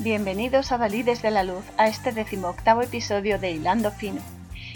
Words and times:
Bienvenidos 0.00 0.70
a 0.70 0.78
Dalí 0.78 1.02
desde 1.02 1.32
la 1.32 1.42
Luz 1.42 1.64
a 1.76 1.88
este 1.88 2.12
decimoctavo 2.12 2.82
episodio 2.82 3.40
de 3.40 3.50
Hilando 3.50 3.90
Fino. 3.90 4.20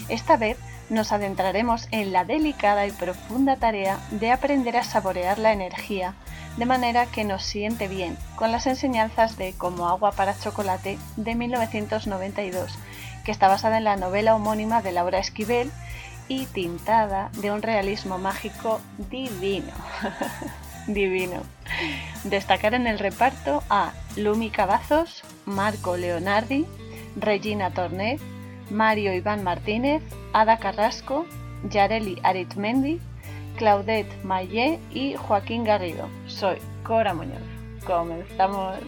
Esta 0.09 0.35
vez 0.35 0.57
nos 0.89 1.13
adentraremos 1.13 1.87
en 1.91 2.11
la 2.11 2.25
delicada 2.25 2.85
y 2.85 2.91
profunda 2.91 3.55
tarea 3.55 3.99
de 4.11 4.31
aprender 4.31 4.75
a 4.75 4.83
saborear 4.83 5.39
la 5.39 5.53
energía 5.53 6.13
de 6.57 6.65
manera 6.65 7.05
que 7.05 7.23
nos 7.23 7.41
siente 7.43 7.87
bien, 7.87 8.17
con 8.35 8.51
las 8.51 8.67
enseñanzas 8.67 9.37
de 9.37 9.53
Como 9.53 9.87
agua 9.87 10.11
para 10.11 10.37
chocolate 10.37 10.99
de 11.15 11.35
1992, 11.35 12.77
que 13.23 13.31
está 13.31 13.47
basada 13.47 13.77
en 13.77 13.85
la 13.85 13.95
novela 13.95 14.35
homónima 14.35 14.81
de 14.81 14.91
Laura 14.91 15.19
Esquivel 15.19 15.71
y 16.27 16.47
tintada 16.47 17.29
de 17.37 17.49
un 17.49 17.61
realismo 17.61 18.17
mágico 18.17 18.81
divino. 19.09 19.71
divino. 20.87 21.41
Destacar 22.23 22.73
en 22.73 22.87
el 22.87 22.99
reparto 22.99 23.63
a 23.69 23.93
Lumi 24.15 24.49
Cavazos, 24.49 25.23
Marco 25.45 25.97
Leonardi, 25.97 26.65
Regina 27.15 27.71
Tornet, 27.71 28.19
Mario 28.69 29.13
Iván 29.13 29.43
Martínez, 29.43 30.01
Ada 30.33 30.57
Carrasco, 30.57 31.25
Yareli 31.69 32.19
Aritmendi, 32.23 32.99
Claudette 33.57 34.23
Mayé 34.23 34.79
y 34.91 35.15
Joaquín 35.15 35.63
Garrido. 35.63 36.07
Soy 36.27 36.57
Cora 36.83 37.13
Muñoz. 37.13 37.41
Comenzamos. 37.85 38.79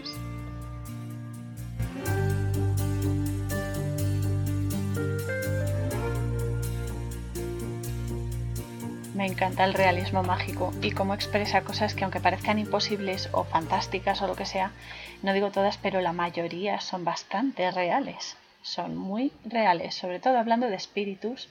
Me 9.15 9.25
encanta 9.25 9.63
el 9.63 9.73
realismo 9.73 10.23
mágico 10.23 10.73
y 10.81 10.91
cómo 10.91 11.13
expresa 11.13 11.61
cosas 11.61 11.95
que 11.95 12.03
aunque 12.03 12.19
parezcan 12.19 12.59
imposibles 12.59 13.29
o 13.31 13.45
fantásticas 13.45 14.21
o 14.21 14.27
lo 14.27 14.35
que 14.35 14.45
sea, 14.45 14.73
no 15.23 15.31
digo 15.31 15.51
todas, 15.51 15.77
pero 15.77 16.01
la 16.01 16.11
mayoría 16.11 16.81
son 16.81 17.05
bastante 17.05 17.71
reales. 17.71 18.35
Son 18.61 18.97
muy 18.97 19.31
reales, 19.45 19.95
sobre 19.95 20.19
todo 20.19 20.37
hablando 20.37 20.67
de 20.67 20.75
espíritus 20.75 21.47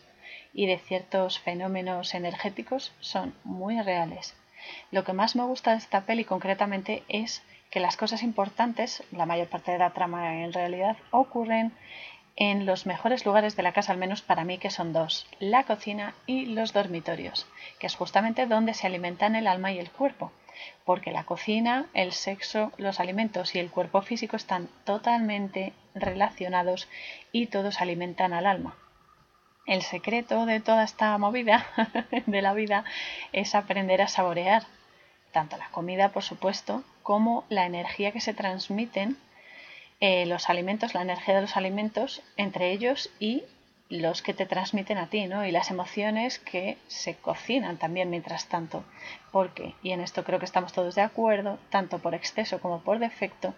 y 0.52 0.66
de 0.66 0.76
ciertos 0.76 1.38
fenómenos 1.38 2.12
energéticos, 2.12 2.92
son 3.00 3.34
muy 3.44 3.80
reales. 3.80 4.34
Lo 4.90 5.04
que 5.04 5.14
más 5.14 5.34
me 5.34 5.44
gusta 5.44 5.70
de 5.70 5.78
esta 5.78 6.02
peli 6.02 6.26
concretamente 6.26 7.02
es 7.08 7.42
que 7.70 7.80
las 7.80 7.96
cosas 7.96 8.22
importantes, 8.22 9.02
la 9.10 9.24
mayor 9.24 9.48
parte 9.48 9.72
de 9.72 9.78
la 9.78 9.94
trama 9.94 10.42
en 10.42 10.52
realidad, 10.52 10.98
ocurren 11.12 11.72
en 12.36 12.66
los 12.66 12.86
mejores 12.86 13.24
lugares 13.24 13.56
de 13.56 13.62
la 13.62 13.72
casa, 13.72 13.92
al 13.92 13.98
menos 13.98 14.22
para 14.22 14.44
mí, 14.44 14.58
que 14.58 14.70
son 14.70 14.92
dos, 14.92 15.26
la 15.38 15.64
cocina 15.64 16.14
y 16.26 16.46
los 16.46 16.72
dormitorios, 16.72 17.46
que 17.78 17.86
es 17.86 17.94
justamente 17.94 18.46
donde 18.46 18.74
se 18.74 18.86
alimentan 18.86 19.36
el 19.36 19.46
alma 19.46 19.72
y 19.72 19.78
el 19.78 19.90
cuerpo, 19.90 20.32
porque 20.84 21.12
la 21.12 21.24
cocina, 21.24 21.86
el 21.94 22.12
sexo, 22.12 22.72
los 22.76 23.00
alimentos 23.00 23.54
y 23.54 23.58
el 23.58 23.70
cuerpo 23.70 24.02
físico 24.02 24.36
están 24.36 24.68
totalmente 24.84 25.72
relacionados 25.94 26.88
y 27.32 27.46
todos 27.46 27.80
alimentan 27.80 28.32
al 28.32 28.46
alma. 28.46 28.74
El 29.66 29.82
secreto 29.82 30.44
de 30.44 30.60
toda 30.60 30.84
esta 30.84 31.16
movida 31.18 31.66
de 32.26 32.42
la 32.42 32.52
vida 32.52 32.84
es 33.32 33.54
aprender 33.54 34.02
a 34.02 34.08
saborear 34.08 34.64
tanto 35.32 35.56
la 35.56 35.68
comida, 35.70 36.10
por 36.10 36.22
supuesto, 36.22 36.84
como 37.02 37.44
la 37.48 37.66
energía 37.66 38.12
que 38.12 38.20
se 38.20 38.34
transmiten 38.34 39.18
eh, 40.06 40.26
los 40.26 40.50
alimentos, 40.50 40.92
la 40.92 41.00
energía 41.00 41.36
de 41.36 41.40
los 41.40 41.56
alimentos 41.56 42.22
entre 42.36 42.72
ellos 42.72 43.08
y 43.18 43.42
los 43.88 44.20
que 44.20 44.34
te 44.34 44.44
transmiten 44.44 44.98
a 44.98 45.08
ti, 45.08 45.26
¿no? 45.28 45.46
Y 45.46 45.50
las 45.50 45.70
emociones 45.70 46.38
que 46.38 46.76
se 46.88 47.14
cocinan 47.16 47.78
también 47.78 48.10
mientras 48.10 48.46
tanto. 48.46 48.84
Porque, 49.32 49.74
y 49.82 49.92
en 49.92 50.02
esto 50.02 50.22
creo 50.22 50.38
que 50.38 50.44
estamos 50.44 50.74
todos 50.74 50.94
de 50.94 51.00
acuerdo, 51.00 51.58
tanto 51.70 52.00
por 52.00 52.14
exceso 52.14 52.60
como 52.60 52.82
por 52.82 52.98
defecto, 52.98 53.54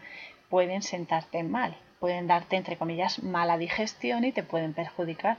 pueden 0.48 0.82
sentarte 0.82 1.42
mal, 1.42 1.76
pueden 1.98 2.28
darte, 2.28 2.54
entre 2.54 2.76
comillas, 2.76 3.24
mala 3.24 3.58
digestión 3.58 4.22
y 4.22 4.30
te 4.30 4.44
pueden 4.44 4.72
perjudicar. 4.72 5.38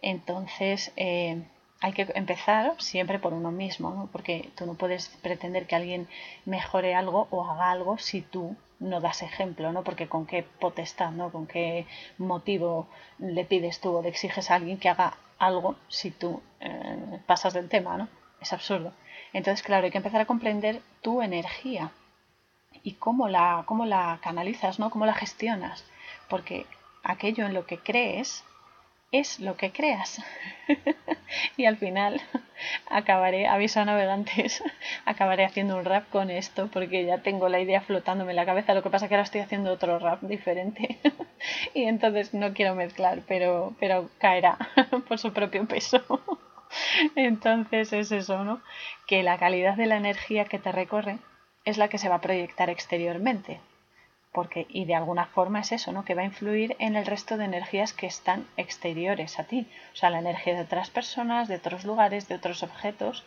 Entonces, 0.00 0.92
eh, 0.96 1.42
hay 1.82 1.92
que 1.92 2.10
empezar 2.14 2.72
siempre 2.78 3.18
por 3.18 3.34
uno 3.34 3.50
mismo, 3.50 3.90
¿no? 3.90 4.08
porque 4.10 4.48
tú 4.56 4.64
no 4.64 4.76
puedes 4.76 5.08
pretender 5.20 5.66
que 5.66 5.76
alguien 5.76 6.08
mejore 6.46 6.94
algo 6.94 7.28
o 7.30 7.44
haga 7.44 7.70
algo 7.70 7.98
si 7.98 8.22
tú 8.22 8.56
no 8.82 9.00
das 9.00 9.22
ejemplo, 9.22 9.72
¿no? 9.72 9.82
Porque 9.84 10.08
con 10.08 10.26
qué 10.26 10.42
potestad, 10.42 11.10
¿no? 11.12 11.30
Con 11.30 11.46
qué 11.46 11.86
motivo 12.18 12.88
le 13.18 13.44
pides 13.44 13.80
tú 13.80 13.96
o 13.96 14.02
le 14.02 14.08
exiges 14.08 14.50
a 14.50 14.56
alguien 14.56 14.78
que 14.78 14.88
haga 14.88 15.16
algo 15.38 15.76
si 15.88 16.10
tú 16.10 16.42
eh, 16.60 17.20
pasas 17.26 17.54
del 17.54 17.68
tema, 17.68 17.96
¿no? 17.96 18.08
Es 18.40 18.52
absurdo. 18.52 18.92
Entonces, 19.32 19.62
claro, 19.64 19.84
hay 19.84 19.90
que 19.90 19.98
empezar 19.98 20.20
a 20.20 20.26
comprender 20.26 20.82
tu 21.00 21.22
energía 21.22 21.90
y 22.82 22.92
cómo 22.94 23.28
la, 23.28 23.64
cómo 23.66 23.86
la 23.86 24.18
canalizas, 24.22 24.78
¿no? 24.78 24.90
Cómo 24.90 25.06
la 25.06 25.14
gestionas. 25.14 25.84
Porque 26.28 26.66
aquello 27.02 27.46
en 27.46 27.54
lo 27.54 27.66
que 27.66 27.78
crees 27.78 28.44
es 29.12 29.40
lo 29.40 29.56
que 29.56 29.70
creas. 29.70 30.22
y 31.56 31.66
al 31.66 31.76
final 31.76 32.20
acabaré, 32.90 33.46
aviso 33.46 33.80
a 33.80 33.84
navegantes, 33.84 34.64
acabaré 35.04 35.44
haciendo 35.44 35.76
un 35.76 35.84
rap 35.84 36.08
con 36.08 36.30
esto 36.30 36.68
porque 36.72 37.04
ya 37.04 37.18
tengo 37.22 37.48
la 37.48 37.60
idea 37.60 37.82
flotándome 37.82 38.32
en 38.32 38.36
la 38.36 38.46
cabeza. 38.46 38.74
Lo 38.74 38.82
que 38.82 38.90
pasa 38.90 39.08
que 39.08 39.14
ahora 39.14 39.24
estoy 39.24 39.42
haciendo 39.42 39.70
otro 39.70 39.98
rap 39.98 40.22
diferente 40.22 40.98
y 41.74 41.84
entonces 41.84 42.34
no 42.34 42.54
quiero 42.54 42.74
mezclar, 42.74 43.22
pero, 43.28 43.76
pero 43.78 44.10
caerá 44.18 44.56
por 45.06 45.18
su 45.18 45.32
propio 45.32 45.66
peso. 45.68 46.02
entonces 47.14 47.92
es 47.92 48.10
eso, 48.12 48.44
¿no? 48.44 48.62
Que 49.06 49.22
la 49.22 49.38
calidad 49.38 49.76
de 49.76 49.86
la 49.86 49.96
energía 49.96 50.46
que 50.46 50.58
te 50.58 50.72
recorre 50.72 51.18
es 51.64 51.76
la 51.76 51.88
que 51.88 51.98
se 51.98 52.08
va 52.08 52.16
a 52.16 52.20
proyectar 52.20 52.70
exteriormente 52.70 53.60
porque 54.32 54.66
y 54.70 54.86
de 54.86 54.94
alguna 54.94 55.26
forma 55.26 55.60
es 55.60 55.72
eso, 55.72 55.92
¿no? 55.92 56.04
Que 56.04 56.14
va 56.14 56.22
a 56.22 56.26
influir 56.26 56.74
en 56.78 56.96
el 56.96 57.06
resto 57.06 57.36
de 57.36 57.44
energías 57.44 57.92
que 57.92 58.06
están 58.06 58.46
exteriores 58.56 59.38
a 59.38 59.44
ti, 59.44 59.66
o 59.92 59.96
sea, 59.96 60.10
la 60.10 60.20
energía 60.20 60.54
de 60.54 60.62
otras 60.62 60.90
personas, 60.90 61.48
de 61.48 61.56
otros 61.56 61.84
lugares, 61.84 62.28
de 62.28 62.34
otros 62.34 62.62
objetos, 62.62 63.24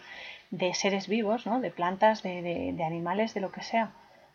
de 0.49 0.73
seres 0.73 1.07
vivos, 1.07 1.45
¿no? 1.45 1.59
De 1.59 1.71
plantas, 1.71 2.23
de, 2.23 2.73
de, 2.75 2.83
animales, 2.83 3.33
de 3.33 3.41
lo 3.41 3.51
que 3.51 3.61
sea, 3.61 3.91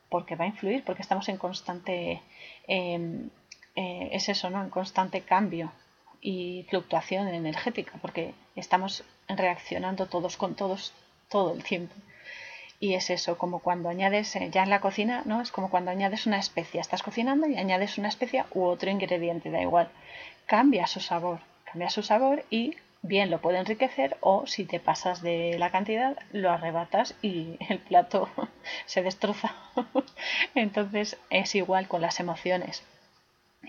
porque 0.09 0.36
va 0.36 0.44
a 0.44 0.48
influir, 0.48 0.84
porque 0.84 1.03
estamos 1.03 1.28
en 1.28 1.38
constante, 1.38 2.22
em, 2.69 3.30
eh, 3.75 4.09
es 4.12 4.28
eso, 4.28 4.48
¿no? 4.50 4.62
En 4.62 4.70
constante 4.70 5.22
cambio 5.22 5.72
y 6.20 6.66
fluctuación 6.69 7.28
energética, 7.28 7.98
porque 8.00 8.34
estamos 8.54 9.04
reaccionando 9.28 10.06
todos 10.06 10.36
con 10.36 10.54
todos 10.54 10.92
todo 11.28 11.54
el 11.54 11.62
tiempo. 11.64 11.94
Y 12.82 12.94
es 12.94 13.10
eso, 13.10 13.36
como 13.36 13.58
cuando 13.58 13.91
añades, 13.91 14.34
eh, 14.36 14.48
ya 14.50 14.62
en 14.62 14.70
la 14.70 14.80
cocina, 14.80 15.22
¿no? 15.26 15.42
Es 15.42 15.52
como 15.52 15.68
cuando 15.68 15.91
añades 15.91 16.26
una 16.26 16.38
especia. 16.38 16.80
Estás 16.80 17.02
cocinando 17.02 17.46
y 17.46 17.58
añades 17.58 17.98
una 17.98 18.08
especia 18.08 18.46
u 18.52 18.64
otro 18.64 18.91
ingrediente, 18.91 19.50
da 19.50 19.60
igual. 19.60 19.91
Cambia 20.46 20.86
su 20.86 21.00
sabor, 21.00 21.41
cambia 21.64 21.91
su 21.91 22.02
sabor 22.02 22.42
y 22.48 22.76
bien 23.02 23.30
lo 23.30 23.41
puede 23.42 23.58
enriquecer 23.58 24.16
o 24.20 24.46
si 24.46 24.64
te 24.64 24.80
pasas 24.80 25.20
de 25.20 25.56
la 25.58 25.70
cantidad 25.70 26.18
lo 26.32 26.50
arrebatas 26.50 27.14
y 27.20 27.58
el 27.68 27.80
plato 27.80 28.30
se 28.86 29.02
destroza. 29.02 29.54
Entonces 30.54 31.18
es 31.28 31.54
igual 31.54 31.86
con 31.86 32.00
las 32.00 32.18
emociones. 32.18 32.82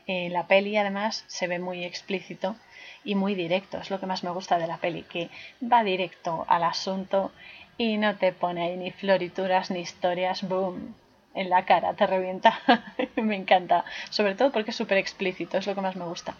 La 0.07 0.47
peli 0.47 0.77
además 0.77 1.25
se 1.27 1.47
ve 1.47 1.59
muy 1.59 1.83
explícito 1.83 2.55
y 3.03 3.15
muy 3.15 3.35
directo, 3.35 3.77
es 3.77 3.89
lo 3.89 3.99
que 3.99 4.05
más 4.05 4.23
me 4.23 4.31
gusta 4.31 4.57
de 4.57 4.67
la 4.67 4.77
peli, 4.77 5.03
que 5.03 5.29
va 5.61 5.83
directo 5.83 6.45
al 6.47 6.63
asunto 6.63 7.31
y 7.81 7.97
no 7.97 8.15
te 8.15 8.31
pone 8.31 8.61
ahí 8.61 8.77
ni 8.77 8.91
florituras 8.91 9.71
ni 9.71 9.79
historias, 9.79 10.47
boom, 10.47 10.93
en 11.33 11.49
la 11.49 11.65
cara, 11.65 11.95
te 11.95 12.05
revienta. 12.05 12.59
me 13.15 13.35
encanta, 13.35 13.85
sobre 14.11 14.35
todo 14.35 14.51
porque 14.51 14.69
es 14.69 14.77
súper 14.77 14.99
explícito, 14.99 15.57
es 15.57 15.65
lo 15.65 15.73
que 15.73 15.81
más 15.81 15.95
me 15.95 16.05
gusta. 16.05 16.35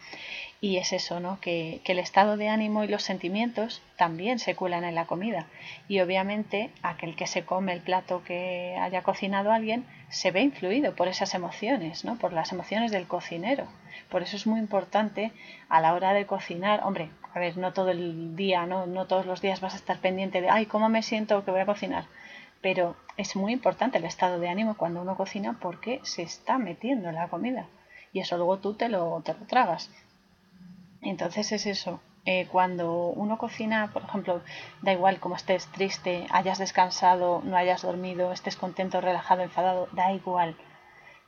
Y 0.63 0.77
es 0.77 0.93
eso, 0.93 1.19
¿no? 1.19 1.39
Que, 1.41 1.81
el 1.85 1.97
estado 1.97 2.37
de 2.37 2.47
ánimo 2.47 2.83
y 2.83 2.87
los 2.87 3.01
sentimientos 3.01 3.81
también 3.97 4.37
se 4.37 4.55
cuelan 4.55 4.83
en 4.83 4.93
la 4.93 5.07
comida. 5.07 5.47
Y 5.87 6.01
obviamente 6.01 6.69
aquel 6.83 7.15
que 7.15 7.25
se 7.25 7.43
come 7.43 7.73
el 7.73 7.81
plato 7.81 8.23
que 8.23 8.77
haya 8.79 9.01
cocinado 9.01 9.51
alguien 9.51 9.87
se 10.09 10.29
ve 10.29 10.41
influido 10.41 10.95
por 10.95 11.07
esas 11.07 11.33
emociones, 11.33 12.05
¿no? 12.05 12.19
Por 12.19 12.31
las 12.31 12.51
emociones 12.51 12.91
del 12.91 13.07
cocinero. 13.07 13.65
Por 14.09 14.21
eso 14.21 14.35
es 14.35 14.45
muy 14.45 14.59
importante 14.59 15.31
a 15.67 15.81
la 15.81 15.95
hora 15.95 16.13
de 16.13 16.27
cocinar, 16.27 16.81
hombre, 16.83 17.09
a 17.33 17.39
ver, 17.39 17.57
no 17.57 17.73
todo 17.73 17.89
el 17.89 18.35
día, 18.35 18.67
¿no? 18.67 18.85
no 18.85 19.07
todos 19.07 19.25
los 19.25 19.41
días 19.41 19.61
vas 19.61 19.73
a 19.73 19.77
estar 19.77 19.97
pendiente 19.97 20.41
de, 20.41 20.49
ay, 20.51 20.67
¿cómo 20.67 20.89
me 20.89 21.01
siento 21.01 21.43
que 21.43 21.49
voy 21.49 21.61
a 21.61 21.65
cocinar? 21.65 22.05
Pero 22.61 22.95
es 23.17 23.35
muy 23.35 23.51
importante 23.51 23.97
el 23.97 24.05
estado 24.05 24.39
de 24.39 24.49
ánimo 24.49 24.77
cuando 24.77 25.01
uno 25.01 25.17
cocina 25.17 25.57
porque 25.59 26.01
se 26.03 26.21
está 26.21 26.59
metiendo 26.59 27.09
en 27.09 27.15
la 27.15 27.29
comida 27.29 27.65
y 28.13 28.19
eso 28.19 28.37
luego 28.37 28.59
tú 28.59 28.75
te 28.75 28.89
lo, 28.89 29.21
te 29.25 29.33
lo 29.33 29.45
tragas. 29.47 29.89
Entonces 31.01 31.51
es 31.51 31.65
eso. 31.65 31.99
Eh, 32.25 32.47
cuando 32.51 33.07
uno 33.07 33.37
cocina, 33.37 33.89
por 33.91 34.03
ejemplo, 34.03 34.41
da 34.81 34.93
igual 34.93 35.19
como 35.19 35.35
estés 35.35 35.65
triste, 35.67 36.27
hayas 36.29 36.59
descansado, 36.59 37.41
no 37.43 37.57
hayas 37.57 37.81
dormido, 37.81 38.31
estés 38.31 38.55
contento, 38.55 39.01
relajado, 39.01 39.41
enfadado, 39.41 39.87
da 39.93 40.11
igual. 40.11 40.55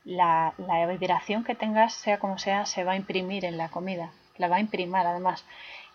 La, 0.04 0.54
la 0.58 0.86
vibración 0.86 1.44
que 1.44 1.54
tengas, 1.54 1.94
sea 1.94 2.18
como 2.18 2.38
sea, 2.38 2.66
se 2.66 2.84
va 2.84 2.92
a 2.92 2.96
imprimir 2.96 3.44
en 3.44 3.56
la 3.56 3.70
comida. 3.70 4.12
La 4.36 4.48
va 4.48 4.56
a 4.56 4.60
imprimir 4.60 4.96
además. 4.96 5.44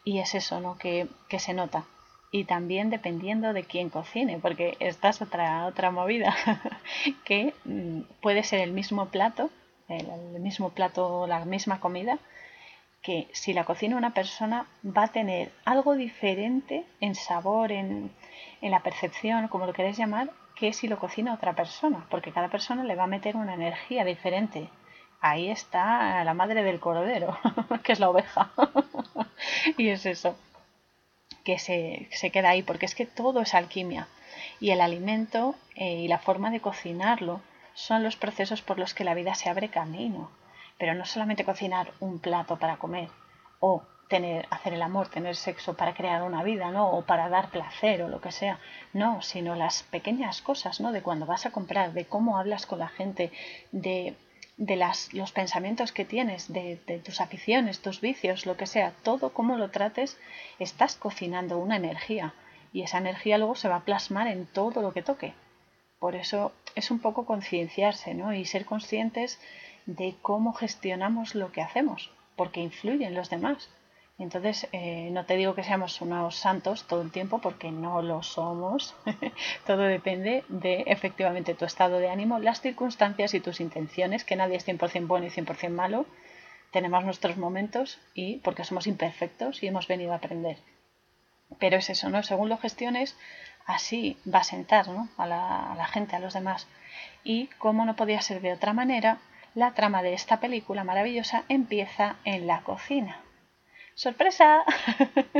Y 0.04 0.20
es 0.20 0.36
eso, 0.36 0.60
¿no? 0.60 0.78
Que, 0.78 1.08
que 1.30 1.40
se 1.40 1.54
nota. 1.54 1.86
Y 2.31 2.44
también 2.44 2.90
dependiendo 2.90 3.54
de 3.54 3.64
quién 3.64 3.90
cocine, 3.90 4.40
porque 4.40 4.76
esta 4.80 5.10
es 5.10 5.22
otra, 5.22 5.66
otra 5.66 5.92
movida, 5.92 6.36
que 7.26 7.54
mm, 7.66 8.02
puede 8.22 8.44
ser 8.44 8.60
el 8.60 8.72
mismo 8.72 9.08
plato, 9.08 9.50
el 9.88 10.40
mismo 10.40 10.70
plato, 10.70 11.26
la 11.26 11.44
misma 11.46 11.80
comida, 11.80 12.20
que 13.01 13.30
si 13.34 13.54
la 13.54 13.63
cocina 13.63 13.96
una 13.96 14.13
persona 14.13 14.68
va 14.86 15.04
a 15.04 15.07
tener 15.07 15.51
algo 15.66 15.96
diferente 15.96 16.86
en 17.00 17.16
sabor, 17.16 17.72
en, 17.72 18.12
en 18.62 18.72
la 18.72 18.81
percepción, 18.81 19.48
como 19.48 19.66
lo 19.66 19.74
queréis 19.74 19.98
llamar, 19.98 20.31
que 20.56 20.74
si 20.74 20.88
lo 20.88 21.00
cocina 21.00 21.34
otra 21.34 21.54
persona, 21.54 22.06
porque 22.10 22.34
cada 22.34 22.50
persona 22.50 22.84
le 22.84 22.96
va 22.96 23.06
a 23.06 23.07
meter 23.07 23.38
una 23.38 23.54
energía 23.54 24.04
diferente. 24.04 24.69
Ahí 25.22 25.50
está 25.50 26.24
la 26.24 26.34
madre 26.34 26.63
del 26.63 26.81
cordero, 26.81 27.38
que 27.84 27.94
es 27.94 28.00
la 28.00 28.10
oveja. 28.10 28.51
y 29.78 29.90
es 29.90 30.06
eso, 30.06 30.38
que 31.45 31.60
se, 31.60 32.10
se, 32.12 32.31
queda 32.31 32.50
ahí, 32.50 32.62
porque 32.62 32.86
es 32.86 32.95
que 32.95 33.06
todo 33.06 33.42
es 33.42 33.54
alquimia. 33.54 34.07
Y 34.60 34.72
el 34.72 34.81
alimento 34.81 35.56
eh, 35.75 35.95
y 35.95 36.07
la 36.10 36.19
forma 36.19 36.52
de 36.52 36.60
cocinarlo 36.60 37.42
son 37.74 38.04
los 38.04 38.18
procesos 38.18 38.62
por 38.62 38.78
los 38.78 38.94
que 38.94 39.06
la 39.06 39.13
vida 39.13 39.36
se 39.36 39.50
abre 39.50 39.69
camino. 39.69 40.30
Pero 40.80 40.96
no 40.96 41.06
solamente 41.06 41.46
cocinar 41.46 41.92
un 42.00 42.18
plato 42.20 42.58
para 42.58 42.78
comer 42.78 43.10
o 43.60 43.84
tener, 44.10 44.48
hacer 44.50 44.74
el 44.74 44.81
amor, 44.81 45.08
tener 45.10 45.36
sexo 45.36 45.76
para 45.76 45.94
crear 45.94 46.24
una 46.24 46.44
vida, 46.44 46.72
¿no? 46.72 46.90
O 46.90 47.04
para 47.04 47.30
dar 47.30 47.52
placer 47.52 48.02
o 48.02 48.10
lo 48.10 48.20
que 48.20 48.31
sea. 48.31 48.60
No, 48.92 49.22
sino 49.22 49.56
las 49.56 49.84
pequeñas 49.84 50.42
cosas, 50.42 50.81
¿no? 50.81 50.92
De 50.92 51.04
cuando 51.04 51.28
vas 51.28 51.46
a 51.46 51.52
comprar, 51.52 51.94
de 51.94 52.06
cómo 52.06 52.38
hablas 52.38 52.66
con 52.66 52.80
la 52.80 52.88
gente, 52.90 53.31
de, 53.72 54.16
de 54.58 54.76
las, 54.76 55.14
los 55.14 55.31
pensamientos 55.31 55.92
que 55.92 56.06
tienes, 56.06 56.52
de, 56.52 56.81
de 56.88 57.00
tus 57.00 57.22
aficiones, 57.22 57.81
tus 57.81 58.02
vicios, 58.02 58.48
lo 58.48 58.58
que 58.58 58.66
sea. 58.66 58.94
Todo 59.04 59.31
cómo 59.31 59.58
lo 59.58 59.70
trates, 59.70 60.20
estás 60.58 60.96
cocinando 60.96 61.60
una 61.60 61.76
energía. 61.76 62.34
Y 62.74 62.81
esa 62.81 62.98
energía 62.98 63.38
luego 63.38 63.56
se 63.56 63.70
va 63.70 63.78
a 63.78 63.86
plasmar 63.86 64.28
en 64.28 64.48
todo 64.48 64.81
lo 64.81 64.92
que 64.92 65.04
toque. 65.04 65.34
Por 66.00 66.16
eso 66.16 66.52
es 66.76 66.90
un 66.92 67.00
poco 67.00 67.26
concienciarse, 67.26 68.14
¿no? 68.14 68.34
Y 68.34 68.46
ser 68.46 68.66
conscientes 68.66 69.40
de 69.96 70.16
cómo 70.22 70.54
gestionamos 70.54 71.34
lo 71.34 71.52
que 71.52 71.62
hacemos, 71.62 72.12
porque 72.36 72.62
influyen 72.62 73.16
los 73.16 73.30
demás. 73.30 73.70
Entonces, 74.20 74.68
eh, 74.72 75.10
no 75.12 75.26
te 75.26 75.36
digo 75.36 75.56
que 75.56 75.64
seamos 75.64 76.02
unos 76.02 76.36
santos 76.36 76.84
todo 76.84 77.02
el 77.02 77.12
tiempo, 77.12 77.40
porque 77.40 77.72
no 77.72 78.02
lo 78.02 78.22
somos. 78.22 78.96
todo 79.66 79.84
depende 79.84 80.44
de 80.50 80.84
efectivamente 80.88 81.56
tu 81.56 81.66
estado 81.66 81.98
de 82.00 82.10
ánimo, 82.10 82.38
las 82.38 82.62
circunstancias 82.62 83.34
y 83.34 83.40
tus 83.40 83.62
intenciones, 83.62 84.26
que 84.26 84.36
nadie 84.36 84.58
es 84.58 84.68
100% 84.68 85.08
bueno 85.08 85.26
y 85.26 85.30
100% 85.30 85.70
malo. 85.70 86.06
Tenemos 86.72 87.04
nuestros 87.04 87.38
momentos 87.38 87.98
y 88.14 88.38
porque 88.40 88.66
somos 88.66 88.86
imperfectos 88.86 89.64
y 89.64 89.68
hemos 89.68 89.88
venido 89.88 90.12
a 90.12 90.18
aprender. 90.18 90.58
Pero 91.58 91.78
es 91.78 91.90
eso, 91.90 92.10
¿no? 92.10 92.22
Según 92.22 92.50
lo 92.50 92.58
gestiones, 92.58 93.18
así 93.66 94.18
va 94.32 94.40
a 94.40 94.44
sentar 94.44 94.88
¿no? 94.90 95.10
a, 95.18 95.26
la, 95.26 95.72
a 95.72 95.76
la 95.76 95.88
gente, 95.88 96.16
a 96.16 96.20
los 96.20 96.36
demás. 96.36 96.68
Y 97.24 97.48
como 97.58 97.86
no 97.86 97.96
podía 97.96 98.22
ser 98.22 98.42
de 98.42 98.54
otra 98.54 98.74
manera, 98.74 99.20
la 99.56 99.74
trama 99.74 100.01
de 100.04 100.13
esta 100.13 100.40
película 100.40 100.84
maravillosa 100.84 101.44
empieza 101.50 102.18
en 102.25 102.48
la 102.48 102.62
cocina. 102.62 103.22
¡Sorpresa! 103.96 104.63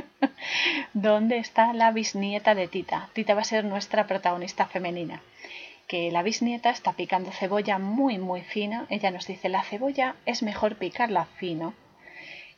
¿Dónde 0.94 1.38
está 1.38 1.74
la 1.74 1.92
bisnieta 1.92 2.56
de 2.56 2.68
Tita? 2.68 3.10
Tita 3.14 3.34
va 3.34 3.42
a 3.42 3.46
ser 3.46 3.64
nuestra 3.64 4.06
protagonista 4.06 4.66
femenina. 4.66 5.22
Que 5.88 6.12
la 6.12 6.24
bisnieta 6.24 6.70
está 6.70 6.94
picando 6.94 7.32
cebolla 7.32 7.80
muy 7.80 8.18
muy 8.18 8.42
fina. 8.42 8.86
Ella 8.90 9.12
nos 9.12 9.28
dice 9.28 9.48
la 9.50 9.64
cebolla 9.64 10.16
es 10.26 10.44
mejor 10.44 10.76
picarla 10.76 11.26
fino. 11.38 11.74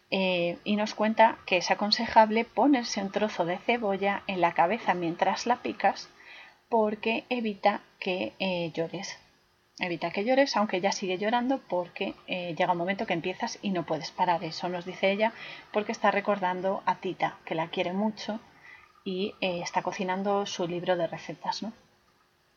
Eh, 0.09 0.57
y 0.63 0.75
nos 0.75 0.94
cuenta 0.94 1.38
que 1.45 1.57
es 1.57 1.71
aconsejable 1.71 2.45
ponerse 2.45 3.01
un 3.01 3.12
trozo 3.12 3.45
de 3.45 3.57
cebolla 3.59 4.24
en 4.27 4.42
la 4.42 4.54
cabeza 4.54 4.94
mientras 4.94 5.45
la 5.45 5.57
picas 5.57 6.09
porque 6.68 7.25
evita 7.30 7.81
que 8.00 8.33
eh, 8.39 8.71
llores. 8.74 9.19
Evita 9.79 10.12
que 10.12 10.23
llores, 10.23 10.56
aunque 10.57 10.77
ella 10.77 10.91
sigue 10.91 11.18
llorando 11.18 11.59
porque 11.68 12.13
eh, 12.27 12.53
llega 12.56 12.73
un 12.73 12.77
momento 12.77 13.07
que 13.07 13.13
empiezas 13.13 13.57
y 13.62 13.71
no 13.71 13.85
puedes 13.85 14.12
parar. 14.12 14.44
Eso 14.44 14.69
nos 14.69 14.85
dice 14.85 15.12
ella 15.12 15.33
porque 15.71 15.91
está 15.91 16.12
recordando 16.12 16.83
a 16.85 17.00
Tita, 17.00 17.38
que 17.45 17.56
la 17.56 17.69
quiere 17.69 17.94
mucho 17.94 18.39
y 19.03 19.33
eh, 19.41 19.62
está 19.62 19.81
cocinando 19.81 20.45
su 20.45 20.68
libro 20.68 20.97
de 20.97 21.07
recetas, 21.07 21.63
¿no? 21.63 21.73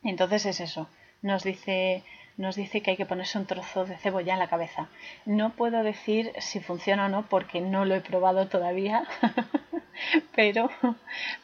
Entonces 0.03 0.45
es 0.45 0.61
eso. 0.61 0.89
Nos 1.23 1.45
dice, 1.45 2.03
nos 2.37 2.57
dice 2.57 2.83
que 2.83 2.91
hay 2.91 2.97
que 2.97 3.07
ponerse 3.07 3.39
un 3.39 3.47
trozo 3.47 3.87
de 3.87 3.97
cebolla 3.97 4.35
en 4.35 4.41
la 4.41 4.51
cabeza. 4.51 4.89
No 5.25 5.55
puedo 5.55 5.83
decir 5.83 6.33
si 6.39 6.61
funciona 6.61 7.07
o 7.07 7.09
no 7.09 7.27
porque 7.29 7.61
no 7.63 7.87
lo 7.87 7.95
he 7.95 8.01
probado 8.01 8.49
todavía, 8.49 9.07
pero, 10.37 10.69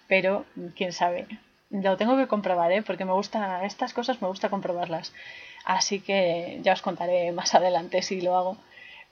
pero 0.08 0.44
quién 0.76 0.92
sabe. 0.92 1.26
Lo 1.70 1.96
tengo 1.96 2.16
que 2.16 2.26
comprobar, 2.26 2.72
¿eh? 2.72 2.82
porque 2.82 3.04
me 3.04 3.12
gusta, 3.12 3.64
estas 3.64 3.94
cosas 3.94 4.20
me 4.20 4.26
gusta 4.26 4.48
comprobarlas. 4.48 5.12
Así 5.64 6.00
que 6.00 6.58
ya 6.62 6.72
os 6.72 6.82
contaré 6.82 7.30
más 7.30 7.54
adelante 7.54 8.02
si 8.02 8.20
lo 8.20 8.36
hago. 8.36 8.56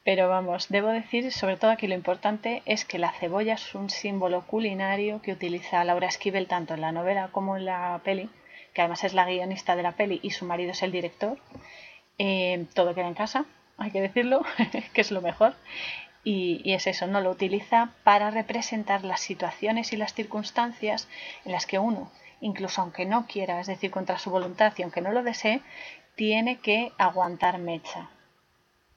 Pero 0.04 0.28
vamos, 0.28 0.68
debo 0.68 0.88
decir 0.88 1.30
sobre 1.32 1.56
todo 1.56 1.70
aquí 1.70 1.86
lo 1.86 1.94
importante 1.94 2.62
es 2.66 2.84
que 2.84 2.98
la 2.98 3.12
cebolla 3.12 3.54
es 3.54 3.74
un 3.74 3.90
símbolo 3.90 4.44
culinario 4.46 5.22
que 5.22 5.32
utiliza 5.32 5.84
Laura 5.84 6.08
Esquivel 6.08 6.48
tanto 6.48 6.74
en 6.74 6.80
la 6.80 6.92
novela 6.92 7.28
como 7.30 7.56
en 7.56 7.66
la 7.66 8.00
peli, 8.04 8.28
que 8.74 8.80
además 8.80 9.04
es 9.04 9.14
la 9.14 9.26
guionista 9.26 9.76
de 9.76 9.82
la 9.82 9.92
peli 9.92 10.18
y 10.22 10.30
su 10.30 10.44
marido 10.44 10.72
es 10.72 10.82
el 10.82 10.92
director. 10.92 11.38
Eh, 12.18 12.66
todo 12.74 12.94
queda 12.94 13.06
en 13.06 13.14
casa, 13.14 13.44
hay 13.76 13.92
que 13.92 14.00
decirlo, 14.00 14.42
que 14.92 15.00
es 15.00 15.10
lo 15.12 15.20
mejor. 15.20 15.54
Y, 16.24 16.60
y, 16.64 16.72
es 16.74 16.86
eso, 16.88 17.06
no 17.06 17.20
lo 17.20 17.30
utiliza 17.30 17.90
para 18.02 18.30
representar 18.30 19.04
las 19.04 19.20
situaciones 19.20 19.92
y 19.92 19.96
las 19.96 20.14
circunstancias 20.14 21.08
en 21.44 21.52
las 21.52 21.66
que 21.66 21.78
uno, 21.78 22.10
incluso 22.40 22.80
aunque 22.80 23.06
no 23.06 23.26
quiera, 23.26 23.60
es 23.60 23.66
decir, 23.66 23.90
contra 23.90 24.18
su 24.18 24.30
voluntad 24.30 24.72
y 24.76 24.82
aunque 24.82 25.00
no 25.00 25.12
lo 25.12 25.22
desee, 25.22 25.60
tiene 26.16 26.58
que 26.58 26.92
aguantar 26.98 27.58
mecha 27.58 28.10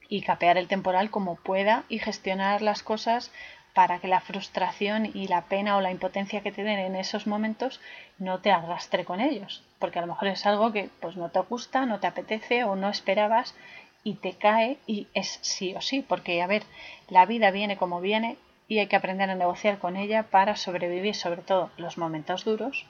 y 0.09 0.21
capear 0.21 0.57
el 0.57 0.67
temporal 0.67 1.09
como 1.09 1.35
pueda 1.35 1.83
y 1.87 1.99
gestionar 1.99 2.61
las 2.61 2.83
cosas 2.83 3.31
para 3.73 3.99
que 3.99 4.07
la 4.07 4.19
frustración 4.19 5.05
y 5.13 5.27
la 5.27 5.43
pena 5.43 5.77
o 5.77 5.81
la 5.81 5.91
impotencia 5.91 6.41
que 6.41 6.51
te 6.51 6.63
den 6.63 6.79
en 6.79 6.95
esos 6.95 7.27
momentos 7.27 7.79
no 8.17 8.39
te 8.39 8.51
arrastre 8.51 9.05
con 9.05 9.21
ellos, 9.21 9.63
porque 9.79 9.99
a 9.99 10.01
lo 10.01 10.07
mejor 10.07 10.27
es 10.27 10.45
algo 10.45 10.73
que 10.73 10.89
pues 10.99 11.15
no 11.15 11.29
te 11.29 11.39
gusta, 11.39 11.85
no 11.85 11.99
te 11.99 12.07
apetece 12.07 12.65
o 12.65 12.75
no 12.75 12.89
esperabas 12.89 13.55
y 14.03 14.15
te 14.15 14.33
cae 14.33 14.77
y 14.87 15.07
es 15.13 15.39
sí 15.41 15.73
o 15.75 15.81
sí, 15.81 16.01
porque 16.01 16.41
a 16.41 16.47
ver, 16.47 16.63
la 17.07 17.25
vida 17.25 17.51
viene 17.51 17.77
como 17.77 18.01
viene 18.01 18.37
y 18.67 18.79
hay 18.79 18.87
que 18.87 18.95
aprender 18.95 19.29
a 19.29 19.35
negociar 19.35 19.79
con 19.79 19.95
ella 19.95 20.23
para 20.23 20.55
sobrevivir 20.55 21.15
sobre 21.15 21.41
todo 21.41 21.69
los 21.77 21.97
momentos 21.97 22.43
duros 22.43 22.87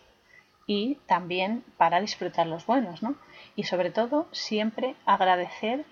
y 0.71 0.95
también 1.05 1.65
para 1.75 1.99
disfrutar 1.99 2.47
los 2.47 2.65
buenos, 2.65 3.03
¿no? 3.03 3.15
Y 3.57 3.63
sobre 3.63 3.91
todo 3.91 4.29
siempre 4.31 4.95
agradecer 5.05 5.83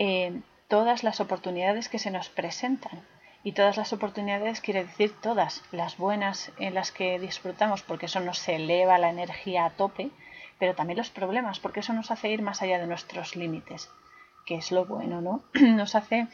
eh, 0.00 0.40
todas 0.66 1.04
las 1.04 1.20
oportunidades 1.20 1.88
que 1.88 2.00
se 2.00 2.10
nos 2.10 2.28
presentan. 2.28 3.06
Y 3.44 3.52
todas 3.52 3.76
las 3.76 3.92
oportunidades 3.92 4.60
quiere 4.60 4.82
decir 4.82 5.14
todas 5.20 5.62
las 5.70 5.96
buenas 5.96 6.50
en 6.58 6.74
las 6.74 6.90
que 6.90 7.20
disfrutamos, 7.20 7.82
porque 7.84 8.06
eso 8.06 8.18
nos 8.18 8.48
eleva 8.48 8.98
la 8.98 9.10
energía 9.10 9.64
a 9.64 9.70
tope, 9.70 10.10
pero 10.58 10.74
también 10.74 10.98
los 10.98 11.10
problemas, 11.10 11.60
porque 11.60 11.78
eso 11.78 11.92
nos 11.92 12.10
hace 12.10 12.28
ir 12.30 12.42
más 12.42 12.62
allá 12.62 12.80
de 12.80 12.88
nuestros 12.88 13.36
límites, 13.36 13.88
que 14.44 14.56
es 14.56 14.72
lo 14.72 14.86
bueno, 14.86 15.20
¿no? 15.20 15.44
Nos 15.54 15.94
hace 15.94 16.26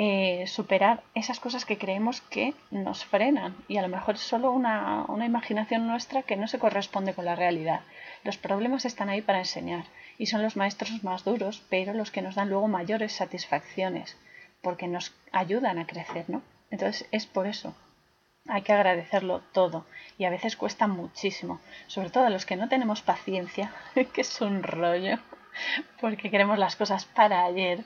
eh, 0.00 0.46
superar 0.46 1.02
esas 1.14 1.40
cosas 1.40 1.64
que 1.64 1.76
creemos 1.76 2.20
que 2.20 2.54
nos 2.70 3.04
frenan 3.04 3.56
y 3.66 3.78
a 3.78 3.82
lo 3.82 3.88
mejor 3.88 4.14
es 4.14 4.20
solo 4.20 4.52
una, 4.52 5.04
una 5.08 5.26
imaginación 5.26 5.88
nuestra 5.88 6.22
que 6.22 6.36
no 6.36 6.46
se 6.46 6.60
corresponde 6.60 7.14
con 7.14 7.24
la 7.24 7.34
realidad. 7.34 7.80
Los 8.22 8.36
problemas 8.36 8.84
están 8.84 9.08
ahí 9.08 9.22
para 9.22 9.40
enseñar 9.40 9.86
y 10.16 10.26
son 10.26 10.42
los 10.44 10.56
maestros 10.56 11.02
más 11.02 11.24
duros, 11.24 11.64
pero 11.68 11.94
los 11.94 12.12
que 12.12 12.22
nos 12.22 12.36
dan 12.36 12.48
luego 12.48 12.68
mayores 12.68 13.12
satisfacciones, 13.12 14.16
porque 14.62 14.86
nos 14.86 15.14
ayudan 15.32 15.80
a 15.80 15.86
crecer, 15.86 16.26
¿no? 16.28 16.42
Entonces 16.70 17.08
es 17.10 17.26
por 17.26 17.48
eso. 17.48 17.74
Hay 18.46 18.62
que 18.62 18.72
agradecerlo 18.72 19.42
todo 19.52 19.84
y 20.16 20.26
a 20.26 20.30
veces 20.30 20.56
cuesta 20.56 20.86
muchísimo, 20.86 21.60
sobre 21.88 22.10
todo 22.10 22.24
a 22.24 22.30
los 22.30 22.46
que 22.46 22.54
no 22.54 22.68
tenemos 22.68 23.02
paciencia, 23.02 23.72
que 24.12 24.20
es 24.20 24.40
un 24.40 24.62
rollo, 24.62 25.18
porque 26.00 26.30
queremos 26.30 26.56
las 26.56 26.76
cosas 26.76 27.04
para 27.04 27.44
ayer 27.44 27.84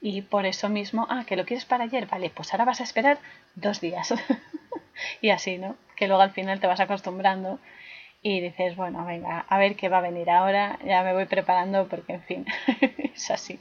y 0.00 0.22
por 0.22 0.46
eso 0.46 0.68
mismo, 0.68 1.06
ah, 1.10 1.24
que 1.26 1.36
lo 1.36 1.44
quieres 1.44 1.64
para 1.64 1.84
ayer, 1.84 2.06
vale, 2.06 2.30
pues 2.30 2.52
ahora 2.52 2.64
vas 2.64 2.80
a 2.80 2.84
esperar 2.84 3.18
dos 3.54 3.80
días. 3.80 4.14
y 5.20 5.30
así, 5.30 5.58
¿no? 5.58 5.76
Que 5.96 6.06
luego 6.06 6.22
al 6.22 6.32
final 6.32 6.60
te 6.60 6.66
vas 6.66 6.80
acostumbrando 6.80 7.58
y 8.22 8.40
dices, 8.40 8.76
bueno, 8.76 9.04
venga, 9.04 9.46
a 9.48 9.58
ver 9.58 9.76
qué 9.76 9.88
va 9.88 9.98
a 9.98 10.02
venir 10.02 10.30
ahora, 10.30 10.78
ya 10.84 11.02
me 11.02 11.12
voy 11.12 11.26
preparando 11.26 11.88
porque, 11.88 12.14
en 12.14 12.22
fin, 12.22 12.46
es 13.14 13.30
así. 13.30 13.58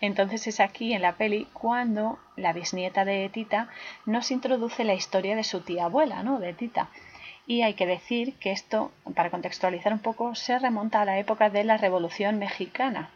Entonces 0.00 0.46
es 0.46 0.60
aquí 0.60 0.92
en 0.92 1.02
la 1.02 1.16
peli 1.16 1.48
cuando 1.52 2.18
la 2.36 2.52
bisnieta 2.52 3.04
de 3.04 3.28
Tita 3.30 3.68
nos 4.04 4.30
introduce 4.30 4.84
la 4.84 4.94
historia 4.94 5.34
de 5.34 5.44
su 5.44 5.62
tía 5.62 5.86
abuela, 5.86 6.22
¿no? 6.22 6.38
De 6.40 6.52
Tita. 6.52 6.90
Y 7.46 7.62
hay 7.62 7.74
que 7.74 7.86
decir 7.86 8.34
que 8.34 8.52
esto, 8.52 8.92
para 9.14 9.30
contextualizar 9.30 9.92
un 9.92 10.00
poco, 10.00 10.34
se 10.34 10.58
remonta 10.58 11.00
a 11.00 11.04
la 11.04 11.18
época 11.18 11.48
de 11.48 11.64
la 11.64 11.76
Revolución 11.76 12.38
Mexicana, 12.38 13.10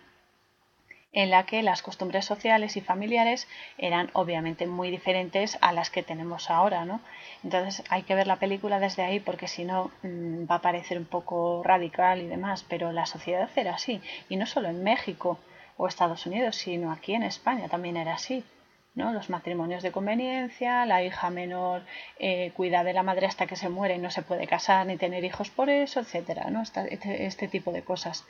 en 1.13 1.31
la 1.31 1.45
que 1.45 1.63
las 1.63 1.83
costumbres 1.83 2.25
sociales 2.25 2.77
y 2.77 2.81
familiares 2.81 3.49
eran 3.79 4.11
obviamente 4.13 4.67
muy 4.67 4.91
diferentes 4.91 5.59
a 5.61 5.73
las 5.73 5.91
que 5.91 6.03
tenemos 6.03 6.51
ahora, 6.51 6.85
¿no? 6.85 7.01
Entonces 7.43 7.83
hay 7.89 8.03
que 8.03 8.15
ver 8.15 8.27
la 8.27 8.37
película 8.37 8.79
desde 8.79 9.03
ahí 9.03 9.21
porque 9.21 9.49
si 9.49 9.65
no 9.65 9.91
mm, 10.03 10.45
va 10.51 10.57
a 10.57 10.63
parecer 10.63 10.99
un 10.99 11.07
poco 11.07 11.63
radical 11.65 12.21
y 12.21 12.27
demás, 12.27 12.65
pero 12.69 12.93
la 12.93 13.07
sociedad 13.07 13.51
era 13.57 13.75
así, 13.75 14.01
y 14.29 14.37
no 14.37 14.47
solo 14.47 14.69
en 14.69 14.85
México, 14.85 15.39
o 15.81 15.87
Estados 15.87 16.27
Unidos, 16.27 16.57
sino 16.57 16.93
aquí 16.93 17.15
en 17.15 17.23
España 17.23 17.69
también 17.69 17.97
era 17.97 18.13
así. 18.13 18.45
¿No? 18.95 19.13
Los 19.13 19.31
matrimonios 19.31 19.83
de 19.83 19.93
conveniencia, 19.93 20.85
la 20.85 21.03
hija 21.03 21.31
menor 21.31 21.83
eh, 22.19 22.53
cuida 22.57 22.83
de 22.83 22.93
la 22.93 23.03
madre 23.03 23.27
hasta 23.27 23.47
que 23.47 23.57
se 23.57 23.69
muere 23.69 23.95
y 23.95 23.99
no 23.99 24.11
se 24.11 24.23
puede 24.23 24.47
casar 24.47 24.87
ni 24.87 24.97
tener 24.97 25.25
hijos 25.25 25.51
por 25.51 25.71
eso, 25.71 26.01
etcétera, 26.01 26.51
¿no? 26.51 26.63
Este, 26.63 27.27
este, 27.27 27.49
tipo 27.49 27.73
de 27.73 27.83
cosas. 27.83 28.27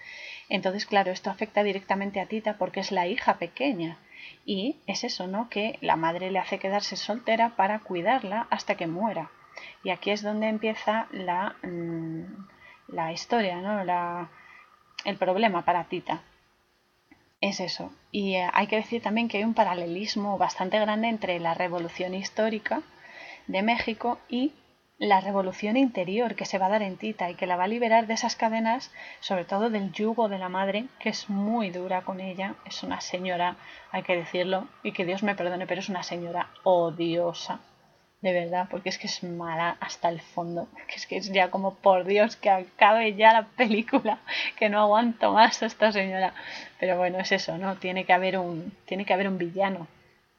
Entonces, 0.48 0.86
claro, 0.86 1.10
esto 1.12 1.30
afecta 1.30 1.62
directamente 1.62 2.20
a 2.20 2.26
Tita 2.26 2.58
porque 2.58 2.80
es 2.80 2.92
la 2.92 3.06
hija 3.06 3.38
pequeña. 3.38 3.98
Y 4.44 4.76
es 4.86 5.04
eso, 5.04 5.26
¿no? 5.26 5.48
Que 5.48 5.78
la 5.80 5.96
madre 5.96 6.30
le 6.30 6.38
hace 6.38 6.58
quedarse 6.58 6.96
soltera 6.96 7.56
para 7.56 7.80
cuidarla 7.80 8.46
hasta 8.50 8.74
que 8.74 8.86
muera. 8.86 9.30
Y 9.82 9.90
aquí 9.90 10.10
es 10.10 10.22
donde 10.22 10.48
empieza 10.48 11.08
la, 11.10 11.56
mm, 11.62 12.48
la 12.88 13.12
historia, 13.12 13.60
¿no? 13.60 13.82
La, 13.84 14.28
el 15.04 15.16
problema 15.16 15.64
para 15.64 15.84
Tita 15.84 16.22
es 17.40 17.60
eso. 17.60 17.90
Y 18.12 18.34
eh, 18.34 18.48
hay 18.52 18.66
que 18.66 18.76
decir 18.76 19.02
también 19.02 19.28
que 19.28 19.38
hay 19.38 19.44
un 19.44 19.54
paralelismo 19.54 20.38
bastante 20.38 20.78
grande 20.78 21.08
entre 21.08 21.40
la 21.40 21.54
revolución 21.54 22.14
histórica 22.14 22.82
de 23.46 23.62
México 23.62 24.18
y 24.28 24.52
la 24.98 25.22
revolución 25.22 25.78
interior 25.78 26.34
que 26.34 26.44
se 26.44 26.58
va 26.58 26.66
a 26.66 26.70
dar 26.70 26.82
en 26.82 26.98
Tita 26.98 27.30
y 27.30 27.34
que 27.34 27.46
la 27.46 27.56
va 27.56 27.64
a 27.64 27.68
liberar 27.68 28.06
de 28.06 28.14
esas 28.14 28.36
cadenas, 28.36 28.92
sobre 29.20 29.46
todo 29.46 29.70
del 29.70 29.92
yugo 29.92 30.28
de 30.28 30.38
la 30.38 30.50
madre, 30.50 30.84
que 30.98 31.08
es 31.08 31.30
muy 31.30 31.70
dura 31.70 32.02
con 32.02 32.20
ella. 32.20 32.56
Es 32.66 32.82
una 32.82 33.00
señora, 33.00 33.56
hay 33.92 34.02
que 34.02 34.16
decirlo, 34.16 34.68
y 34.82 34.92
que 34.92 35.06
Dios 35.06 35.22
me 35.22 35.34
perdone, 35.34 35.66
pero 35.66 35.80
es 35.80 35.88
una 35.88 36.02
señora 36.02 36.50
odiosa 36.64 37.60
de 38.22 38.32
verdad, 38.32 38.68
porque 38.70 38.90
es 38.90 38.98
que 38.98 39.06
es 39.06 39.22
mala 39.22 39.76
hasta 39.80 40.08
el 40.08 40.20
fondo, 40.20 40.68
que 40.88 40.94
es 40.96 41.06
que 41.06 41.16
es 41.16 41.32
ya 41.32 41.50
como 41.50 41.74
por 41.74 42.04
Dios 42.04 42.36
que 42.36 42.50
acabe 42.50 43.14
ya 43.14 43.32
la 43.32 43.46
película, 43.46 44.18
que 44.58 44.68
no 44.68 44.80
aguanto 44.80 45.32
más 45.32 45.62
a 45.62 45.66
esta 45.66 45.92
señora. 45.92 46.34
Pero 46.78 46.96
bueno, 46.98 47.18
es 47.18 47.32
eso, 47.32 47.56
¿no? 47.58 47.76
Tiene 47.76 48.04
que 48.04 48.12
haber 48.12 48.38
un 48.38 48.72
tiene 48.86 49.04
que 49.04 49.14
haber 49.14 49.28
un 49.28 49.38
villano, 49.38 49.88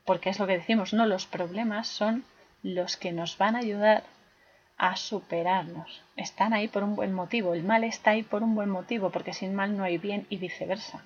porque 0.06 0.30
es 0.30 0.40
lo 0.40 0.48
que 0.48 0.58
decimos, 0.58 0.94
no 0.94 1.06
los 1.06 1.26
problemas 1.26 1.88
son 1.88 2.24
los 2.64 2.98
que 2.98 3.12
nos 3.12 3.38
van 3.38 3.56
a 3.56 3.60
ayudar 3.60 4.04
a 4.78 4.96
superarnos. 4.96 6.04
Están 6.16 6.54
ahí 6.54 6.68
por 6.68 6.84
un 6.84 6.96
buen 6.96 7.14
motivo, 7.14 7.54
el 7.54 7.64
mal 7.64 7.84
está 7.84 8.12
ahí 8.12 8.24
por 8.24 8.44
un 8.44 8.56
buen 8.56 8.70
motivo, 8.70 9.12
porque 9.12 9.34
sin 9.34 9.54
mal 9.56 9.78
no 9.78 9.84
hay 9.84 9.98
bien 9.98 10.26
y 10.30 10.38
viceversa. 10.38 11.04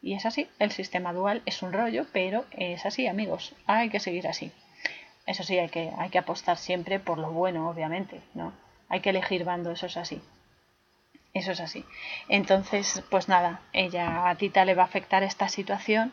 Y 0.00 0.14
es 0.14 0.26
así, 0.26 0.48
el 0.58 0.72
sistema 0.72 1.12
dual 1.12 1.42
es 1.46 1.62
un 1.62 1.72
rollo, 1.72 2.06
pero 2.12 2.44
es 2.50 2.84
así, 2.86 3.06
amigos, 3.06 3.54
hay 3.66 3.88
que 3.88 4.00
seguir 4.00 4.26
así. 4.26 4.50
Eso 5.26 5.42
sí, 5.44 5.58
hay 5.58 5.68
que, 5.68 5.92
hay 5.98 6.10
que 6.10 6.18
apostar 6.18 6.56
siempre 6.56 6.98
por 6.98 7.18
lo 7.18 7.30
bueno, 7.30 7.68
obviamente, 7.68 8.20
¿no? 8.34 8.52
Hay 8.88 9.00
que 9.00 9.10
elegir 9.10 9.44
bando, 9.44 9.70
eso 9.70 9.86
es 9.86 9.96
así. 9.96 10.20
Eso 11.32 11.52
es 11.52 11.60
así. 11.60 11.84
Entonces, 12.28 13.02
pues 13.10 13.28
nada, 13.28 13.60
ella 13.72 14.28
a 14.28 14.34
Tita 14.34 14.64
le 14.64 14.74
va 14.74 14.82
a 14.82 14.86
afectar 14.86 15.22
esta 15.22 15.48
situación, 15.48 16.12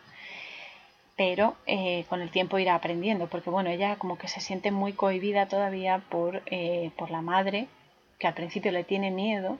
pero 1.17 1.57
eh, 1.65 2.05
con 2.07 2.21
el 2.21 2.31
tiempo 2.31 2.59
irá 2.59 2.75
aprendiendo, 2.75 3.27
porque 3.27 3.49
bueno, 3.49 3.69
ella 3.69 3.97
como 3.97 4.17
que 4.17 4.29
se 4.29 4.39
siente 4.39 4.71
muy 4.71 4.93
cohibida 4.93 5.47
todavía 5.47 6.01
por, 6.09 6.41
eh, 6.45 6.91
por 6.97 7.11
la 7.11 7.21
madre, 7.21 7.67
que 8.19 8.27
al 8.27 8.33
principio 8.33 8.71
le 8.71 8.85
tiene 8.85 9.11
miedo, 9.11 9.57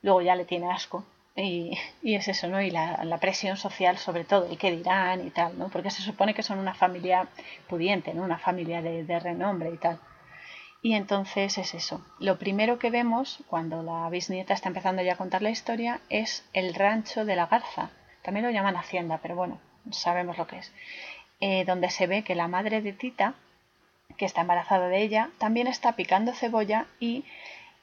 luego 0.00 0.22
ya 0.22 0.34
le 0.34 0.46
tiene 0.46 0.70
asco, 0.70 1.04
y, 1.42 1.78
es 2.02 2.28
eso, 2.28 2.48
¿no? 2.48 2.60
Y 2.60 2.70
la, 2.70 3.18
presión 3.20 3.56
social 3.56 3.98
sobre 3.98 4.24
todo, 4.24 4.46
el 4.46 4.58
qué 4.58 4.70
dirán 4.70 5.26
y 5.26 5.30
tal, 5.30 5.58
¿no? 5.58 5.68
Porque 5.68 5.90
se 5.90 6.02
supone 6.02 6.34
que 6.34 6.42
son 6.42 6.58
una 6.58 6.74
familia 6.74 7.28
pudiente, 7.68 8.12
¿no? 8.14 8.22
Una 8.22 8.38
familia 8.38 8.82
de, 8.82 9.20
renombre 9.20 9.70
y 9.70 9.76
tal. 9.76 10.00
Y 10.82 10.94
entonces 10.94 11.58
es 11.58 11.74
eso. 11.74 12.04
Lo 12.18 12.38
primero 12.38 12.78
que 12.78 12.90
vemos 12.90 13.42
cuando 13.48 13.82
la 13.82 14.08
bisnieta 14.10 14.54
está 14.54 14.68
empezando 14.68 15.02
ya 15.02 15.14
a 15.14 15.16
contar 15.16 15.42
la 15.42 15.50
historia 15.50 16.00
es 16.08 16.44
el 16.52 16.74
rancho 16.74 17.24
de 17.24 17.36
la 17.36 17.46
garza. 17.46 17.90
También 18.22 18.46
lo 18.46 18.52
llaman 18.52 18.76
hacienda, 18.76 19.18
pero 19.22 19.34
bueno, 19.34 19.58
sabemos 19.90 20.38
lo 20.38 20.46
que 20.46 20.58
es. 20.58 20.72
Eh, 21.40 21.64
donde 21.64 21.90
se 21.90 22.06
ve 22.06 22.22
que 22.22 22.34
la 22.34 22.48
madre 22.48 22.80
de 22.80 22.92
Tita, 22.92 23.34
que 24.16 24.24
está 24.24 24.40
embarazada 24.40 24.88
de 24.88 25.02
ella, 25.02 25.30
también 25.38 25.66
está 25.66 25.92
picando 25.92 26.32
cebolla 26.32 26.86
y 27.00 27.24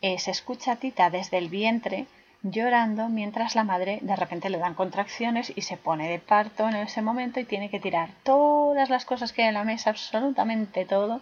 eh, 0.02 0.20
se 0.20 0.32
escucha 0.32 0.74
a 0.74 0.76
Tita 0.78 1.10
desde 1.10 1.38
el 1.38 1.50
vientre 1.50 2.06
llorando 2.52 3.10
mientras 3.10 3.56
la 3.56 3.64
madre 3.64 3.98
de 4.04 4.16
repente 4.16 4.52
le 4.52 4.60
dan 4.60 4.76
contracciones 4.76 5.52
y 5.56 5.62
se 5.62 5.78
pone 5.78 6.08
de 6.08 6.20
parto 6.20 6.70
en 6.70 6.76
ese 6.76 7.02
momento 7.02 7.40
y 7.40 7.46
tiene 7.46 7.72
que 7.72 7.80
tirar 7.80 8.10
todas 8.22 8.90
las 8.90 9.04
cosas 9.04 9.34
que 9.34 9.42
hay 9.42 9.48
en 9.48 9.56
la 9.56 9.64
mesa, 9.64 9.90
absolutamente 9.90 10.86
todo, 10.86 11.22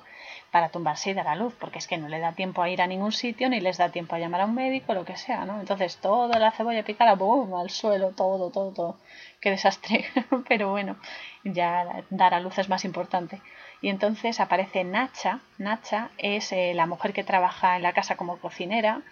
para 0.51 0.68
tumbarse 0.68 1.12
y 1.12 1.13
dar 1.13 1.30
a 1.30 1.36
luz, 1.36 1.56
porque 1.60 1.80
es 1.80 1.88
que 1.88 1.98
no 1.98 2.10
le 2.10 2.20
da 2.20 2.34
tiempo 2.34 2.62
a 2.62 2.70
ir 2.70 2.82
a 2.82 2.88
ningún 2.88 3.13
sitio 3.13 3.50
ni 3.50 3.62
les 3.62 3.77
da 3.77 3.89
tiempo 3.89 4.15
a 4.15 4.20
llamar 4.20 4.42
a 4.42 4.46
un 4.46 4.53
médico, 4.53 4.94
lo 4.94 5.06
que 5.06 5.15
sea, 5.15 5.46
¿no? 5.46 5.62
Entonces 5.62 5.96
toda 5.98 6.38
la 6.39 6.51
cebolla 6.51 6.84
picada, 6.84 7.15
¡boom! 7.15 7.56
al 7.56 7.70
suelo, 7.70 8.10
todo, 8.10 8.51
todo, 8.51 8.72
todo. 8.72 8.98
Qué 9.39 9.50
desastre. 9.50 10.06
Pero 10.50 10.72
bueno, 10.72 10.98
ya 11.46 12.03
dar 12.10 12.34
a 12.34 12.42
luz 12.42 12.58
es 12.58 12.68
más 12.68 12.84
importante. 12.84 13.42
Y 13.84 13.90
entonces 13.90 14.40
aparece 14.40 14.84
Nacha. 14.84 15.42
Nacha 15.60 16.10
es 16.18 16.52
eh, 16.52 16.74
la 16.74 16.88
mujer 16.88 17.13
que 17.13 17.24
trabaja 17.24 17.75
en 17.75 17.84
la 17.84 17.94
casa 17.94 18.18
como 18.18 18.40
cocinera 18.40 19.04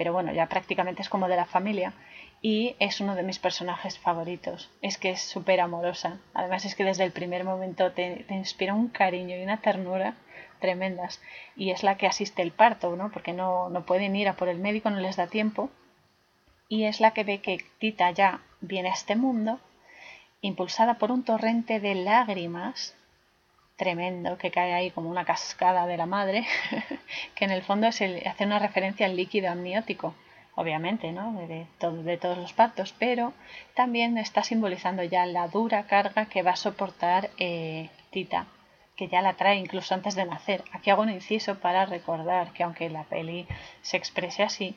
pero 0.00 0.14
bueno, 0.14 0.32
ya 0.32 0.46
prácticamente 0.46 1.02
es 1.02 1.10
como 1.10 1.28
de 1.28 1.36
la 1.36 1.44
familia 1.44 1.92
y 2.40 2.74
es 2.78 3.02
uno 3.02 3.14
de 3.14 3.22
mis 3.22 3.38
personajes 3.38 3.98
favoritos. 3.98 4.70
Es 4.80 4.96
que 4.96 5.10
es 5.10 5.20
súper 5.20 5.60
amorosa. 5.60 6.20
Además 6.32 6.64
es 6.64 6.74
que 6.74 6.84
desde 6.84 7.04
el 7.04 7.12
primer 7.12 7.44
momento 7.44 7.92
te, 7.92 8.24
inspira 8.30 8.72
un 8.72 8.88
cariño 8.88 9.36
y 9.36 9.42
una 9.42 9.58
ternura 9.58 10.14
tremendas. 10.58 11.20
Y 11.54 11.70
es 11.70 11.82
la 11.82 11.98
que 11.98 12.06
asiste 12.06 12.40
el 12.40 12.50
parto, 12.50 12.96
¿no? 12.96 13.10
Porque 13.10 13.34
no, 13.34 13.68
no 13.68 13.84
pueden 13.84 14.16
ir 14.16 14.26
a 14.26 14.36
por 14.36 14.48
el 14.48 14.56
médico, 14.56 14.88
no 14.88 15.00
les 15.00 15.16
da 15.16 15.26
tiempo. 15.26 15.68
Y 16.66 16.84
es 16.84 17.02
la 17.02 17.10
que 17.10 17.24
ve 17.24 17.42
que 17.42 17.62
Tita 17.78 18.10
ya 18.10 18.40
viene 18.62 18.88
a 18.88 18.94
este 18.94 19.16
mundo, 19.16 19.60
impulsada 20.40 20.94
por 20.94 21.12
un 21.12 21.24
torrente 21.24 21.78
de 21.78 21.94
lágrimas 21.94 22.96
tremendo 23.80 24.36
que 24.36 24.50
cae 24.50 24.74
ahí 24.74 24.90
como 24.90 25.08
una 25.08 25.24
cascada 25.24 25.86
de 25.86 25.96
la 25.96 26.04
madre, 26.04 26.46
que 27.34 27.46
en 27.46 27.50
el 27.50 27.62
fondo 27.62 27.86
es 27.86 28.02
hace 28.02 28.44
una 28.44 28.58
referencia 28.58 29.06
al 29.06 29.16
líquido 29.16 29.50
amniótico, 29.50 30.14
obviamente, 30.54 31.12
¿no? 31.12 31.32
de, 31.32 31.66
todos 32.18 32.36
los 32.36 32.52
partos, 32.52 32.94
pero 32.98 33.32
también 33.74 34.18
está 34.18 34.42
simbolizando 34.42 35.02
ya 35.02 35.24
la 35.24 35.48
dura 35.48 35.84
carga 35.84 36.26
que 36.26 36.42
va 36.42 36.50
a 36.50 36.56
soportar 36.56 37.30
eh, 37.38 37.88
Tita, 38.10 38.48
que 38.96 39.08
ya 39.08 39.22
la 39.22 39.32
trae 39.32 39.56
incluso 39.56 39.94
antes 39.94 40.14
de 40.14 40.26
nacer. 40.26 40.62
Aquí 40.72 40.90
hago 40.90 41.00
un 41.00 41.08
inciso 41.08 41.58
para 41.58 41.86
recordar 41.86 42.52
que 42.52 42.64
aunque 42.64 42.90
la 42.90 43.04
peli 43.04 43.46
se 43.80 43.96
exprese 43.96 44.42
así, 44.42 44.76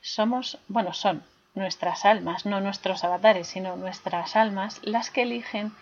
somos, 0.00 0.60
bueno, 0.68 0.92
son 0.92 1.24
nuestras 1.56 2.04
almas, 2.04 2.46
no 2.46 2.60
nuestros 2.60 3.02
avatares, 3.02 3.48
sino 3.48 3.74
nuestras 3.74 4.36
almas 4.36 4.80
las 4.84 5.10
que 5.10 5.22
eligen 5.22 5.72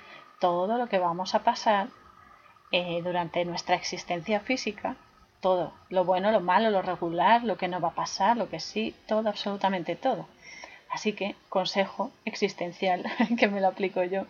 todo 0.40 0.78
lo 0.78 0.88
que 0.88 0.98
vamos 0.98 1.34
a 1.34 1.44
pasar 1.44 1.88
eh, 2.72 3.00
durante 3.02 3.44
nuestra 3.44 3.76
existencia 3.76 4.40
física, 4.40 4.96
todo, 5.40 5.72
lo 5.90 6.04
bueno, 6.04 6.32
lo 6.32 6.40
malo, 6.40 6.70
lo 6.70 6.82
regular, 6.82 7.44
lo 7.44 7.56
que 7.56 7.68
no 7.68 7.80
va 7.80 7.88
a 7.88 7.94
pasar, 7.94 8.36
lo 8.36 8.48
que 8.48 8.60
sí, 8.60 8.94
todo, 9.06 9.28
absolutamente 9.28 9.96
todo. 9.96 10.26
Así 10.90 11.12
que, 11.12 11.34
consejo 11.48 12.10
existencial 12.24 13.04
que 13.38 13.48
me 13.48 13.60
lo 13.60 13.68
aplico 13.68 14.02
yo, 14.02 14.22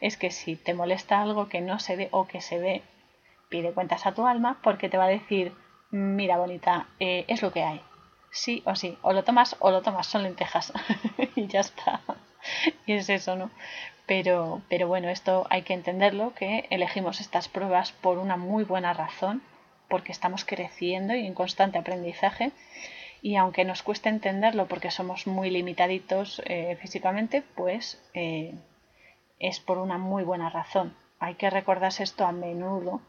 es 0.00 0.16
que 0.16 0.30
si 0.30 0.56
te 0.56 0.74
molesta 0.74 1.20
algo 1.22 1.48
que 1.48 1.60
no 1.60 1.78
se 1.78 1.96
ve 1.96 2.08
o 2.12 2.26
que 2.26 2.40
se 2.40 2.58
ve, 2.58 2.82
pide 3.48 3.72
cuentas 3.72 4.06
a 4.06 4.14
tu 4.14 4.26
alma 4.26 4.58
porque 4.62 4.88
te 4.88 4.98
va 4.98 5.04
a 5.04 5.08
decir, 5.08 5.52
mira 5.90 6.38
bonita, 6.38 6.88
eh, 7.00 7.24
es 7.28 7.42
lo 7.42 7.52
que 7.52 7.62
hay. 7.62 7.80
Sí 8.30 8.62
o 8.64 8.76
sí, 8.76 8.96
o 9.02 9.12
lo 9.12 9.24
tomas 9.24 9.56
o 9.58 9.70
lo 9.70 9.82
tomas, 9.82 10.06
son 10.06 10.22
lentejas. 10.22 10.72
y 11.36 11.46
ya 11.48 11.60
está. 11.60 12.00
y 12.86 12.94
es 12.94 13.08
eso, 13.08 13.36
¿no? 13.36 13.50
Pero, 14.06 14.60
pero 14.68 14.88
bueno, 14.88 15.08
esto 15.08 15.46
hay 15.50 15.62
que 15.62 15.74
entenderlo, 15.74 16.34
que 16.34 16.66
elegimos 16.70 17.20
estas 17.20 17.48
pruebas 17.48 17.92
por 17.92 18.18
una 18.18 18.36
muy 18.36 18.64
buena 18.64 18.92
razón, 18.92 19.42
porque 19.88 20.12
estamos 20.12 20.44
creciendo 20.44 21.14
y 21.14 21.26
en 21.26 21.34
constante 21.34 21.78
aprendizaje. 21.78 22.52
Y 23.22 23.36
aunque 23.36 23.64
nos 23.64 23.82
cueste 23.82 24.08
entenderlo 24.08 24.66
porque 24.66 24.90
somos 24.90 25.26
muy 25.26 25.50
limitaditos 25.50 26.42
eh, 26.46 26.76
físicamente, 26.80 27.42
pues 27.54 28.02
eh, 28.14 28.54
es 29.38 29.60
por 29.60 29.78
una 29.78 29.98
muy 29.98 30.24
buena 30.24 30.48
razón. 30.48 30.96
Hay 31.18 31.34
que 31.34 31.50
recordarse 31.50 32.02
esto 32.02 32.24
a 32.24 32.32
menudo 32.32 33.02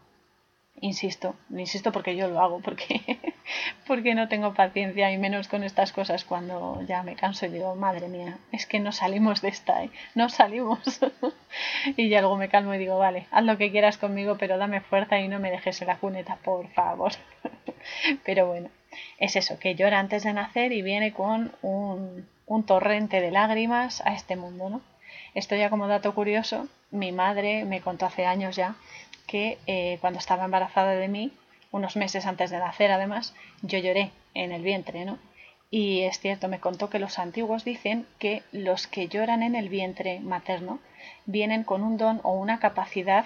Insisto, 0.84 1.36
insisto 1.52 1.92
porque 1.92 2.16
yo 2.16 2.28
lo 2.28 2.42
hago, 2.42 2.60
porque, 2.60 3.20
porque 3.88 4.16
no 4.16 4.28
tengo 4.28 4.56
paciencia 4.56 5.12
y 5.12 5.18
menos 5.20 5.48
con 5.48 5.64
estas 5.64 5.94
cosas 5.94 6.26
cuando 6.26 6.82
ya 6.88 7.04
me 7.04 7.16
canso 7.16 7.46
y 7.46 7.50
digo, 7.50 7.76
madre 7.76 8.08
mía, 8.08 8.40
es 8.52 8.66
que 8.66 8.80
no 8.80 8.92
salimos 8.92 9.44
de 9.44 9.50
esta, 9.50 9.84
¿eh? 9.84 9.92
no 10.16 10.28
salimos. 10.30 11.00
y 11.98 12.10
ya 12.10 12.22
luego 12.22 12.36
me 12.36 12.50
calmo 12.50 12.74
y 12.74 12.80
digo, 12.80 12.98
vale, 12.98 13.28
haz 13.30 13.44
lo 13.44 13.60
que 13.60 13.70
quieras 13.70 14.00
conmigo, 14.00 14.38
pero 14.40 14.58
dame 14.58 14.82
fuerza 14.82 15.20
y 15.20 15.28
no 15.28 15.40
me 15.40 15.52
dejes 15.52 15.80
en 15.84 15.88
la 15.88 15.98
cuneta, 15.98 16.38
por 16.38 16.68
favor. 16.70 17.12
pero 18.26 18.48
bueno, 18.48 18.70
es 19.20 19.36
eso, 19.36 19.60
que 19.60 19.76
llora 19.76 20.00
antes 20.00 20.24
de 20.24 20.34
nacer 20.34 20.72
y 20.72 20.82
viene 20.82 21.14
con 21.14 21.52
un, 21.62 22.28
un 22.48 22.66
torrente 22.66 23.22
de 23.22 23.30
lágrimas 23.30 24.02
a 24.04 24.16
este 24.16 24.36
mundo, 24.36 24.72
¿no? 24.72 24.82
Esto 25.36 25.56
ya 25.56 25.70
como 25.70 25.88
dato 25.88 26.16
curioso, 26.16 26.68
mi 26.90 27.12
madre 27.12 27.66
me 27.66 27.82
contó 27.82 28.08
hace 28.08 28.26
años 28.26 28.56
ya 28.56 28.76
que 29.32 29.58
eh, 29.66 29.98
cuando 30.02 30.20
estaba 30.20 30.44
embarazada 30.44 30.92
de 30.92 31.08
mí, 31.08 31.32
unos 31.72 31.96
meses 31.96 32.26
antes 32.26 32.52
de 32.52 32.60
nacer 32.60 32.92
además, 32.92 33.34
yo 33.62 33.80
lloré 33.80 34.12
en 34.34 34.52
el 34.52 34.62
vientre, 34.62 35.06
¿no? 35.06 35.20
Y 35.70 36.02
es 36.02 36.20
cierto, 36.20 36.50
me 36.50 36.60
contó 36.60 36.90
que 36.90 37.00
los 37.00 37.18
antiguos 37.18 37.64
dicen 37.64 38.06
que 38.20 38.44
los 38.52 38.88
que 38.88 39.08
lloran 39.08 39.42
en 39.42 39.56
el 39.56 39.70
vientre 39.70 40.20
materno 40.20 40.80
vienen 41.26 41.64
con 41.64 41.82
un 41.82 41.96
don 41.96 42.20
o 42.24 42.34
una 42.34 42.60
capacidad 42.60 43.26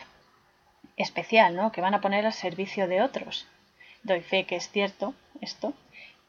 especial, 0.95 1.55
¿no? 1.55 1.71
Que 1.71 1.81
van 1.81 1.95
a 1.95 2.01
poner 2.01 2.23
al 2.27 2.33
servicio 2.33 2.87
de 2.87 3.01
otros. 3.01 3.47
Doy 4.03 4.21
fe 4.21 4.43
que 4.43 4.57
es 4.57 4.69
cierto 4.69 5.15
esto. 5.41 5.73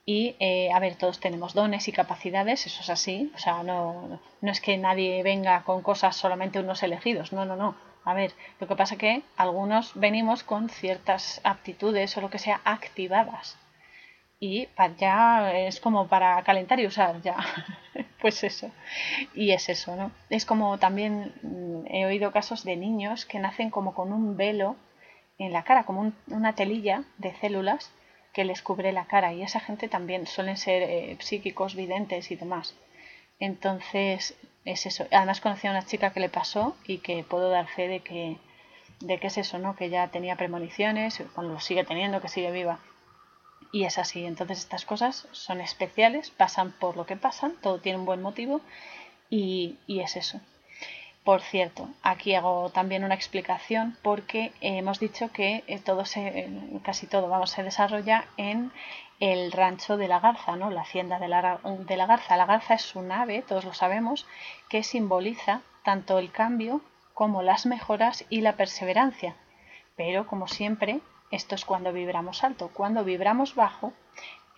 Y, 0.06 0.36
eh, 0.38 0.70
a 0.72 0.78
ver, 0.78 0.94
todos 0.94 1.20
tenemos 1.20 1.52
dones 1.52 1.86
y 1.86 1.92
capacidades, 1.92 2.64
eso 2.64 2.80
es 2.80 2.88
así. 2.88 3.30
O 3.34 3.38
sea, 3.38 3.62
no, 3.62 4.20
no 4.40 4.50
es 4.50 4.62
que 4.62 4.78
nadie 4.78 5.22
venga 5.22 5.64
con 5.64 5.82
cosas 5.82 6.16
solamente 6.16 6.60
unos 6.60 6.82
elegidos. 6.82 7.34
No, 7.34 7.44
no, 7.44 7.56
no. 7.56 7.74
A 8.06 8.14
ver, 8.14 8.32
lo 8.60 8.68
que 8.68 8.76
pasa 8.76 8.96
que 8.96 9.22
algunos 9.36 9.92
venimos 9.96 10.44
con 10.44 10.70
ciertas 10.70 11.40
aptitudes 11.42 12.16
o 12.16 12.20
lo 12.20 12.30
que 12.30 12.38
sea 12.38 12.60
activadas. 12.64 13.58
Y 14.38 14.68
ya 14.98 15.52
es 15.52 15.80
como 15.80 16.06
para 16.06 16.40
calentar 16.44 16.78
y 16.80 16.86
usar 16.86 17.20
ya. 17.22 17.36
Pues 18.20 18.42
eso. 18.44 18.70
Y 19.34 19.52
es 19.52 19.68
eso 19.68 19.94
no 19.94 20.10
es 20.30 20.46
como 20.46 20.78
también 20.78 21.32
mm, 21.42 21.86
he 21.86 22.06
oído 22.06 22.32
casos 22.32 22.64
de 22.64 22.74
niños 22.76 23.26
que 23.26 23.38
nacen 23.38 23.70
como 23.70 23.94
con 23.94 24.12
un 24.12 24.36
velo 24.36 24.76
en 25.38 25.52
la 25.52 25.64
cara 25.64 25.84
como 25.84 26.12
una 26.28 26.54
telilla 26.54 27.04
de 27.18 27.34
células 27.36 27.92
que 28.32 28.44
les 28.44 28.62
cubre 28.62 28.92
la 28.92 29.06
cara. 29.06 29.32
Y 29.32 29.42
esa 29.42 29.60
gente 29.60 29.88
también 29.88 30.26
suelen 30.26 30.56
ser 30.56 30.82
eh, 30.82 31.16
psíquicos 31.20 31.74
videntes 31.74 32.30
y 32.30 32.36
demás. 32.36 32.74
Entonces 33.38 34.34
es 34.66 34.84
eso 34.84 35.06
además 35.10 35.40
conocí 35.40 35.66
a 35.66 35.70
una 35.70 35.86
chica 35.86 36.12
que 36.12 36.20
le 36.20 36.28
pasó 36.28 36.76
y 36.86 36.98
que 36.98 37.24
puedo 37.24 37.48
dar 37.48 37.66
fe 37.68 37.88
de 37.88 38.00
que 38.00 38.36
de 39.00 39.18
que 39.18 39.28
es 39.28 39.38
eso 39.38 39.58
no 39.58 39.76
que 39.76 39.88
ya 39.88 40.08
tenía 40.08 40.36
premoniciones 40.36 41.22
cuando 41.34 41.54
lo 41.54 41.60
sigue 41.60 41.84
teniendo 41.84 42.20
que 42.20 42.28
sigue 42.28 42.50
viva 42.50 42.78
y 43.72 43.84
es 43.84 43.98
así. 43.98 44.24
Entonces 44.24 44.58
estas 44.60 44.84
cosas 44.84 45.28
son 45.32 45.60
especiales, 45.60 46.30
pasan 46.30 46.72
por 46.72 46.96
lo 46.96 47.06
que 47.06 47.16
pasan, 47.16 47.54
todo 47.60 47.78
tiene 47.78 47.98
un 47.98 48.06
buen 48.06 48.22
motivo 48.22 48.60
y, 49.30 49.76
es 49.88 50.16
eso. 50.16 50.40
Por 51.24 51.40
cierto, 51.42 51.88
aquí 52.02 52.34
hago 52.34 52.70
también 52.70 53.04
una 53.04 53.14
explicación 53.14 53.96
porque 54.02 54.52
hemos 54.60 55.00
dicho 55.00 55.32
que 55.32 55.64
eh, 55.66 55.80
todo 55.80 56.04
se, 56.04 56.48
casi 56.84 57.06
todo 57.06 57.28
vamos, 57.28 57.50
se 57.50 57.64
desarrolla 57.64 58.26
en 58.36 58.70
el 59.20 59.52
rancho 59.52 59.96
de 59.96 60.08
la 60.08 60.20
Garza, 60.20 60.56
¿no? 60.56 60.70
la 60.70 60.82
hacienda 60.82 61.18
de 61.18 61.28
la, 61.28 61.58
de 61.64 61.96
la 61.96 62.06
Garza. 62.06 62.36
La 62.36 62.46
Garza 62.46 62.74
es 62.74 62.94
un 62.94 63.10
ave, 63.12 63.42
todos 63.42 63.64
lo 63.64 63.72
sabemos, 63.72 64.26
que 64.68 64.82
simboliza 64.82 65.62
tanto 65.84 66.18
el 66.18 66.30
cambio 66.30 66.80
como 67.14 67.42
las 67.42 67.66
mejoras 67.66 68.24
y 68.28 68.40
la 68.42 68.56
perseverancia. 68.56 69.34
Pero, 69.96 70.26
como 70.26 70.48
siempre, 70.48 71.00
esto 71.30 71.54
es 71.54 71.64
cuando 71.64 71.92
vibramos 71.92 72.44
alto. 72.44 72.70
Cuando 72.72 73.04
vibramos 73.04 73.54
bajo, 73.54 73.92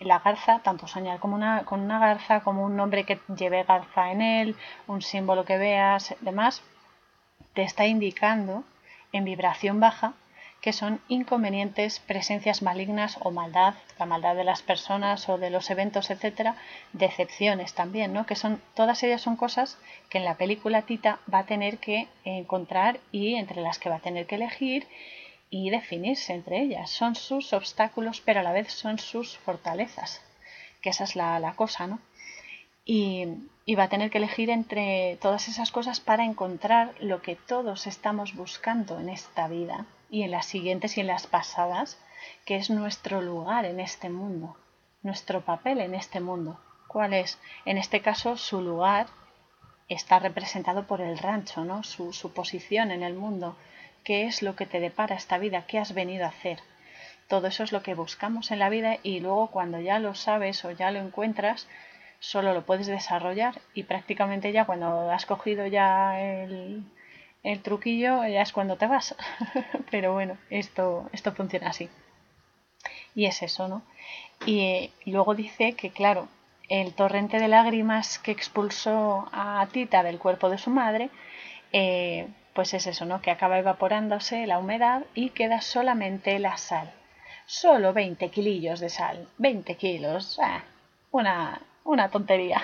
la 0.01 0.21
garza, 0.21 0.61
tanto 0.61 0.87
soñar 0.87 1.19
como 1.19 1.37
una, 1.37 1.65
con 1.65 1.81
una 1.81 1.99
garza, 1.99 2.41
como 2.41 2.65
un 2.65 2.77
nombre 2.77 3.05
que 3.05 3.21
lleve 3.37 3.65
garza 3.65 4.11
en 4.11 4.23
él, 4.23 4.57
un 4.87 5.03
símbolo 5.03 5.45
que 5.45 5.59
veas, 5.59 6.15
demás, 6.21 6.63
te 7.55 7.63
está 7.63 7.87
indicando 7.87 8.65
en 9.13 9.25
vibración 9.25 9.81
baja 9.81 10.15
que 10.61 10.73
son 10.73 11.01
inconvenientes, 11.09 12.01
presencias 12.01 12.63
malignas 12.63 13.17
o 13.21 13.31
maldad, 13.31 13.75
la 13.99 14.07
maldad 14.07 14.35
de 14.35 14.43
las 14.43 14.63
personas 14.63 15.29
o 15.29 15.39
de 15.39 15.51
los 15.51 15.71
eventos, 15.71 16.11
etcétera, 16.11 16.57
decepciones 16.93 17.75
también, 17.75 18.13
¿no? 18.13 18.27
Que 18.27 18.35
son 18.35 18.61
todas 18.75 19.03
ellas 19.05 19.23
son 19.23 19.37
cosas 19.37 19.79
que 20.11 20.19
en 20.19 20.25
la 20.25 20.37
película 20.37 20.83
Tita 20.83 21.21
va 21.33 21.41
a 21.41 21.47
tener 21.47 21.79
que 21.79 22.09
encontrar 22.25 22.99
y 23.13 23.37
entre 23.37 23.61
las 23.61 23.79
que 23.79 23.89
va 23.89 23.97
a 23.97 24.01
tener 24.01 24.27
que 24.27 24.35
elegir 24.35 24.89
y 25.49 25.71
definirse 25.71 26.33
entre 26.33 26.61
ellas. 26.61 26.91
Son 26.91 27.15
sus 27.15 27.53
obstáculos, 27.53 28.21
pero 28.21 28.41
a 28.41 28.43
la 28.43 28.53
vez 28.53 28.73
son 28.73 28.99
sus 28.99 29.39
fortalezas, 29.39 30.23
que 30.83 30.91
esa 30.91 31.05
es 31.05 31.15
la, 31.15 31.53
cosa, 31.55 31.87
¿no? 31.87 32.01
Y, 32.85 33.27
y, 33.65 33.75
va 33.77 33.85
a 33.85 33.89
tener 33.89 34.11
que 34.11 34.19
elegir 34.19 34.51
entre 34.51 35.19
todas 35.21 35.47
esas 35.49 35.71
cosas 35.71 36.01
para 36.01 36.25
encontrar 36.25 36.95
lo 37.01 37.23
que 37.23 37.37
todos 37.37 37.87
estamos 37.87 38.35
buscando 38.35 38.99
en 38.99 39.11
esta 39.11 39.47
vida 39.47 39.87
y 40.11 40.23
en 40.23 40.31
las 40.31 40.47
siguientes 40.47 40.97
y 40.97 41.01
en 41.01 41.07
las 41.07 41.27
pasadas, 41.27 41.99
que 42.45 42.57
es 42.57 42.71
nuestro 42.71 43.21
lugar 43.21 43.65
en 43.65 43.81
este 43.81 44.09
mundo, 44.09 44.57
nuestro 45.03 45.43
papel 45.43 45.81
en 45.81 45.95
este 45.95 46.21
mundo. 46.21 46.61
¿Cuál 46.87 47.15
es? 47.15 47.39
En 47.65 47.79
este 47.79 48.01
caso, 48.01 48.37
su 48.37 48.63
lugar 48.63 49.07
está 49.89 50.19
representado 50.19 50.87
por 50.87 51.01
el 51.01 51.19
rancho, 51.19 51.65
¿no? 51.65 51.83
Su, 51.83 52.13
su 52.13 52.33
posición 52.33 52.91
en 52.91 53.03
el 53.03 53.15
mundo, 53.15 53.57
qué 54.05 54.27
es 54.27 54.43
lo 54.43 54.57
que 54.57 54.67
te 54.67 54.81
depara 54.81 55.17
esta 55.17 55.39
vida, 55.39 55.67
qué 55.67 55.79
has 55.79 55.93
venido 55.95 56.25
a 56.25 56.29
hacer. 56.29 56.61
Todo 57.29 57.47
eso 57.47 57.63
es 57.63 57.73
lo 57.73 57.83
que 57.83 57.95
buscamos 57.95 58.51
en 58.51 58.59
la 58.59 58.71
vida 58.71 58.97
y 59.03 59.21
luego 59.21 59.49
cuando 59.49 59.81
ya 59.81 59.99
lo 59.99 60.15
sabes 60.15 60.65
o 60.65 60.71
ya 60.71 60.91
lo 60.91 60.99
encuentras, 60.99 61.69
solo 62.21 62.55
lo 62.55 62.65
puedes 62.65 62.87
desarrollar 62.87 63.61
y 63.75 63.83
prácticamente 63.85 64.51
ya 64.51 64.65
cuando 64.65 65.11
has 65.11 65.27
cogido 65.27 65.67
ya 65.67 66.21
el, 66.21 66.85
el 67.43 67.63
truquillo 67.63 68.27
ya 68.27 68.43
es 68.43 68.53
cuando 68.53 68.77
te 68.77 68.87
vas. 68.87 69.15
Pero 69.91 70.13
bueno, 70.13 70.39
esto, 70.51 71.09
esto 71.13 71.33
funciona 71.33 71.71
así. 71.71 71.89
Y 73.15 73.27
es 73.27 73.43
eso, 73.43 73.69
¿no? 73.69 73.83
Y 74.47 74.61
eh, 74.61 74.91
luego 75.07 75.35
dice 75.35 75.73
que, 75.73 75.91
claro, 75.91 76.29
el 76.69 76.95
torrente 76.95 77.39
de 77.39 77.49
lágrimas 77.49 78.19
que 78.19 78.31
expulsó 78.31 79.29
a 79.33 79.67
Tita 79.73 80.03
del 80.03 80.19
cuerpo 80.19 80.51
de 80.51 80.59
su 80.59 80.71
madre, 80.71 81.11
eh, 81.73 82.29
pues 82.55 82.75
es 82.75 82.87
eso, 82.87 83.05
¿no? 83.05 83.21
Que 83.23 83.31
acaba 83.31 83.59
evaporándose 83.59 84.47
la 84.47 84.59
humedad 84.59 85.05
y 85.15 85.31
queda 85.31 85.61
solamente 85.61 86.39
la 86.39 86.57
sal. 86.57 86.93
Solo 87.47 87.93
20 87.93 88.29
kilillos 88.31 88.81
de 88.81 88.91
sal. 88.91 89.29
20 89.39 89.77
kilos. 89.77 90.39
Ah, 90.43 90.63
una, 91.11 91.61
una 91.85 92.11
tontería. 92.11 92.63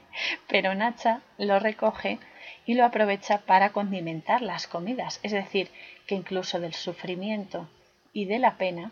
Pero 0.48 0.74
Nacha 0.74 1.20
lo 1.38 1.58
recoge 1.58 2.18
y 2.66 2.74
lo 2.74 2.84
aprovecha 2.84 3.38
para 3.38 3.70
condimentar 3.70 4.42
las 4.42 4.66
comidas. 4.66 5.20
Es 5.22 5.32
decir, 5.32 5.70
que 6.06 6.16
incluso 6.16 6.60
del 6.60 6.74
sufrimiento 6.74 7.68
y 8.12 8.26
de 8.26 8.38
la 8.38 8.58
pena 8.58 8.90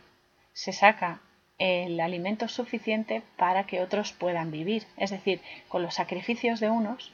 se 0.53 0.73
saca 0.73 1.21
el 1.59 2.01
alimento 2.01 2.49
suficiente 2.49 3.23
para 3.37 3.65
que 3.65 3.81
otros 3.81 4.13
puedan 4.13 4.51
vivir. 4.51 4.87
Es 4.97 5.11
decir, 5.11 5.41
con 5.69 5.83
los 5.83 5.95
sacrificios 5.95 6.61
de 6.61 6.71
unos 6.71 7.13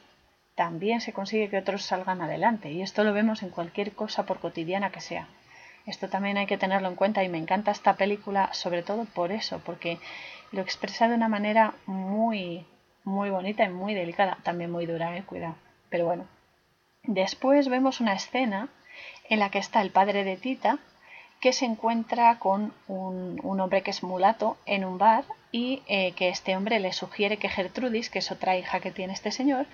también 0.55 1.01
se 1.01 1.15
consigue 1.15 1.49
que 1.49 1.59
otros 1.59 1.83
salgan 1.83 2.21
adelante. 2.21 2.71
Y 2.71 2.83
esto 2.83 3.05
lo 3.05 3.15
vemos 3.15 3.43
en 3.43 3.51
cualquier 3.51 3.93
cosa, 3.93 4.27
por 4.27 4.41
cotidiana 4.41 4.93
que 4.93 5.01
sea. 5.01 5.29
Esto 5.87 6.09
también 6.09 6.37
hay 6.37 6.47
que 6.47 6.59
tenerlo 6.59 6.89
en 6.89 6.95
cuenta 6.95 7.25
y 7.25 7.31
me 7.31 7.39
encanta 7.39 7.71
esta 7.71 7.95
película 7.95 8.53
sobre 8.53 8.83
todo 8.83 9.07
por 9.07 9.33
eso, 9.33 9.63
porque 9.65 9.99
lo 10.53 10.61
expresa 10.61 11.09
de 11.09 11.15
una 11.15 11.29
manera 11.29 11.75
muy, 11.87 12.67
muy 13.05 13.31
bonita 13.31 13.65
y 13.65 13.71
muy 13.71 13.95
delicada. 13.95 14.39
También 14.43 14.71
muy 14.71 14.85
dura, 14.85 15.17
eh, 15.17 15.23
cuidado. 15.23 15.57
Pero 15.89 16.05
bueno. 16.05 16.40
Después 17.05 17.69
vemos 17.69 18.01
una 18.01 18.15
escena 18.15 18.69
en 19.29 19.39
la 19.39 19.51
que 19.51 19.59
está 19.59 19.81
el 19.81 19.91
padre 19.91 20.25
de 20.25 20.37
Tita, 20.37 20.79
que 21.41 21.53
se 21.53 21.65
encuentra 21.65 22.39
con 22.39 22.75
un, 22.87 23.41
hombre 23.43 23.83
que 23.83 23.91
es 23.91 24.03
mulato 24.03 24.59
en 24.67 24.85
un 24.85 24.99
bar 24.99 25.25
y 25.51 25.83
eh, 25.89 26.13
que 26.13 26.29
este 26.29 26.57
hombre 26.57 26.79
le 26.81 26.93
sugiere 26.93 27.39
que 27.39 27.49
Gertrudis, 27.49 28.11
que 28.11 28.19
es 28.19 28.31
otra 28.31 28.57
hija 28.59 28.81
que 28.81 28.91
tiene 28.91 29.15
este 29.15 29.33
señor, 29.33 29.67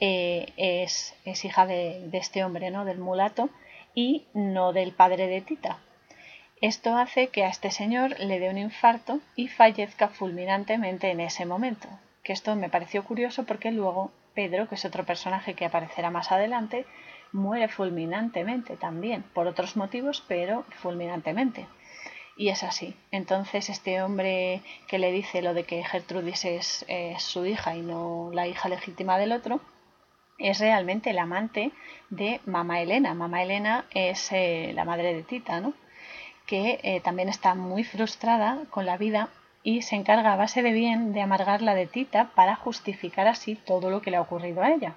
eh, 0.00 0.52
es, 0.56 1.14
hija 1.44 1.66
de, 1.66 2.08
este 2.12 2.42
hombre, 2.44 2.70
¿no? 2.70 2.84
Del 2.84 2.98
mulato 2.98 3.50
y 3.94 4.24
no 4.32 4.72
del 4.72 4.92
padre 4.92 5.28
de 5.28 5.42
Tita. 5.42 5.78
Esto 6.60 6.96
hace 6.96 7.28
que 7.28 7.44
a 7.44 7.48
este 7.48 7.70
señor 7.70 8.18
le 8.18 8.40
dé 8.40 8.48
un 8.48 8.58
infarto 8.58 9.20
y 9.36 9.48
fallezca 9.48 10.08
fulminantemente 10.08 11.10
en 11.10 11.20
ese 11.20 11.44
momento. 11.44 11.88
Que 12.22 12.32
esto 12.32 12.56
me 12.56 12.70
pareció 12.70 13.04
curioso 13.04 13.44
porque 13.44 13.70
luego 13.70 14.10
Pedro, 14.34 14.68
que 14.68 14.74
es 14.74 14.84
otro 14.84 15.04
personaje 15.04 15.54
que 15.54 15.64
aparecerá 15.64 16.10
más 16.10 16.32
adelante, 16.32 16.86
muere 17.32 17.68
fulminantemente 17.68 18.76
también, 18.76 19.22
por 19.34 19.46
otros 19.46 19.76
motivos, 19.76 20.24
pero 20.28 20.64
fulminantemente. 20.82 21.66
Y 22.36 22.48
es 22.48 22.62
así. 22.62 22.96
Entonces 23.10 23.70
este 23.70 24.02
hombre 24.02 24.62
que 24.88 24.98
le 24.98 25.12
dice 25.12 25.42
lo 25.42 25.54
de 25.54 25.64
que 25.64 25.84
Gertrudis 25.84 26.44
es 26.44 26.84
su 27.18 27.46
hija 27.46 27.76
y 27.76 27.82
no 27.82 28.30
la 28.32 28.46
hija 28.48 28.68
legítima 28.68 29.18
del 29.18 29.32
otro, 29.32 29.60
es 30.38 30.58
realmente 30.58 31.10
el 31.10 31.18
amante 31.18 31.72
de 32.10 32.40
Mamá 32.44 32.80
Elena. 32.80 33.14
Mamá 33.14 33.42
Elena 33.42 33.86
es 33.90 34.32
eh, 34.32 34.72
la 34.74 34.84
madre 34.84 35.14
de 35.14 35.22
Tita, 35.22 35.60
¿no? 35.60 35.74
que 36.46 36.80
eh, 36.82 37.00
también 37.00 37.28
está 37.28 37.54
muy 37.54 37.84
frustrada 37.84 38.64
con 38.70 38.84
la 38.84 38.98
vida 38.98 39.30
y 39.64 39.82
se 39.82 39.96
encarga 39.96 40.32
a 40.32 40.36
base 40.36 40.62
de 40.62 40.72
bien 40.72 41.12
de 41.12 41.22
amargar 41.22 41.62
la 41.62 41.74
de 41.74 41.86
Tita 41.86 42.30
para 42.36 42.54
justificar 42.54 43.26
así 43.26 43.56
todo 43.56 43.90
lo 43.90 44.02
que 44.02 44.12
le 44.12 44.18
ha 44.18 44.20
ocurrido 44.20 44.62
a 44.62 44.70
ella. 44.70 44.94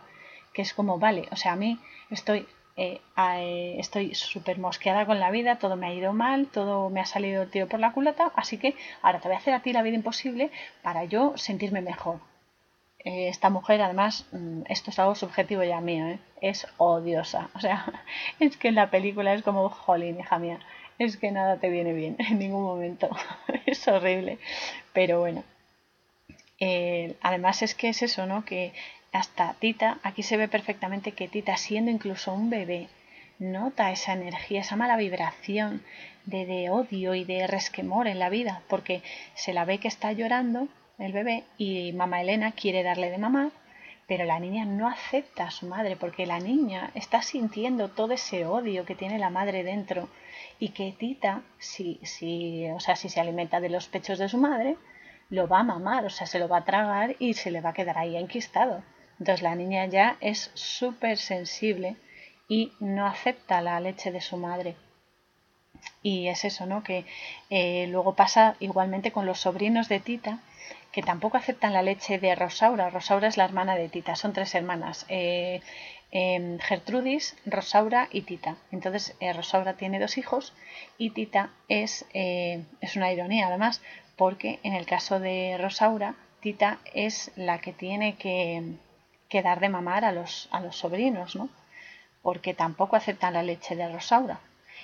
Que 0.53 0.61
es 0.61 0.73
como, 0.75 0.99
vale, 0.99 1.27
o 1.31 1.35
sea, 1.35 1.53
a 1.53 1.55
mí 1.55 1.79
estoy 2.11 2.45
eh, 2.79 3.01
estoy 3.79 4.13
súper 4.13 4.59
mosqueada 4.59 5.07
con 5.07 5.19
la 5.19 5.31
vida, 5.31 5.57
todo 5.57 5.75
me 5.75 5.87
ha 5.87 5.93
ido 5.93 6.13
mal, 6.13 6.45
todo 6.47 6.91
me 6.91 6.99
ha 6.99 7.05
salido 7.05 7.47
tío 7.47 7.67
por 7.67 7.79
la 7.79 7.91
culata, 7.91 8.31
así 8.35 8.59
que 8.59 8.75
ahora 9.01 9.19
te 9.19 9.27
voy 9.27 9.35
a 9.35 9.39
hacer 9.39 9.55
a 9.55 9.63
ti 9.63 9.73
la 9.73 9.81
vida 9.81 9.95
imposible 9.95 10.51
para 10.83 11.03
yo 11.05 11.35
sentirme 11.37 11.81
mejor. 11.81 12.19
Eh, 12.99 13.29
esta 13.29 13.49
mujer, 13.49 13.81
además, 13.81 14.27
mm, 14.31 14.63
esto 14.67 14.91
es 14.91 14.99
algo 14.99 15.15
subjetivo 15.15 15.63
ya 15.63 15.81
mío, 15.81 16.07
¿eh? 16.07 16.19
es 16.41 16.67
odiosa. 16.77 17.49
O 17.55 17.59
sea, 17.59 18.03
es 18.39 18.57
que 18.57 18.67
en 18.67 18.75
la 18.75 18.91
película 18.91 19.33
es 19.33 19.41
como, 19.41 19.69
jolín, 19.69 20.19
hija 20.19 20.37
mía, 20.37 20.59
es 20.99 21.17
que 21.17 21.31
nada 21.31 21.57
te 21.57 21.69
viene 21.69 21.93
bien 21.93 22.15
en 22.19 22.39
ningún 22.39 22.63
momento. 22.63 23.09
es 23.65 23.87
horrible. 23.87 24.39
Pero 24.93 25.19
bueno. 25.19 25.43
Eh, 26.59 27.15
además 27.21 27.61
es 27.61 27.75
que 27.75 27.89
es 27.89 28.01
eso, 28.01 28.25
¿no? 28.25 28.43
Que 28.43 28.73
hasta 29.11 29.53
Tita, 29.59 29.99
aquí 30.03 30.23
se 30.23 30.37
ve 30.37 30.47
perfectamente 30.47 31.11
que 31.11 31.27
Tita, 31.27 31.55
siendo 31.57 31.91
incluso 31.91 32.33
un 32.33 32.49
bebé, 32.49 32.87
nota 33.39 33.91
esa 33.91 34.13
energía, 34.13 34.61
esa 34.61 34.75
mala 34.75 34.97
vibración 34.97 35.83
de, 36.25 36.45
de, 36.45 36.69
odio 36.69 37.13
y 37.13 37.23
de 37.23 37.47
resquemor 37.47 38.07
en 38.07 38.19
la 38.19 38.29
vida, 38.29 38.63
porque 38.67 39.03
se 39.35 39.53
la 39.53 39.65
ve 39.65 39.77
que 39.77 39.87
está 39.87 40.11
llorando 40.11 40.67
el 40.97 41.13
bebé 41.13 41.43
y 41.57 41.93
mamá 41.93 42.21
Elena 42.21 42.51
quiere 42.53 42.81
darle 42.81 43.11
de 43.11 43.19
mamá, 43.19 43.51
pero 44.07 44.25
la 44.25 44.39
niña 44.39 44.65
no 44.65 44.87
acepta 44.87 45.45
a 45.45 45.51
su 45.51 45.67
madre 45.67 45.95
porque 45.95 46.25
la 46.25 46.39
niña 46.39 46.91
está 46.95 47.21
sintiendo 47.21 47.89
todo 47.89 48.13
ese 48.13 48.45
odio 48.45 48.85
que 48.85 48.95
tiene 48.95 49.19
la 49.19 49.29
madre 49.29 49.63
dentro 49.63 50.09
y 50.59 50.69
que 50.69 50.91
Tita, 50.91 51.41
si, 51.59 51.99
si, 52.03 52.69
o 52.69 52.79
sea, 52.79 52.95
si 52.95 53.09
se 53.09 53.19
alimenta 53.19 53.59
de 53.59 53.69
los 53.69 53.87
pechos 53.87 54.19
de 54.19 54.29
su 54.29 54.37
madre, 54.37 54.77
lo 55.29 55.47
va 55.47 55.59
a 55.59 55.63
mamar, 55.63 56.05
o 56.05 56.09
sea, 56.09 56.25
se 56.27 56.39
lo 56.39 56.47
va 56.47 56.57
a 56.57 56.65
tragar 56.65 57.15
y 57.19 57.33
se 57.33 57.51
le 57.51 57.61
va 57.61 57.69
a 57.69 57.73
quedar 57.73 57.97
ahí 57.97 58.15
enquistado. 58.15 58.83
Entonces 59.19 59.41
la 59.41 59.55
niña 59.55 59.85
ya 59.85 60.17
es 60.21 60.51
súper 60.53 61.17
sensible 61.17 61.95
y 62.47 62.71
no 62.79 63.05
acepta 63.05 63.61
la 63.61 63.79
leche 63.79 64.11
de 64.11 64.21
su 64.21 64.37
madre. 64.37 64.75
Y 66.01 66.27
es 66.27 66.45
eso, 66.45 66.65
¿no? 66.65 66.83
Que 66.83 67.05
eh, 67.49 67.87
luego 67.87 68.15
pasa 68.15 68.55
igualmente 68.59 69.11
con 69.11 69.25
los 69.25 69.39
sobrinos 69.39 69.89
de 69.89 69.99
Tita, 69.99 70.39
que 70.91 71.01
tampoco 71.03 71.37
aceptan 71.37 71.73
la 71.73 71.81
leche 71.81 72.19
de 72.19 72.35
Rosaura. 72.35 72.89
Rosaura 72.89 73.27
es 73.27 73.37
la 73.37 73.45
hermana 73.45 73.75
de 73.75 73.89
Tita, 73.89 74.15
son 74.15 74.33
tres 74.33 74.55
hermanas. 74.55 75.05
Eh, 75.09 75.61
em, 76.11 76.59
Gertrudis, 76.59 77.35
Rosaura 77.45 78.07
y 78.11 78.21
Tita. 78.21 78.57
Entonces 78.71 79.15
eh, 79.19 79.33
Rosaura 79.33 79.73
tiene 79.73 79.99
dos 79.99 80.17
hijos 80.17 80.53
y 80.97 81.11
Tita 81.11 81.51
es, 81.67 82.05
es 82.13 82.95
una 82.95 83.11
ironía 83.11 83.47
además, 83.47 83.81
porque 84.15 84.59
en 84.63 84.73
el 84.73 84.85
caso 84.85 85.19
de 85.19 85.57
Rosaura, 85.59 86.15
Tita 86.41 86.79
es 86.93 87.31
la 87.35 87.59
que 87.59 87.73
tiene 87.73 88.15
que, 88.15 88.75
que 89.29 89.41
dar 89.41 89.59
de 89.59 89.69
mamar 89.69 90.05
a 90.05 90.11
los, 90.11 90.47
a 90.51 90.59
los 90.59 90.75
sobrinos, 90.77 91.35
¿no? 91.35 91.49
Porque 92.21 92.53
tampoco 92.53 92.95
aceptan 92.95 93.33
la 93.33 93.43
leche 93.43 93.75
de 93.75 93.91
Rosaura. 93.91 94.39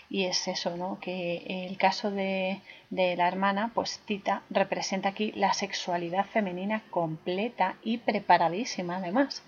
Y 0.10 0.26
es 0.26 0.48
eso, 0.48 0.76
¿no? 0.78 1.00
Que 1.00 1.68
el 1.68 1.78
caso 1.78 2.12
de, 2.12 2.62
de 2.90 3.16
la 3.16 3.28
hermana, 3.28 3.72
pues 3.74 4.00
Tita 4.06 4.44
representa 4.50 5.10
aquí 5.10 5.32
la 5.34 5.54
sexualidad 5.54 6.26
femenina 6.26 6.84
completa 6.90 7.76
y 7.84 7.98
preparadísima 7.98 8.98
además. 8.98 9.44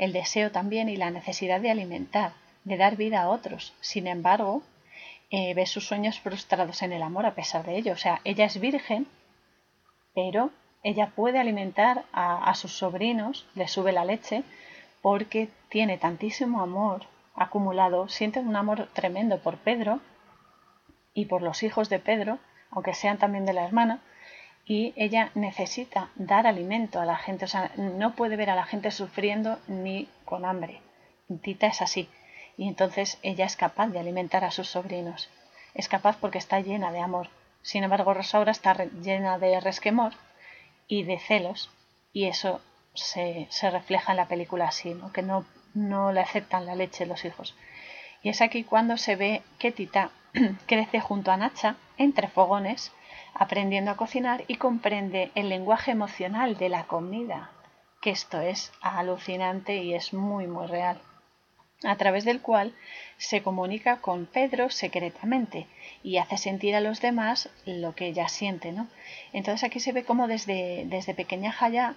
El 0.00 0.14
deseo 0.14 0.50
también 0.50 0.88
y 0.88 0.96
la 0.96 1.10
necesidad 1.10 1.60
de 1.60 1.70
alimentar, 1.70 2.32
de 2.64 2.78
dar 2.78 2.96
vida 2.96 3.20
a 3.20 3.28
otros. 3.28 3.74
Sin 3.80 4.06
embargo, 4.06 4.62
eh, 5.28 5.52
ve 5.52 5.66
sus 5.66 5.86
sueños 5.86 6.18
frustrados 6.20 6.80
en 6.80 6.92
el 6.92 7.02
amor 7.02 7.26
a 7.26 7.34
pesar 7.34 7.66
de 7.66 7.76
ello. 7.76 7.92
O 7.92 7.98
sea, 7.98 8.22
ella 8.24 8.46
es 8.46 8.58
virgen, 8.58 9.06
pero 10.14 10.52
ella 10.82 11.12
puede 11.14 11.38
alimentar 11.38 12.04
a, 12.14 12.54
sus 12.54 12.72
sobrinos, 12.72 13.46
le 13.54 13.68
sube 13.68 13.92
la 13.92 14.06
leche, 14.06 14.42
porque 15.02 15.50
tiene 15.68 15.98
tantísimo 15.98 16.62
amor 16.62 17.02
acumulado, 17.34 18.08
siente 18.08 18.40
un 18.40 18.56
amor 18.56 18.88
tremendo 18.94 19.38
por 19.42 19.58
Pedro 19.58 20.00
y 21.12 21.26
por 21.26 21.42
los 21.42 21.62
hijos 21.62 21.90
de 21.90 21.98
Pedro, 21.98 22.38
aunque 22.70 22.94
sean 22.94 23.18
también 23.18 23.44
de 23.44 23.52
la 23.52 23.66
hermana, 23.66 24.00
y 24.70 24.92
ella 24.94 25.32
necesita 25.34 26.10
dar 26.14 26.46
alimento 26.46 27.00
a 27.00 27.04
la 27.04 27.16
gente, 27.16 27.44
o 27.44 27.48
sea, 27.48 27.72
no 27.74 28.14
puede 28.14 28.36
ver 28.36 28.50
a 28.50 28.54
la 28.54 28.62
gente 28.62 28.92
sufriendo 28.92 29.58
ni 29.66 30.08
con 30.24 30.44
hambre. 30.44 30.80
Tita 31.42 31.66
es 31.66 31.82
así, 31.82 32.08
y 32.56 32.68
entonces 32.68 33.18
ella 33.24 33.46
es 33.46 33.56
capaz 33.56 33.88
de 33.88 33.98
alimentar 33.98 34.44
a 34.44 34.52
sus 34.52 34.68
sobrinos. 34.68 35.28
Es 35.74 35.88
capaz 35.88 36.18
porque 36.18 36.38
está 36.38 36.60
llena 36.60 36.92
de 36.92 37.00
amor. 37.00 37.30
Sin 37.62 37.82
embargo, 37.82 38.14
Rosaura 38.14 38.52
está 38.52 38.74
llena 39.02 39.40
de 39.40 39.58
resquemor 39.58 40.12
y 40.86 41.02
de 41.02 41.18
celos, 41.18 41.72
y 42.12 42.26
eso 42.26 42.60
se, 42.94 43.48
refleja 43.72 44.12
en 44.12 44.18
la 44.18 44.28
película 44.28 44.66
así, 44.68 44.96
que 45.12 45.22
no, 45.22 45.46
no 45.74 46.12
le 46.12 46.20
aceptan 46.20 46.64
la 46.64 46.76
leche 46.76 47.06
los 47.06 47.24
hijos. 47.24 47.56
Y 48.22 48.28
es 48.28 48.40
aquí 48.40 48.62
cuando 48.62 48.98
se 48.98 49.16
ve 49.16 49.42
que 49.58 49.72
Tita 49.72 50.12
crece 50.66 51.00
junto 51.00 51.32
a 51.32 51.36
Nacha 51.36 51.74
entre 51.98 52.28
fogones, 52.28 52.92
aprendiendo 53.34 53.90
a 53.90 53.96
cocinar 53.96 54.44
y 54.48 54.56
comprende 54.56 55.30
el 55.34 55.48
lenguaje 55.48 55.90
emocional 55.90 56.56
de 56.56 56.68
la 56.68 56.84
comida, 56.84 57.50
que 58.00 58.10
esto 58.10 58.40
es 58.40 58.72
alucinante 58.80 59.76
y 59.76 59.94
es 59.94 60.12
muy 60.12 60.46
muy 60.46 60.66
real 60.66 61.00
a 61.84 61.96
través 61.96 62.24
del 62.24 62.40
cual 62.40 62.74
se 63.16 63.42
comunica 63.42 64.00
con 64.00 64.26
Pedro 64.26 64.70
secretamente 64.70 65.66
y 66.02 66.18
hace 66.18 66.36
sentir 66.36 66.74
a 66.74 66.80
los 66.80 67.00
demás 67.00 67.48
lo 67.64 67.94
que 67.94 68.08
ella 68.08 68.28
siente, 68.28 68.72
¿no? 68.72 68.88
Entonces 69.32 69.64
aquí 69.64 69.80
se 69.80 69.92
ve 69.92 70.04
como 70.04 70.28
desde, 70.28 70.84
desde 70.86 71.14
pequeña 71.14 71.52
Jaya 71.52 71.94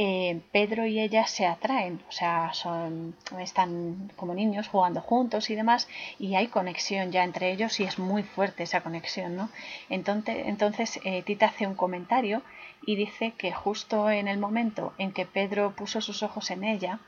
eh, 0.00 0.40
Pedro 0.52 0.86
y 0.86 1.00
ella 1.00 1.26
se 1.26 1.44
atraen, 1.44 2.00
o 2.08 2.12
sea, 2.12 2.52
son, 2.54 3.16
están 3.40 4.12
como 4.14 4.32
niños 4.32 4.68
jugando 4.68 5.00
juntos 5.00 5.50
y 5.50 5.56
demás, 5.56 5.88
y 6.20 6.36
hay 6.36 6.46
conexión 6.46 7.10
ya 7.10 7.24
entre 7.24 7.50
ellos 7.50 7.80
y 7.80 7.82
es 7.84 7.98
muy 7.98 8.22
fuerte 8.22 8.62
esa 8.62 8.80
conexión, 8.80 9.34
¿no? 9.34 9.50
Entonces, 9.90 10.46
entonces 10.46 11.00
eh, 11.04 11.22
Tita 11.22 11.46
hace 11.46 11.66
un 11.66 11.74
comentario 11.74 12.42
y 12.86 12.94
dice 12.94 13.32
que 13.36 13.52
justo 13.52 14.08
en 14.08 14.28
el 14.28 14.38
momento 14.38 14.94
en 14.98 15.10
que 15.12 15.26
Pedro 15.26 15.74
puso 15.74 16.00
sus 16.00 16.22
ojos 16.22 16.52
en 16.52 16.62
ella, 16.62 17.00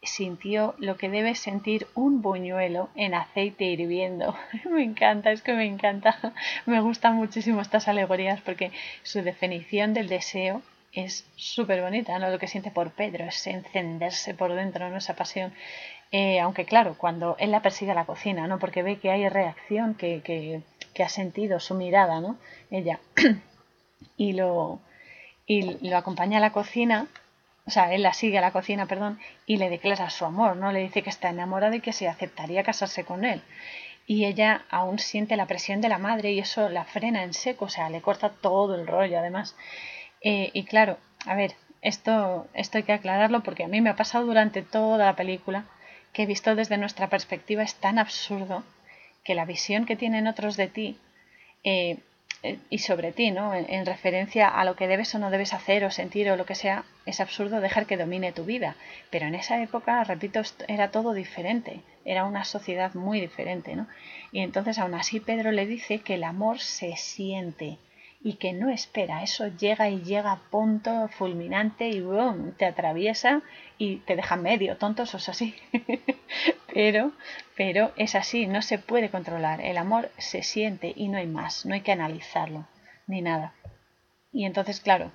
sintió 0.00 0.76
lo 0.78 0.96
que 0.96 1.10
debe 1.10 1.34
sentir 1.34 1.88
un 1.94 2.22
buñuelo 2.22 2.90
en 2.94 3.14
aceite 3.14 3.64
hirviendo. 3.64 4.36
me 4.70 4.84
encanta, 4.84 5.32
es 5.32 5.42
que 5.42 5.52
me 5.52 5.66
encanta. 5.66 6.16
me 6.66 6.80
gustan 6.80 7.16
muchísimo 7.16 7.60
estas 7.60 7.88
alegorías 7.88 8.40
porque 8.40 8.70
su 9.02 9.20
definición 9.22 9.94
del 9.94 10.08
deseo 10.08 10.62
es 10.92 11.26
súper 11.36 11.82
bonita, 11.82 12.18
¿no? 12.18 12.30
Lo 12.30 12.38
que 12.38 12.48
siente 12.48 12.70
por 12.70 12.92
Pedro 12.92 13.24
es 13.24 13.46
encenderse 13.46 14.34
por 14.34 14.54
dentro, 14.54 14.88
¿no? 14.88 14.96
Esa 14.96 15.14
pasión. 15.14 15.52
Eh, 16.12 16.40
aunque 16.40 16.64
claro, 16.64 16.96
cuando 16.98 17.36
él 17.38 17.52
la 17.52 17.62
persigue 17.62 17.92
a 17.92 17.94
la 17.94 18.06
cocina, 18.06 18.46
¿no? 18.46 18.58
Porque 18.58 18.82
ve 18.82 18.98
que 18.98 19.10
hay 19.10 19.28
reacción, 19.28 19.94
que, 19.94 20.22
que, 20.22 20.62
que 20.94 21.02
ha 21.02 21.08
sentido 21.08 21.60
su 21.60 21.74
mirada, 21.74 22.20
¿no? 22.20 22.38
Ella. 22.70 23.00
y 24.16 24.32
lo, 24.32 24.80
y 25.46 25.88
lo 25.88 25.96
acompaña 25.96 26.38
a 26.38 26.40
la 26.40 26.52
cocina 26.52 27.08
o 27.70 27.70
sea, 27.70 27.94
él 27.94 28.02
la 28.02 28.12
sigue 28.12 28.38
a 28.38 28.40
la 28.40 28.50
cocina, 28.50 28.86
perdón, 28.86 29.20
y 29.46 29.56
le 29.56 29.70
declara 29.70 30.10
su 30.10 30.24
amor, 30.24 30.56
¿no? 30.56 30.72
Le 30.72 30.80
dice 30.80 31.02
que 31.02 31.10
está 31.10 31.28
enamorada 31.28 31.76
y 31.76 31.80
que 31.80 31.92
se 31.92 32.08
aceptaría 32.08 32.64
casarse 32.64 33.04
con 33.04 33.24
él. 33.24 33.42
Y 34.08 34.24
ella 34.24 34.64
aún 34.70 34.98
siente 34.98 35.36
la 35.36 35.46
presión 35.46 35.80
de 35.80 35.88
la 35.88 35.98
madre 35.98 36.32
y 36.32 36.40
eso 36.40 36.68
la 36.68 36.84
frena 36.84 37.22
en 37.22 37.32
seco, 37.32 37.66
o 37.66 37.68
sea, 37.68 37.88
le 37.88 38.00
corta 38.00 38.30
todo 38.30 38.74
el 38.74 38.88
rollo, 38.88 39.20
además. 39.20 39.56
Eh, 40.22 40.50
y 40.52 40.64
claro, 40.64 40.98
a 41.26 41.34
ver, 41.34 41.54
esto, 41.82 42.46
esto 42.54 42.78
hay 42.78 42.84
que 42.84 42.92
aclararlo 42.92 43.42
porque 43.42 43.64
a 43.64 43.68
mí 43.68 43.80
me 43.80 43.90
ha 43.90 43.96
pasado 43.96 44.26
durante 44.26 44.62
toda 44.62 45.06
la 45.06 45.16
película 45.16 45.64
que 46.12 46.24
he 46.24 46.26
visto 46.26 46.54
desde 46.54 46.76
nuestra 46.76 47.08
perspectiva 47.08 47.62
es 47.62 47.74
tan 47.76 47.98
absurdo 47.98 48.64
que 49.24 49.34
la 49.34 49.44
visión 49.44 49.86
que 49.86 49.96
tienen 49.96 50.26
otros 50.26 50.56
de 50.56 50.68
ti 50.68 50.98
eh, 51.64 51.98
eh, 52.42 52.58
y 52.70 52.78
sobre 52.78 53.12
ti, 53.12 53.30
¿no? 53.30 53.54
En, 53.54 53.84
referencia 53.84 54.48
a 54.48 54.64
lo 54.64 54.74
que 54.74 54.88
debes 54.88 55.14
o 55.14 55.18
no 55.18 55.30
debes 55.30 55.52
hacer 55.52 55.84
o 55.84 55.90
sentir 55.90 56.30
o 56.30 56.36
lo 56.36 56.46
que 56.46 56.54
sea, 56.54 56.84
es 57.04 57.20
absurdo 57.20 57.60
dejar 57.60 57.86
que 57.86 57.98
domine 57.98 58.32
tu 58.32 58.44
vida. 58.44 58.76
Pero 59.10 59.26
en 59.26 59.34
esa 59.34 59.62
época, 59.62 60.02
repito, 60.04 60.40
era 60.66 60.90
todo 60.90 61.12
diferente, 61.12 61.80
era 62.04 62.24
una 62.24 62.44
sociedad 62.44 62.94
muy 62.94 63.20
diferente, 63.20 63.76
¿no? 63.76 63.86
Y 64.32 64.40
entonces 64.40 64.78
aún 64.78 64.94
así 64.94 65.20
Pedro 65.20 65.52
le 65.52 65.66
dice 65.66 65.98
que 65.98 66.14
el 66.14 66.24
amor 66.24 66.60
se 66.60 66.96
siente, 66.96 67.76
y 68.22 68.34
que 68.34 68.52
no 68.52 68.68
espera, 68.68 69.22
eso 69.22 69.48
llega 69.48 69.88
y 69.88 70.02
llega 70.02 70.32
a 70.32 70.40
punto 70.50 71.08
fulminante 71.08 71.88
y 71.88 72.00
boom, 72.00 72.52
te 72.52 72.66
atraviesa 72.66 73.40
y 73.78 73.96
te 73.96 74.14
deja 74.14 74.36
medio 74.36 74.76
tonto, 74.76 75.04
eso 75.04 75.16
es 75.16 75.28
así. 75.30 75.54
pero, 76.74 77.12
pero 77.56 77.92
es 77.96 78.14
así, 78.14 78.46
no 78.46 78.60
se 78.60 78.78
puede 78.78 79.08
controlar. 79.08 79.62
El 79.62 79.78
amor 79.78 80.10
se 80.18 80.42
siente 80.42 80.92
y 80.94 81.08
no 81.08 81.16
hay 81.16 81.26
más, 81.26 81.64
no 81.64 81.74
hay 81.74 81.80
que 81.80 81.92
analizarlo, 81.92 82.66
ni 83.06 83.22
nada. 83.22 83.54
Y 84.32 84.44
entonces, 84.44 84.80
claro, 84.80 85.12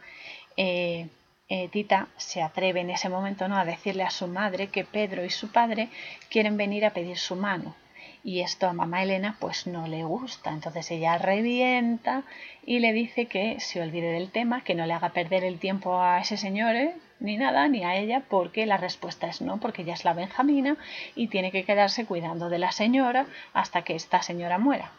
eh, 0.57 1.07
eh, 1.47 1.69
Tita 1.69 2.07
se 2.17 2.41
atreve 2.41 2.81
en 2.81 2.89
ese 2.89 3.07
momento 3.07 3.47
¿no? 3.47 3.55
a 3.55 3.65
decirle 3.65 4.01
a 4.01 4.09
su 4.09 4.27
madre 4.27 4.67
que 4.67 4.83
Pedro 4.83 5.23
y 5.23 5.29
su 5.29 5.51
padre 5.51 5.89
quieren 6.29 6.57
venir 6.57 6.85
a 6.85 6.93
pedir 6.93 7.19
su 7.19 7.35
mano 7.35 7.75
y 8.25 8.41
esto 8.41 8.67
a 8.67 8.73
mamá 8.73 9.03
Elena 9.03 9.37
pues 9.39 9.67
no 9.67 9.87
le 9.87 10.03
gusta. 10.03 10.49
Entonces 10.49 10.89
ella 10.89 11.19
revienta 11.19 12.23
y 12.65 12.79
le 12.79 12.91
dice 12.91 13.27
que 13.27 13.59
se 13.59 13.79
olvide 13.79 14.11
del 14.11 14.31
tema, 14.31 14.63
que 14.63 14.73
no 14.73 14.87
le 14.87 14.93
haga 14.93 15.09
perder 15.09 15.43
el 15.43 15.59
tiempo 15.59 16.01
a 16.01 16.19
ese 16.19 16.35
señor, 16.35 16.75
¿eh? 16.75 16.95
ni 17.19 17.37
nada, 17.37 17.67
ni 17.67 17.83
a 17.83 17.95
ella, 17.95 18.23
porque 18.27 18.65
la 18.65 18.77
respuesta 18.77 19.27
es 19.27 19.41
no, 19.41 19.59
porque 19.59 19.83
ella 19.83 19.93
es 19.93 20.03
la 20.05 20.13
Benjamina 20.13 20.75
y 21.15 21.27
tiene 21.27 21.51
que 21.51 21.65
quedarse 21.65 22.07
cuidando 22.07 22.49
de 22.49 22.57
la 22.57 22.71
señora 22.71 23.27
hasta 23.53 23.83
que 23.83 23.95
esta 23.95 24.23
señora 24.23 24.57
muera. 24.57 24.91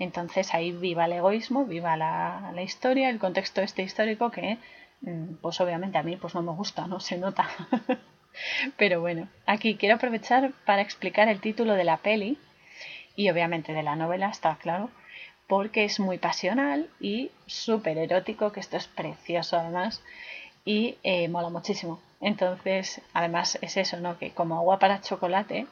Entonces 0.00 0.52
ahí 0.52 0.72
viva 0.72 1.04
el 1.04 1.12
egoísmo, 1.12 1.66
viva 1.66 1.96
la, 1.96 2.50
la 2.52 2.62
historia, 2.62 3.08
el 3.08 3.20
contexto 3.20 3.62
este 3.62 3.84
histórico 3.84 4.32
que 4.32 4.58
mm, 5.02 5.34
pues 5.40 5.60
obviamente 5.60 5.96
a 5.96 6.02
mí 6.02 6.16
pues 6.16 6.34
no 6.34 6.42
me 6.42 6.50
gusta, 6.50 6.88
no 6.88 6.98
se 6.98 7.18
nota. 7.18 7.48
Pero 8.76 9.00
bueno, 9.00 9.28
aquí 9.46 9.76
quiero 9.76 9.94
aprovechar 9.94 10.50
para 10.66 10.82
explicar 10.82 11.28
el 11.28 11.40
título 11.40 11.74
de 11.74 11.84
la 11.84 11.98
peli, 11.98 12.36
y 13.16 13.30
obviamente 13.30 13.72
de 13.72 13.82
la 13.82 13.96
novela, 13.96 14.28
está 14.28 14.56
claro, 14.56 14.90
porque 15.46 15.84
es 15.84 16.00
muy 16.00 16.18
pasional 16.18 16.88
y 17.00 17.30
súper 17.46 17.98
erótico, 17.98 18.52
que 18.52 18.60
esto 18.60 18.76
es 18.76 18.86
precioso 18.86 19.56
además. 19.58 20.02
y 20.64 20.96
eh, 21.02 21.28
mola 21.28 21.50
muchísimo. 21.50 22.00
Entonces, 22.20 23.02
además 23.12 23.58
es 23.60 23.76
eso, 23.76 23.98
¿no? 24.00 24.18
Que 24.18 24.30
como 24.30 24.56
agua 24.56 24.78
para 24.78 25.00
chocolate 25.02 25.66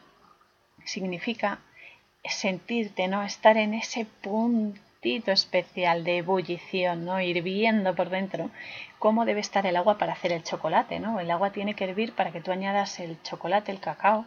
significa 0.84 1.60
sentirte, 2.24 3.08
¿no? 3.08 3.22
Estar 3.22 3.56
en 3.56 3.74
ese 3.74 4.06
puntito 4.22 5.32
especial 5.32 6.04
de 6.04 6.18
ebullición, 6.18 7.04
¿no? 7.06 7.20
Hirviendo 7.20 7.94
por 7.94 8.10
dentro. 8.10 8.50
¿Cómo 8.98 9.24
debe 9.24 9.40
estar 9.40 9.66
el 9.66 9.76
agua 9.76 9.98
para 9.98 10.12
hacer 10.12 10.32
el 10.32 10.44
chocolate, 10.44 11.00
¿no? 11.00 11.20
El 11.20 11.30
agua 11.30 11.52
tiene 11.52 11.74
que 11.74 11.84
hervir 11.84 12.14
para 12.14 12.32
que 12.32 12.40
tú 12.42 12.52
añadas 12.52 13.00
el 13.00 13.20
chocolate, 13.22 13.72
el 13.72 13.80
cacao 13.80 14.26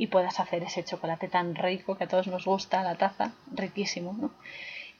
y 0.00 0.06
puedas 0.06 0.40
hacer 0.40 0.62
ese 0.62 0.82
chocolate 0.82 1.28
tan 1.28 1.54
rico 1.54 1.98
que 1.98 2.04
a 2.04 2.08
todos 2.08 2.26
nos 2.26 2.46
gusta, 2.46 2.82
la 2.82 2.94
taza, 2.94 3.32
riquísimo, 3.52 4.16
¿no? 4.18 4.30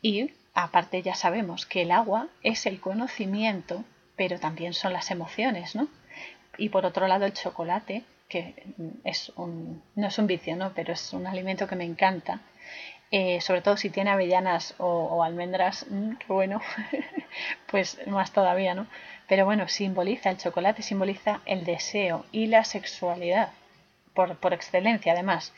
Y 0.02 0.30
aparte 0.52 1.00
ya 1.00 1.14
sabemos 1.14 1.64
que 1.64 1.80
el 1.82 1.90
agua 1.90 2.28
es 2.42 2.66
el 2.66 2.80
conocimiento, 2.80 3.82
pero 4.14 4.38
también 4.38 4.74
son 4.74 4.92
las 4.92 5.10
emociones, 5.10 5.74
¿no? 5.74 5.88
Y 6.58 6.68
por 6.68 6.84
otro 6.84 7.08
lado 7.08 7.24
el 7.24 7.32
chocolate, 7.32 8.04
que 8.28 8.62
es 9.02 9.32
un, 9.36 9.82
no 9.94 10.08
es 10.08 10.18
un 10.18 10.26
vicio, 10.26 10.54
¿no? 10.54 10.74
Pero 10.74 10.92
es 10.92 11.14
un 11.14 11.26
alimento 11.26 11.66
que 11.66 11.76
me 11.76 11.84
encanta. 11.84 12.42
Eh, 13.10 13.40
sobre 13.40 13.62
todo 13.62 13.78
si 13.78 13.88
tiene 13.88 14.10
avellanas 14.10 14.74
o, 14.76 15.24
almendras, 15.24 15.86
mm, 15.88 16.16
bueno, 16.28 16.60
pues 17.70 18.06
más 18.06 18.32
todavía, 18.32 18.74
¿no? 18.74 18.86
Pero 19.28 19.46
bueno, 19.46 19.66
simboliza, 19.66 20.28
el 20.28 20.36
chocolate 20.36 20.82
simboliza 20.82 21.40
el 21.46 21.64
deseo 21.64 22.26
y 22.32 22.48
la 22.48 22.64
sexualidad 22.64 23.48
por, 24.14 24.52
excelencia 24.52 25.12
además, 25.12 25.52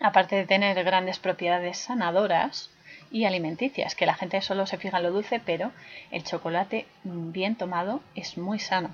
aparte 0.00 0.36
de 0.36 0.46
tener 0.46 0.82
grandes 0.84 1.18
propiedades 1.18 1.78
sanadoras 1.78 2.70
y 3.10 3.24
alimenticias, 3.24 3.94
que 3.94 4.06
la 4.06 4.14
gente 4.14 4.40
solo 4.40 4.66
se 4.66 4.78
fija 4.78 4.98
en 4.98 5.04
lo 5.04 5.12
dulce, 5.12 5.40
pero 5.44 5.72
el 6.10 6.24
chocolate 6.24 6.86
bien 7.04 7.56
tomado 7.56 8.00
es 8.14 8.38
muy 8.38 8.58
sano. 8.58 8.90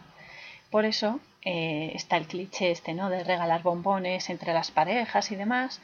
Por 0.70 0.84
eso 0.84 1.20
eh, 1.42 1.92
está 1.94 2.16
el 2.16 2.26
cliché 2.26 2.70
este, 2.70 2.94
¿no? 2.94 3.10
De 3.10 3.24
regalar 3.24 3.62
bombones 3.62 4.30
entre 4.30 4.52
las 4.52 4.70
parejas 4.70 5.30
y 5.32 5.36
demás. 5.36 5.80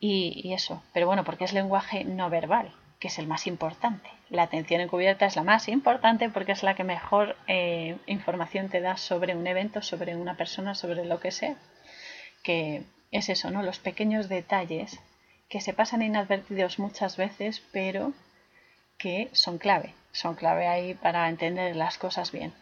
Y, 0.00 0.52
eso, 0.52 0.82
pero 0.92 1.06
bueno, 1.06 1.22
porque 1.22 1.44
es 1.44 1.52
lenguaje 1.52 2.02
no 2.02 2.28
verbal, 2.28 2.74
que 2.98 3.06
es 3.06 3.18
el 3.20 3.28
más 3.28 3.46
importante. 3.46 4.08
La 4.30 4.42
atención 4.42 4.80
encubierta 4.80 5.26
es 5.26 5.36
la 5.36 5.44
más 5.44 5.68
importante 5.68 6.28
porque 6.28 6.52
es 6.52 6.64
la 6.64 6.74
que 6.74 6.82
mejor 6.82 7.36
eh, 7.46 7.96
información 8.06 8.68
te 8.68 8.80
da 8.80 8.96
sobre 8.96 9.36
un 9.36 9.46
evento, 9.46 9.80
sobre 9.80 10.16
una 10.16 10.36
persona, 10.36 10.74
sobre 10.74 11.04
lo 11.04 11.20
que 11.20 11.30
sea 11.30 11.56
que 12.42 12.84
es 13.10 13.28
eso, 13.28 13.50
¿no? 13.50 13.62
Los 13.62 13.78
pequeños 13.78 14.28
detalles 14.28 14.98
que 15.48 15.60
se 15.60 15.74
pasan 15.74 16.02
inadvertidos 16.02 16.78
muchas 16.78 17.16
veces, 17.16 17.62
pero 17.72 18.12
que 18.98 19.28
son 19.32 19.58
clave, 19.58 19.94
son 20.12 20.34
clave 20.34 20.66
ahí 20.66 20.94
para 20.94 21.28
entender 21.28 21.76
las 21.76 21.98
cosas 21.98 22.32
bien. 22.32 22.54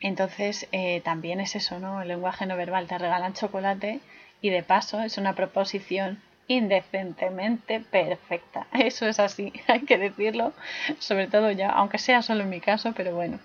Entonces, 0.00 0.68
eh, 0.72 1.00
también 1.00 1.40
es 1.40 1.56
eso, 1.56 1.78
¿no? 1.80 2.02
El 2.02 2.08
lenguaje 2.08 2.46
no 2.46 2.56
verbal, 2.56 2.86
te 2.86 2.98
regalan 2.98 3.32
chocolate 3.32 4.00
y 4.40 4.50
de 4.50 4.62
paso 4.62 5.00
es 5.00 5.18
una 5.18 5.34
proposición 5.34 6.22
indecentemente 6.46 7.80
perfecta. 7.80 8.66
Eso 8.72 9.06
es 9.06 9.18
así, 9.18 9.52
hay 9.66 9.80
que 9.80 9.96
decirlo, 9.96 10.52
sobre 10.98 11.26
todo 11.26 11.50
ya, 11.50 11.70
aunque 11.70 11.98
sea 11.98 12.22
solo 12.22 12.42
en 12.42 12.50
mi 12.50 12.60
caso, 12.60 12.92
pero 12.94 13.14
bueno. 13.14 13.40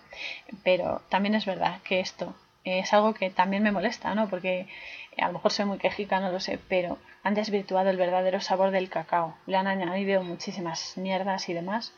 Pero 0.63 1.01
también 1.09 1.35
es 1.35 1.45
verdad 1.45 1.81
que 1.83 2.01
esto 2.01 2.35
es 2.65 2.93
algo 2.93 3.13
que 3.13 3.29
también 3.29 3.63
me 3.63 3.71
molesta, 3.71 4.13
¿no? 4.15 4.29
Porque 4.29 4.67
a 5.19 5.27
lo 5.27 5.33
mejor 5.33 5.51
soy 5.51 5.65
muy 5.65 5.77
quejica, 5.77 6.19
no 6.19 6.31
lo 6.31 6.39
sé, 6.39 6.59
pero 6.69 6.97
han 7.23 7.33
desvirtuado 7.33 7.89
el 7.89 7.97
verdadero 7.97 8.41
sabor 8.41 8.71
del 8.71 8.89
cacao. 8.89 9.35
Le 9.45 9.57
han 9.57 9.67
añadido 9.67 10.23
muchísimas 10.23 10.97
mierdas 10.97 11.49
y 11.49 11.53
demás, 11.53 11.93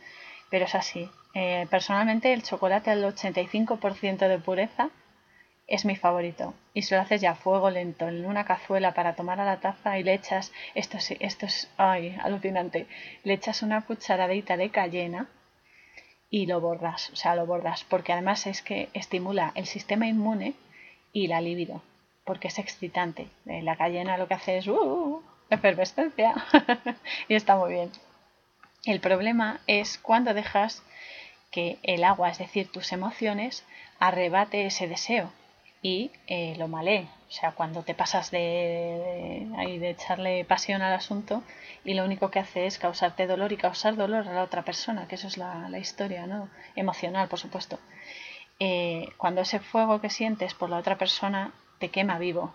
pero 0.50 0.66
es 0.66 0.76
así. 0.76 1.10
Eh, 1.34 1.68
personalmente 1.70 2.34
el 2.34 2.44
chocolate 2.44 2.92
al 2.92 3.04
85% 3.04 4.28
de 4.28 4.40
pureza 4.40 4.90
es 5.68 5.86
mi 5.86 5.96
favorito. 5.96 6.54
Y 6.74 6.82
si 6.82 6.96
lo 6.96 7.02
haces 7.02 7.22
ya 7.22 7.32
a 7.32 7.36
fuego 7.36 7.70
lento 7.70 8.08
en 8.08 8.26
una 8.26 8.46
cazuela 8.46 8.94
para 8.94 9.16
tomar 9.16 9.40
a 9.40 9.46
la 9.46 9.60
taza 9.60 9.98
y 9.98 10.04
le 10.04 10.14
echas, 10.14 10.52
esto 10.76 10.98
es, 10.98 11.12
esto 11.20 11.46
es 11.46 11.70
ay, 11.78 12.18
alucinante, 12.22 12.88
le 13.24 13.34
echas 13.34 13.62
una 13.62 13.82
cucharadita 13.82 14.58
de 14.58 14.70
cayena 14.70 15.28
y 16.30 16.46
lo 16.46 16.62
bordas, 16.62 17.10
o 17.12 17.16
sea, 17.16 17.36
lo 17.36 17.46
bordas, 17.46 17.84
porque 17.84 18.14
además 18.14 18.48
es 18.48 18.62
que 18.62 18.90
estimula 18.94 19.52
el 19.56 19.66
sistema 19.66 20.08
inmune 20.08 20.54
y 21.14 21.28
la 21.28 21.42
libido 21.42 21.82
porque 22.26 22.48
es 22.48 22.60
excitante. 22.60 23.28
Eh, 23.46 23.62
la 23.62 23.76
cayena 23.76 24.18
lo 24.18 24.28
que 24.28 24.36
hace 24.36 24.58
es 24.58 24.68
uh, 24.68 25.22
efervescencia 25.50 26.36
y 27.28 27.36
está 27.36 27.56
muy 27.56 27.74
bien. 27.74 27.92
El 28.86 29.00
problema 29.00 29.60
es 29.68 29.98
cuando 29.98 30.34
dejas 30.34 30.84
que 31.52 31.78
el 31.84 32.04
agua, 32.04 32.30
es 32.30 32.40
decir, 32.40 32.72
tus 32.72 32.92
emociones, 32.92 33.66
arrebate 34.00 34.66
ese 34.66 34.88
deseo 34.88 35.32
y 35.82 36.12
eh, 36.28 36.56
lo 36.58 36.68
malé. 36.68 37.08
O 37.28 37.32
sea, 37.32 37.52
cuando 37.52 37.84
te 37.84 37.94
pasas 37.94 38.32
de, 38.32 39.48
de, 39.58 39.90
echarle 39.90 40.44
pasión 40.46 40.82
al 40.82 40.94
asunto 40.94 41.44
y 41.86 41.94
lo 41.94 42.04
único 42.04 42.30
que 42.30 42.40
hace 42.40 42.66
es 42.66 42.78
causarte 42.78 43.28
dolor 43.28 43.52
y 43.52 43.58
causar 43.58 43.96
dolor 43.96 44.28
a 44.28 44.34
la 44.34 44.44
otra 44.44 44.64
persona, 44.64 45.08
que 45.08 45.16
eso 45.16 45.28
es 45.28 45.38
la, 45.38 45.70
historia, 45.80 46.28
¿no? 46.28 46.50
Emocional, 46.76 47.30
por 47.30 47.40
supuesto. 47.40 47.80
Eh, 48.60 49.08
cuando 49.18 49.42
ese 49.42 49.60
fuego 49.60 50.02
que 50.02 50.10
sientes 50.10 50.54
por 50.54 50.70
la 50.70 50.78
otra 50.78 50.98
persona 50.98 51.52
te 51.82 51.90
quema 51.90 52.20
vivo, 52.20 52.54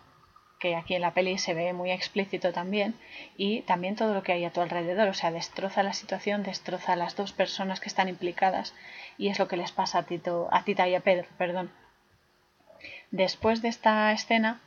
que 0.60 0.76
aquí 0.76 0.94
en 0.94 1.02
la 1.02 1.12
peli 1.12 1.36
se 1.36 1.52
ve 1.52 1.72
muy 1.74 1.90
explícito 1.90 2.52
también, 2.52 2.94
y 3.36 3.60
también 3.62 3.96
todo 3.96 4.14
lo 4.14 4.22
que 4.22 4.32
hay 4.32 4.44
a 4.44 4.52
tu 4.52 4.60
alrededor, 4.62 5.08
o 5.08 5.14
sea, 5.14 5.30
destroza 5.30 5.82
la 5.82 5.92
situación, 5.92 6.44
destroza 6.44 6.94
a 6.94 6.96
las 6.96 7.16
dos 7.16 7.32
personas 7.32 7.80
que 7.80 7.88
están 7.88 8.08
implicadas, 8.08 8.72
y 9.18 9.28
es 9.28 9.38
lo 9.38 9.48
que 9.48 9.58
les 9.58 9.72
pasa 9.72 9.98
a, 9.98 10.02
Tito, 10.04 10.48
a 10.52 10.64
Tita 10.64 10.88
y 10.88 10.94
a 10.94 11.00
Pedro, 11.00 11.26
perdón. 11.36 11.70
Después 13.10 13.62
de 13.62 13.68
esta 13.68 14.12
escena 14.12 14.60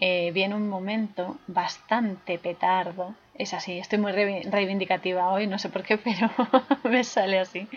eh, 0.00 0.30
viene 0.32 0.54
un 0.54 0.68
momento 0.68 1.38
bastante 1.46 2.38
petardo, 2.38 3.14
es 3.34 3.54
así, 3.54 3.78
estoy 3.78 3.98
muy 3.98 4.12
reivindicativa 4.12 5.28
hoy, 5.28 5.46
no 5.46 5.58
sé 5.58 5.68
por 5.68 5.82
qué, 5.82 5.98
pero 6.08 6.30
me 6.84 7.04
sale 7.04 7.38
así. 7.38 7.68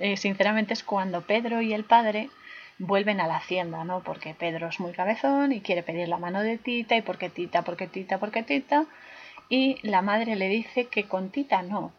Eh, 0.00 0.16
sinceramente 0.16 0.72
es 0.72 0.84
cuando 0.84 1.22
Pedro 1.22 1.60
y 1.60 1.72
el 1.72 1.84
padre 1.84 2.30
vuelven 2.78 3.20
a 3.20 3.26
la 3.26 3.36
hacienda, 3.36 3.84
¿no? 3.84 4.02
Porque 4.02 4.34
Pedro 4.34 4.68
es 4.68 4.80
muy 4.80 4.92
cabezón 4.92 5.52
y 5.52 5.60
quiere 5.60 5.82
pedir 5.82 6.08
la 6.08 6.18
mano 6.18 6.42
de 6.42 6.58
Tita 6.58 6.96
y 6.96 7.02
porque 7.02 7.28
Tita, 7.28 7.62
porque 7.62 7.86
Tita, 7.86 8.18
porque 8.18 8.42
Tita. 8.42 8.86
Y 9.48 9.78
la 9.82 10.02
madre 10.02 10.36
le 10.36 10.48
dice 10.48 10.86
que 10.86 11.04
con 11.04 11.30
Tita 11.30 11.62
no, 11.62 11.92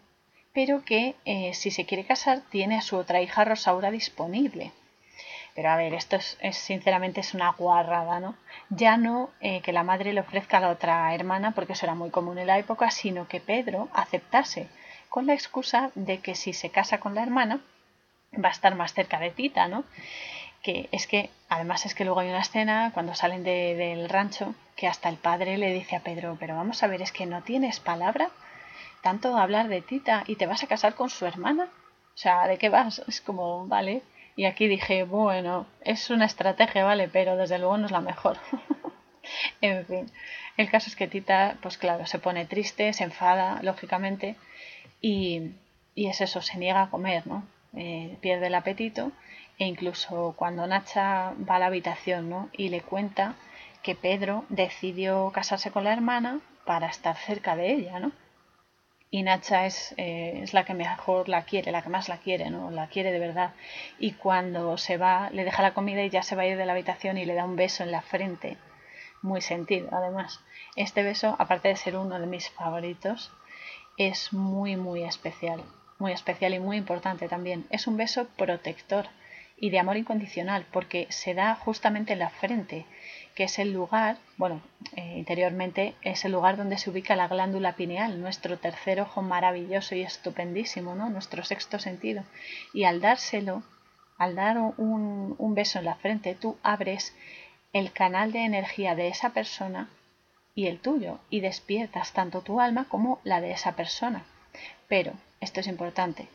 pero 0.54 0.84
que 0.84 1.16
eh, 1.26 1.54
si 1.54 1.72
se 1.72 1.86
quiere 1.86 2.06
casar 2.06 2.42
tiene 2.50 2.78
a 2.78 2.82
su 2.82 2.96
otra 2.96 3.22
hija 3.22 3.44
Rosaura 3.44 3.92
disponible. 3.92 4.72
Pero 5.56 5.72
a 5.72 5.76
ver, 5.76 5.94
esto 5.94 6.16
es, 6.16 6.38
sinceramente 6.52 7.20
es 7.22 7.34
una 7.34 7.52
guarrada, 7.52 8.20
¿no? 8.20 8.36
Ya 8.70 8.98
no 8.98 9.32
eh, 9.42 9.62
que 9.62 9.74
la 9.74 9.84
madre 9.84 10.14
le 10.14 10.22
ofrezca 10.22 10.58
a 10.58 10.62
la 10.62 10.70
otra 10.70 11.14
hermana, 11.14 11.52
porque 11.52 11.74
eso 11.74 11.86
era 11.86 11.96
muy 11.96 12.12
común 12.12 12.38
en 12.38 12.48
la 12.48 12.60
época, 12.60 12.92
sino 12.92 13.28
que 13.28 13.42
Pedro 13.42 13.90
aceptase, 13.94 14.68
con 15.10 15.26
la 15.26 15.34
excusa 15.34 15.92
de 15.96 16.20
que 16.20 16.36
si 16.36 16.54
se 16.54 16.70
casa 16.70 17.00
con 17.00 17.16
la 17.16 17.24
hermana, 17.24 17.60
va 18.34 18.50
a 18.50 18.52
estar 18.52 18.76
más 18.76 18.94
cerca 18.94 19.20
de 19.20 19.32
Tita, 19.32 19.68
¿no? 19.68 19.84
Que 20.62 20.90
es 20.92 21.08
que 21.08 21.30
además 21.48 21.86
es 21.86 21.96
que 21.96 22.06
luego 22.06 22.20
hay 22.20 22.30
una 22.30 22.42
escena 22.42 22.92
cuando 22.94 23.16
salen 23.16 23.44
del 23.44 24.10
rancho 24.10 24.54
que 24.76 24.88
hasta 24.88 25.10
el 25.10 25.18
padre 25.18 25.58
le 25.58 25.74
dice 25.74 25.96
a 25.96 26.02
Pedro, 26.02 26.38
pero 26.40 26.56
vamos 26.56 26.84
a 26.84 26.88
ver, 26.88 27.02
es 27.02 27.12
que 27.12 27.26
no 27.26 27.44
tienes 27.44 27.80
palabra, 27.80 28.30
tanto 29.02 29.38
hablar 29.38 29.68
de 29.68 29.82
Tita 29.82 30.24
y 30.28 30.36
te 30.36 30.46
vas 30.46 30.64
a 30.64 30.68
casar 30.68 30.96
con 30.96 31.10
su 31.10 31.26
hermana. 31.26 31.66
O 32.16 32.18
sea, 32.18 32.48
¿de 32.48 32.58
qué 32.58 32.70
vas? 32.70 33.00
Es 33.08 33.22
como, 33.22 33.68
vale. 33.68 34.02
Y 34.36 34.46
aquí 34.46 34.68
dije, 34.68 35.04
bueno, 35.04 35.66
es 35.82 36.10
una 36.10 36.26
estrategia, 36.26 36.86
vale, 36.86 37.10
pero 37.10 37.36
desde 37.36 37.60
luego 37.60 37.78
no 37.78 37.88
es 37.88 37.92
la 37.92 38.00
mejor. 38.00 38.38
en 39.62 39.86
fin, 39.86 40.12
el 40.56 40.70
caso 40.70 40.90
es 40.90 40.96
que 40.96 41.08
Tita, 41.08 41.58
pues 41.62 41.78
claro, 41.78 42.06
se 42.06 42.20
pone 42.20 42.46
triste, 42.46 42.94
se 42.94 43.04
enfada, 43.04 43.60
lógicamente, 43.64 44.38
y, 45.02 45.52
y 45.94 46.08
es 46.08 46.22
eso, 46.22 46.42
se 46.42 46.58
niega 46.58 46.84
a 46.84 46.90
comer, 46.90 47.28
¿no? 47.28 47.44
Eh, 47.76 48.18
pierde 48.22 48.48
el 48.48 48.56
apetito 48.56 49.12
e 49.60 49.66
incluso 49.66 50.34
cuando 50.38 50.66
Nacha 50.66 51.34
va 51.48 51.58
a 51.58 51.60
la 51.60 51.66
habitación 51.68 52.30
¿no? 52.30 52.50
y 52.54 52.70
le 52.70 52.82
cuenta 52.82 53.36
que 53.84 53.94
Pedro 53.94 54.46
decidió 54.48 55.32
casarse 55.34 55.70
con 55.70 55.84
la 55.84 55.92
hermana 55.94 56.40
para 56.66 56.88
estar 56.88 57.18
cerca 57.18 57.56
de 57.56 57.74
ella, 57.74 58.00
¿no? 58.00 58.12
Y 59.12 59.24
Nacha 59.24 59.66
es, 59.66 59.94
eh, 59.98 60.42
es, 60.44 60.54
la 60.54 60.66
que 60.66 60.76
mejor 60.76 61.30
la 61.30 61.44
quiere, 61.44 61.72
la 61.72 61.82
que 61.82 61.90
más 61.90 62.10
la 62.10 62.18
quiere, 62.18 62.52
¿no? 62.52 62.70
La 62.70 62.88
quiere 62.88 63.12
de 63.12 63.20
verdad. 63.20 63.54
Y 63.98 64.12
cuando 64.14 64.78
se 64.78 64.98
va, 64.98 65.30
le 65.32 65.44
deja 65.44 65.64
la 65.64 65.74
comida 65.74 66.04
y 66.04 66.10
ya 66.10 66.22
se 66.22 66.36
va 66.36 66.44
a 66.44 66.46
ir 66.46 66.58
de 66.58 66.66
la 66.66 66.74
habitación 66.74 67.18
y 67.18 67.26
le 67.26 67.34
da 67.34 67.44
un 67.44 67.56
beso 67.56 67.84
en 67.84 67.92
la 67.92 68.02
frente. 68.02 68.58
Muy 69.24 69.42
sentido, 69.42 69.90
además. 69.92 70.42
Este 70.76 71.02
beso, 71.02 71.36
aparte 71.40 71.70
de 71.70 71.76
ser 71.76 71.98
uno 71.98 72.20
de 72.20 72.28
mis 72.28 72.50
favoritos, 72.52 73.32
es 73.98 74.32
muy, 74.32 74.76
muy 74.76 75.04
especial. 75.04 75.64
Muy 75.98 76.12
especial 76.12 76.54
y 76.54 76.60
muy 76.60 76.78
importante 76.78 77.28
también. 77.28 77.66
Es 77.72 77.88
un 77.88 77.98
beso 77.98 78.28
protector 78.38 79.08
y 79.60 79.70
de 79.70 79.80
amor 79.80 79.98
incondicional, 79.98 80.66
porque 80.72 81.08
se 81.10 81.34
da 81.34 81.56
justamente 81.56 82.14
en 82.14 82.20
la 82.20 82.30
frente, 82.30 82.86
que 83.36 83.44
es 83.46 83.60
el 83.60 83.74
lugar, 83.74 84.18
bueno, 84.38 84.62
eh, 84.96 85.16
interiormente 85.18 85.96
es 86.02 86.26
el 86.26 86.32
lugar 86.32 86.58
donde 86.58 86.78
se 86.78 86.90
ubica 86.90 87.16
la 87.16 87.28
glándula 87.28 87.76
pineal, 87.76 88.22
nuestro 88.22 88.58
tercer 88.58 89.02
ojo 89.02 89.22
maravilloso 89.22 89.96
y 89.96 90.02
estupendísimo, 90.02 90.96
¿no? 90.96 91.10
Nuestro 91.10 91.44
sexto 91.44 91.80
sentido. 91.80 92.24
Y 92.74 92.84
al 92.84 93.02
dárselo 93.02 93.64
al 94.20 94.36
dar 94.36 94.58
un, 94.58 95.36
un 95.38 95.56
beso 95.56 95.80
en 95.80 95.86
la 95.86 95.96
frente, 95.96 96.36
tú 96.36 96.58
abres 96.62 97.16
el 97.72 97.94
canal 97.94 98.34
de 98.34 98.44
energía 98.44 98.94
de 98.94 99.08
esa 99.08 99.30
persona 99.30 99.90
y 100.54 100.68
el 100.68 100.80
tuyo 100.80 101.20
y 101.30 101.40
despiertas 101.40 102.12
tanto 102.12 102.42
tu 102.42 102.60
alma 102.60 102.86
como 102.90 103.22
la 103.24 103.40
de 103.40 103.52
esa 103.52 103.78
persona. 103.78 104.26
Pero, 104.90 105.14
esto 105.40 105.62
es 105.62 105.68
importante, 105.68 106.28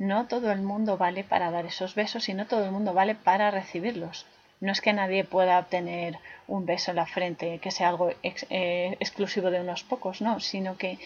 no 0.00 0.26
todo 0.26 0.50
el 0.50 0.62
mundo 0.62 0.96
vale 0.96 1.24
para 1.24 1.50
dar 1.50 1.66
esos 1.66 1.94
besos 1.94 2.30
y 2.30 2.34
no 2.34 2.46
todo 2.46 2.64
el 2.64 2.72
mundo 2.72 2.94
vale 2.94 3.14
para 3.14 3.50
recibirlos. 3.50 4.26
No 4.58 4.72
es 4.72 4.80
que 4.80 4.94
nadie 4.94 5.24
pueda 5.24 5.58
obtener 5.58 6.18
un 6.48 6.64
beso 6.64 6.90
en 6.90 6.96
la 6.96 7.06
frente, 7.06 7.58
que 7.58 7.70
sea 7.70 7.90
algo 7.90 8.10
eh, 8.22 8.96
exclusivo 8.98 9.50
de 9.50 9.60
unos 9.60 9.82
pocos, 9.84 10.22
no, 10.22 10.40
sino 10.40 10.78
que 10.78 10.98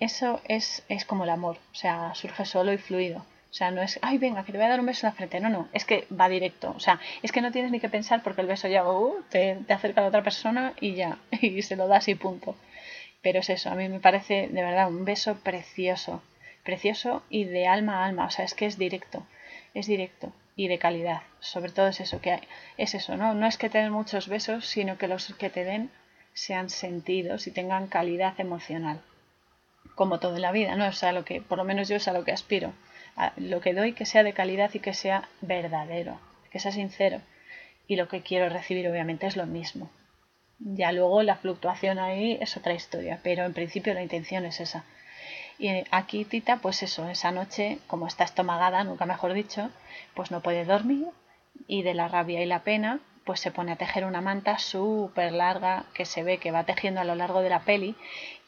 eso 0.00 0.42
es, 0.48 0.84
es 0.90 1.06
como 1.06 1.24
el 1.24 1.30
amor, 1.30 1.56
o 1.72 1.74
sea, 1.74 2.14
surge 2.14 2.44
solo 2.44 2.74
y 2.74 2.78
fluido. 2.78 3.20
O 3.20 3.54
sea, 3.54 3.70
no 3.70 3.80
es, 3.80 3.98
ay, 4.02 4.18
venga, 4.18 4.44
que 4.44 4.52
te 4.52 4.58
voy 4.58 4.66
a 4.66 4.70
dar 4.70 4.80
un 4.80 4.86
beso 4.86 5.06
en 5.06 5.12
la 5.12 5.16
frente. 5.16 5.40
No, 5.40 5.48
no, 5.48 5.68
es 5.72 5.86
que 5.86 6.06
va 6.08 6.28
directo. 6.28 6.74
O 6.76 6.80
sea, 6.80 7.00
es 7.22 7.32
que 7.32 7.40
no 7.40 7.52
tienes 7.52 7.70
ni 7.70 7.80
que 7.80 7.88
pensar 7.88 8.22
porque 8.22 8.42
el 8.42 8.46
beso 8.46 8.68
ya 8.68 8.86
uh, 8.86 9.22
te, 9.30 9.56
te, 9.66 9.72
acerca 9.72 10.00
a 10.00 10.04
la 10.04 10.08
otra 10.08 10.22
persona 10.22 10.74
y 10.78 10.94
ya, 10.94 11.18
y 11.40 11.62
se 11.62 11.76
lo 11.76 11.88
das 11.88 12.08
y 12.08 12.16
punto. 12.16 12.54
Pero 13.22 13.40
es 13.40 13.48
eso, 13.48 13.70
a 13.70 13.76
mí 13.76 13.88
me 13.88 14.00
parece 14.00 14.48
de 14.48 14.62
verdad 14.62 14.88
un 14.88 15.04
beso 15.06 15.36
precioso, 15.36 16.22
precioso 16.64 17.22
y 17.28 17.44
de 17.44 17.66
alma 17.66 18.00
a 18.00 18.06
alma. 18.06 18.26
O 18.26 18.30
sea, 18.30 18.44
es 18.44 18.54
que 18.54 18.66
es 18.66 18.78
directo, 18.78 19.26
es 19.74 19.86
directo 19.86 20.32
y 20.56 20.68
de 20.68 20.78
calidad. 20.78 21.22
Sobre 21.40 21.72
todo 21.72 21.88
es 21.88 22.00
eso, 22.00 22.20
que 22.20 22.40
es 22.76 22.94
eso, 22.94 23.16
¿no? 23.16 23.34
No 23.34 23.46
es 23.46 23.58
que 23.58 23.70
te 23.70 23.78
den 23.78 23.92
muchos 23.92 24.28
besos, 24.28 24.66
sino 24.66 24.98
que 24.98 25.08
los 25.08 25.34
que 25.34 25.50
te 25.50 25.64
den 25.64 25.90
sean 26.34 26.70
sentidos 26.70 27.46
y 27.46 27.50
tengan 27.50 27.86
calidad 27.86 28.38
emocional. 28.38 29.00
Como 29.94 30.20
todo 30.20 30.36
en 30.36 30.42
la 30.42 30.52
vida, 30.52 30.76
¿no? 30.76 30.86
O 30.86 30.92
sea, 30.92 31.12
lo 31.12 31.24
que, 31.24 31.42
por 31.42 31.58
lo 31.58 31.64
menos 31.64 31.88
yo 31.88 31.96
es 31.96 32.08
a 32.08 32.12
lo 32.12 32.24
que 32.24 32.32
aspiro 32.32 32.72
lo 33.36 33.60
que 33.60 33.74
doy 33.74 33.92
que 33.92 34.06
sea 34.06 34.22
de 34.22 34.32
calidad 34.32 34.70
y 34.74 34.80
que 34.80 34.94
sea 34.94 35.28
verdadero, 35.40 36.18
que 36.50 36.58
sea 36.58 36.72
sincero. 36.72 37.20
Y 37.86 37.96
lo 37.96 38.08
que 38.08 38.22
quiero 38.22 38.48
recibir 38.48 38.88
obviamente 38.88 39.26
es 39.26 39.36
lo 39.36 39.46
mismo. 39.46 39.90
Ya 40.58 40.92
luego 40.92 41.22
la 41.22 41.36
fluctuación 41.36 41.98
ahí 41.98 42.38
es 42.40 42.56
otra 42.56 42.74
historia, 42.74 43.20
pero 43.22 43.44
en 43.44 43.52
principio 43.52 43.94
la 43.94 44.02
intención 44.02 44.44
es 44.44 44.60
esa. 44.60 44.84
Y 45.62 45.84
aquí 45.92 46.24
Tita, 46.24 46.56
pues 46.56 46.82
eso, 46.82 47.08
esa 47.08 47.30
noche, 47.30 47.78
como 47.86 48.08
está 48.08 48.24
estomagada, 48.24 48.82
nunca 48.82 49.06
mejor 49.06 49.32
dicho, 49.32 49.70
pues 50.12 50.32
no 50.32 50.40
puede 50.40 50.64
dormir 50.64 51.06
y 51.68 51.82
de 51.82 51.94
la 51.94 52.08
rabia 52.08 52.42
y 52.42 52.46
la 52.46 52.64
pena, 52.64 52.98
pues 53.24 53.38
se 53.38 53.52
pone 53.52 53.70
a 53.70 53.76
tejer 53.76 54.04
una 54.04 54.20
manta 54.20 54.58
súper 54.58 55.30
larga 55.30 55.84
que 55.94 56.04
se 56.04 56.24
ve 56.24 56.38
que 56.38 56.50
va 56.50 56.64
tejiendo 56.64 57.00
a 57.00 57.04
lo 57.04 57.14
largo 57.14 57.42
de 57.42 57.50
la 57.50 57.60
peli 57.60 57.94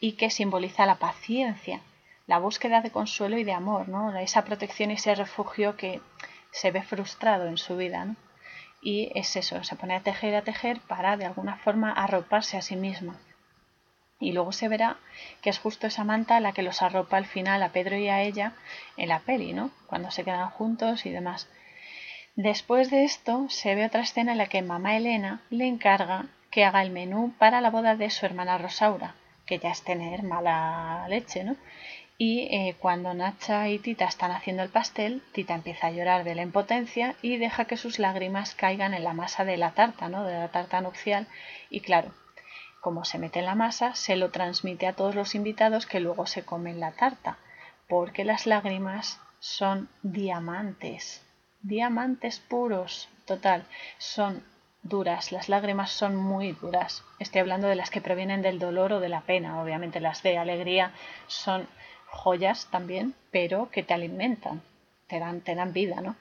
y 0.00 0.14
que 0.14 0.28
simboliza 0.28 0.86
la 0.86 0.96
paciencia 0.96 1.82
la 2.26 2.40
búsqueda 2.40 2.80
de 2.80 2.90
consuelo 2.90 3.38
y 3.38 3.44
de 3.44 3.52
amor, 3.52 3.88
¿no? 3.88 4.16
esa 4.18 4.44
protección 4.44 4.90
y 4.90 4.94
ese 4.94 5.14
refugio 5.14 5.76
que 5.76 6.00
se 6.50 6.72
ve 6.72 6.82
frustrado 6.82 7.46
en 7.46 7.58
su 7.58 7.76
vida. 7.76 8.04
¿no? 8.04 8.16
Y 8.82 9.12
es 9.14 9.36
eso, 9.36 9.62
se 9.62 9.76
pone 9.76 9.94
a 9.94 10.00
tejer, 10.00 10.34
a 10.34 10.42
tejer 10.42 10.80
para 10.88 11.16
de 11.16 11.26
alguna 11.26 11.58
forma 11.58 11.92
arroparse 11.92 12.56
a 12.56 12.62
sí 12.62 12.74
misma. 12.74 13.20
Y 14.20 14.32
luego 14.32 14.52
se 14.52 14.68
verá 14.68 14.96
que 15.42 15.50
es 15.50 15.58
justo 15.58 15.86
esa 15.86 16.04
manta 16.04 16.40
la 16.40 16.52
que 16.52 16.62
los 16.62 16.82
arropa 16.82 17.16
al 17.16 17.26
final 17.26 17.62
a 17.62 17.70
Pedro 17.70 17.96
y 17.96 18.08
a 18.08 18.22
ella 18.22 18.54
en 18.96 19.08
la 19.08 19.20
peli, 19.20 19.52
¿no? 19.52 19.70
Cuando 19.86 20.10
se 20.10 20.24
quedan 20.24 20.50
juntos 20.50 21.04
y 21.06 21.10
demás. 21.10 21.48
Después 22.36 22.90
de 22.90 23.04
esto 23.04 23.46
se 23.48 23.74
ve 23.74 23.86
otra 23.86 24.02
escena 24.02 24.32
en 24.32 24.38
la 24.38 24.46
que 24.46 24.62
mamá 24.62 24.96
Elena 24.96 25.42
le 25.50 25.66
encarga 25.66 26.26
que 26.50 26.64
haga 26.64 26.82
el 26.82 26.90
menú 26.90 27.32
para 27.38 27.60
la 27.60 27.70
boda 27.70 27.96
de 27.96 28.10
su 28.10 28.26
hermana 28.26 28.58
Rosaura, 28.58 29.14
que 29.46 29.58
ya 29.58 29.70
es 29.70 29.82
tener 29.82 30.22
mala 30.22 31.06
leche, 31.08 31.44
¿no? 31.44 31.56
Y 32.16 32.42
eh, 32.42 32.76
cuando 32.78 33.12
Nacha 33.12 33.68
y 33.68 33.80
Tita 33.80 34.04
están 34.04 34.30
haciendo 34.30 34.62
el 34.62 34.68
pastel, 34.68 35.22
Tita 35.32 35.54
empieza 35.54 35.88
a 35.88 35.90
llorar 35.90 36.22
de 36.22 36.36
la 36.36 36.42
impotencia 36.42 37.16
y 37.22 37.38
deja 37.38 37.64
que 37.64 37.76
sus 37.76 37.98
lágrimas 37.98 38.54
caigan 38.54 38.94
en 38.94 39.02
la 39.02 39.14
masa 39.14 39.44
de 39.44 39.56
la 39.56 39.72
tarta, 39.72 40.08
¿no? 40.08 40.24
de 40.24 40.38
la 40.38 40.48
tarta 40.48 40.80
nupcial. 40.80 41.26
Y 41.70 41.80
claro, 41.80 42.14
como 42.84 43.06
se 43.06 43.18
mete 43.18 43.38
en 43.38 43.46
la 43.46 43.54
masa, 43.54 43.94
se 43.94 44.14
lo 44.14 44.30
transmite 44.30 44.86
a 44.86 44.92
todos 44.92 45.14
los 45.14 45.34
invitados 45.34 45.86
que 45.86 46.00
luego 46.00 46.26
se 46.26 46.44
comen 46.44 46.80
la 46.80 46.92
tarta, 46.92 47.38
porque 47.88 48.26
las 48.26 48.46
lágrimas 48.46 49.18
son 49.40 49.88
diamantes, 50.02 51.24
diamantes 51.62 52.40
puros, 52.40 53.08
total, 53.24 53.64
son 53.96 54.44
duras, 54.82 55.32
las 55.32 55.48
lágrimas 55.48 55.92
son 55.92 56.14
muy 56.14 56.52
duras. 56.52 57.02
Estoy 57.18 57.40
hablando 57.40 57.68
de 57.68 57.74
las 57.74 57.88
que 57.88 58.02
provienen 58.02 58.42
del 58.42 58.58
dolor 58.58 58.92
o 58.92 59.00
de 59.00 59.08
la 59.08 59.22
pena, 59.22 59.62
obviamente 59.62 59.98
las 59.98 60.22
de 60.22 60.36
alegría 60.36 60.92
son 61.26 61.66
joyas 62.08 62.68
también, 62.70 63.14
pero 63.30 63.70
que 63.70 63.82
te 63.82 63.94
alimentan, 63.94 64.60
te 65.06 65.20
dan, 65.20 65.40
te 65.40 65.54
dan 65.54 65.72
vida, 65.72 66.02
¿no? 66.02 66.16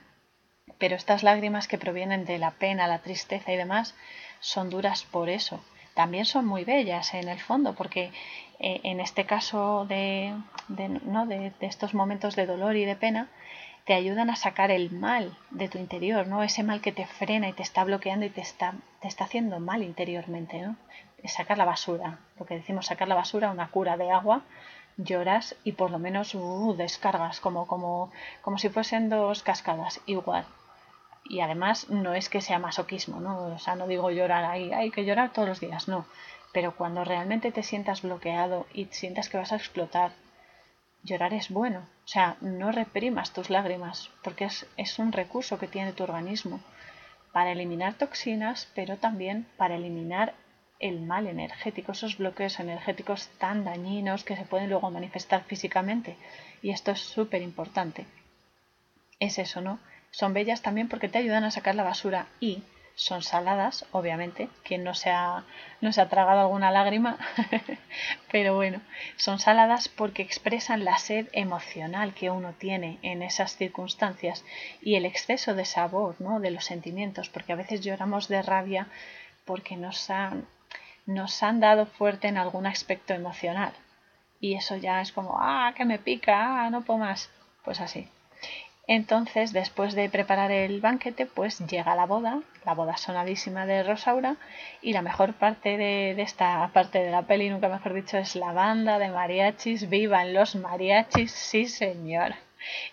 Pero 0.78 0.96
estas 0.96 1.24
lágrimas 1.24 1.68
que 1.68 1.78
provienen 1.78 2.24
de 2.24 2.38
la 2.38 2.52
pena, 2.52 2.88
la 2.88 3.00
tristeza 3.00 3.52
y 3.52 3.58
demás, 3.58 3.96
son 4.40 4.70
duras 4.70 5.04
por 5.04 5.28
eso. 5.28 5.62
También 5.94 6.26
son 6.26 6.46
muy 6.46 6.64
bellas 6.64 7.14
en 7.14 7.28
el 7.30 7.40
fondo, 7.40 7.74
porque 7.74 8.12
eh, 8.60 8.82
en 8.84 9.00
este 9.00 9.26
caso 9.26 9.86
de, 9.86 10.34
¿no? 11.06 11.26
de, 11.26 11.52
estos 11.62 11.94
momentos 11.94 12.36
de 12.36 12.46
dolor 12.46 12.76
y 12.76 12.86
de 12.86 12.96
pena, 12.96 13.30
te 13.86 13.94
ayudan 13.94 14.30
a 14.30 14.36
sacar 14.36 14.72
el 14.72 14.92
mal 14.92 15.38
de 15.52 15.68
tu 15.68 15.78
interior, 15.78 16.26
¿no? 16.26 16.42
Ese 16.42 16.64
mal 16.64 16.80
que 16.80 16.94
te 16.94 17.06
frena 17.06 17.50
y 17.50 17.54
te 17.54 17.64
está 17.64 17.84
bloqueando 17.84 18.26
y 18.26 18.30
te 18.30 18.40
está, 18.40 18.76
te 19.02 19.10
está 19.10 19.26
haciendo 19.26 19.60
mal 19.60 19.84
interiormente, 19.84 20.62
¿no? 20.62 20.76
sacar 21.26 21.58
la 21.58 21.64
basura, 21.64 22.20
lo 22.38 22.46
que 22.46 22.56
decimos 22.56 22.88
sacar 22.88 23.08
la 23.08 23.16
basura, 23.16 23.52
una 23.52 23.70
cura 23.70 23.96
de 23.96 24.12
agua 24.12 24.44
lloras 24.98 25.56
y 25.64 25.74
por 25.74 25.92
lo 25.92 26.00
menos 26.00 26.36
uh, 26.36 26.76
descargas 26.78 27.40
como, 27.40 27.68
como, 27.68 28.12
como 28.42 28.58
si 28.58 28.70
fuesen 28.70 29.10
dos 29.10 29.44
cascadas 29.44 30.02
igual. 30.06 30.46
Y 31.26 31.40
además 31.40 31.90
no 31.90 32.14
es 32.14 32.30
que 32.30 32.42
sea 32.42 32.60
masoquismo, 32.60 33.20
¿no? 33.20 33.46
O 33.54 33.60
sea, 33.60 33.76
no 33.76 33.88
digo 33.88 34.12
llorar 34.12 34.44
ahí, 34.44 34.72
hay 34.74 34.92
que 34.92 35.06
llorar 35.06 35.32
todos 35.32 35.48
los 35.48 35.60
días, 35.60 35.88
no. 35.88 36.06
Pero 36.52 36.76
cuando 36.76 37.04
realmente 37.04 37.52
te 37.52 37.64
sientas 37.64 38.02
bloqueado 38.02 38.68
y 38.74 38.86
sientas 38.86 39.30
que 39.30 39.38
vas 39.38 39.52
a 39.52 39.56
explotar, 39.56 40.12
llorar 41.04 41.34
es 41.34 41.50
bueno. 41.50 41.88
O 42.06 42.08
sea, 42.08 42.38
no 42.42 42.72
reprimas 42.72 43.32
tus 43.32 43.50
lágrimas, 43.50 44.10
porque 44.24 44.46
es, 44.46 44.68
es 44.78 45.00
un 45.00 45.12
recurso 45.12 45.58
que 45.58 45.68
tiene 45.68 45.94
tu 45.94 46.04
organismo 46.04 46.60
para 47.32 47.52
eliminar 47.52 47.96
toxinas, 47.96 48.70
pero 48.76 48.98
también 48.98 49.48
para 49.58 49.76
eliminar 49.76 50.34
el 50.80 51.02
mal 51.02 51.28
energético, 51.28 51.94
esos 51.94 52.18
bloqueos 52.18 52.60
energéticos 52.60 53.30
tan 53.38 53.64
dañinos 53.64 54.24
que 54.24 54.36
se 54.36 54.44
pueden 54.44 54.70
luego 54.70 54.92
manifestar 54.92 55.44
físicamente. 55.44 56.18
Y 56.62 56.72
esto 56.72 56.92
es 56.92 57.00
súper 57.00 57.42
importante. 57.42 58.06
Es 59.20 59.40
eso, 59.40 59.62
¿no? 59.62 59.80
Son 60.14 60.32
bellas 60.32 60.62
también 60.62 60.90
porque 60.90 61.10
te 61.10 61.18
ayudan 61.18 61.44
a 61.44 61.50
sacar 61.50 61.74
la 61.74 61.82
basura 61.82 62.28
y 62.40 62.62
son 62.94 63.24
saladas, 63.24 63.88
obviamente, 63.92 64.48
quien 64.64 64.84
no 64.84 64.94
se 64.94 65.10
ha, 65.10 65.44
no 65.82 65.92
se 65.92 66.02
ha 66.02 66.10
tragado 66.10 66.42
alguna 66.42 66.70
lágrima, 66.70 67.18
pero 68.32 68.54
bueno, 68.54 68.80
son 69.16 69.40
saladas 69.40 69.90
porque 69.90 70.22
expresan 70.22 70.86
la 70.86 71.00
sed 71.00 71.30
emocional 71.32 72.14
que 72.14 72.30
uno 72.30 72.54
tiene 72.54 73.00
en 73.02 73.24
esas 73.24 73.56
circunstancias 73.56 74.46
y 74.84 74.94
el 74.94 75.08
exceso 75.08 75.56
de 75.56 75.66
sabor, 75.66 76.16
¿no? 76.20 76.40
De 76.40 76.52
los 76.52 76.66
sentimientos, 76.66 77.30
porque 77.30 77.54
a 77.54 77.56
veces 77.56 77.82
lloramos 77.82 78.28
de 78.28 78.44
rabia 78.44 78.90
porque 79.46 79.76
nos 79.78 80.12
han 80.12 80.46
nos 81.08 81.42
han 81.42 81.60
dado 81.60 81.88
fuerte 81.88 82.28
en 82.28 82.38
algún 82.38 82.68
aspecto 82.68 83.16
emocional. 83.16 83.74
Y 84.40 84.54
eso 84.54 84.78
ya 84.78 85.02
es 85.02 85.12
como, 85.12 85.38
ah, 85.40 85.74
que 85.76 85.86
me 85.86 85.98
pica, 85.98 86.66
ah, 86.66 86.70
no 86.70 86.84
puedo 86.84 87.00
más. 87.00 87.32
Pues 87.66 87.82
así. 87.82 88.08
Entonces, 88.86 89.54
después 89.54 89.96
de 89.96 90.10
preparar 90.10 90.52
el 90.52 90.82
banquete, 90.82 91.26
pues 91.26 91.60
llega 91.60 91.96
la 91.96 92.06
boda, 92.06 92.42
la 92.66 92.74
boda 92.74 92.98
sonadísima 92.98 93.66
de 93.66 93.82
Rosaura, 93.82 94.36
y 94.82 94.92
la 94.92 95.02
mejor 95.02 95.34
parte 95.34 95.78
de, 95.78 96.22
esta 96.22 96.70
parte 96.74 97.00
de 97.00 97.10
la 97.12 97.22
peli, 97.22 97.50
nunca 97.50 97.70
mejor 97.70 97.94
dicho, 97.94 98.18
es 98.18 98.36
la 98.36 98.52
banda 98.52 99.00
de 99.00 99.10
mariachis, 99.10 99.90
vivan 99.90 100.34
los 100.34 100.56
mariachis, 100.56 101.32
sí 101.32 101.68
señor 101.68 102.36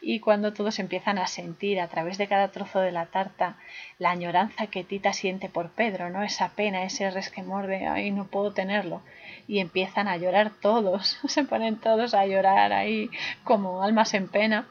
y 0.00 0.20
cuando 0.20 0.52
todos 0.52 0.78
empiezan 0.78 1.18
a 1.18 1.26
sentir 1.26 1.80
a 1.80 1.88
través 1.88 2.18
de 2.18 2.26
cada 2.26 2.48
trozo 2.48 2.80
de 2.80 2.92
la 2.92 3.06
tarta 3.06 3.56
la 3.98 4.10
añoranza 4.10 4.66
que 4.66 4.84
Tita 4.84 5.12
siente 5.12 5.48
por 5.48 5.70
Pedro, 5.70 6.10
¿no? 6.10 6.22
Esa 6.22 6.50
pena, 6.50 6.82
ese 6.82 7.10
resquemor 7.10 7.66
de 7.66 7.86
ay, 7.86 8.10
no 8.10 8.26
puedo 8.26 8.52
tenerlo. 8.52 9.02
Y 9.46 9.60
empiezan 9.60 10.08
a 10.08 10.16
llorar 10.16 10.50
todos, 10.60 11.18
se 11.28 11.44
ponen 11.44 11.76
todos 11.76 12.14
a 12.14 12.26
llorar 12.26 12.72
ahí 12.72 13.10
como 13.44 13.82
almas 13.82 14.14
en 14.14 14.28
pena 14.28 14.66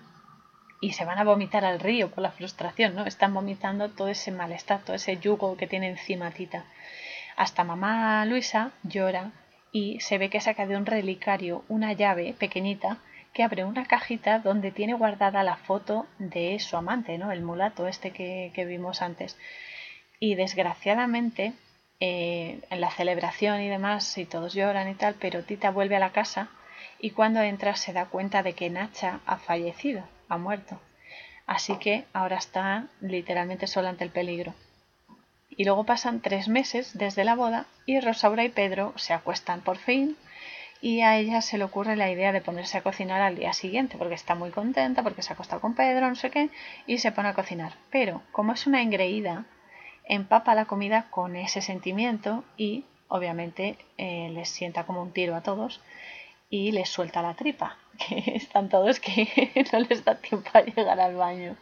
y 0.82 0.94
se 0.94 1.06
van 1.06 1.20
a 1.20 1.24
vomitar 1.24 1.66
al 1.66 1.80
río 1.80 2.10
por 2.10 2.22
la 2.22 2.32
frustración, 2.32 2.96
¿no? 2.96 3.06
Están 3.06 3.34
vomitando 3.34 3.90
todo 3.90 4.08
ese 4.08 4.32
malestar, 4.32 4.82
todo 4.82 4.96
ese 4.96 5.18
yugo 5.18 5.58
que 5.58 5.68
tiene 5.68 5.90
encima 5.90 6.32
Tita. 6.32 6.66
Hasta 7.36 7.64
mamá 7.64 8.26
Luisa 8.26 8.72
llora 8.84 9.32
y 9.72 10.00
se 10.00 10.18
ve 10.18 10.30
que 10.30 10.42
saca 10.42 10.66
de 10.66 10.78
un 10.78 10.86
relicario 10.86 11.64
una 11.68 11.94
llave 11.94 12.34
pequeñita 12.34 12.98
que 13.34 13.44
abre 13.44 13.64
una 13.64 13.86
cajita 13.86 14.40
donde 14.40 14.72
tiene 14.72 14.94
guardada 14.94 15.44
la 15.44 15.58
foto 15.58 16.08
de 16.18 16.60
su 16.60 16.78
amante, 16.78 17.18
¿no? 17.18 17.32
El 17.32 17.44
mulato 17.44 17.88
este 17.88 18.12
que, 18.12 18.66
vimos 18.66 19.02
antes. 19.02 19.38
Y 20.20 20.36
desgraciadamente, 20.36 21.54
eh, 22.00 22.62
en 22.70 22.82
la 22.82 22.92
celebración 22.92 23.62
y 23.62 23.70
demás, 23.70 24.18
y 24.18 24.26
todos 24.26 24.54
lloran 24.54 24.90
y 24.90 24.96
tal, 24.96 25.16
pero 25.20 25.44
Tita 25.44 25.70
vuelve 25.70 25.96
a 25.96 26.00
la 26.00 26.12
casa 26.12 26.50
y 27.00 27.12
cuando 27.12 27.42
entra 27.42 27.76
se 27.76 27.94
da 27.94 28.06
cuenta 28.06 28.44
de 28.44 28.54
que 28.54 28.70
Nacha 28.70 29.20
ha 29.26 29.38
fallecido, 29.38 30.04
ha 30.30 30.38
muerto. 30.38 30.80
Así 31.46 31.78
que 31.78 32.06
ahora 32.14 32.38
está 32.38 32.86
literalmente 33.02 33.68
sola 33.68 33.90
ante 33.90 34.04
el 34.04 34.12
peligro. 34.12 34.54
Y 35.50 35.66
luego 35.66 35.84
pasan 35.84 36.22
tres 36.22 36.48
meses 36.48 36.98
desde 36.98 37.26
la 37.26 37.36
boda 37.36 37.66
y 37.86 38.00
Rosaura 38.00 38.44
y 38.46 38.50
Pedro 38.50 38.94
se 38.96 39.14
acuestan 39.14 39.62
por 39.62 39.78
fin 39.78 40.16
y 40.82 41.02
a 41.02 41.18
ella 41.18 41.42
se 41.42 41.58
le 41.58 41.66
ocurre 41.66 41.96
la 41.96 42.10
idea 42.10 42.32
de 42.32 42.42
ponerse 42.42 42.78
a 42.78 42.84
cocinar 42.84 43.22
al 43.22 43.36
día 43.36 43.52
siguiente 43.54 43.98
porque 43.98 44.14
está 44.14 44.36
muy 44.36 44.52
contenta 44.52 45.04
porque 45.04 45.22
se 45.22 45.32
ha 45.32 45.34
acostado 45.34 45.60
con 45.60 45.76
Pedro, 45.76 46.08
no 46.08 46.16
sé 46.16 46.30
qué, 46.30 46.50
y 46.88 47.00
se 47.00 47.12
pone 47.12 47.30
a 47.30 47.34
cocinar. 47.34 47.74
Pero 47.90 48.22
como 48.32 48.54
es 48.54 48.68
una 48.68 48.82
engreída, 48.82 49.46
empapa 50.06 50.56
la 50.56 50.66
comida 50.66 51.08
con 51.10 51.36
ese 51.36 51.62
sentimiento 51.62 52.44
y 52.56 52.86
obviamente 53.08 53.78
eh, 53.98 54.30
les 54.32 54.50
sienta 54.50 54.86
como 54.86 55.02
un 55.02 55.12
tiro 55.12 55.36
a 55.36 55.42
todos 55.42 55.82
y 56.50 56.72
les 56.72 56.90
suelta 56.90 57.22
la 57.22 57.36
tripa, 57.36 57.78
que 57.98 58.36
están 58.36 58.70
todos 58.70 59.00
que 59.00 59.64
no 59.74 59.80
les 59.80 60.04
da 60.04 60.16
tiempo 60.16 60.50
a 60.54 60.62
llegar 60.62 61.00
al 61.00 61.16
baño. 61.16 61.56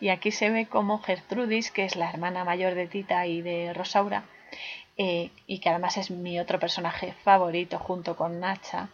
Y 0.00 0.08
aquí 0.08 0.30
se 0.30 0.50
ve 0.50 0.66
como 0.66 0.98
Gertrudis, 0.98 1.70
que 1.70 1.84
es 1.84 1.96
la 1.96 2.10
hermana 2.10 2.44
mayor 2.44 2.74
de 2.74 2.86
Tita 2.86 3.26
y 3.26 3.42
de 3.42 3.72
Rosaura, 3.72 4.24
eh, 4.96 5.30
y 5.46 5.58
que 5.58 5.68
además 5.68 5.96
es 5.98 6.10
mi 6.10 6.40
otro 6.40 6.58
personaje 6.58 7.12
favorito 7.22 7.78
junto 7.78 8.16
con 8.16 8.40
Nacha 8.40 8.88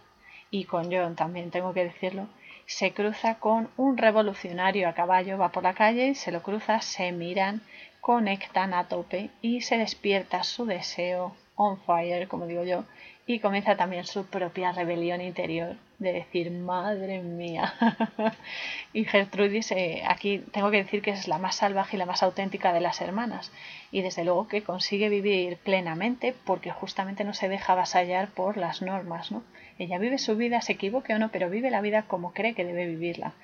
y 0.51 0.65
con 0.65 0.93
John 0.93 1.17
también 1.17 1.51
tengo 1.51 1.73
que 1.73 1.85
decirlo, 1.85 2.29
se 2.67 2.93
cruza 2.93 3.37
con 3.37 3.71
un 3.77 3.97
revolucionario 3.97 4.89
a 4.89 4.95
caballo, 4.95 5.39
va 5.39 5.51
por 5.51 5.63
la 5.63 5.75
calle, 5.75 6.15
se 6.15 6.33
lo 6.33 6.43
cruza, 6.43 6.81
se 6.81 7.13
miran, 7.13 7.63
conectan 8.01 8.75
a 8.75 8.89
tope 8.89 9.31
y 9.41 9.63
se 9.63 9.79
despierta 9.79 10.43
su 10.43 10.67
deseo 10.67 11.35
on 11.55 11.79
fire, 11.81 12.29
como 12.29 12.47
digo 12.47 12.65
yo, 12.65 12.85
y 13.27 13.39
comienza 13.39 13.77
también 13.77 14.05
su 14.05 14.27
propia 14.27 14.73
rebelión 14.73 15.21
interior 15.21 15.77
de 15.99 16.13
decir, 16.13 16.51
madre 16.51 17.23
mía. 17.23 17.75
y 18.93 19.05
Gertrudis, 19.05 19.71
eh, 19.71 20.03
aquí 20.07 20.41
tengo 20.51 20.71
que 20.71 20.79
decir 20.79 21.03
que 21.03 21.13
es 21.13 21.29
la 21.29 21.39
más 21.39 21.57
salvaje 21.57 21.97
y 21.97 21.99
la 21.99 22.07
más 22.07 22.23
auténtica 22.25 22.73
de 22.73 22.81
las 22.81 23.01
hermanas. 23.01 23.53
Y 23.93 24.03
desde 24.03 24.25
luego 24.25 24.49
que 24.49 24.65
consigue 24.65 25.09
vivir 25.09 25.59
plenamente 25.59 26.35
porque 26.45 26.73
justamente 26.73 27.23
no 27.23 27.33
se 27.35 27.49
deja 27.49 27.75
avasallar 27.75 28.29
por 28.29 28.57
las 28.57 28.83
normas, 28.83 29.31
¿no? 29.31 29.45
Ella 29.79 29.99
vive 29.99 30.19
su 30.19 30.37
vida, 30.37 30.61
se 30.61 30.73
equivoque 30.73 31.15
o 31.15 31.19
no, 31.19 31.31
pero 31.31 31.49
vive 31.49 31.71
la 31.71 31.81
vida 31.81 32.03
como 32.03 32.33
cree 32.33 32.55
que 32.55 32.65
debe 32.65 32.87
vivirla. 32.87 33.35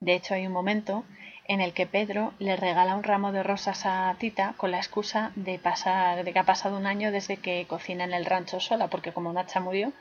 De 0.00 0.14
hecho, 0.14 0.34
hay 0.34 0.46
un 0.46 0.52
momento 0.52 1.04
en 1.46 1.60
el 1.60 1.74
que 1.74 1.86
Pedro 1.86 2.32
le 2.38 2.56
regala 2.56 2.96
un 2.96 3.02
ramo 3.02 3.30
de 3.30 3.42
rosas 3.42 3.84
a 3.84 4.14
Tita 4.18 4.54
con 4.56 4.70
la 4.70 4.78
excusa 4.78 5.32
de 5.36 5.58
pasar, 5.58 6.24
de 6.24 6.32
que 6.32 6.38
ha 6.38 6.44
pasado 6.44 6.76
un 6.76 6.86
año 6.86 7.12
desde 7.12 7.36
que 7.36 7.66
cocina 7.66 8.04
en 8.04 8.14
el 8.14 8.24
rancho 8.24 8.60
sola, 8.60 8.88
porque 8.88 9.12
como 9.12 9.32
Nacha 9.32 9.60
murió, 9.60 9.92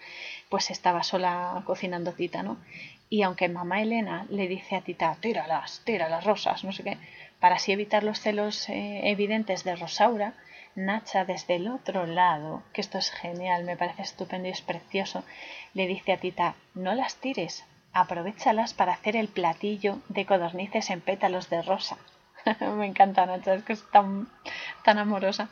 pues 0.50 0.72
estaba 0.72 1.04
sola 1.04 1.62
cocinando 1.66 2.14
Tita, 2.14 2.44
¿no? 2.44 2.58
Y 3.10 3.24
aunque 3.24 3.50
mamá 3.50 3.82
Elena 3.82 4.26
le 4.30 4.48
dice 4.48 4.78
a 4.78 4.82
Tita, 4.82 5.18
tíralas, 5.20 5.82
tira 5.84 6.08
las 6.08 6.24
rosas, 6.24 6.64
no 6.64 6.72
sé 6.72 6.84
qué, 6.84 6.98
para 7.40 7.56
así 7.56 7.74
evitar 7.74 8.04
los 8.04 8.22
celos 8.22 8.70
eh, 8.70 9.02
evidentes 9.10 9.66
de 9.66 9.76
Rosaura, 9.76 10.34
Nacha 10.76 11.26
desde 11.26 11.58
el 11.58 11.68
otro 11.68 12.08
lado, 12.08 12.64
que 12.74 12.82
esto 12.82 12.98
es 12.98 13.12
genial, 13.12 13.64
me 13.64 13.78
parece 13.78 14.02
estupendo 14.02 14.48
y 14.48 14.52
es 14.52 14.62
precioso, 14.62 15.24
le 15.74 15.88
dice 15.88 16.14
a 16.14 16.18
Tita, 16.18 16.56
no 16.74 16.96
las 16.96 17.18
tires, 17.18 17.66
aprovechalas 17.94 18.74
para 18.74 18.94
hacer 18.94 19.16
el 19.16 19.28
platillo 19.28 20.00
de 20.10 20.26
codornices 20.26 20.90
en 20.90 21.02
pétalos 21.02 21.50
de 21.50 21.62
rosa. 21.62 21.98
Me 22.78 22.86
encanta 22.86 23.26
Nacha, 23.26 23.54
es 23.54 23.64
que 23.64 23.74
es 23.74 23.84
tan, 23.92 24.28
tan 24.84 24.98
amorosa. 24.98 25.50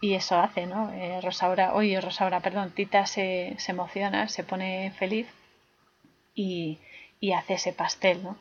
Y 0.00 0.14
eso 0.14 0.38
hace, 0.40 0.66
¿no? 0.66 0.90
Rosaura, 1.20 1.74
oye, 1.74 2.00
Rosaura, 2.00 2.40
perdón, 2.40 2.70
Tita 2.70 3.04
se, 3.04 3.54
se 3.58 3.72
emociona, 3.72 4.28
se 4.28 4.44
pone 4.44 4.92
feliz 4.92 5.26
y, 6.34 6.78
y, 7.20 7.32
hace 7.32 7.54
ese 7.54 7.74
pastel, 7.74 8.22
¿no? 8.22 8.38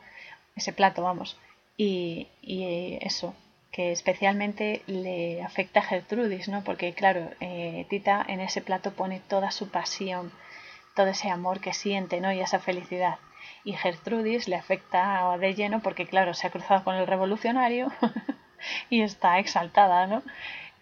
Ese 0.56 0.72
plato, 0.72 1.04
vamos. 1.04 1.38
Y, 1.76 2.28
y, 2.42 2.98
eso, 3.02 3.36
que 3.74 3.92
especialmente 3.92 4.84
le 4.88 5.44
afecta 5.44 5.82
a 5.82 5.84
Gertrudis, 5.84 6.48
¿no? 6.48 6.64
Porque, 6.64 6.94
claro, 6.94 7.30
eh, 7.42 7.86
Tita 7.90 8.26
en 8.26 8.40
ese 8.40 8.62
plato 8.62 8.94
pone 8.94 9.20
toda 9.20 9.52
su 9.52 9.70
pasión, 9.70 10.32
todo 10.96 11.08
ese 11.08 11.30
amor 11.30 11.60
que 11.60 11.74
siente, 11.74 12.22
¿no? 12.22 12.32
Y 12.32 12.40
esa 12.40 12.60
felicidad. 12.60 13.20
Y 13.64 13.74
Gertrudis 13.74 14.48
le 14.48 14.56
afecta 14.56 15.38
de 15.38 15.54
lleno 15.54 15.82
porque, 15.82 16.08
claro, 16.08 16.34
se 16.34 16.48
ha 16.48 16.52
cruzado 16.52 16.84
con 16.84 16.96
el 16.96 17.08
revolucionario 17.08 17.92
y 18.90 19.02
está 19.02 19.40
exaltada, 19.40 20.08
¿no? 20.08 20.24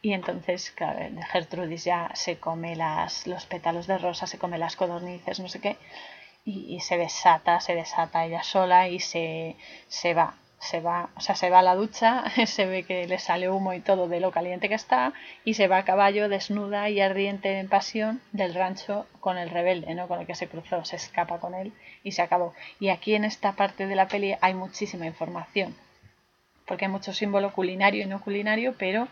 Y 0.01 0.14
entonces, 0.14 0.72
claro, 0.72 0.99
Gertrudis 1.32 1.84
ya 1.84 2.12
se 2.14 2.39
come 2.39 2.76
las, 2.76 3.28
los 3.28 3.45
pétalos 3.45 3.88
de 3.88 3.97
rosa, 3.97 4.28
se 4.28 4.38
come 4.38 4.58
las 4.58 4.76
codornices, 4.76 5.39
no 5.39 5.49
sé 5.49 5.60
qué, 5.60 5.78
y, 6.45 6.76
y 6.76 6.80
se 6.82 6.97
desata, 6.97 7.60
se 7.60 7.76
desata 7.76 8.26
ella 8.26 8.43
sola 8.43 8.88
y 8.88 8.99
se, 8.99 9.55
se 9.88 10.14
va 10.14 10.36
se 10.60 10.82
va, 10.82 11.10
o 11.16 11.22
sea, 11.22 11.36
se 11.36 11.49
va 11.49 11.60
a 11.60 11.64
la 11.64 11.76
ducha, 11.76 12.24
se 12.45 12.66
ve 12.66 12.84
que 12.84 13.08
le 13.08 13.20
sale 13.20 13.49
humo 13.49 13.74
y 13.74 13.80
todo 13.80 14.08
de 14.08 14.20
lo 14.20 14.32
caliente 14.32 14.70
que 14.70 14.76
está, 14.76 15.14
y 15.45 15.53
se 15.53 15.68
va 15.68 15.78
a 15.78 15.86
caballo 15.86 16.30
desnuda 16.30 16.89
y 16.89 16.99
ardiente 16.99 17.60
en 17.60 17.70
pasión 17.70 18.22
del 18.32 18.53
rancho 18.53 19.05
con 19.20 19.38
el 19.38 19.49
rebelde, 19.49 19.93
¿no? 19.93 20.08
Con 20.08 20.20
el 20.20 20.28
que 20.28 20.36
se 20.36 20.47
cruzó, 20.47 20.84
se 20.86 20.95
escapa 20.95 21.39
con 21.39 21.53
él 21.53 21.74
y 22.03 22.14
se 22.14 22.22
acabó. 22.22 22.53
Y 22.80 22.89
aquí 22.89 23.14
en 23.16 23.26
esta 23.26 23.53
parte 23.53 23.88
de 23.88 23.95
la 23.95 24.08
peli 24.08 24.36
hay 24.41 24.53
muchísima 24.53 25.05
información, 25.05 25.76
porque 26.66 26.86
hay 26.86 26.91
mucho 26.91 27.14
símbolo 27.14 27.53
culinario 27.53 28.03
y 28.03 28.08
no 28.08 28.22
culinario, 28.22 28.76
pero, 28.78 29.08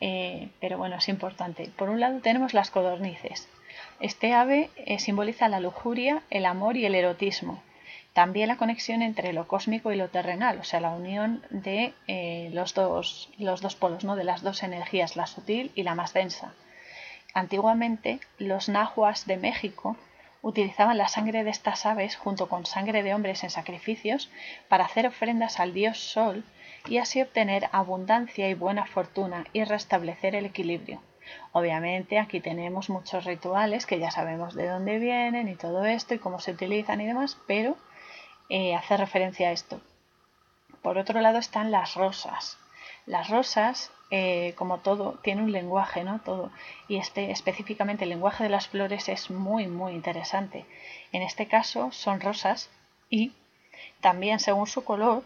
eh, 0.00 0.50
pero 0.60 0.78
bueno, 0.78 0.96
es 0.96 1.08
importante. 1.08 1.70
Por 1.76 1.88
un 1.88 2.00
lado 2.00 2.20
tenemos 2.20 2.54
las 2.54 2.70
codornices. 2.70 3.48
Este 4.00 4.34
ave 4.34 4.68
eh, 4.76 4.98
simboliza 4.98 5.48
la 5.48 5.60
lujuria, 5.60 6.22
el 6.28 6.44
amor 6.44 6.76
y 6.76 6.84
el 6.84 6.94
erotismo 6.94 7.62
también 8.12 8.48
la 8.48 8.56
conexión 8.56 9.00
entre 9.02 9.32
lo 9.32 9.48
cósmico 9.48 9.90
y 9.90 9.96
lo 9.96 10.08
terrenal, 10.08 10.58
o 10.58 10.64
sea, 10.64 10.80
la 10.80 10.90
unión 10.90 11.42
de 11.50 11.94
eh, 12.08 12.50
los, 12.52 12.74
dos, 12.74 13.30
los 13.38 13.62
dos 13.62 13.74
polos, 13.74 14.04
¿no? 14.04 14.16
de 14.16 14.24
las 14.24 14.42
dos 14.42 14.62
energías, 14.62 15.16
la 15.16 15.26
sutil 15.26 15.72
y 15.74 15.82
la 15.82 15.94
más 15.94 16.12
densa. 16.12 16.52
Antiguamente, 17.34 18.20
los 18.38 18.68
nahuas 18.68 19.26
de 19.26 19.38
México 19.38 19.96
utilizaban 20.42 20.98
la 20.98 21.08
sangre 21.08 21.44
de 21.44 21.50
estas 21.50 21.86
aves 21.86 22.16
junto 22.16 22.48
con 22.48 22.66
sangre 22.66 23.02
de 23.02 23.14
hombres 23.14 23.44
en 23.44 23.50
sacrificios 23.50 24.30
para 24.68 24.84
hacer 24.84 25.06
ofrendas 25.06 25.58
al 25.60 25.72
dios 25.72 25.98
Sol 25.98 26.44
y 26.86 26.98
así 26.98 27.22
obtener 27.22 27.68
abundancia 27.72 28.48
y 28.48 28.54
buena 28.54 28.84
fortuna 28.84 29.44
y 29.52 29.64
restablecer 29.64 30.34
el 30.34 30.44
equilibrio. 30.44 31.00
Obviamente 31.52 32.18
aquí 32.18 32.40
tenemos 32.40 32.90
muchos 32.90 33.24
rituales 33.24 33.86
que 33.86 34.00
ya 34.00 34.10
sabemos 34.10 34.54
de 34.54 34.66
dónde 34.66 34.98
vienen 34.98 35.48
y 35.48 35.54
todo 35.54 35.84
esto 35.84 36.14
y 36.14 36.18
cómo 36.18 36.40
se 36.40 36.50
utilizan 36.50 37.00
y 37.00 37.06
demás, 37.06 37.38
pero 37.46 37.76
eh, 38.54 38.74
hace 38.74 38.98
referencia 38.98 39.48
a 39.48 39.52
esto. 39.52 39.80
Por 40.82 40.98
otro 40.98 41.18
lado 41.22 41.38
están 41.38 41.70
las 41.70 41.94
rosas. 41.94 42.58
Las 43.06 43.30
rosas, 43.30 43.90
eh, 44.10 44.52
como 44.58 44.80
todo, 44.80 45.18
tiene 45.22 45.40
un 45.40 45.52
lenguaje, 45.52 46.04
¿no? 46.04 46.18
Todo. 46.18 46.50
Y 46.86 46.98
este, 46.98 47.30
específicamente 47.30 48.04
el 48.04 48.10
lenguaje 48.10 48.44
de 48.44 48.50
las 48.50 48.68
flores 48.68 49.08
es 49.08 49.30
muy, 49.30 49.68
muy 49.68 49.92
interesante. 49.92 50.66
En 51.12 51.22
este 51.22 51.48
caso 51.48 51.92
son 51.92 52.20
rosas 52.20 52.68
y 53.08 53.32
también 54.02 54.38
según 54.38 54.66
su 54.66 54.84
color 54.84 55.22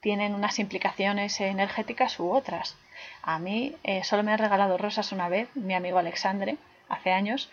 tienen 0.00 0.34
unas 0.34 0.58
implicaciones 0.58 1.42
energéticas 1.42 2.18
u 2.18 2.30
otras. 2.30 2.78
A 3.20 3.38
mí 3.38 3.76
eh, 3.84 4.02
solo 4.02 4.22
me 4.22 4.32
ha 4.32 4.38
regalado 4.38 4.78
rosas 4.78 5.12
una 5.12 5.28
vez, 5.28 5.46
mi 5.54 5.74
amigo 5.74 5.98
Alexandre, 5.98 6.56
hace 6.88 7.12
años, 7.12 7.50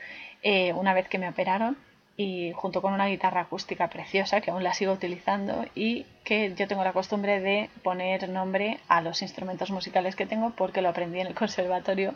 una 0.75 0.93
vez 0.93 1.09
que 1.09 1.17
me 1.17 1.27
operaron 1.27 1.77
y 2.19 2.51
junto 2.51 2.81
con 2.81 2.91
una 2.91 3.07
guitarra 3.07 3.39
acústica 3.39 3.87
preciosa 3.87 4.41
que 4.41 4.51
aún 4.51 4.61
la 4.61 4.73
sigo 4.73 4.91
utilizando 4.91 5.63
y 5.73 6.05
que 6.25 6.53
yo 6.53 6.67
tengo 6.67 6.83
la 6.83 6.91
costumbre 6.91 7.39
de 7.39 7.69
poner 7.81 8.27
nombre 8.27 8.81
a 8.89 8.99
los 8.99 9.21
instrumentos 9.21 9.71
musicales 9.71 10.17
que 10.17 10.25
tengo 10.25 10.49
porque 10.49 10.81
lo 10.81 10.89
aprendí 10.89 11.21
en 11.21 11.27
el 11.27 11.33
conservatorio 11.43 12.13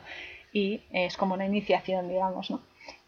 y 0.51 0.81
es 0.91 1.15
como 1.15 1.35
una 1.35 1.45
iniciación, 1.45 2.09
digamos, 2.09 2.51
¿no? 2.51 2.59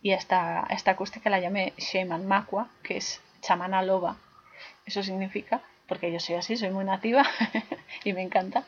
Y 0.02 0.12
esta, 0.12 0.66
esta 0.70 0.92
acústica 0.92 1.30
la 1.30 1.42
llamé 1.42 1.74
Shaman 1.78 2.26
Makwa, 2.26 2.70
que 2.82 2.96
es 2.96 3.22
chamana 3.42 3.82
loba. 3.82 4.16
Eso 4.86 5.04
significa, 5.04 5.64
porque 5.90 6.14
yo 6.14 6.22
soy 6.22 6.36
así, 6.36 6.56
soy 6.56 6.70
muy 6.70 6.86
nativa 6.86 7.26
y 8.06 8.14
me 8.14 8.22
encanta. 8.22 8.64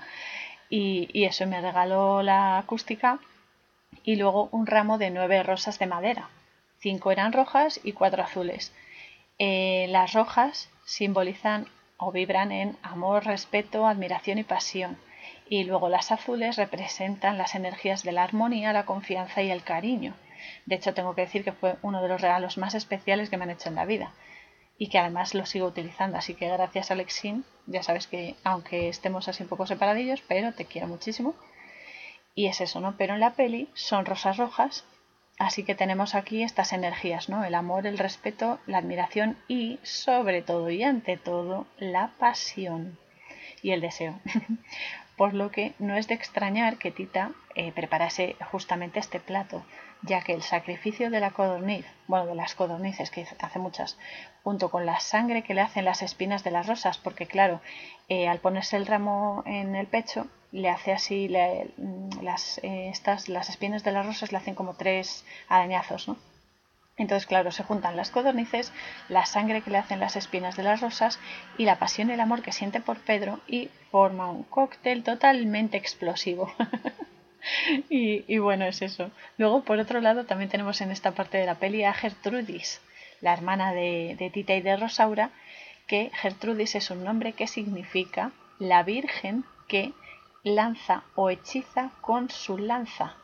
Y, 0.70 1.08
y 1.14 1.24
eso 1.24 1.48
me 1.48 1.62
regaló 1.62 2.22
la 2.24 2.58
acústica 2.58 3.20
y 4.04 4.18
luego 4.18 4.50
un 4.52 4.68
ramo 4.68 4.98
de 4.98 5.12
nueve 5.12 5.42
rosas 5.44 5.80
de 5.80 5.86
madera 5.86 6.28
Cinco 6.80 7.12
eran 7.12 7.34
rojas 7.34 7.80
y 7.84 7.94
cuatro 7.94 8.24
azules. 8.24 8.74
Eh, 9.40 9.88
las 9.90 10.14
rojas 10.14 10.70
simbolizan 10.86 11.68
o 11.98 12.12
vibran 12.12 12.52
en 12.52 12.78
amor, 12.84 13.26
respeto, 13.26 13.88
admiración 13.88 14.38
y 14.38 14.44
pasión. 14.44 14.98
Y 15.50 15.64
luego 15.64 15.90
las 15.90 16.12
azules 16.12 16.58
representan 16.58 17.38
las 17.38 17.56
energías 17.56 18.04
de 18.04 18.12
la 18.12 18.24
armonía, 18.24 18.74
la 18.74 18.86
confianza 18.86 19.42
y 19.42 19.50
el 19.50 19.64
cariño. 19.64 20.14
De 20.66 20.76
hecho, 20.76 20.94
tengo 20.94 21.16
que 21.16 21.22
decir 21.22 21.44
que 21.44 21.52
fue 21.52 21.78
uno 21.82 22.02
de 22.02 22.10
los 22.10 22.22
regalos 22.22 22.58
más 22.58 22.76
especiales 22.76 23.30
que 23.30 23.38
me 23.38 23.44
han 23.44 23.52
hecho 23.52 23.70
en 23.70 23.76
la 23.76 23.86
vida 23.86 24.14
y 24.78 24.90
que 24.90 25.00
además 25.00 25.34
lo 25.34 25.46
sigo 25.46 25.68
utilizando. 25.68 26.18
Así 26.18 26.36
que 26.36 26.48
gracias, 26.48 26.92
Alexín. 26.92 27.46
Ya 27.66 27.84
sabes 27.84 28.08
que, 28.08 28.36
aunque 28.44 28.90
estemos 28.90 29.28
así 29.28 29.44
un 29.44 29.50
poco 29.50 29.66
separadillos, 29.66 30.22
pero 30.28 30.54
te 30.54 30.66
quiero 30.66 30.88
muchísimo. 30.88 31.34
Y 32.36 32.48
es 32.48 32.62
eso, 32.62 32.80
¿no? 32.80 32.96
Pero 32.98 33.16
en 33.16 33.20
la 33.20 33.34
peli 33.34 33.70
son 33.74 34.06
rosas 34.06 34.38
rojas 34.38 34.86
Así 35.38 35.64
que 35.64 35.76
tenemos 35.76 36.16
aquí 36.16 36.42
estas 36.42 36.74
energías, 36.74 37.30
¿no? 37.30 37.44
El 37.44 37.54
amor, 37.54 37.86
el 37.86 38.00
respeto, 38.00 38.60
la 38.66 38.80
admiración 38.80 39.38
y, 39.48 39.80
sobre 39.84 40.42
todo 40.42 40.70
y 40.72 40.82
ante 40.84 41.16
todo, 41.18 41.68
la 41.78 42.12
pasión. 42.18 42.98
y 43.62 43.72
el 43.72 43.82
deseo. 43.82 44.20
Por 45.18 45.34
lo 45.34 45.50
que 45.50 45.74
no 45.80 45.96
es 45.96 46.08
de 46.08 46.14
extrañar 46.14 46.78
que 46.78 46.92
Tita 46.92 47.32
eh, 47.56 47.72
preparase 47.72 48.36
justamente 48.52 49.00
este 49.00 49.20
plato, 49.20 49.64
ya 50.04 50.22
que 50.22 50.34
el 50.34 50.44
sacrificio 50.44 51.10
de 51.10 51.20
la 51.20 51.32
codorniz, 51.32 51.86
bueno, 52.08 52.28
de 52.28 52.36
las 52.36 52.54
codornices, 52.54 53.10
que 53.10 53.26
hace 53.40 53.60
muchas, 53.60 53.98
junto 54.44 54.70
con 54.70 54.86
la 54.86 55.00
sangre 55.00 55.42
que 55.42 55.56
le 55.56 55.62
hacen 55.62 55.86
las 55.86 56.04
espinas 56.04 56.44
de 56.44 56.52
las 56.52 56.68
rosas, 56.68 57.00
porque 57.00 57.26
claro, 57.26 57.62
eh, 58.10 58.28
al 58.28 58.40
ponerse 58.40 58.78
el 58.78 58.86
ramo 58.86 59.42
en 59.48 59.76
el 59.76 59.88
pecho, 59.88 60.28
le 60.52 60.70
hace 60.70 60.92
así, 60.92 61.30
mm, 61.30 62.24
las, 62.24 62.60
eh, 62.64 62.90
estas, 62.90 63.30
las 63.30 63.50
espinas 63.50 63.84
de 63.84 63.92
las 63.92 64.06
rosas 64.06 64.32
le 64.32 64.38
hacen 64.38 64.56
como 64.56 64.76
tres 64.76 65.26
arañazos, 65.50 66.08
¿no? 66.08 66.18
Entonces, 66.98 67.28
claro, 67.28 67.52
se 67.52 67.64
juntan 67.64 67.96
las 67.96 68.10
codornices, 68.10 68.74
la 69.08 69.26
sangre 69.28 69.62
que 69.62 69.70
le 69.70 69.78
hacen 69.78 70.00
las 70.00 70.16
espinas 70.16 70.58
de 70.58 70.64
las 70.64 70.82
rosas 70.82 71.20
y 71.58 71.66
la 71.66 71.78
pasión 71.78 72.10
y 72.10 72.14
el 72.14 72.20
amor 72.20 72.42
que 72.42 72.52
siente 72.52 72.82
por 72.82 72.98
Pedro 73.00 73.40
y 73.48 73.70
forma 73.92 74.32
un 74.32 74.44
cóctel 74.44 75.04
totalmente 75.04 75.78
explosivo. 75.78 76.52
y, 77.90 78.38
bueno, 78.40 78.66
es 78.66 78.82
eso. 78.82 79.12
Luego, 79.38 79.64
por 79.64 79.78
otro 79.78 80.02
lado, 80.02 80.26
también 80.26 80.50
tenemos 80.50 80.82
en 80.82 80.90
esta 80.90 81.12
parte 81.12 81.38
de 81.38 81.46
la 81.46 81.56
peli 81.56 81.84
a 81.84 81.94
Gertrudis, 81.94 82.82
la 83.22 83.34
hermana 83.34 83.74
de, 83.74 84.16
de 84.18 84.32
Tita 84.32 84.56
y 84.56 84.62
de 84.62 84.76
Rosaura, 84.76 85.30
que 85.86 86.10
Gertrudis 86.16 86.74
es 86.74 86.90
un 86.90 87.04
nombre 87.04 87.34
que 87.34 87.46
significa 87.46 88.32
la 88.58 88.82
Virgen 88.82 89.46
que 89.68 89.94
lanza 90.56 91.04
o 91.16 91.30
hechiza 91.30 91.92
con 92.02 92.30
su 92.30 92.58
lanza, 92.58 93.16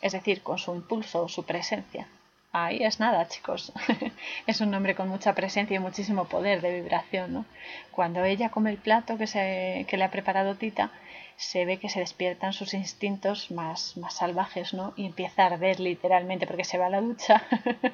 es 0.00 0.12
decir, 0.12 0.42
con 0.42 0.58
su 0.58 0.74
impulso 0.74 1.24
o 1.24 1.28
su 1.28 1.44
presencia. 1.44 2.08
Ahí 2.52 2.82
es 2.82 3.00
nada, 3.00 3.28
chicos. 3.28 3.72
es 4.46 4.60
un 4.62 4.70
nombre 4.70 4.94
con 4.94 5.08
mucha 5.08 5.34
presencia 5.34 5.76
y 5.76 5.78
muchísimo 5.78 6.24
poder 6.24 6.62
de 6.62 6.80
vibración, 6.80 7.32
¿no? 7.32 7.44
Cuando 7.90 8.24
ella 8.24 8.48
come 8.48 8.70
el 8.70 8.78
plato 8.78 9.18
que, 9.18 9.26
se, 9.26 9.84
que 9.88 9.96
le 9.98 10.04
ha 10.04 10.10
preparado 10.10 10.54
Tita, 10.54 10.90
se 11.36 11.66
ve 11.66 11.78
que 11.78 11.90
se 11.90 12.00
despiertan 12.00 12.52
sus 12.54 12.72
instintos 12.72 13.50
más, 13.50 13.96
más 13.96 14.14
salvajes, 14.14 14.72
¿no? 14.72 14.94
Y 14.96 15.04
empieza 15.04 15.42
a 15.42 15.46
arder 15.46 15.80
literalmente 15.80 16.46
porque 16.46 16.64
se 16.64 16.78
va 16.78 16.86
a 16.86 16.90
la 16.90 17.02
ducha, 17.02 17.42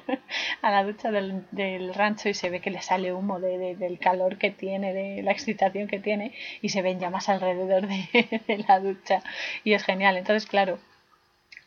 a 0.61 0.71
la 0.71 0.83
ducha 0.83 1.11
del, 1.11 1.45
del, 1.51 1.93
rancho 1.93 2.29
y 2.29 2.33
se 2.33 2.49
ve 2.49 2.61
que 2.61 2.71
le 2.71 2.81
sale 2.81 3.13
humo 3.13 3.39
de, 3.41 3.75
del 3.75 3.99
calor 3.99 4.37
que 4.37 4.51
tiene, 4.51 4.93
de 4.93 5.21
la 5.23 5.31
excitación 5.31 5.87
que 5.87 5.99
tiene 5.99 6.33
y 6.61 6.69
se 6.69 6.81
ven 6.81 6.99
llamas 6.99 7.27
alrededor 7.27 7.87
de, 7.87 8.65
la 8.67 8.79
ducha 8.79 9.21
y 9.65 9.73
es 9.73 9.83
genial. 9.83 10.15
Entonces, 10.15 10.49
claro, 10.49 10.79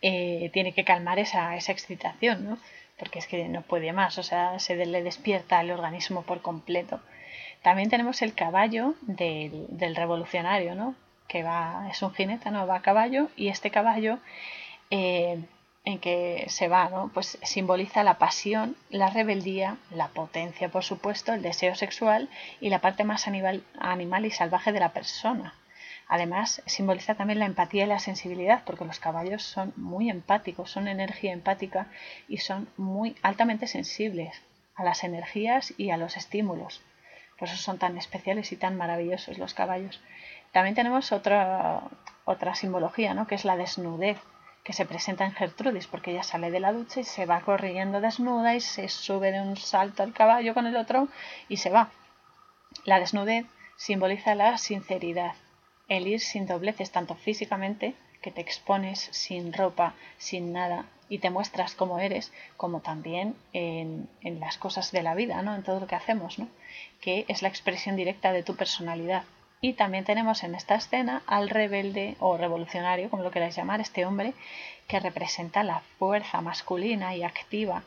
eh, 0.00 0.50
tiene 0.54 0.72
que 0.72 0.84
calmar 0.84 1.18
esa, 1.18 1.56
esa 1.56 1.72
excitación, 1.72 2.44
¿no? 2.44 2.58
porque 2.98 3.18
es 3.18 3.26
que 3.26 3.46
no 3.48 3.60
puede 3.60 3.92
más, 3.92 4.16
o 4.16 4.22
sea, 4.22 4.58
se 4.58 4.74
le 4.74 5.02
despierta 5.02 5.60
el 5.60 5.70
organismo 5.70 6.22
por 6.22 6.40
completo. 6.40 7.00
También 7.62 7.90
tenemos 7.90 8.22
el 8.22 8.34
caballo 8.34 8.94
del, 9.02 9.66
del 9.68 9.96
revolucionario, 9.96 10.74
¿no? 10.74 10.94
Que 11.28 11.42
va, 11.42 11.88
es 11.90 12.02
un 12.02 12.12
jinete, 12.14 12.50
¿no? 12.50 12.66
Va 12.66 12.76
a 12.76 12.82
caballo 12.82 13.28
y 13.36 13.48
este 13.48 13.70
caballo 13.70 14.18
eh, 14.90 15.42
en 15.84 15.98
que 16.00 16.46
se 16.48 16.68
va, 16.68 16.88
¿no? 16.88 17.10
Pues 17.14 17.38
simboliza 17.42 18.02
la 18.02 18.18
pasión, 18.18 18.76
la 18.90 19.08
rebeldía, 19.10 19.76
la 19.90 20.08
potencia, 20.08 20.68
por 20.68 20.84
supuesto, 20.84 21.32
el 21.32 21.42
deseo 21.42 21.74
sexual 21.74 22.28
y 22.60 22.70
la 22.70 22.80
parte 22.80 23.04
más 23.04 23.28
animal, 23.28 23.62
animal 23.78 24.26
y 24.26 24.30
salvaje 24.30 24.72
de 24.72 24.80
la 24.80 24.92
persona. 24.92 25.54
Además, 26.08 26.62
simboliza 26.66 27.14
también 27.14 27.40
la 27.40 27.46
empatía 27.46 27.84
y 27.84 27.88
la 27.88 27.98
sensibilidad, 27.98 28.62
porque 28.64 28.84
los 28.84 29.00
caballos 29.00 29.42
son 29.42 29.72
muy 29.76 30.08
empáticos, 30.08 30.70
son 30.70 30.86
energía 30.88 31.32
empática 31.32 31.88
y 32.28 32.38
son 32.38 32.68
muy 32.76 33.16
altamente 33.22 33.66
sensibles 33.66 34.40
a 34.76 34.84
las 34.84 35.02
energías 35.04 35.74
y 35.76 35.90
a 35.90 35.96
los 35.96 36.16
estímulos. 36.16 36.82
Por 37.38 37.48
eso 37.48 37.56
son 37.56 37.78
tan 37.78 37.98
especiales 37.98 38.52
y 38.52 38.56
tan 38.56 38.76
maravillosos 38.76 39.38
los 39.38 39.54
caballos. 39.54 40.00
También 40.56 40.74
tenemos 40.74 41.12
otra, 41.12 41.82
otra 42.24 42.54
simbología, 42.54 43.12
¿no? 43.12 43.26
que 43.26 43.34
es 43.34 43.44
la 43.44 43.58
desnudez, 43.58 44.16
que 44.64 44.72
se 44.72 44.86
presenta 44.86 45.26
en 45.26 45.32
Gertrudis, 45.32 45.86
porque 45.86 46.12
ella 46.12 46.22
sale 46.22 46.50
de 46.50 46.60
la 46.60 46.72
ducha 46.72 47.00
y 47.00 47.04
se 47.04 47.26
va 47.26 47.42
corriendo 47.42 48.00
desnuda 48.00 48.54
y 48.54 48.62
se 48.62 48.88
sube 48.88 49.32
de 49.32 49.42
un 49.42 49.58
salto 49.58 50.02
al 50.02 50.14
caballo 50.14 50.54
con 50.54 50.66
el 50.66 50.76
otro 50.76 51.08
y 51.50 51.58
se 51.58 51.68
va. 51.68 51.90
La 52.86 52.98
desnudez 52.98 53.44
simboliza 53.76 54.34
la 54.34 54.56
sinceridad, 54.56 55.34
el 55.88 56.06
ir 56.06 56.20
sin 56.20 56.46
dobleces 56.46 56.90
tanto 56.90 57.16
físicamente, 57.16 57.94
que 58.22 58.30
te 58.30 58.40
expones 58.40 59.10
sin 59.12 59.52
ropa, 59.52 59.92
sin 60.16 60.54
nada 60.54 60.86
y 61.10 61.18
te 61.18 61.28
muestras 61.28 61.74
como 61.74 61.98
eres, 61.98 62.32
como 62.56 62.80
también 62.80 63.36
en, 63.52 64.08
en, 64.22 64.40
las 64.40 64.56
cosas 64.56 64.90
de 64.90 65.02
la 65.02 65.14
vida, 65.14 65.42
¿no? 65.42 65.54
en 65.54 65.64
todo 65.64 65.80
lo 65.80 65.86
que 65.86 65.96
hacemos, 65.96 66.38
¿no? 66.38 66.48
que 67.02 67.26
es 67.28 67.42
la 67.42 67.48
expresión 67.48 67.94
directa 67.94 68.32
de 68.32 68.42
tu 68.42 68.56
personalidad. 68.56 69.24
Y 69.66 69.72
también 69.72 70.04
tenemos 70.04 70.44
en 70.44 70.54
esta 70.54 70.76
escena 70.76 71.24
al 71.26 71.50
rebelde 71.50 72.14
o 72.20 72.36
revolucionario, 72.36 73.10
como 73.10 73.24
lo 73.24 73.32
queráis 73.32 73.56
llamar, 73.56 73.80
este 73.80 74.06
hombre 74.06 74.32
que 74.86 75.00
representa 75.00 75.64
la 75.64 75.80
fuerza 75.98 76.40
masculina 76.40 77.16
y 77.16 77.24
activa 77.24 77.82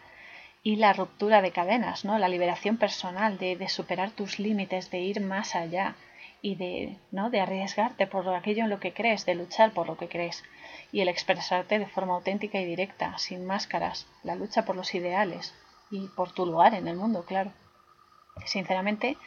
y 0.61 0.75
la 0.75 0.91
ruptura 0.91 1.41
de 1.41 1.51
cadenas, 1.51 2.03
¿no? 2.03 2.19
la 2.19 2.27
liberación 2.27 2.75
personal, 2.75 3.37
de, 3.37 3.55
de 3.55 3.69
superar 3.69 4.11
tus 4.11 4.39
límites, 4.39 4.91
de 4.91 4.99
ir 4.99 5.21
más 5.21 5.55
allá, 5.55 5.95
y 6.41 6.55
de, 6.55 6.97
¿no? 7.11 7.29
de 7.29 7.39
arriesgarte 7.39 8.07
por 8.07 8.27
aquello 8.27 8.65
en 8.65 8.69
lo 8.69 8.81
que 8.81 8.91
crees, 8.91 9.25
de 9.25 9.35
luchar 9.35 9.71
por 9.71 9.87
lo 9.87 9.95
que 9.95 10.09
crees 10.09 10.43
y 10.91 10.99
el 10.99 11.07
expresarte 11.07 11.79
de 11.79 11.87
forma 11.87 12.15
auténtica 12.15 12.59
y 12.59 12.65
directa, 12.65 13.17
sin 13.17 13.45
máscaras, 13.45 14.05
la 14.23 14.35
lucha 14.35 14.65
por 14.65 14.75
los 14.75 14.93
ideales 14.95 15.55
y 15.91 16.09
por 16.09 16.33
tu 16.33 16.45
lugar 16.45 16.73
en 16.73 16.89
el 16.89 16.97
mundo, 16.97 17.23
claro. 17.23 17.53
Sinceramente, 18.45 19.17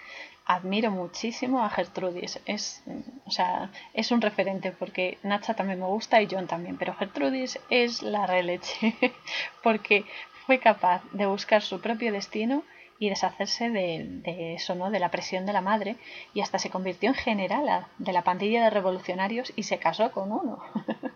admiro 0.54 0.90
muchísimo 0.90 1.62
a 1.62 1.70
Gertrudis. 1.70 2.40
Es, 2.46 2.82
o 3.26 3.30
sea, 3.30 3.70
es 3.94 4.10
un 4.10 4.20
referente 4.20 4.72
porque 4.72 5.18
Nacha 5.22 5.54
también 5.54 5.80
me 5.80 5.86
gusta 5.86 6.20
y 6.20 6.28
John 6.30 6.46
también, 6.46 6.76
pero 6.76 6.94
Gertrudis 6.94 7.58
es 7.70 8.02
la 8.02 8.26
releche 8.26 8.94
porque 9.62 10.04
fue 10.46 10.58
capaz 10.58 11.02
de 11.12 11.26
buscar 11.26 11.62
su 11.62 11.80
propio 11.80 12.12
destino 12.12 12.64
y 12.98 13.08
deshacerse 13.08 13.70
de, 13.70 14.54
eso, 14.54 14.74
¿no? 14.74 14.90
De 14.90 15.00
la 15.00 15.10
presión 15.10 15.44
de 15.44 15.52
la 15.52 15.60
madre 15.60 15.96
y 16.34 16.40
hasta 16.40 16.58
se 16.58 16.70
convirtió 16.70 17.08
en 17.08 17.16
generala 17.16 17.88
de 17.98 18.12
la 18.12 18.22
pandilla 18.22 18.62
de 18.62 18.70
revolucionarios 18.70 19.52
y 19.56 19.64
se 19.64 19.78
casó 19.78 20.12
con 20.12 20.30
uno. 20.30 20.62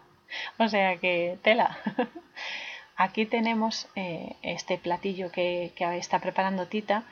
o 0.59 0.69
sea 0.69 0.97
que 0.97 1.39
tela. 1.43 1.79
Aquí 2.97 3.27
tenemos 3.27 3.89
eh, 3.95 4.37
este 4.43 4.79
platillo 4.79 5.31
que, 5.31 5.73
está 5.79 6.19
preparando 6.19 6.67
Tita 6.67 7.05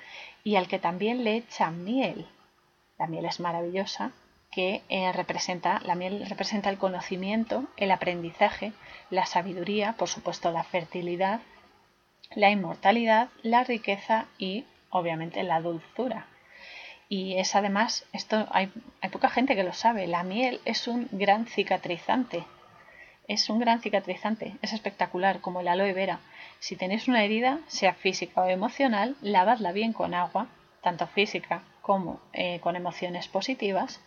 y 0.44 0.56
al 0.56 0.68
que 0.68 0.78
también 0.78 1.24
le 1.24 1.36
echa 1.36 1.70
miel. 1.70 2.28
La 2.98 3.08
miel 3.08 3.24
es 3.24 3.40
maravillosa, 3.40 4.12
que 4.52 4.82
eh, 4.88 5.12
representa, 5.12 5.80
la 5.84 5.96
miel 5.96 6.24
representa 6.28 6.70
el 6.70 6.78
conocimiento, 6.78 7.64
el 7.76 7.90
aprendizaje, 7.90 8.72
la 9.10 9.26
sabiduría, 9.26 9.94
por 9.94 10.08
supuesto 10.08 10.52
la 10.52 10.62
fertilidad 10.62 11.40
la 12.34 12.50
inmortalidad, 12.50 13.28
la 13.42 13.64
riqueza 13.64 14.26
y 14.38 14.64
obviamente 14.90 15.42
la 15.42 15.60
dulzura. 15.60 16.26
Y 17.08 17.36
es 17.38 17.54
además, 17.54 18.06
esto 18.12 18.46
hay, 18.50 18.72
hay, 19.00 19.10
poca 19.10 19.28
gente 19.28 19.54
que 19.54 19.64
lo 19.64 19.72
sabe, 19.72 20.06
la 20.06 20.22
miel 20.22 20.60
es 20.64 20.88
un 20.88 21.08
gran 21.12 21.46
cicatrizante. 21.46 22.44
Es 23.26 23.48
un 23.48 23.58
gran 23.58 23.80
cicatrizante, 23.80 24.56
es 24.60 24.72
espectacular, 24.72 25.40
como 25.40 25.60
el 25.60 25.68
aloe 25.68 25.92
vera. 25.94 26.20
Si 26.58 26.76
tenéis 26.76 27.08
una 27.08 27.24
herida, 27.24 27.60
sea 27.66 27.94
física 27.94 28.42
o 28.42 28.48
emocional, 28.48 29.16
lavadla 29.22 29.72
bien 29.72 29.92
con 29.92 30.14
agua, 30.14 30.48
tanto 30.82 31.06
física 31.06 31.62
como 31.80 32.20
eh, 32.32 32.60
con 32.60 32.76
emociones 32.76 33.28
positivas, 33.28 34.00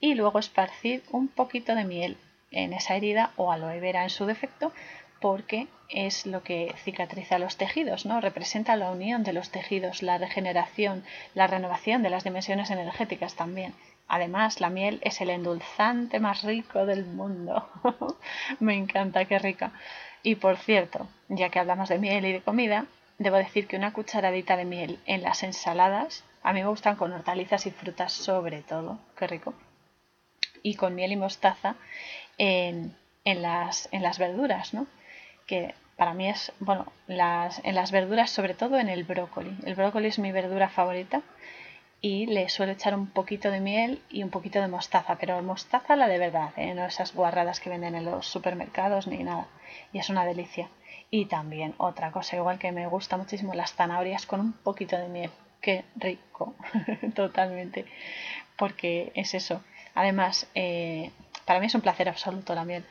y 0.00 0.14
luego 0.14 0.38
esparcid 0.38 1.00
un 1.10 1.28
poquito 1.28 1.74
de 1.74 1.84
miel 1.84 2.18
en 2.50 2.72
esa 2.72 2.94
herida 2.94 3.32
o 3.36 3.52
aloe 3.52 3.80
vera 3.80 4.02
en 4.02 4.10
su 4.10 4.26
defecto 4.26 4.72
porque 5.20 5.66
es 5.88 6.26
lo 6.26 6.42
que 6.42 6.74
cicatriza 6.84 7.38
los 7.38 7.56
tejidos, 7.56 8.06
¿no? 8.06 8.20
Representa 8.20 8.76
la 8.76 8.90
unión 8.90 9.24
de 9.24 9.32
los 9.32 9.50
tejidos, 9.50 10.02
la 10.02 10.18
regeneración, 10.18 11.04
la 11.34 11.46
renovación 11.46 12.02
de 12.02 12.10
las 12.10 12.24
dimensiones 12.24 12.70
energéticas 12.70 13.34
también. 13.34 13.74
Además, 14.08 14.60
la 14.60 14.70
miel 14.70 15.00
es 15.02 15.20
el 15.20 15.28
endulzante 15.28 16.18
más 16.18 16.42
rico 16.42 16.86
del 16.86 17.04
mundo. 17.04 17.68
Me 18.58 18.74
encanta, 18.74 19.26
qué 19.26 19.38
rica. 19.38 19.72
Y 20.22 20.36
por 20.36 20.56
cierto, 20.56 21.06
ya 21.28 21.50
que 21.50 21.58
hablamos 21.58 21.90
de 21.90 21.98
miel 21.98 22.24
y 22.24 22.32
de 22.32 22.40
comida, 22.40 22.86
debo 23.18 23.36
decir 23.36 23.66
que 23.66 23.76
una 23.76 23.92
cucharadita 23.92 24.56
de 24.56 24.64
miel 24.64 24.98
en 25.04 25.22
las 25.22 25.42
ensaladas, 25.42 26.24
a 26.42 26.54
mí 26.54 26.62
me 26.62 26.68
gustan 26.68 26.96
con 26.96 27.12
hortalizas 27.12 27.66
y 27.66 27.70
frutas 27.70 28.12
sobre 28.12 28.62
todo, 28.62 28.98
qué 29.16 29.26
rico. 29.26 29.52
Y 30.62 30.74
con 30.74 30.94
miel 30.94 31.12
y 31.12 31.16
mostaza 31.16 31.76
en, 32.38 32.96
en, 33.24 33.42
las, 33.42 33.88
verduras, 34.18 34.72
¿no? 34.72 34.86
que 35.46 35.74
para 35.96 36.14
mí 36.14 36.28
es, 36.28 36.52
bueno, 36.60 36.92
las, 37.06 37.60
en 37.64 37.74
las 37.74 37.90
verduras, 37.90 38.30
sobre 38.30 38.54
todo 38.54 38.78
en 38.78 38.88
el 38.88 39.04
brócoli. 39.04 39.56
El 39.66 39.74
brócoli 39.74 40.08
es 40.08 40.18
mi 40.18 40.32
verdura 40.32 40.68
favorita 40.68 41.22
y 42.00 42.26
le 42.26 42.48
suelo 42.48 42.72
echar 42.72 42.94
un 42.94 43.08
poquito 43.08 43.50
de 43.50 43.60
miel 43.60 44.00
y 44.08 44.22
un 44.22 44.30
poquito 44.30 44.60
de 44.60 44.68
mostaza, 44.68 45.16
pero 45.16 45.42
mostaza 45.42 45.96
la 45.96 46.06
de 46.06 46.18
verdad, 46.18 46.50
¿eh? 46.56 46.72
no 46.74 46.84
esas 46.84 47.14
guarradas 47.14 47.58
que 47.58 47.70
venden 47.70 47.96
en 47.96 48.04
los 48.04 48.26
supermercados 48.26 49.08
ni 49.08 49.24
nada. 49.24 49.48
Y 49.92 49.98
es 49.98 50.08
una 50.08 50.24
delicia. 50.24 50.68
Y 51.10 51.24
también 51.24 51.74
otra 51.78 52.12
cosa, 52.12 52.36
igual 52.36 52.58
que 52.58 52.70
me 52.70 52.86
gusta 52.86 53.16
muchísimo 53.16 53.54
las 53.54 53.74
zanahorias 53.74 54.26
con 54.26 54.40
un 54.40 54.52
poquito 54.52 54.96
de 54.96 55.08
miel. 55.08 55.30
Qué 55.60 55.84
rico, 55.96 56.54
totalmente. 57.14 57.84
Porque 58.56 59.10
es 59.14 59.34
eso. 59.34 59.62
Además, 59.94 60.48
eh, 60.54 61.10
para 61.46 61.58
mí 61.58 61.66
es 61.66 61.74
un 61.74 61.80
placer 61.80 62.08
absoluto 62.08 62.54
la 62.54 62.64
miel. 62.64 62.84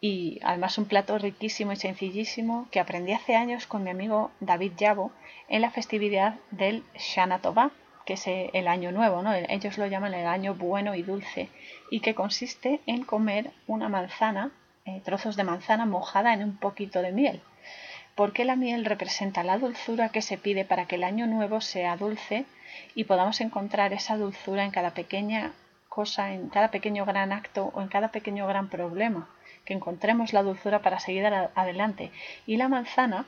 Y 0.00 0.40
además 0.42 0.78
un 0.78 0.86
plato 0.86 1.18
riquísimo 1.18 1.72
y 1.72 1.76
sencillísimo 1.76 2.66
que 2.70 2.80
aprendí 2.80 3.12
hace 3.12 3.36
años 3.36 3.66
con 3.66 3.84
mi 3.84 3.90
amigo 3.90 4.30
David 4.40 4.72
Yabo 4.76 5.12
en 5.48 5.60
la 5.60 5.70
festividad 5.70 6.36
del 6.50 6.84
Shana 6.96 7.40
que 8.08 8.14
es 8.14 8.24
el 8.26 8.68
año 8.68 8.90
nuevo, 8.90 9.20
¿no? 9.20 9.34
ellos 9.34 9.76
lo 9.76 9.86
llaman 9.86 10.14
el 10.14 10.26
año 10.26 10.54
bueno 10.54 10.94
y 10.94 11.02
dulce, 11.02 11.50
y 11.90 12.00
que 12.00 12.14
consiste 12.14 12.80
en 12.86 13.04
comer 13.04 13.50
una 13.66 13.90
manzana, 13.90 14.50
eh, 14.86 15.02
trozos 15.04 15.36
de 15.36 15.44
manzana 15.44 15.84
mojada 15.84 16.32
en 16.32 16.42
un 16.42 16.56
poquito 16.56 17.02
de 17.02 17.12
miel 17.12 17.42
porque 18.14 18.46
la 18.46 18.56
miel 18.56 18.86
representa 18.86 19.44
la 19.44 19.58
dulzura 19.58 20.08
que 20.08 20.22
se 20.22 20.38
pide 20.38 20.64
para 20.64 20.86
que 20.86 20.96
el 20.96 21.04
año 21.04 21.26
nuevo 21.26 21.60
sea 21.60 21.98
dulce 21.98 22.46
y 22.94 23.04
podamos 23.04 23.42
encontrar 23.42 23.92
esa 23.92 24.16
dulzura 24.16 24.64
en 24.64 24.70
cada 24.70 24.90
pequeña 24.90 25.52
cosa, 25.90 26.32
en 26.32 26.48
cada 26.48 26.70
pequeño 26.70 27.04
gran 27.04 27.30
acto 27.30 27.70
o 27.74 27.82
en 27.82 27.88
cada 27.88 28.08
pequeño 28.08 28.46
gran 28.48 28.70
problema, 28.70 29.28
que 29.66 29.74
encontremos 29.74 30.32
la 30.32 30.42
dulzura 30.42 30.80
para 30.80 30.98
seguir 30.98 31.26
adelante. 31.26 32.10
Y 32.44 32.56
la 32.56 32.68
manzana 32.68 33.26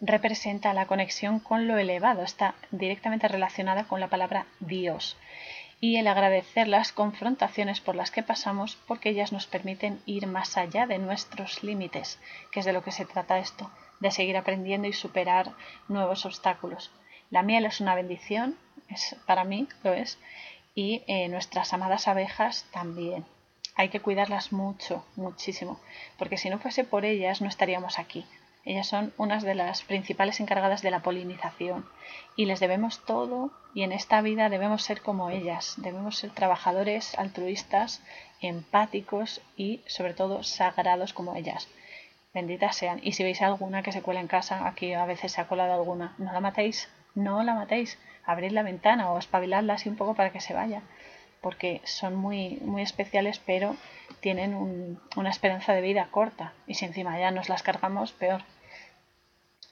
representa 0.00 0.72
la 0.74 0.86
conexión 0.86 1.40
con 1.40 1.66
lo 1.66 1.78
elevado, 1.78 2.22
está 2.22 2.54
directamente 2.70 3.28
relacionada 3.28 3.84
con 3.84 4.00
la 4.00 4.08
palabra 4.08 4.46
Dios 4.60 5.16
y 5.84 5.96
el 5.96 6.06
agradecer 6.06 6.66
las 6.66 6.92
confrontaciones 6.92 7.80
por 7.80 7.94
las 7.94 8.10
que 8.10 8.22
pasamos 8.22 8.78
porque 8.86 9.10
ellas 9.10 9.32
nos 9.32 9.46
permiten 9.46 10.00
ir 10.06 10.26
más 10.26 10.56
allá 10.56 10.86
de 10.86 10.98
nuestros 10.98 11.62
límites, 11.62 12.18
que 12.50 12.60
es 12.60 12.66
de 12.66 12.72
lo 12.72 12.82
que 12.82 12.90
se 12.90 13.04
trata 13.04 13.38
esto, 13.38 13.70
de 14.00 14.10
seguir 14.10 14.38
aprendiendo 14.38 14.88
y 14.88 14.94
superar 14.94 15.52
nuevos 15.88 16.24
obstáculos. 16.24 16.90
La 17.30 17.42
miel 17.42 17.66
es 17.66 17.80
una 17.80 17.94
bendición, 17.94 18.56
es, 18.88 19.14
para 19.26 19.44
mí 19.44 19.68
lo 19.82 19.92
es, 19.92 20.18
y 20.74 21.02
eh, 21.06 21.28
nuestras 21.28 21.74
amadas 21.74 22.08
abejas 22.08 22.64
también. 22.72 23.26
Hay 23.76 23.90
que 23.90 24.00
cuidarlas 24.00 24.52
mucho, 24.52 25.04
muchísimo, 25.16 25.80
porque 26.18 26.38
si 26.38 26.48
no 26.48 26.58
fuese 26.58 26.84
por 26.84 27.04
ellas 27.04 27.42
no 27.42 27.48
estaríamos 27.48 27.98
aquí. 27.98 28.24
Ellas 28.64 28.86
son 28.86 29.12
unas 29.18 29.42
de 29.42 29.54
las 29.54 29.82
principales 29.82 30.40
encargadas 30.40 30.82
de 30.82 30.90
la 30.90 31.00
polinización 31.00 31.86
y 32.36 32.46
les 32.46 32.60
debemos 32.60 33.04
todo 33.04 33.50
y 33.74 33.82
en 33.82 33.92
esta 33.92 34.22
vida 34.22 34.48
debemos 34.48 34.82
ser 34.82 35.02
como 35.02 35.30
ellas, 35.30 35.74
debemos 35.76 36.16
ser 36.16 36.30
trabajadores 36.30 37.18
altruistas, 37.18 38.02
empáticos 38.40 39.42
y 39.56 39.82
sobre 39.86 40.14
todo 40.14 40.42
sagrados 40.42 41.12
como 41.12 41.34
ellas 41.34 41.68
benditas 42.34 42.76
sean. 42.76 43.00
Y 43.02 43.12
si 43.12 43.22
veis 43.22 43.40
alguna 43.40 43.82
que 43.82 43.92
se 43.92 44.02
cuela 44.02 44.20
en 44.20 44.26
casa, 44.26 44.66
aquí 44.66 44.92
a 44.92 45.06
veces 45.06 45.32
se 45.32 45.40
ha 45.40 45.46
colado 45.46 45.72
alguna, 45.72 46.14
no 46.18 46.32
la 46.32 46.40
matéis, 46.40 46.90
no 47.14 47.42
la 47.44 47.54
matéis, 47.54 47.98
abrid 48.26 48.50
la 48.50 48.64
ventana 48.64 49.10
o 49.12 49.18
espabiladla 49.18 49.74
así 49.74 49.88
un 49.88 49.96
poco 49.96 50.14
para 50.14 50.30
que 50.30 50.40
se 50.40 50.52
vaya, 50.52 50.82
porque 51.40 51.80
son 51.84 52.16
muy, 52.16 52.58
muy 52.62 52.82
especiales, 52.82 53.38
pero 53.38 53.76
tienen 54.20 54.98
una 55.16 55.30
esperanza 55.30 55.72
de 55.72 55.80
vida 55.80 56.08
corta, 56.10 56.52
y 56.66 56.74
si 56.74 56.84
encima 56.84 57.18
ya 57.18 57.30
nos 57.30 57.48
las 57.48 57.62
cargamos, 57.62 58.12
peor. 58.12 58.42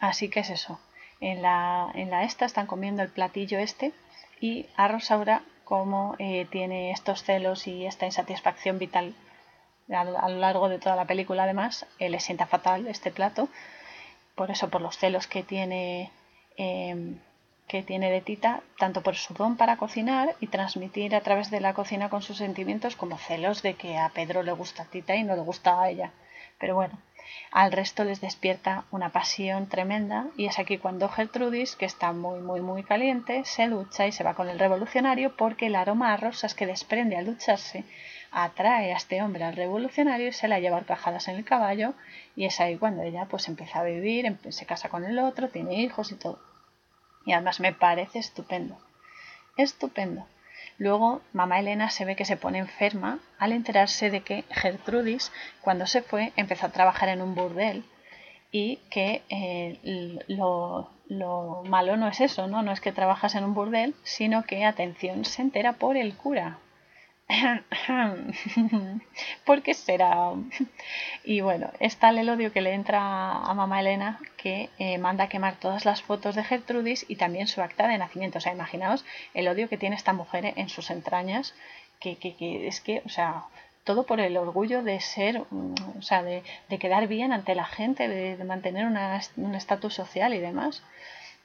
Así 0.03 0.28
que 0.28 0.40
es 0.40 0.50
eso. 0.50 0.80
En 1.20 1.42
la, 1.42 1.88
en 1.94 2.11
la 2.11 2.24
esta 2.24 2.44
están 2.44 2.66
comiendo 2.66 3.03
el 3.03 3.09
platillo 3.09 3.61
este 3.61 3.92
y 4.40 4.66
a 4.76 4.88
Rosaura, 4.88 5.42
como 5.64 6.16
eh, 6.18 6.46
tiene 6.50 6.90
estos 6.90 7.22
celos 7.22 7.68
y 7.68 7.86
esta 7.86 8.05
insatisfacción 8.05 8.80
vital 8.80 9.14
a, 9.90 10.05
lo 10.05 10.38
largo 10.38 10.68
de 10.68 10.80
toda 10.80 10.96
la 10.96 11.05
película 11.05 11.44
además 11.44 11.86
eh, 12.00 12.11
le 12.11 12.18
sienta 12.18 12.46
fatal 12.46 12.88
este 12.88 13.12
plato 13.12 13.48
por 14.34 14.50
eso 14.50 14.70
por 14.70 14.80
los 14.80 14.98
celos 14.98 15.28
que 15.28 15.44
tiene 15.44 16.11
em, 16.57 17.18
que 17.68 17.82
tiene 17.82 18.11
de 18.11 18.20
Tita 18.20 18.62
tanto 18.78 19.03
por 19.03 19.14
su 19.14 19.34
don 19.34 19.57
para 19.57 19.76
cocinar 19.76 20.34
y 20.40 20.48
transmitir 20.48 21.14
a 21.14 21.20
través 21.20 21.50
de 21.50 21.61
la 21.61 21.74
cocina 21.74 22.11
con 22.11 22.22
sus 22.22 22.38
sentimientos 22.38 22.96
como 22.96 23.18
celos 23.18 23.62
de 23.62 23.74
que 23.74 23.98
a 23.98 24.09
Pedro 24.09 24.42
le 24.42 24.53
gusta 24.53 24.84
Tita 24.84 25.14
y 25.14 25.22
no 25.22 25.36
le 25.36 25.42
gusta 25.42 25.80
a 25.80 25.90
ella 25.90 26.11
pero 26.59 26.74
bueno 26.74 26.98
al 27.51 27.73
resto 27.73 28.05
les 28.05 28.20
despierta 28.20 28.85
una 28.91 29.11
pasión 29.11 29.68
tremenda 29.68 30.27
y 30.37 30.47
es 30.47 30.59
aquí 30.59 30.79
cuando 30.79 31.09
Gertrudis, 31.09 31.77
que 31.77 31.85
está 31.85 32.12
muy 32.12 32.41
muy 32.41 32.61
muy 32.61 32.83
caliente, 32.83 33.45
se 33.45 33.66
lucha 33.66 34.07
y 34.07 34.12
se 34.12 34.25
va 34.25 34.35
con 34.35 34.49
el 34.49 34.59
revolucionario 34.59 35.37
porque 35.37 35.66
el 35.66 35.77
aroma 35.77 36.12
a 36.12 36.16
rosas 36.16 36.55
que 36.55 36.66
desprende 36.66 37.16
al 37.16 37.27
lucharse 37.27 37.85
atrae 38.33 38.93
a 38.93 38.97
este 38.97 39.23
hombre 39.23 39.45
al 39.45 39.57
revolucionario 39.57 40.29
y 40.29 40.33
se 40.33 40.49
la 40.49 40.59
lleva 40.59 40.79
arcajadas 40.79 41.29
en 41.29 41.37
el 41.37 41.45
caballo 41.45 41.95
y 42.35 42.47
es 42.47 42.61
ahí 42.61 42.79
cuando 42.79 43.03
ella 43.03 43.27
pues 43.27 43.47
empieza 43.49 43.81
a 43.81 43.85
vivir, 43.85 44.39
se 44.49 44.66
casa 44.66 44.89
con 44.89 45.05
el 45.05 45.18
otro, 45.18 45.51
tiene 45.51 45.75
hijos 45.75 46.12
y 46.12 46.16
todo. 46.16 46.41
Y 47.27 47.33
además 47.33 47.61
me 47.61 47.73
parece 47.73 48.18
estupendo. 48.18 48.79
Estupendo. 49.57 50.27
Luego, 50.83 51.20
mamá 51.33 51.61
Elena 51.61 51.91
se 51.91 52.05
ve 52.05 52.16
que 52.16 52.24
se 52.24 52.37
pone 52.37 52.59
enferma 52.59 53.20
al 53.39 53.53
enterarse 53.53 54.11
de 54.11 54.22
que 54.22 54.43
Gertrudis, 54.51 55.30
cuando 55.61 55.87
se 55.87 56.03
fue, 56.03 56.33
empezó 56.35 56.66
a 56.66 56.72
trabajar 56.72 57.09
en 57.09 57.22
un 57.22 57.37
burdel 57.37 57.85
y 58.51 58.78
que 58.91 59.22
eh, 59.28 59.78
lo, 60.26 60.91
lo, 61.07 61.62
malo 61.68 61.97
no 61.97 62.09
es 62.09 62.20
eso, 62.20 62.49
¿no? 62.49 62.64
No 62.64 62.72
es 62.72 62.80
que 62.80 62.91
trabajas 62.91 63.37
en 63.37 63.45
un 63.45 63.55
burdel, 63.55 63.95
sino 64.03 64.43
que, 64.43 64.64
atención, 64.64 65.24
se 65.24 65.43
entera 65.43 65.74
por 65.74 65.97
el 65.97 66.16
cura. 66.16 66.59
¿Por 69.45 69.62
qué 69.62 69.74
será? 69.74 70.33
Y 71.24 71.41
bueno, 71.41 71.70
está 71.80 72.11
el 72.11 72.28
odio 72.28 72.53
que 72.53 72.61
le 72.61 72.74
entra 72.74 73.01
a 73.01 73.55
mamá 73.55 73.80
Elena 73.80 74.20
que 74.37 74.70
eh, 74.78 74.99
manda 74.99 75.24
a 75.24 75.28
quemar 75.28 75.57
todas 75.57 75.85
las 75.85 76.03
fotos 76.03 76.35
de 76.35 76.45
Gertrudis 76.45 77.05
y 77.09 77.16
también 77.16 77.47
su 77.47 77.62
acta 77.62 77.89
de 77.89 77.99
nacimiento. 77.99 78.39
O 78.39 78.41
sea, 78.41 78.53
imaginaos 78.53 79.05
el 79.35 79.49
odio 79.49 79.68
que 79.68 79.78
tiene 79.78 79.97
esta 79.97 80.12
mujer 80.12 80.53
en 80.57 80.68
sus 80.68 80.91
entrañas, 80.91 81.55
que, 82.01 82.18
es 82.66 82.80
que, 82.80 83.03
o 83.05 83.09
sea, 83.09 83.45
todo 83.85 84.05
por 84.05 84.20
el 84.20 84.37
orgullo 84.37 84.83
de 84.83 85.01
ser, 85.01 85.43
mm, 85.51 85.74
o 85.99 86.03
sea, 86.03 86.22
de, 86.22 86.43
quedar 86.78 87.07
bien 87.07 87.33
ante 87.33 87.55
la 87.55 87.64
gente, 87.64 88.09
de, 88.09 88.43
mantener 88.45 88.87
un 88.87 89.55
estatus 89.55 89.95
social 89.95 90.35
y 90.35 90.39
demás, 90.39 90.83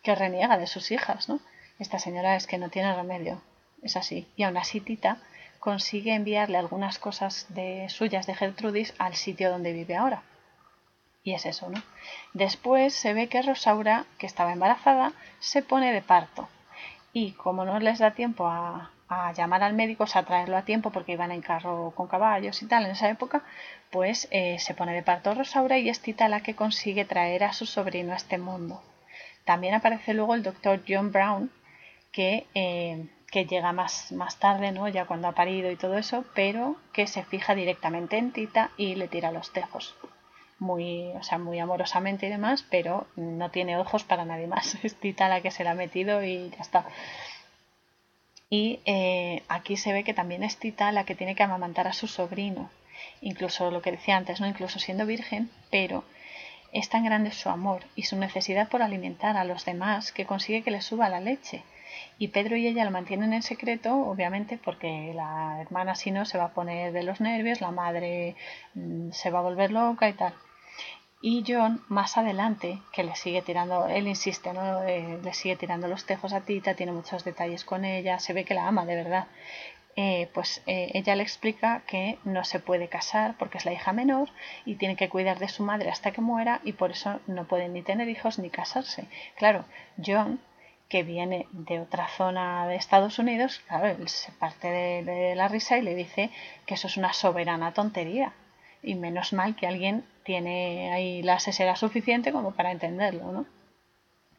que 0.04 0.16
reniega 0.16 0.58
de 0.58 0.68
sus 0.68 0.92
hijas, 0.92 1.30
¿no? 1.30 1.40
Esta 1.80 2.00
señora 2.00 2.36
es 2.36 2.48
que 2.48 2.58
no 2.58 2.70
tiene 2.70 2.96
remedio, 2.96 3.42
es 3.84 3.96
así. 3.96 4.28
Y 4.36 4.44
aún 4.44 4.58
así 4.58 4.82
Tita 4.82 5.20
consigue 5.60 6.14
enviarle 6.14 6.58
algunas 6.58 7.00
cosas 7.00 7.46
de 7.50 7.88
suyas 7.90 8.28
de 8.28 8.36
Gertrudis 8.36 8.94
al 8.98 9.16
sitio 9.16 9.50
donde 9.50 9.74
vive 9.74 9.96
ahora. 9.96 10.24
Y 11.24 11.34
es 11.34 11.46
eso, 11.46 11.70
¿no? 11.70 11.84
Después 12.34 12.94
se 12.94 13.14
ve 13.14 13.28
que 13.28 13.42
Rosaura, 13.42 14.06
que 14.18 14.26
estaba 14.26 14.54
embarazada, 14.54 15.12
se 15.40 15.62
pone 15.62 15.92
de 15.92 16.02
parto. 16.02 16.48
Y 17.12 17.34
como 17.34 17.66
no 17.66 17.80
les 17.80 18.00
da 18.00 18.12
tiempo 18.12 18.48
a, 18.48 18.92
llamar 19.36 19.64
al 19.64 19.74
médico, 19.74 20.06
o 20.06 20.08
sea, 20.08 20.22
a 20.22 20.26
traerlo 20.26 20.56
a 20.56 20.64
tiempo 20.64 20.90
porque 20.92 21.14
iban 21.14 21.32
en 21.32 21.42
carro 21.42 21.92
con 21.96 22.08
caballos 22.08 22.62
y 22.62 22.68
tal 22.68 22.86
en 22.86 22.92
esa 22.92 23.10
época, 23.10 23.44
pues 23.92 24.28
eh, 24.32 24.58
se 24.60 24.74
pone 24.74 24.94
de 24.94 25.04
parto 25.04 25.34
Rosaura 25.34 25.78
y 25.78 25.90
es 25.90 26.02
Tita 26.02 26.30
la 26.30 26.42
que 26.42 26.56
consigue 26.56 27.06
traer 27.06 27.44
a 27.44 27.54
su 27.54 27.66
sobrino 27.66 28.14
a 28.14 28.18
este 28.18 28.38
mundo. 28.38 28.82
También 29.44 29.74
aparece 29.74 30.14
luego 30.14 30.36
el 30.36 30.44
doctor 30.44 30.82
John 30.88 31.12
Brown, 31.12 31.52
que 32.12 32.48
eh, 32.54 33.08
que 33.30 33.46
llega 33.46 33.74
más, 33.74 34.12
más 34.12 34.38
tarde, 34.38 34.72
¿no? 34.72 34.88
ya 34.88 35.06
cuando 35.06 35.28
ha 35.28 35.34
parido 35.34 35.70
y 35.70 35.76
todo 35.76 35.98
eso, 35.98 36.24
pero 36.34 36.78
que 36.94 37.08
se 37.08 37.24
fija 37.24 37.56
directamente 37.56 38.18
en 38.18 38.32
Tita 38.32 38.72
y 38.78 38.96
le 38.96 39.08
tira 39.08 39.32
los 39.32 39.52
tejos. 39.52 39.96
Muy, 40.60 41.12
o 41.12 41.22
sea, 41.24 41.38
muy 41.38 41.60
amorosamente 41.60 42.26
y 42.26 42.30
demás, 42.30 42.66
pero 42.70 43.06
no 43.16 43.52
tiene 43.52 43.78
ojos 43.78 44.04
para 44.04 44.26
nadie 44.26 44.48
más. 44.48 44.76
Es 44.84 44.96
Tita 44.96 45.30
la 45.30 45.42
que 45.42 45.52
se 45.52 45.64
la 45.64 45.72
ha 45.72 45.76
metido 45.76 46.24
y 46.24 46.50
ya 46.50 46.62
está. 46.62 46.86
Y 48.50 48.80
eh, 48.86 49.44
aquí 49.50 49.76
se 49.76 49.92
ve 49.92 50.04
que 50.04 50.14
también 50.14 50.44
es 50.44 50.58
Tita 50.58 50.92
la 50.92 51.04
que 51.04 51.16
tiene 51.16 51.36
que 51.36 51.44
amamantar 51.44 51.88
a 51.88 51.94
su 51.94 52.08
sobrino. 52.08 52.70
Incluso 53.22 53.70
lo 53.72 53.82
que 53.82 53.92
decía 53.92 54.16
antes, 54.16 54.40
¿no? 54.40 54.48
Incluso 54.48 54.80
siendo 54.80 55.06
virgen, 55.06 55.52
pero 55.70 56.06
es 56.72 56.90
tan 56.90 57.04
grande 57.04 57.32
su 57.32 57.50
amor 57.50 57.84
y 57.96 58.04
su 58.04 58.16
necesidad 58.16 58.70
por 58.70 58.82
alimentar 58.82 59.38
a 59.38 59.44
los 59.44 59.66
demás 59.66 60.12
que 60.12 60.26
consigue 60.26 60.64
que 60.64 60.72
le 60.72 60.82
suba 60.82 61.10
la 61.10 61.20
leche 61.20 61.64
y 62.18 62.30
Pedro 62.30 62.56
y 62.56 62.68
ella 62.68 62.86
lo 62.86 62.92
mantienen 62.92 63.34
en 63.34 63.44
secreto, 63.44 63.96
obviamente, 63.96 64.58
porque 64.64 65.12
la 65.14 65.62
hermana 65.62 65.96
si 65.96 66.12
no 66.12 66.26
se 66.26 66.38
va 66.38 66.46
a 66.46 66.54
poner 66.54 66.94
de 66.94 67.04
los 67.04 67.22
nervios, 67.22 67.62
la 67.62 67.72
madre 67.72 68.36
mm, 68.76 69.12
se 69.12 69.30
va 69.30 69.40
a 69.40 69.44
volver 69.44 69.72
loca 69.72 70.10
y 70.10 70.14
tal. 70.14 70.34
Y 71.22 71.44
John, 71.48 71.84
más 71.88 72.16
adelante, 72.18 72.80
que 72.94 73.04
le 73.04 73.16
sigue 73.16 73.42
tirando, 73.42 73.88
él 73.88 74.08
insiste, 74.08 74.54
¿no? 74.54 74.84
Eh, 74.84 75.20
le 75.24 75.34
sigue 75.34 75.56
tirando 75.56 75.88
los 75.88 76.06
tejos 76.06 76.32
a 76.32 76.42
Tita, 76.42 76.76
tiene 76.76 76.92
muchos 76.92 77.24
detalles 77.24 77.66
con 77.66 77.86
ella, 77.86 78.20
se 78.20 78.34
ve 78.34 78.46
que 78.46 78.54
la 78.54 78.68
ama 78.68 78.86
de 78.86 78.96
verdad. 78.96 79.28
Eh, 80.00 80.30
pues 80.32 80.62
eh, 80.68 80.92
ella 80.94 81.16
le 81.16 81.24
explica 81.24 81.82
que 81.88 82.20
no 82.24 82.44
se 82.44 82.60
puede 82.60 82.88
casar 82.88 83.36
porque 83.40 83.58
es 83.58 83.66
la 83.66 83.74
hija 83.74 83.94
menor 83.94 84.30
y 84.64 84.76
tiene 84.76 84.96
que 84.96 85.10
cuidar 85.10 85.40
de 85.40 85.48
su 85.48 85.64
madre 85.64 85.90
hasta 85.90 86.12
que 86.12 86.22
muera 86.22 86.62
y 86.64 86.74
por 86.74 86.92
eso 86.92 87.20
no 87.26 87.48
pueden 87.48 87.74
ni 87.74 87.82
tener 87.82 88.08
hijos 88.08 88.38
ni 88.38 88.52
casarse. 88.52 89.08
Claro, 89.38 89.66
John 90.06 90.40
que 90.90 91.04
viene 91.04 91.48
de 91.52 91.80
otra 91.80 92.08
zona 92.08 92.68
de 92.68 92.76
Estados 92.76 93.20
Unidos, 93.20 93.62
claro, 93.68 93.88
él 93.88 94.08
se 94.08 94.32
parte 94.32 94.70
de, 94.70 95.36
la 95.36 95.48
risa 95.48 95.78
y 95.78 95.82
le 95.82 95.96
dice 95.96 96.30
que 96.66 96.76
eso 96.76 96.88
es 96.88 96.98
una 96.98 97.14
soberana 97.14 97.74
tontería. 97.74 98.34
Y 98.82 98.96
menos 98.96 99.34
mal 99.34 99.56
que 99.56 99.68
alguien 99.68 100.06
tiene 100.24 100.92
ahí 100.94 101.22
la 101.24 101.40
sesera 101.40 101.76
suficiente 101.76 102.32
como 102.32 102.52
para 102.52 102.72
entenderlo, 102.72 103.32
¿no? 103.32 103.46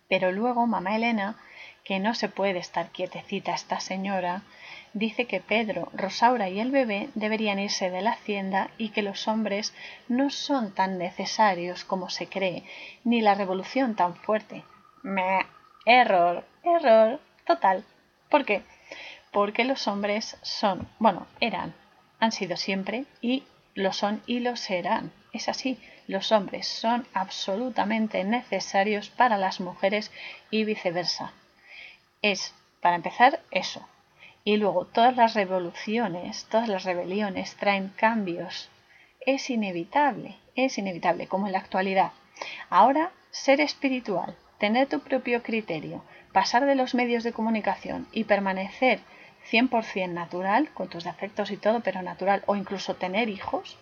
Pero 0.08 0.32
luego 0.32 0.66
mamá 0.66 0.96
Elena, 0.96 1.36
que 1.84 1.98
no 1.98 2.14
se 2.14 2.28
puede 2.28 2.58
estar 2.58 2.90
quietecita 2.90 3.52
esta 3.52 3.80
señora, 3.80 4.42
dice 4.94 5.26
que 5.26 5.40
Pedro, 5.40 5.90
Rosaura 5.92 6.48
y 6.48 6.60
el 6.60 6.70
bebé 6.70 7.10
deberían 7.14 7.58
irse 7.58 7.90
de 7.90 8.00
la 8.00 8.12
hacienda 8.12 8.70
y 8.78 8.90
que 8.90 9.02
los 9.02 9.28
hombres 9.28 9.74
no 10.08 10.30
son 10.30 10.72
tan 10.72 10.96
necesarios 10.96 11.84
como 11.84 12.08
se 12.08 12.26
cree, 12.26 12.64
ni 13.04 13.20
la 13.20 13.34
revolución 13.34 13.96
tan 13.96 14.14
fuerte. 14.16 14.64
Me 15.02 15.40
error, 15.88 16.44
error, 16.62 17.18
total. 17.46 17.82
¿Por 18.28 18.44
qué? 18.44 18.62
Porque 19.32 19.64
los 19.64 19.88
hombres 19.88 20.36
son, 20.42 20.86
bueno, 20.98 21.26
eran, 21.40 21.74
han 22.20 22.30
sido 22.30 22.56
siempre 22.58 23.06
y 23.22 23.44
lo 23.74 23.94
son 23.94 24.22
y 24.26 24.40
lo 24.40 24.54
serán. 24.56 25.12
Es 25.32 25.48
así, 25.48 25.78
los 26.06 26.30
hombres 26.30 26.68
son 26.68 27.06
absolutamente 27.14 28.22
necesarios 28.24 29.08
para 29.08 29.38
las 29.38 29.60
mujeres 29.60 30.12
y 30.50 30.64
viceversa. 30.64 31.32
Es, 32.20 32.54
para 32.82 32.96
empezar, 32.96 33.40
eso. 33.50 33.88
Y 34.44 34.58
luego 34.58 34.84
todas 34.84 35.16
las 35.16 35.34
revoluciones, 35.34 36.46
todas 36.50 36.68
las 36.68 36.84
rebeliones 36.84 37.56
traen 37.56 37.88
cambios. 37.96 38.68
Es 39.24 39.48
inevitable, 39.48 40.36
es 40.54 40.76
inevitable, 40.76 41.28
como 41.28 41.46
en 41.46 41.52
la 41.52 41.60
actualidad. 41.60 42.12
Ahora, 42.68 43.10
ser 43.30 43.60
espiritual, 43.60 44.36
tener 44.58 44.88
tu 44.88 45.00
propio 45.00 45.42
criterio, 45.42 46.04
pasar 46.32 46.66
de 46.66 46.74
los 46.74 46.94
medios 46.94 47.24
de 47.24 47.32
comunicación 47.32 48.06
y 48.12 48.24
permanecer 48.24 49.00
100% 49.50 50.10
natural, 50.10 50.70
con 50.74 50.88
tus 50.88 51.04
defectos 51.04 51.50
y 51.50 51.56
todo, 51.56 51.80
pero 51.80 52.02
natural, 52.02 52.42
o 52.46 52.56
incluso 52.56 52.96
tener 52.96 53.28
hijos, 53.28 53.78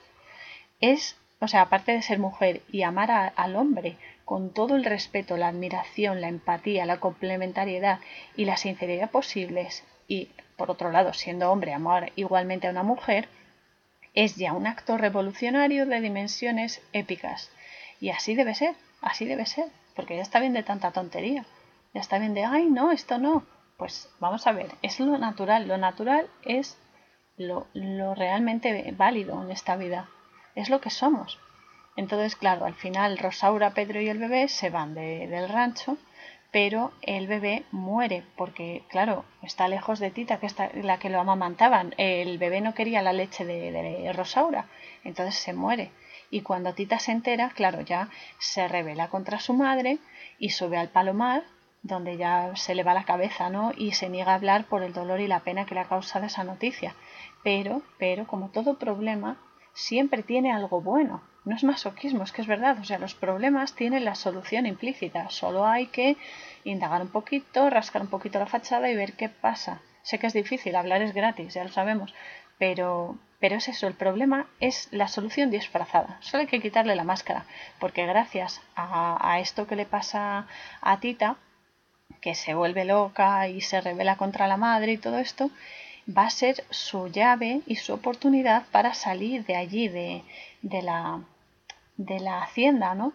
es, 0.81 1.17
o 1.41 1.49
sea, 1.49 1.63
aparte 1.63 1.93
de 1.93 2.03
ser 2.03 2.19
mujer 2.19 2.63
y 2.71 2.83
amar 2.83 3.33
al 3.35 3.57
hombre 3.57 3.97
con 4.25 4.53
todo 4.53 4.77
el 4.77 4.85
respeto, 4.85 5.37
la 5.37 5.49
admiración, 5.49 6.21
la 6.21 6.29
empatía, 6.29 6.87
la 6.87 6.99
complementariedad 6.99 8.01
y 8.37 8.45
la 8.45 8.57
sinceridad 8.57 9.11
posibles 9.11 9.85
y, 10.09 10.31
por 10.57 10.71
otro 10.71 10.91
lado, 10.91 11.13
siendo 11.13 11.51
hombre, 11.51 11.73
amar 11.73 12.13
igualmente 12.17 12.67
a 12.67 12.71
una 12.71 12.83
mujer, 12.83 13.29
es 14.15 14.37
ya 14.37 14.53
un 14.53 14.67
acto 14.67 14.97
revolucionario 14.97 15.87
de 15.87 16.01
dimensiones 16.01 16.83
épicas. 16.93 17.51
Y 18.01 18.11
así 18.11 18.35
debe 18.35 18.55
ser, 18.55 18.75
así 19.01 19.27
debe 19.27 19.47
ser, 19.47 19.67
porque 19.97 20.17
ya 20.17 20.23
está 20.23 20.39
bien 20.39 20.53
de 20.53 20.63
tanta 20.63 20.93
tontería. 20.93 21.45
Ya 21.95 22.01
está 22.01 22.19
bien 22.19 22.35
de, 22.35 22.45
ay, 22.45 22.67
no, 22.67 22.93
esto 22.93 23.19
no. 23.19 23.45
Pues 23.77 24.09
vamos 24.21 24.47
a 24.47 24.53
ver, 24.53 24.71
es 24.83 25.01
lo 25.01 25.19
natural. 25.19 25.67
Lo 25.67 25.79
natural 25.79 26.29
es 26.45 26.79
lo, 27.37 27.67
lo 27.75 28.15
realmente 28.15 28.95
válido 28.97 29.43
en 29.43 29.51
esta 29.51 29.77
vida. 29.77 30.09
Es 30.55 30.71
lo 30.71 30.81
que 30.81 30.91
somos. 30.91 31.39
Entonces, 31.97 32.37
claro, 32.37 32.67
al 32.67 32.75
final 32.75 33.19
Rosaura, 33.19 33.71
Pedro 33.71 34.01
y 34.01 34.09
el 34.09 34.19
bebé 34.19 34.49
se 34.49 34.69
van 34.69 34.95
del 34.95 35.49
rancho, 35.49 35.97
pero 36.53 36.93
el 37.03 37.27
bebé 37.27 37.65
muere 37.71 38.23
porque, 38.37 38.85
claro, 38.89 39.25
está 39.43 39.67
lejos 39.67 39.99
de 39.99 40.11
Tita, 40.11 40.39
que 40.39 40.47
es 40.47 40.57
la 40.75 40.99
que 40.99 41.11
lo 41.11 41.21
amamantaban. 41.21 41.95
El 41.97 42.39
bebé 42.39 42.61
no 42.61 42.75
quería 42.75 43.03
la 43.03 43.15
leche 43.15 43.45
de, 43.45 44.13
Rosaura, 44.15 44.67
entonces 45.05 45.37
se 45.37 45.55
muere. 45.55 45.91
Y 46.31 46.43
cuando 46.43 46.75
Tita 46.75 46.99
se 46.99 47.13
entera, 47.13 47.51
claro, 47.51 47.81
ya 47.81 48.09
se 48.39 48.69
revela 48.69 49.09
contra 49.09 49.41
su 49.41 49.55
madre 49.55 49.99
y 50.39 50.51
sube 50.51 50.77
al 50.77 50.89
palomar, 50.89 51.45
donde 51.83 52.17
ya 52.17 52.55
se 52.57 52.75
le 52.75 52.83
va 52.83 52.95
la 52.95 53.05
cabeza, 53.05 53.49
¿no? 53.49 53.73
Y 53.77 53.93
se 53.93 54.09
niega 54.09 54.33
a 54.33 54.37
hablar 54.37 54.65
por 54.65 54.83
el 54.83 54.93
dolor 54.93 55.21
y 55.21 55.29
la 55.29 55.41
pena 55.41 55.67
que 55.67 55.75
le 55.75 55.81
ha 55.81 55.89
causado 55.89 56.27
esa 56.27 56.45
noticia. 56.45 56.95
Pero, 57.45 57.83
pero, 57.99 58.27
como 58.27 58.49
todo 58.49 58.79
problema, 58.79 59.37
siempre 59.73 60.23
tiene 60.23 60.53
algo 60.53 60.81
bueno. 60.81 61.23
No 61.45 61.55
es 61.55 61.63
masoquismo, 61.63 62.25
es 62.25 62.33
que 62.33 62.43
es 62.43 62.49
verdad. 62.49 62.79
O 62.81 62.85
sea, 62.85 62.99
los 62.99 63.15
problemas 63.15 63.75
tienen 63.75 64.05
la 64.05 64.17
solución 64.17 64.67
implícita. 64.67 65.31
Solo 65.31 65.65
hay 65.65 65.87
que 65.87 66.17
indagar 66.65 67.03
un 67.03 67.09
poquito, 67.09 67.71
rascar 67.71 68.03
un 68.03 68.09
poquito 68.09 68.41
la 68.41 68.47
fachada 68.47 68.91
y 68.91 68.97
ver 68.97 69.13
qué 69.13 69.29
pasa. 69.29 69.81
Sé 70.03 70.19
que 70.19 70.27
es 70.27 70.33
difícil, 70.33 70.75
hablar 70.75 71.03
es 71.03 71.15
gratis, 71.15 71.55
ya 71.55 71.63
lo 71.63 71.71
sabemos. 71.71 72.13
Pero, 72.59 73.17
pero 73.39 73.57
es 73.57 73.69
eso, 73.69 73.87
el 73.87 73.95
problema 73.95 74.47
es 74.61 74.89
la 74.93 75.09
solución 75.09 75.51
disfrazada. 75.51 76.17
Solo 76.21 76.43
hay 76.43 76.47
que 76.47 76.61
quitarle 76.61 76.97
la 76.97 77.05
máscara. 77.05 77.45
Porque 77.79 78.07
gracias 78.07 78.63
a, 78.75 79.39
esto 79.41 79.67
que 79.67 79.77
le 79.77 79.85
pasa 79.85 80.47
a 80.81 81.01
Tita, 81.01 81.37
que 82.21 82.35
se 82.35 82.55
vuelve 82.55 82.85
loca 82.85 83.49
y 83.49 83.61
se 83.61 83.81
revela 83.81 84.17
contra 84.17 84.47
la 84.47 84.57
madre 84.57 84.93
y 84.93 84.99
todo 84.99 85.19
esto, 85.19 85.51
va 86.09 86.27
a 86.27 86.31
ser 86.31 86.65
su 86.71 87.09
llave 87.09 87.61
y 87.67 87.77
su 87.77 87.93
oportunidad 87.93 88.65
para 88.71 88.95
salir 88.95 89.45
de 89.45 89.57
allí, 89.57 89.89
de, 89.89 90.23
de, 90.63 90.83
la, 90.83 91.21
de 91.97 92.21
la 92.21 92.43
hacienda, 92.43 92.95
¿no? 92.95 93.13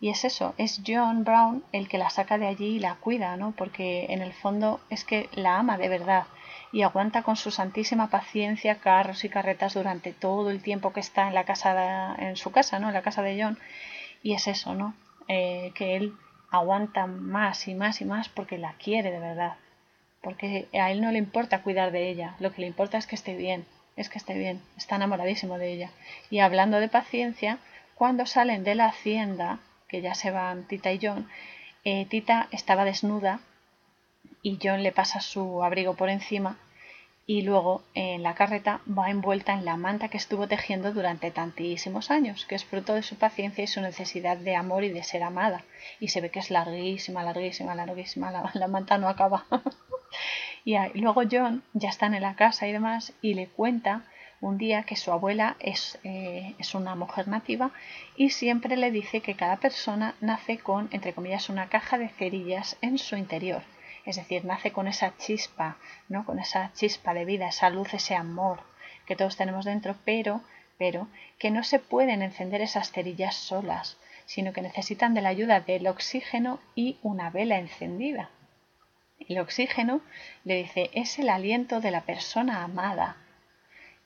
Y 0.00 0.10
es 0.10 0.24
eso, 0.24 0.52
es 0.58 0.82
John 0.84 1.22
Brown 1.22 1.62
el 1.70 1.88
que 1.88 1.96
la 1.96 2.10
saca 2.10 2.36
de 2.36 2.48
allí 2.48 2.76
y 2.76 2.80
la 2.80 2.96
cuida, 2.96 3.36
¿no? 3.36 3.52
Porque 3.52 4.06
en 4.10 4.20
el 4.20 4.32
fondo 4.32 4.80
es 4.90 5.04
que 5.04 5.30
la 5.34 5.58
ama 5.58 5.78
de 5.78 5.88
verdad 5.88 6.24
y 6.72 6.82
aguanta 6.82 7.22
con 7.22 7.36
su 7.36 7.50
santísima 7.50 8.08
paciencia 8.08 8.80
carros 8.80 9.24
y 9.24 9.28
carretas 9.28 9.74
durante 9.74 10.12
todo 10.12 10.50
el 10.50 10.62
tiempo 10.62 10.92
que 10.92 11.00
está 11.00 11.28
en 11.28 11.34
la 11.34 11.44
casa 11.44 12.16
en 12.18 12.36
su 12.36 12.50
casa, 12.50 12.78
¿no? 12.78 12.88
En 12.88 12.94
la 12.94 13.02
casa 13.02 13.22
de 13.22 13.42
John. 13.42 13.58
Y 14.22 14.34
es 14.34 14.48
eso, 14.48 14.74
¿no? 14.74 14.94
Eh, 15.28 15.72
que 15.74 15.96
él 15.96 16.14
aguanta 16.50 17.06
más 17.06 17.68
y 17.68 17.74
más 17.74 18.00
y 18.00 18.04
más 18.04 18.28
porque 18.28 18.58
la 18.58 18.74
quiere 18.74 19.10
de 19.10 19.20
verdad 19.20 19.56
porque 20.22 20.68
a 20.72 20.90
él 20.90 21.02
no 21.02 21.10
le 21.10 21.18
importa 21.18 21.62
cuidar 21.62 21.90
de 21.90 22.08
ella, 22.08 22.34
lo 22.38 22.52
que 22.52 22.62
le 22.62 22.68
importa 22.68 22.96
es 22.96 23.06
que 23.06 23.16
esté 23.16 23.36
bien, 23.36 23.66
es 23.96 24.08
que 24.08 24.18
esté 24.18 24.34
bien, 24.34 24.62
está 24.78 24.96
enamoradísimo 24.96 25.58
de 25.58 25.72
ella. 25.72 25.90
Y 26.30 26.38
hablando 26.38 26.80
de 26.80 26.88
paciencia, 26.88 27.58
cuando 27.96 28.24
salen 28.24 28.64
de 28.64 28.76
la 28.76 28.86
hacienda, 28.86 29.58
que 29.88 30.00
ya 30.00 30.14
se 30.14 30.30
van 30.30 30.66
Tita 30.66 30.92
y 30.92 31.00
John, 31.02 31.28
eh, 31.84 32.06
Tita 32.06 32.48
estaba 32.52 32.84
desnuda 32.84 33.40
y 34.42 34.58
John 34.62 34.82
le 34.82 34.92
pasa 34.92 35.20
su 35.20 35.62
abrigo 35.62 35.94
por 35.94 36.10
encima 36.10 36.58
y 37.26 37.42
luego 37.42 37.82
en 37.94 38.22
la 38.22 38.34
carreta 38.34 38.80
va 38.86 39.08
envuelta 39.08 39.52
en 39.54 39.64
la 39.64 39.76
manta 39.76 40.08
que 40.08 40.16
estuvo 40.16 40.48
tejiendo 40.48 40.92
durante 40.92 41.30
tantísimos 41.30 42.10
años, 42.10 42.44
que 42.46 42.56
es 42.56 42.64
fruto 42.64 42.94
de 42.94 43.04
su 43.04 43.16
paciencia 43.16 43.62
y 43.62 43.68
su 43.68 43.80
necesidad 43.80 44.36
de 44.36 44.56
amor 44.56 44.82
y 44.82 44.90
de 44.90 45.04
ser 45.04 45.22
amada. 45.22 45.64
Y 46.00 46.08
se 46.08 46.20
ve 46.20 46.30
que 46.30 46.40
es 46.40 46.50
larguísima, 46.50 47.22
larguísima, 47.22 47.76
larguísima, 47.76 48.50
la, 48.52 48.68
manta 48.68 48.98
no 48.98 49.08
acaba. 49.08 49.46
y 50.64 50.76
luego 50.98 51.22
John 51.30 51.62
ya 51.74 51.90
está 51.90 52.06
en 52.06 52.20
la 52.20 52.34
casa 52.34 52.66
y 52.66 52.72
demás 52.72 53.12
y 53.22 53.34
le 53.34 53.46
cuenta 53.46 54.02
un 54.40 54.58
día 54.58 54.82
que 54.82 54.96
su 54.96 55.12
abuela 55.12 55.56
es, 55.60 56.00
eh, 56.02 56.56
es, 56.58 56.74
una 56.74 56.96
mujer 56.96 57.28
nativa 57.28 57.70
y 58.16 58.30
siempre 58.30 58.76
le 58.76 58.90
dice 58.90 59.20
que 59.20 59.36
cada 59.36 59.58
persona 59.58 60.16
nace 60.20 60.58
con, 60.58 60.88
entre 60.90 61.12
comillas, 61.12 61.48
una 61.48 61.68
caja 61.68 61.96
de 61.96 62.08
cerillas 62.08 62.76
en 62.80 62.98
su 62.98 63.16
interior. 63.16 63.62
Es 64.04 64.16
decir, 64.16 64.44
nace 64.44 64.72
con 64.72 64.88
esa 64.88 65.16
chispa, 65.16 65.76
¿no? 66.08 66.24
Con 66.24 66.38
esa 66.38 66.72
chispa 66.74 67.14
de 67.14 67.24
vida, 67.24 67.48
esa 67.48 67.70
luz, 67.70 67.94
ese 67.94 68.14
amor 68.14 68.60
que 69.06 69.16
todos 69.16 69.36
tenemos 69.36 69.64
dentro, 69.64 69.96
pero, 70.04 70.40
pero 70.78 71.08
que 71.38 71.50
no 71.50 71.64
se 71.64 71.78
pueden 71.78 72.22
encender 72.22 72.60
esas 72.60 72.90
cerillas 72.92 73.34
solas, 73.34 73.98
sino 74.26 74.52
que 74.52 74.62
necesitan 74.62 75.14
de 75.14 75.22
la 75.22 75.28
ayuda 75.28 75.60
del 75.60 75.86
oxígeno 75.86 76.60
y 76.74 76.98
una 77.02 77.30
vela 77.30 77.58
encendida. 77.58 78.30
El 79.28 79.38
oxígeno, 79.38 80.00
le 80.44 80.56
dice, 80.56 80.90
es 80.94 81.18
el 81.18 81.28
aliento 81.28 81.80
de 81.80 81.90
la 81.90 82.02
persona 82.02 82.64
amada. 82.64 83.16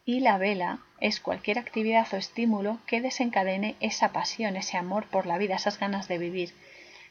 Y 0.04 0.20
la 0.20 0.38
vela 0.38 0.80
es 1.00 1.20
cualquier 1.20 1.58
actividad 1.58 2.06
o 2.12 2.16
estímulo 2.16 2.78
que 2.86 3.00
desencadene 3.00 3.76
esa 3.80 4.12
pasión, 4.12 4.56
ese 4.56 4.76
amor 4.76 5.06
por 5.06 5.26
la 5.26 5.38
vida, 5.38 5.56
esas 5.56 5.78
ganas 5.78 6.06
de 6.08 6.18
vivir. 6.18 6.54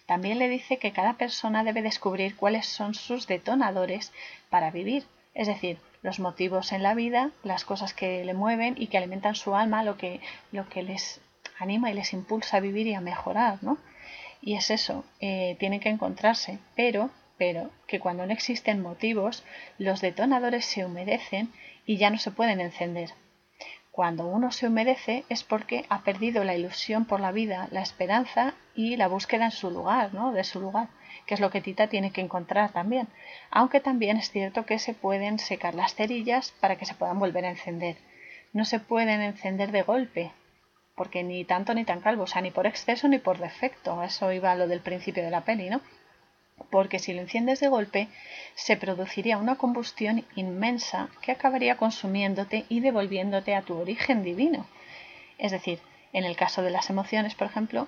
También 0.05 0.39
le 0.39 0.49
dice 0.49 0.77
que 0.77 0.91
cada 0.91 1.13
persona 1.13 1.63
debe 1.63 1.81
descubrir 1.81 2.35
cuáles 2.35 2.67
son 2.67 2.93
sus 2.93 3.27
detonadores 3.27 4.13
para 4.49 4.71
vivir, 4.71 5.05
es 5.33 5.47
decir, 5.47 5.79
los 6.01 6.19
motivos 6.19 6.71
en 6.71 6.83
la 6.83 6.93
vida, 6.93 7.31
las 7.43 7.65
cosas 7.65 7.93
que 7.93 8.23
le 8.23 8.33
mueven 8.33 8.75
y 8.77 8.87
que 8.87 8.97
alimentan 8.97 9.35
su 9.35 9.55
alma, 9.55 9.83
lo 9.83 9.97
que, 9.97 10.21
lo 10.51 10.69
que 10.69 10.83
les 10.83 11.21
anima 11.57 11.89
y 11.89 11.93
les 11.95 12.13
impulsa 12.13 12.57
a 12.57 12.59
vivir 12.59 12.87
y 12.87 12.93
a 12.93 13.01
mejorar, 13.01 13.63
¿no? 13.63 13.77
Y 14.41 14.55
es 14.55 14.69
eso, 14.69 15.03
eh, 15.19 15.55
tienen 15.59 15.79
que 15.79 15.89
encontrarse, 15.89 16.59
pero 16.75 17.09
pero 17.37 17.69
que 17.87 17.99
cuando 17.99 18.25
no 18.25 18.33
existen 18.33 18.81
motivos, 18.81 19.43
los 19.77 20.01
detonadores 20.01 20.65
se 20.65 20.85
humedecen 20.85 21.51
y 21.85 21.97
ya 21.97 22.09
no 22.09 22.17
se 22.17 22.31
pueden 22.31 22.61
encender. 22.61 23.11
Cuando 23.91 24.25
uno 24.27 24.51
se 24.51 24.67
humedece 24.67 25.23
es 25.29 25.43
porque 25.43 25.85
ha 25.89 26.01
perdido 26.01 26.43
la 26.43 26.55
ilusión 26.55 27.05
por 27.05 27.19
la 27.19 27.31
vida, 27.31 27.67
la 27.71 27.81
esperanza 27.81 28.53
y 28.75 28.95
la 28.97 29.07
búsqueda 29.07 29.45
en 29.45 29.51
su 29.51 29.69
lugar, 29.69 30.13
¿no? 30.13 30.31
De 30.31 30.43
su 30.43 30.59
lugar, 30.59 30.89
que 31.25 31.33
es 31.33 31.39
lo 31.39 31.49
que 31.49 31.61
Tita 31.61 31.87
tiene 31.87 32.11
que 32.11 32.21
encontrar 32.21 32.71
también. 32.71 33.07
Aunque 33.51 33.79
también 33.79 34.17
es 34.17 34.29
cierto 34.29 34.65
que 34.65 34.79
se 34.79 34.93
pueden 34.93 35.39
secar 35.39 35.75
las 35.75 35.95
cerillas 35.95 36.53
para 36.59 36.75
que 36.75 36.85
se 36.85 36.93
puedan 36.93 37.19
volver 37.19 37.45
a 37.45 37.49
encender. 37.49 37.97
No 38.53 38.65
se 38.65 38.79
pueden 38.79 39.21
encender 39.21 39.71
de 39.71 39.81
golpe, 39.81 40.31
porque 40.95 41.23
ni 41.23 41.45
tanto 41.45 41.73
ni 41.73 41.85
tan 41.85 42.01
calvo, 42.01 42.23
o 42.23 42.27
sea, 42.27 42.41
ni 42.41 42.51
por 42.51 42.67
exceso 42.67 43.07
ni 43.07 43.19
por 43.19 43.37
defecto. 43.37 44.03
Eso 44.03 44.31
iba 44.31 44.51
a 44.51 44.55
lo 44.55 44.67
del 44.67 44.81
principio 44.81 45.23
de 45.23 45.31
la 45.31 45.41
peli, 45.41 45.69
¿no? 45.69 45.81
porque 46.69 46.99
si 46.99 47.13
lo 47.13 47.21
enciendes 47.21 47.59
de 47.59 47.67
golpe 47.67 48.07
se 48.55 48.77
produciría 48.77 49.37
una 49.37 49.55
combustión 49.55 50.25
inmensa 50.35 51.09
que 51.21 51.31
acabaría 51.31 51.77
consumiéndote 51.77 52.65
y 52.69 52.79
devolviéndote 52.79 53.55
a 53.55 53.61
tu 53.61 53.77
origen 53.77 54.23
divino. 54.23 54.65
Es 55.37 55.51
decir, 55.51 55.79
en 56.13 56.23
el 56.23 56.35
caso 56.37 56.61
de 56.61 56.71
las 56.71 56.89
emociones, 56.89 57.35
por 57.35 57.47
ejemplo, 57.47 57.87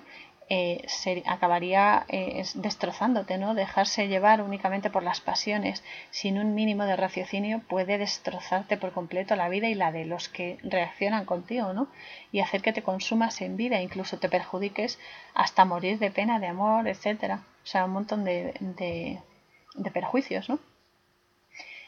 eh, 0.50 0.82
se 0.86 1.22
acabaría 1.26 2.06
eh, 2.08 2.42
destrozándote, 2.54 3.36
¿no? 3.36 3.54
Dejarse 3.54 4.08
llevar 4.08 4.40
únicamente 4.40 4.88
por 4.88 5.02
las 5.02 5.20
pasiones 5.20 5.84
sin 6.10 6.38
un 6.38 6.54
mínimo 6.54 6.84
de 6.84 6.96
raciocinio 6.96 7.60
puede 7.68 7.98
destrozarte 7.98 8.78
por 8.78 8.92
completo 8.92 9.36
la 9.36 9.50
vida 9.50 9.68
y 9.68 9.74
la 9.74 9.92
de 9.92 10.06
los 10.06 10.30
que 10.30 10.56
reaccionan 10.62 11.26
contigo, 11.26 11.74
¿no? 11.74 11.88
Y 12.32 12.40
hacer 12.40 12.62
que 12.62 12.72
te 12.72 12.82
consumas 12.82 13.42
en 13.42 13.58
vida, 13.58 13.82
incluso 13.82 14.18
te 14.18 14.30
perjudiques 14.30 14.98
hasta 15.34 15.66
morir 15.66 15.98
de 15.98 16.10
pena, 16.10 16.38
de 16.38 16.46
amor, 16.46 16.88
etcétera. 16.88 17.42
O 17.64 17.66
sea, 17.66 17.84
un 17.84 17.92
montón 17.92 18.24
de, 18.24 18.54
de, 18.60 19.90
perjuicios, 19.90 20.48
¿no? 20.48 20.58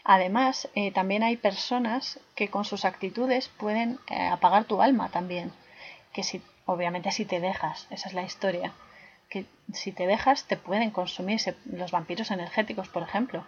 Además, 0.05 0.69
eh, 0.75 0.93
también 0.93 1.23
hay 1.23 1.39
personas 1.39 2.21
que 2.35 2.49
con 2.49 2.67
sus 2.67 2.85
actitudes 2.85 3.49
pueden 3.49 3.99
apagar 4.31 4.65
tu 4.65 4.83
alma 4.83 5.09
también. 5.09 5.51
Que 6.13 6.25
si 6.25 6.43
obviamente 6.71 7.11
si 7.11 7.25
te 7.25 7.41
dejas, 7.41 7.89
esa 7.91 8.09
es 8.09 8.15
la 8.15 8.23
historia, 8.23 8.73
que 9.29 9.45
si 9.73 9.91
te 9.93 10.07
dejas 10.07 10.45
te 10.45 10.57
pueden 10.57 10.91
consumir 10.91 11.41
los 11.67 11.91
vampiros 11.91 12.31
energéticos, 12.31 12.89
por 12.89 13.03
ejemplo, 13.03 13.45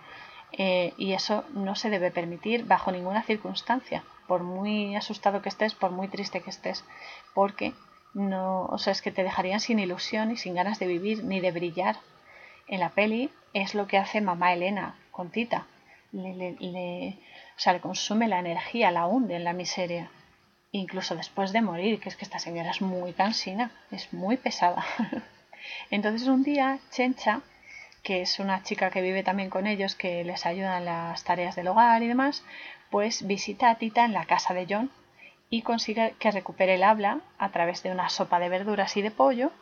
eh, 0.53 0.93
y 0.99 1.13
eso 1.13 1.45
no 1.55 1.75
se 1.77 1.89
debe 1.89 2.11
permitir 2.11 2.65
bajo 2.65 2.91
ninguna 2.91 3.23
circunstancia, 3.23 4.03
por 4.27 4.43
muy 4.43 4.97
asustado 4.97 5.41
que 5.41 5.49
estés, 5.49 5.75
por 5.75 5.93
muy 5.93 6.09
triste 6.09 6.41
que 6.41 6.51
estés, 6.51 6.85
porque 7.33 7.75
no, 8.13 8.67
o 8.67 8.79
sea, 8.79 8.93
es 8.93 9.03
que 9.03 9.13
te 9.13 9.23
dejarían 9.23 9.61
sin 9.61 9.79
ilusión 9.79 10.33
y 10.33 10.37
sin 10.37 10.55
ganas 10.55 10.79
de 10.79 10.87
vivir 10.87 11.23
ni 11.25 11.41
de 11.41 11.53
brillar. 11.53 11.97
En 12.67 12.81
la 12.81 12.91
peli 12.91 13.31
es 13.55 13.75
lo 13.75 13.87
que 13.87 13.99
hace 13.99 14.21
mamá 14.21 14.53
Elena 14.53 14.97
con 15.11 15.31
Tita. 15.31 15.67
Le, 16.13 16.35
le, 16.35 17.19
o 17.57 17.61
sea, 17.61 17.73
le 17.73 17.81
consume 17.81 18.29
la 18.29 18.39
energía, 18.39 18.91
la 18.91 19.07
hunde 19.07 19.37
en 19.37 19.45
la 19.45 19.55
miseria 19.55 20.11
incluso 20.73 21.15
después 21.15 21.53
de 21.53 21.61
morir, 21.61 22.01
que 22.01 22.09
es 22.09 22.17
que 22.17 22.25
esta 22.25 22.39
señora 22.39 22.71
es 22.71 22.81
muy 22.81 23.13
cansina, 23.13 23.71
es 23.91 24.13
muy 24.13 24.37
pesada. 24.39 24.85
Entonces 25.91 26.27
un 26.27 26.43
día 26.43 26.79
Chencha, 26.91 27.43
que 28.03 28.23
es 28.23 28.39
una 28.41 28.63
chica 28.63 28.91
que 28.91 29.03
vive 29.03 29.23
también 29.23 29.51
con 29.51 29.67
ellos, 29.67 29.95
que 29.95 30.25
les 30.25 30.45
ayuda 30.47 30.79
en 30.79 30.87
las 30.87 31.23
tareas 31.25 31.55
del 31.55 31.69
hogar 31.69 32.03
y 32.03 32.09
demás, 32.09 32.43
pues 32.91 33.27
visita 33.27 33.71
a 33.71 33.77
Tita 33.77 34.05
en 34.05 34.13
la 34.13 34.25
casa 34.25 34.55
de 34.55 34.67
John 34.69 34.91
y 35.51 35.63
consigue 35.63 36.15
que 36.19 36.31
recupere 36.31 36.75
el 36.75 36.83
habla 36.83 37.21
a 37.39 37.51
través 37.51 37.83
de 37.83 37.91
una 37.91 38.09
sopa 38.09 38.41
de 38.41 38.49
verduras 38.49 38.97
y 38.97 39.03
de 39.03 39.11
pollo. 39.11 39.53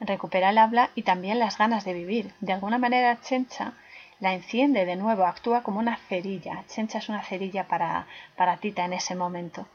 Recupera 0.00 0.50
el 0.50 0.58
habla 0.58 0.90
y 0.94 1.02
también 1.02 1.38
las 1.38 1.58
ganas 1.58 1.84
de 1.84 1.92
vivir. 1.92 2.32
De 2.40 2.54
alguna 2.54 2.78
manera 2.78 3.20
Chencha 3.20 3.74
la 4.20 4.32
enciende 4.32 4.86
de 4.86 4.96
nuevo, 4.96 5.24
actúa 5.24 5.62
como 5.62 5.80
una 5.80 5.96
cerilla. 6.08 6.64
Chencha 6.68 6.98
es 6.98 7.08
una 7.08 7.22
cerilla 7.22 7.68
para, 7.68 8.06
para 8.36 8.56
Tita 8.56 8.84
en 8.84 8.94
ese 8.94 9.14
momento. 9.14 9.66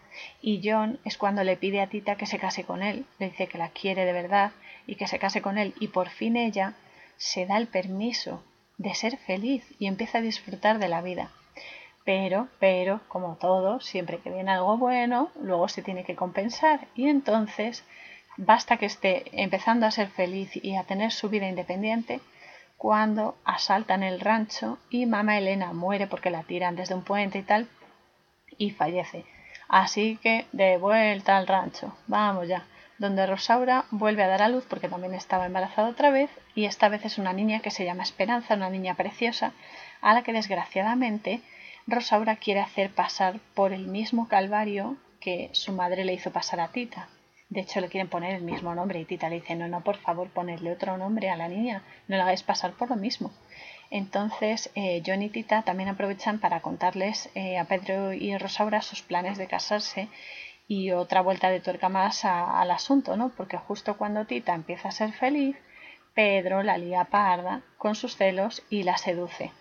Y 0.42 0.62
John 0.64 1.00
es 1.04 1.18
cuando 1.18 1.44
le 1.44 1.58
pide 1.58 1.82
a 1.82 1.88
Tita 1.88 2.16
que 2.16 2.26
se 2.26 2.40
case 2.40 2.64
con 2.64 2.84
él, 2.84 3.06
le 3.20 3.30
dice 3.30 3.48
que 3.48 3.58
la 3.58 3.70
quiere 3.70 4.06
de 4.06 4.14
verdad 4.14 4.52
y 4.88 4.96
que 4.96 5.08
se 5.08 5.20
case 5.20 5.42
con 5.42 5.58
él. 5.58 5.74
Y 5.80 5.90
por 5.90 6.10
fin 6.10 6.38
ella 6.38 6.74
se 7.18 7.46
da 7.46 7.58
el 7.58 7.68
permiso 7.68 8.44
de 8.78 8.96
ser 8.96 9.18
feliz 9.18 9.64
y 9.78 9.88
empieza 9.88 10.20
a 10.20 10.22
disfrutar 10.22 10.80
de 10.80 10.88
la 10.88 11.02
vida. 11.02 11.32
Pero, 12.06 12.48
pero, 12.60 13.02
como 13.08 13.36
todo, 13.36 13.82
siempre 13.82 14.20
que 14.20 14.32
viene 14.32 14.52
algo 14.52 14.78
bueno, 14.78 15.30
luego 15.42 15.68
se 15.68 15.84
tiene 15.84 16.06
que 16.06 16.16
compensar. 16.16 16.88
Y 16.96 17.08
entonces, 17.08 17.84
basta 18.38 18.78
que 18.78 18.86
esté 18.86 19.26
empezando 19.34 19.86
a 19.86 19.92
ser 19.92 20.08
feliz 20.08 20.50
y 20.56 20.76
a 20.76 20.86
tener 20.86 21.12
su 21.12 21.30
vida 21.30 21.48
independiente, 21.48 22.22
cuando 22.78 23.36
asaltan 23.44 24.04
el 24.04 24.22
rancho 24.22 24.80
y 24.90 25.06
mamá 25.06 25.38
Elena 25.38 25.74
muere 25.74 26.08
porque 26.08 26.30
la 26.30 26.44
tiran 26.44 26.78
desde 26.78 26.96
un 26.96 27.04
puente 27.04 27.40
y 27.40 27.44
tal 27.44 27.68
y 28.58 28.72
fallece. 28.72 29.26
Así 29.70 30.18
que 30.24 30.48
de 30.52 30.78
vuelta 30.78 31.38
al 31.38 31.46
rancho, 31.46 31.96
vamos 32.08 32.48
ya, 32.48 32.66
donde 32.98 33.28
Rosaura 33.28 33.86
vuelve 33.92 34.24
a 34.24 34.28
dar 34.28 34.42
a 34.42 34.50
luz 34.50 34.66
porque 34.68 34.90
también 34.90 35.14
estaba 35.14 35.46
embarazada 35.46 35.90
otra 35.90 36.10
vez 36.10 36.32
y 36.56 36.66
esta 36.66 36.90
vez 36.90 37.06
es 37.06 37.20
una 37.20 37.34
niña 37.34 37.60
que 37.60 37.70
se 37.70 37.86
llama 37.86 38.02
Esperanza, 38.02 38.56
una 38.56 38.72
niña 38.72 38.96
preciosa, 38.96 39.54
a 40.02 40.16
la 40.16 40.24
que 40.24 40.34
desgraciadamente 40.34 41.42
Rosaura 41.86 42.36
quiere 42.38 42.62
hacer 42.62 42.90
pasar 42.90 43.40
por 43.54 43.72
el 43.72 43.86
mismo 43.86 44.28
calvario 44.28 44.98
que 45.22 45.50
su 45.54 45.72
madre 45.72 46.04
le 46.04 46.14
hizo 46.14 46.32
pasar 46.32 46.60
a 46.62 46.70
Tita. 46.70 47.08
De 47.50 47.62
hecho, 47.62 47.80
le 47.80 47.90
quieren 47.90 48.10
poner 48.10 48.36
el 48.36 48.44
mismo 48.44 48.74
nombre 48.74 49.00
y 49.00 49.06
Tita 49.06 49.30
le 49.30 49.36
dice, 49.36 49.56
no, 49.56 49.68
no, 49.68 49.82
por 49.82 49.98
favor, 49.98 50.30
ponerle 50.30 50.72
otro 50.72 50.98
nombre 50.98 51.30
a 51.30 51.38
la 51.38 51.48
niña, 51.48 51.84
no 52.08 52.18
la 52.18 52.24
hagáis 52.24 52.42
pasar 52.42 52.74
por 52.74 52.90
lo 52.90 52.96
mismo. 52.96 53.32
Entonces, 53.92 54.70
eh, 54.76 55.02
John 55.06 55.22
y 55.22 55.30
Tita 55.30 55.64
también 55.64 55.90
aprovechan 55.90 56.40
para 56.40 56.62
contarles 56.62 57.30
eh, 57.34 57.58
a 57.58 57.66
Pedro 57.66 58.14
y 58.14 58.38
Rosaura 58.38 58.82
sus 58.82 59.02
planes 59.02 59.38
de 59.38 59.48
casarse 59.48 60.10
y 60.68 60.92
otra 60.92 61.22
vuelta 61.22 61.50
de 61.50 61.60
tuerca 61.60 61.90
más 61.90 62.26
al 62.26 62.70
asunto, 62.70 63.18
¿no? 63.18 63.30
Porque 63.30 63.58
justo 63.58 63.98
cuando 63.98 64.26
Tita 64.26 64.54
empieza 64.54 64.90
a 64.90 64.92
ser 64.92 65.12
feliz, 65.14 65.58
Pedro 66.14 66.62
la 66.62 66.78
lía 66.78 67.06
parda 67.06 67.62
con 67.78 67.96
sus 67.96 68.16
celos 68.16 68.64
y 68.70 68.84
la 68.84 68.98
seduce. 68.98 69.52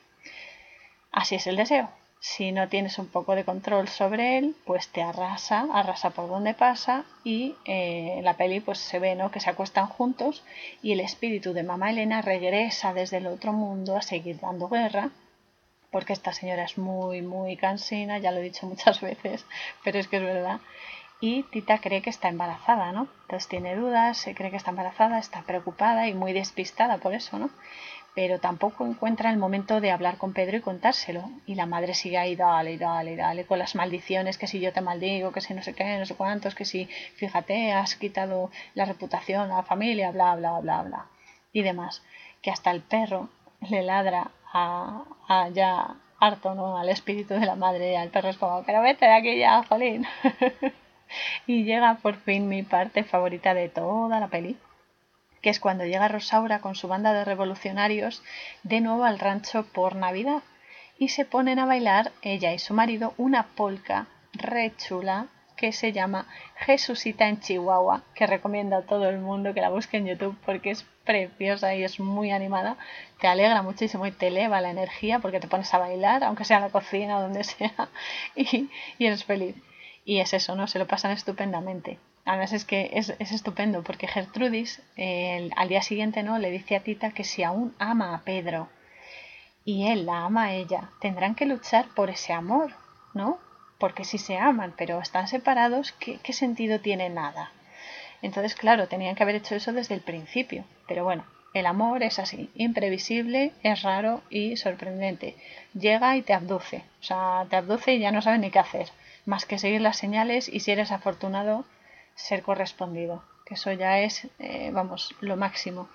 Así 1.10 1.36
es 1.36 1.46
el 1.46 1.56
deseo. 1.56 1.88
Si 2.20 2.50
no 2.50 2.68
tienes 2.68 2.98
un 2.98 3.06
poco 3.06 3.36
de 3.36 3.44
control 3.44 3.88
sobre 3.88 4.38
él, 4.38 4.56
pues 4.64 4.88
te 4.88 5.02
arrasa, 5.02 5.66
arrasa 5.72 6.10
por 6.10 6.28
donde 6.28 6.52
pasa 6.52 7.04
y 7.22 7.54
eh, 7.64 8.20
la 8.24 8.34
peli 8.34 8.58
pues 8.60 8.78
se 8.78 8.98
ve 8.98 9.14
¿no? 9.14 9.30
que 9.30 9.38
se 9.40 9.50
acuestan 9.50 9.86
juntos 9.86 10.42
y 10.82 10.92
el 10.92 11.00
espíritu 11.00 11.52
de 11.52 11.62
mamá 11.62 11.90
Elena 11.90 12.20
regresa 12.20 12.92
desde 12.92 13.18
el 13.18 13.28
otro 13.28 13.52
mundo 13.52 13.96
a 13.96 14.02
seguir 14.02 14.40
dando 14.40 14.68
guerra 14.68 15.10
porque 15.90 16.12
esta 16.12 16.32
señora 16.32 16.64
es 16.64 16.76
muy 16.76 17.22
muy 17.22 17.56
cansina, 17.56 18.18
ya 18.18 18.32
lo 18.32 18.38
he 18.38 18.42
dicho 18.42 18.66
muchas 18.72 19.00
veces, 19.00 19.46
pero 19.84 19.98
es 19.98 20.08
que 20.08 20.16
es 20.16 20.22
verdad. 20.22 20.60
Y 21.20 21.42
Tita 21.44 21.80
cree 21.80 22.00
que 22.00 22.10
está 22.10 22.28
embarazada, 22.28 22.92
¿no? 22.92 23.08
Entonces 23.22 23.48
tiene 23.48 23.74
dudas, 23.74 24.18
se 24.18 24.36
cree 24.36 24.52
que 24.52 24.56
está 24.56 24.70
embarazada, 24.70 25.18
está 25.18 25.42
preocupada 25.42 26.06
y 26.06 26.14
muy 26.14 26.32
despistada 26.32 26.98
por 26.98 27.12
eso, 27.12 27.40
¿no? 27.40 27.50
Pero 28.18 28.40
tampoco 28.40 28.84
encuentra 28.84 29.30
el 29.30 29.36
momento 29.38 29.80
de 29.80 29.92
hablar 29.92 30.16
con 30.18 30.32
Pedro 30.32 30.56
y 30.56 30.60
contárselo. 30.60 31.30
Y 31.46 31.54
la 31.54 31.66
madre 31.66 31.94
sigue 31.94 32.18
ahí, 32.18 32.34
dale, 32.34 32.76
dale, 32.76 33.14
dale, 33.14 33.46
con 33.46 33.60
las 33.60 33.76
maldiciones, 33.76 34.38
que 34.38 34.48
si 34.48 34.58
yo 34.58 34.72
te 34.72 34.80
maldigo, 34.80 35.30
que 35.30 35.40
si 35.40 35.54
no 35.54 35.62
sé 35.62 35.72
qué, 35.72 35.98
no 35.98 36.04
sé 36.04 36.16
cuántos, 36.16 36.56
que 36.56 36.64
si, 36.64 36.86
fíjate, 37.14 37.70
has 37.70 37.94
quitado 37.94 38.50
la 38.74 38.86
reputación 38.86 39.52
a 39.52 39.58
la 39.58 39.62
familia, 39.62 40.10
bla, 40.10 40.34
bla, 40.34 40.58
bla, 40.58 40.82
bla, 40.82 41.06
y 41.52 41.62
demás. 41.62 42.02
Que 42.42 42.50
hasta 42.50 42.72
el 42.72 42.82
perro 42.82 43.28
le 43.70 43.84
ladra 43.84 44.32
a, 44.52 45.04
a 45.28 45.48
ya 45.50 45.94
harto, 46.18 46.56
¿no? 46.56 46.76
Al 46.76 46.88
espíritu 46.88 47.34
de 47.34 47.46
la 47.46 47.54
madre, 47.54 47.96
al 47.96 48.08
perro 48.08 48.30
es 48.30 48.36
como, 48.36 48.64
pero 48.64 48.82
vete 48.82 49.06
de 49.06 49.12
aquí 49.12 49.38
ya, 49.38 49.62
jolín. 49.62 50.04
y 51.46 51.62
llega 51.62 51.94
por 52.02 52.16
fin 52.16 52.48
mi 52.48 52.64
parte 52.64 53.04
favorita 53.04 53.54
de 53.54 53.68
toda 53.68 54.18
la 54.18 54.26
peli 54.26 54.56
que 55.42 55.50
es 55.50 55.60
cuando 55.60 55.84
llega 55.84 56.08
Rosaura 56.08 56.60
con 56.60 56.74
su 56.74 56.88
banda 56.88 57.12
de 57.12 57.24
revolucionarios 57.24 58.22
de 58.62 58.80
nuevo 58.80 59.04
al 59.04 59.18
rancho 59.18 59.64
por 59.72 59.96
Navidad 59.96 60.42
y 60.98 61.08
se 61.08 61.24
ponen 61.24 61.58
a 61.58 61.66
bailar 61.66 62.12
ella 62.22 62.52
y 62.52 62.58
su 62.58 62.74
marido 62.74 63.14
una 63.16 63.44
polca 63.54 64.06
re 64.32 64.74
chula 64.76 65.28
que 65.58 65.72
se 65.72 65.92
llama 65.92 66.26
Jesusita 66.56 67.28
en 67.28 67.40
Chihuahua, 67.40 68.02
que 68.14 68.26
recomiendo 68.26 68.76
a 68.76 68.82
todo 68.82 69.08
el 69.08 69.18
mundo 69.18 69.52
que 69.52 69.60
la 69.60 69.70
busque 69.70 69.96
en 69.96 70.06
YouTube 70.06 70.36
porque 70.46 70.70
es 70.70 70.86
preciosa 71.04 71.74
y 71.74 71.82
es 71.82 71.98
muy 71.98 72.30
animada, 72.30 72.76
te 73.20 73.26
alegra 73.26 73.62
muchísimo 73.62 74.06
y 74.06 74.12
te 74.12 74.28
eleva 74.28 74.60
la 74.60 74.70
energía 74.70 75.18
porque 75.18 75.40
te 75.40 75.48
pones 75.48 75.72
a 75.74 75.78
bailar, 75.78 76.22
aunque 76.22 76.44
sea 76.44 76.58
en 76.58 76.64
la 76.64 76.70
cocina 76.70 77.20
donde 77.20 77.42
sea, 77.44 77.88
y, 78.36 78.70
y 78.98 79.06
eres 79.06 79.24
feliz. 79.24 79.56
Y 80.04 80.20
es 80.20 80.32
eso, 80.32 80.54
¿no? 80.54 80.68
Se 80.68 80.78
lo 80.78 80.86
pasan 80.86 81.10
estupendamente. 81.10 81.98
Además 82.28 82.52
es 82.52 82.66
que 82.66 82.90
es, 82.92 83.08
estupendo 83.18 83.82
porque 83.82 84.06
Gertrudis 84.06 84.82
al 85.56 85.68
día 85.68 85.80
siguiente 85.80 86.22
no 86.22 86.38
le 86.38 86.50
dice 86.50 86.76
a 86.76 86.80
Tita 86.80 87.12
que 87.12 87.24
si 87.24 87.42
aún 87.42 87.74
ama 87.78 88.14
a 88.14 88.20
Pedro 88.20 88.68
y 89.64 89.86
él 89.86 90.04
la 90.04 90.26
ama 90.26 90.44
a 90.44 90.52
ella, 90.52 90.90
tendrán 91.00 91.34
que 91.34 91.46
luchar 91.46 91.86
por 91.96 92.10
ese 92.10 92.34
amor, 92.34 92.74
¿no? 93.14 93.38
Porque 93.78 94.04
si 94.04 94.18
se 94.18 94.36
aman 94.36 94.74
pero 94.76 95.00
están 95.00 95.26
separados, 95.26 95.92
¿qué, 95.92 96.18
qué 96.22 96.34
sentido 96.34 96.80
tiene 96.80 97.08
nada? 97.08 97.50
Entonces, 98.20 98.54
claro, 98.54 98.88
tenían 98.88 99.14
que 99.14 99.22
haber 99.22 99.36
hecho 99.36 99.54
eso 99.54 99.72
desde 99.72 99.94
el 99.94 100.02
principio. 100.02 100.64
Pero 100.86 101.04
bueno, 101.04 101.24
el 101.54 101.64
amor 101.64 102.02
es 102.02 102.18
así, 102.18 102.50
imprevisible, 102.54 103.52
es 103.62 103.80
raro 103.82 104.20
y 104.28 104.58
sorprendente. 104.58 105.34
Llega 105.72 106.14
y 106.18 106.20
te 106.20 106.34
abduce. 106.34 106.84
O 107.00 107.04
sea, 107.04 107.46
te 107.48 107.56
abduce 107.56 107.94
y 107.94 108.00
ya 108.00 108.12
no 108.12 108.20
sabes 108.20 108.40
ni 108.40 108.50
qué 108.50 108.58
hacer. 108.58 108.88
Más 109.24 109.46
que 109.46 109.58
seguir 109.58 109.80
las 109.80 109.96
señales 109.96 110.46
y 110.48 110.60
si 110.60 110.72
eres 110.72 110.92
afortunado, 110.92 111.64
ser 112.18 112.42
correspondido, 112.42 113.22
que 113.46 113.54
eso 113.54 113.72
ya 113.72 114.00
es, 114.00 114.26
eh, 114.40 114.70
vamos, 114.72 115.14
lo 115.20 115.36
máximo, 115.36 115.88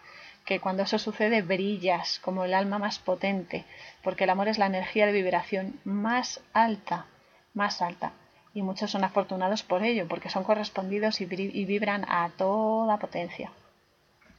que 0.46 0.60
cuando 0.60 0.84
eso 0.84 0.98
sucede 0.98 1.42
brillas 1.42 2.20
como 2.20 2.46
el 2.46 2.54
alma 2.54 2.80
más 2.80 2.98
potente, 2.98 3.66
porque 4.04 4.24
el 4.24 4.30
amor 4.30 4.48
es 4.48 4.58
la 4.58 4.66
energía 4.66 5.06
de 5.06 5.12
vibración 5.12 5.80
más 5.84 6.42
alta, 6.54 7.08
más 7.54 7.82
alta. 7.82 8.14
Y 8.54 8.62
muchos 8.62 8.92
son 8.92 9.04
afortunados 9.04 9.64
por 9.64 9.84
ello, 9.84 10.08
porque 10.08 10.30
son 10.30 10.44
correspondidos 10.44 11.22
y, 11.22 11.26
y 11.26 11.66
vibran 11.66 12.06
a 12.08 12.30
toda 12.38 12.98
potencia. 13.00 13.52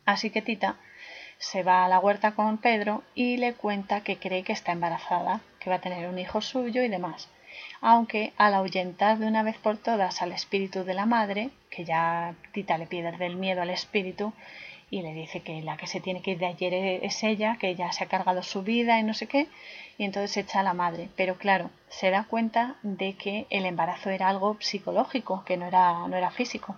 Así 0.07 0.31
que 0.31 0.43
Tita 0.43 0.77
se 1.39 1.63
va 1.63 1.85
a 1.85 1.89
la 1.89 1.99
huerta 1.99 2.33
con 2.33 2.59
Pedro 2.59 3.03
y 3.15 3.37
le 3.37 3.55
cuenta 3.55 4.03
que 4.03 4.19
cree 4.19 4.43
que 4.43 4.53
está 4.53 4.73
embarazada, 4.73 5.41
que 5.59 5.69
va 5.69 5.77
a 5.77 5.81
tener 5.81 6.09
un 6.09 6.19
hijo 6.19 6.41
suyo 6.41 6.83
y 6.83 6.89
demás. 6.89 7.29
Aunque 7.81 8.33
al 8.37 8.55
ahuyentar 8.55 9.19
de 9.19 9.27
una 9.27 9.43
vez 9.43 9.59
por 9.59 9.77
todas 9.77 10.23
al 10.23 10.33
espíritu 10.33 10.85
de 10.85 10.95
la 10.95 11.07
madre, 11.07 11.51
que 11.71 11.85
ya 11.85 12.35
Tita 12.53 12.79
le 12.79 12.87
pierde 12.87 13.27
el 13.27 13.37
miedo 13.37 13.63
al 13.63 13.71
espíritu 13.71 14.33
y 14.91 15.03
le 15.03 15.13
dice 15.13 15.41
que 15.41 15.61
la 15.63 15.77
que 15.77 15.87
se 15.87 16.01
tiene 16.01 16.23
que 16.23 16.33
ir 16.33 16.39
de 16.39 16.47
ayer 16.47 16.73
es 17.03 17.23
ella, 17.25 17.57
que 17.59 17.75
ya 17.75 17.91
se 17.93 18.05
ha 18.05 18.09
cargado 18.09 18.43
su 18.43 18.63
vida 18.63 18.99
y 18.99 19.03
no 19.03 19.13
sé 19.13 19.27
qué, 19.27 19.49
y 19.99 20.05
entonces 20.05 20.37
echa 20.37 20.61
a 20.61 20.63
la 20.63 20.73
madre. 20.73 21.09
Pero 21.17 21.37
claro, 21.37 21.71
se 21.89 22.11
da 22.11 22.25
cuenta 22.25 22.77
de 22.83 23.15
que 23.15 23.47
el 23.51 23.67
embarazo 23.67 24.11
era 24.11 24.29
algo 24.29 24.57
psicológico, 24.61 25.45
que 25.45 25.57
no 25.57 25.67
era, 25.67 26.07
no 26.07 26.17
era 26.17 26.31
físico. 26.31 26.77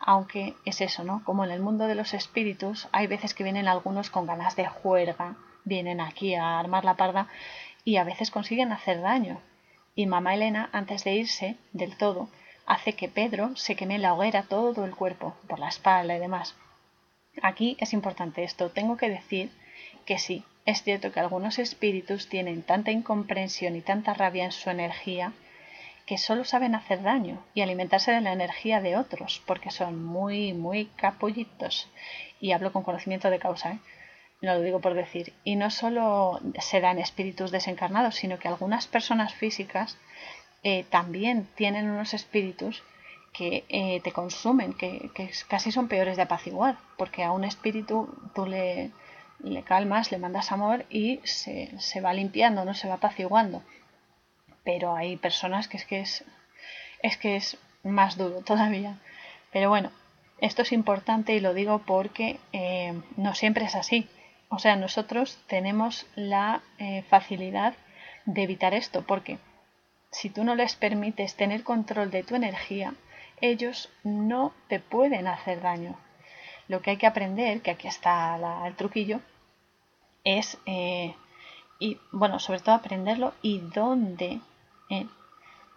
Aunque 0.00 0.54
es 0.64 0.80
eso, 0.80 1.04
¿no? 1.04 1.22
Como 1.24 1.44
en 1.44 1.50
el 1.50 1.60
mundo 1.60 1.86
de 1.86 1.94
los 1.94 2.14
espíritus, 2.14 2.88
hay 2.92 3.06
veces 3.06 3.34
que 3.34 3.44
vienen 3.44 3.68
algunos 3.68 4.10
con 4.10 4.26
ganas 4.26 4.56
de 4.56 4.66
juerga, 4.66 5.36
vienen 5.64 6.00
aquí 6.00 6.34
a 6.34 6.58
armar 6.58 6.84
la 6.84 6.94
parda 6.94 7.26
y 7.84 7.96
a 7.96 8.04
veces 8.04 8.30
consiguen 8.30 8.72
hacer 8.72 9.02
daño 9.02 9.40
y 10.00 10.06
mamá 10.06 10.34
Elena, 10.34 10.70
antes 10.72 11.04
de 11.04 11.14
irse 11.14 11.56
del 11.72 11.96
todo, 11.96 12.30
hace 12.64 12.94
que 12.94 13.08
Pedro 13.08 13.54
se 13.56 13.76
queme 13.76 13.98
la 13.98 14.14
hoguera 14.14 14.44
todo 14.44 14.86
el 14.86 14.94
cuerpo, 14.94 15.36
por 15.46 15.58
la 15.58 15.68
espalda 15.68 16.16
y 16.16 16.18
demás. 16.18 16.56
Aquí 17.42 17.76
es 17.80 17.92
importante 17.92 18.42
esto. 18.42 18.70
Tengo 18.70 18.96
que 18.96 19.10
decir 19.10 19.50
que 20.06 20.18
sí, 20.18 20.42
es 20.64 20.82
cierto 20.82 21.12
que 21.12 21.20
algunos 21.20 21.58
espíritus 21.58 22.30
tienen 22.30 22.62
tanta 22.62 22.92
incomprensión 22.92 23.76
y 23.76 23.82
tanta 23.82 24.14
rabia 24.14 24.46
en 24.46 24.52
su 24.52 24.70
energía 24.70 25.32
que 26.06 26.16
solo 26.16 26.44
saben 26.44 26.74
hacer 26.74 27.02
daño 27.02 27.44
y 27.52 27.60
alimentarse 27.60 28.10
de 28.10 28.22
la 28.22 28.32
energía 28.32 28.80
de 28.80 28.96
otros, 28.96 29.42
porque 29.46 29.70
son 29.70 30.02
muy, 30.02 30.54
muy 30.54 30.86
capullitos. 30.96 31.88
Y 32.40 32.52
hablo 32.52 32.72
con 32.72 32.84
conocimiento 32.84 33.28
de 33.28 33.38
causa, 33.38 33.72
¿eh? 33.72 33.78
No 34.40 34.54
lo 34.54 34.62
digo 34.62 34.80
por 34.80 34.94
decir. 34.94 35.32
Y 35.44 35.56
no 35.56 35.70
solo 35.70 36.40
se 36.60 36.80
dan 36.80 36.98
espíritus 36.98 37.50
desencarnados, 37.50 38.16
sino 38.16 38.38
que 38.38 38.48
algunas 38.48 38.86
personas 38.86 39.34
físicas 39.34 39.98
eh, 40.62 40.84
también 40.90 41.48
tienen 41.54 41.90
unos 41.90 42.14
espíritus 42.14 42.82
que 43.32 43.64
eh, 43.68 44.00
te 44.02 44.12
consumen, 44.12 44.74
que, 44.74 45.10
casi 45.48 45.70
son 45.70 45.88
peores 45.88 46.16
de 46.16 46.22
apaciguar, 46.22 46.78
porque 46.96 47.22
a 47.22 47.30
un 47.30 47.44
espíritu 47.44 48.08
tú 48.34 48.46
le, 48.46 48.90
le 49.38 49.62
calmas, 49.62 50.10
le 50.10 50.18
mandas 50.18 50.52
amor 50.52 50.84
y 50.90 51.20
se, 51.24 51.70
se, 51.78 52.00
va 52.00 52.12
limpiando, 52.12 52.64
no 52.64 52.74
se 52.74 52.88
va 52.88 52.94
apaciguando. 52.94 53.62
Pero 54.64 54.94
hay 54.94 55.16
personas 55.16 55.68
que 55.68 55.76
es 55.76 55.84
que 55.84 56.00
es, 56.00 56.24
es 57.02 57.16
que 57.16 57.36
es 57.36 57.56
más 57.82 58.16
duro 58.16 58.40
todavía. 58.44 58.98
Pero 59.52 59.68
bueno, 59.68 59.90
esto 60.40 60.62
es 60.62 60.72
importante 60.72 61.34
y 61.34 61.40
lo 61.40 61.54
digo 61.54 61.82
porque 61.86 62.40
eh, 62.52 63.00
no 63.16 63.34
siempre 63.34 63.64
es 63.64 63.74
así. 63.74 64.08
O 64.50 64.58
sea, 64.58 64.74
nosotros 64.74 65.38
tenemos 65.46 66.06
la 66.16 66.62
eh, 66.78 67.02
facilidad 67.08 67.74
de 68.26 68.42
evitar 68.42 68.74
esto, 68.74 69.02
porque 69.06 69.38
si 70.10 70.28
tú 70.28 70.42
no 70.42 70.56
les 70.56 70.74
permites 70.74 71.36
tener 71.36 71.62
control 71.62 72.10
de 72.10 72.24
tu 72.24 72.34
energía, 72.34 72.94
ellos 73.40 73.90
no 74.02 74.52
te 74.68 74.80
pueden 74.80 75.28
hacer 75.28 75.62
daño. 75.62 75.96
Lo 76.66 76.82
que 76.82 76.90
hay 76.90 76.96
que 76.96 77.06
aprender, 77.06 77.62
que 77.62 77.70
aquí 77.70 77.86
está 77.86 78.36
el 78.66 78.74
truquillo, 78.74 79.20
es, 80.24 80.58
eh, 80.66 81.14
y 81.78 81.98
bueno, 82.10 82.40
sobre 82.40 82.58
todo 82.58 82.74
aprenderlo 82.74 83.32
y 83.42 83.60
dónde 83.60 84.40
eh, 84.90 85.06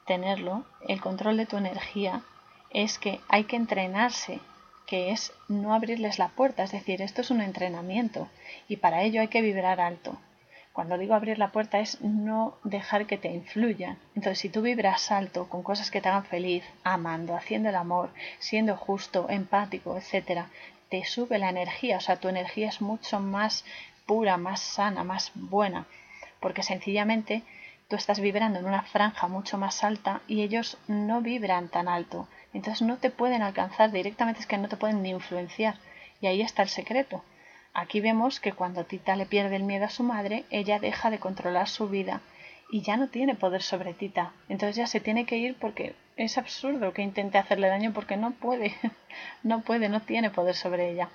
tenerlo, 0.07 0.65
el 0.87 0.99
control 0.99 1.37
de 1.37 1.45
tu 1.45 1.57
energía, 1.57 2.23
es 2.71 2.97
que 2.97 3.21
hay 3.29 3.43
que 3.43 3.55
entrenarse 3.55 4.39
que 4.93 5.09
es 5.09 5.33
no 5.47 5.73
abrirles 5.73 6.19
la 6.19 6.27
puerta, 6.27 6.61
es 6.61 6.71
decir, 6.71 7.01
esto 7.01 7.21
es 7.21 7.31
un 7.31 7.41
entrenamiento 7.41 8.27
y 8.67 8.77
para 8.77 9.01
ello 9.01 9.21
hay 9.21 9.27
que 9.27 9.41
vibrar 9.41 9.81
alto. 9.81 10.19
Cuando 10.71 10.99
digo 10.99 11.15
abrir 11.15 11.39
la 11.39 11.51
puerta 11.51 11.79
es 11.79 11.99
no 12.01 12.59
dejar 12.63 13.07
que 13.07 13.17
te 13.17 13.31
influyan. 13.31 13.97
Entonces, 14.13 14.37
si 14.37 14.49
tú 14.49 14.61
vibras 14.61 15.11
alto 15.11 15.49
con 15.49 15.63
cosas 15.63 15.89
que 15.89 15.99
te 15.99 16.09
hagan 16.09 16.25
feliz, 16.25 16.63
amando, 16.83 17.35
haciendo 17.35 17.69
el 17.69 17.75
amor, 17.75 18.11
siendo 18.37 18.77
justo, 18.77 19.31
empático, 19.31 19.97
etcétera, 19.97 20.49
te 20.89 21.03
sube 21.05 21.39
la 21.39 21.49
energía, 21.49 21.97
o 21.97 21.99
sea, 21.99 22.17
tu 22.17 22.29
energía 22.29 22.69
es 22.69 22.79
mucho 22.79 23.19
más 23.19 23.65
pura, 24.05 24.37
más 24.37 24.59
sana, 24.59 25.03
más 25.03 25.31
buena, 25.33 25.87
porque 26.39 26.61
sencillamente 26.61 27.41
tú 27.93 27.97
estás 27.97 28.19
vibrando 28.19 28.57
en 28.57 28.65
una 28.65 28.81
franja 28.81 29.27
mucho 29.27 29.59
más 29.59 29.83
alta 29.83 30.21
y 30.27 30.41
ellos 30.41 30.79
no 30.87 31.21
vibran 31.21 31.69
tan 31.69 31.87
alto. 31.87 32.27
Entonces 32.51 32.81
no 32.81 32.97
te 32.97 33.11
pueden 33.11 33.43
alcanzar 33.43 33.91
directamente, 33.91 34.39
es 34.39 34.47
que 34.47 34.57
no 34.57 34.67
te 34.67 34.77
pueden 34.77 35.03
ni 35.03 35.11
influenciar. 35.11 35.75
Y 36.19 36.25
ahí 36.25 36.41
está 36.41 36.63
el 36.63 36.69
secreto. 36.69 37.23
Aquí 37.71 38.01
vemos 38.01 38.39
que 38.39 38.51
cuando 38.51 38.85
Tita 38.85 39.15
le 39.15 39.27
pierde 39.27 39.57
el 39.57 39.63
miedo 39.63 39.85
a 39.85 39.91
su 39.91 40.01
madre, 40.01 40.43
ella 40.49 40.79
deja 40.79 41.11
de 41.11 41.19
controlar 41.19 41.69
su 41.69 41.87
vida 41.87 42.21
y 42.71 42.81
ya 42.81 42.97
no 42.97 43.09
tiene 43.09 43.35
poder 43.35 43.61
sobre 43.61 43.93
Tita. 43.93 44.33
Entonces 44.49 44.75
ya 44.75 44.87
se 44.87 44.99
tiene 44.99 45.27
que 45.27 45.37
ir 45.37 45.55
porque 45.59 45.93
es 46.15 46.39
absurdo 46.39 46.93
que 46.93 47.03
intente 47.03 47.37
hacerle 47.37 47.67
daño 47.67 47.93
porque 47.93 48.17
no 48.17 48.31
puede, 48.31 48.73
no 49.43 49.61
puede, 49.61 49.87
no 49.87 50.01
tiene 50.01 50.31
poder 50.31 50.55
sobre 50.55 50.89
ella. 50.89 51.09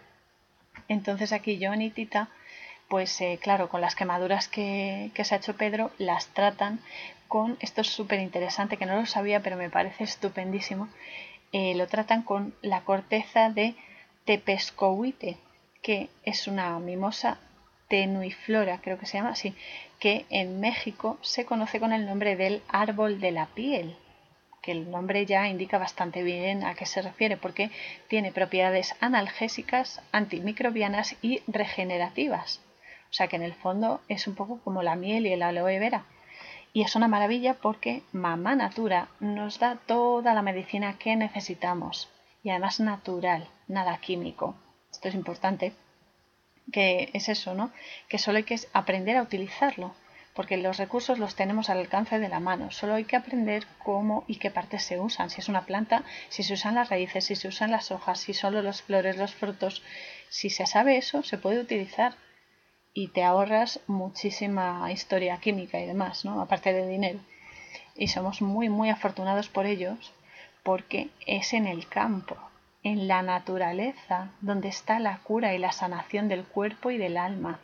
Entonces 0.87 1.33
aquí 1.33 1.59
John 1.61 1.83
y 1.83 1.91
Tita, 1.91 2.29
pues 2.89 3.21
eh, 3.21 3.39
claro, 3.41 3.69
con 3.69 3.81
las 3.81 3.95
quemaduras 3.95 4.49
que, 4.49 5.11
que 5.15 5.25
se 5.25 5.35
ha 5.35 5.39
hecho 5.39 5.57
Pedro, 5.57 5.91
las 5.99 6.27
tratan 6.29 6.81
con, 7.29 7.59
esto 7.61 7.83
es 7.83 7.89
súper 7.89 8.21
interesante, 8.21 8.77
que 8.79 8.87
no 8.87 8.97
lo 8.97 9.07
sabía, 9.07 9.41
pero 9.41 9.57
me 9.57 9.71
parece 9.71 10.05
estupendísimo, 10.05 10.89
eh, 11.53 11.75
lo 11.75 11.87
tratan 11.87 12.23
con 12.23 12.55
la 12.63 12.81
corteza 12.83 13.51
de 13.51 13.75
tepescohuite, 14.25 15.37
que 15.83 16.09
es 16.25 16.49
una 16.49 16.79
mimosa 16.79 17.39
tenuiflora, 17.89 18.81
creo 18.83 18.99
que 18.99 19.07
se 19.07 19.19
llama 19.19 19.31
así, 19.31 19.55
que 19.99 20.27
en 20.31 20.61
México 20.61 21.19
se 21.23 21.45
conoce 21.45 21.81
con 21.81 21.93
el 21.93 22.07
nombre 22.07 22.37
del 22.37 22.63
árbol 22.69 23.21
de 23.21 23.31
la 23.31 23.47
piel, 23.47 23.97
que 24.63 24.73
el 24.73 24.91
nombre 24.91 25.25
ya 25.25 25.49
indica 25.49 25.79
bastante 25.79 26.23
bien 26.23 26.65
a 26.65 26.75
qué 26.75 26.85
se 26.87 27.03
refiere, 27.03 27.37
porque 27.37 27.71
tiene 28.09 28.33
propiedades 28.33 28.95
analgésicas, 29.01 30.03
antimicrobianas 30.13 31.17
y 31.23 31.43
regenerativas. 31.47 32.61
O 33.11 33.13
sea 33.13 33.29
que 33.29 33.37
en 33.37 33.43
el 33.43 33.55
fondo 33.55 34.01
es 34.09 34.27
un 34.27 34.35
poco 34.35 34.61
como 34.63 34.83
la 34.83 34.97
miel 34.97 35.27
y 35.27 35.33
el 35.33 35.43
aloe 35.43 35.79
vera. 35.79 36.05
Y 36.73 36.83
es 36.83 36.95
una 36.97 37.09
maravilla 37.09 37.55
porque 37.55 38.03
Mamá 38.13 38.55
Natura 38.55 39.09
nos 39.21 39.59
da 39.59 39.77
toda 39.87 40.35
la 40.35 40.43
medicina 40.43 40.99
que 40.99 41.17
necesitamos 41.17 42.11
y 42.43 42.51
además 42.51 42.81
natural, 42.81 43.49
nada 43.67 43.99
químico. 43.99 44.55
Esto 44.93 45.09
es 45.09 45.15
importante, 45.15 45.73
que 46.73 47.11
es 47.13 47.29
eso, 47.29 47.55
¿no? 47.55 47.73
Que 48.09 48.19
solo 48.19 48.39
hay 48.39 48.45
que 48.45 48.59
aprender 48.73 49.17
a 49.17 49.23
utilizarlo, 49.23 49.95
porque 50.35 50.57
los 50.57 50.77
recursos 50.77 51.19
los 51.19 51.35
tenemos 51.35 51.69
al 51.69 51.79
alcance 51.79 52.19
de 52.19 52.29
la 52.29 52.41
mano, 52.41 52.71
solo 52.71 52.95
hay 52.95 53.05
que 53.05 53.17
aprender 53.17 53.67
cómo 53.83 54.25
y 54.29 54.37
qué 54.37 54.51
partes 54.51 54.83
se 54.83 55.01
usan, 55.01 55.31
si 55.31 55.41
es 55.41 55.49
una 55.49 55.67
planta, 55.67 56.05
si 56.29 56.43
se 56.43 56.55
usan 56.55 56.75
las 56.75 56.91
raíces, 56.91 57.25
si 57.25 57.37
se 57.37 57.49
usan 57.49 57.71
las 57.71 57.91
hojas, 57.91 58.21
si 58.21 58.35
solo 58.35 58.63
los 58.63 58.83
flores, 58.83 59.17
los 59.17 59.35
frutos. 59.35 59.83
Si 60.29 60.51
se 60.51 60.67
sabe 60.67 60.97
eso, 60.97 61.23
se 61.23 61.39
puede 61.39 61.61
utilizar 61.61 62.15
y 62.93 63.09
te 63.09 63.25
ahorras 63.25 63.81
muchísima 63.87 64.91
historia 64.91 65.39
química 65.39 65.81
y 65.81 65.87
demás, 65.87 66.25
¿no? 66.25 66.41
Aparte 66.41 66.73
de 66.73 66.89
dinero. 66.89 67.21
Y 67.95 68.09
somos 68.09 68.43
muy, 68.43 68.69
muy 68.69 68.91
afortunados 68.91 69.49
por 69.49 69.67
ellos 69.67 70.13
porque 70.63 71.11
es 71.27 71.53
en 71.53 71.67
el 71.67 71.89
campo, 71.89 72.37
en 72.83 73.09
la 73.09 73.23
naturaleza, 73.23 74.31
donde 74.41 74.69
está 74.69 74.99
la 74.99 75.19
cura 75.19 75.55
y 75.55 75.59
la 75.59 75.73
sanación 75.73 76.29
del 76.29 76.45
cuerpo 76.45 76.91
y 76.91 76.99
del 76.99 77.17
alma. 77.17 77.61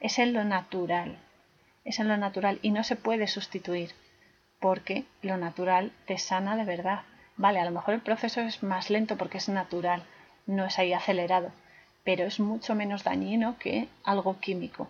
Es 0.00 0.18
en 0.18 0.32
lo 0.32 0.44
natural, 0.44 1.18
es 1.84 1.98
en 1.98 2.08
lo 2.08 2.16
natural 2.16 2.58
y 2.62 2.70
no 2.70 2.84
se 2.84 2.96
puede 2.96 3.26
sustituir 3.26 3.92
porque 4.60 5.04
lo 5.22 5.36
natural 5.36 5.92
te 6.06 6.18
sana 6.18 6.56
de 6.56 6.64
verdad. 6.64 7.02
Vale, 7.36 7.60
a 7.60 7.64
lo 7.64 7.70
mejor 7.70 7.94
el 7.94 8.00
proceso 8.00 8.40
es 8.40 8.62
más 8.62 8.90
lento 8.90 9.16
porque 9.16 9.38
es 9.38 9.48
natural, 9.48 10.02
no 10.46 10.66
es 10.66 10.78
ahí 10.78 10.92
acelerado, 10.92 11.52
pero 12.08 12.24
es 12.24 12.40
mucho 12.40 12.74
menos 12.74 13.04
dañino 13.04 13.58
que 13.58 13.86
algo 14.02 14.40
químico. 14.40 14.88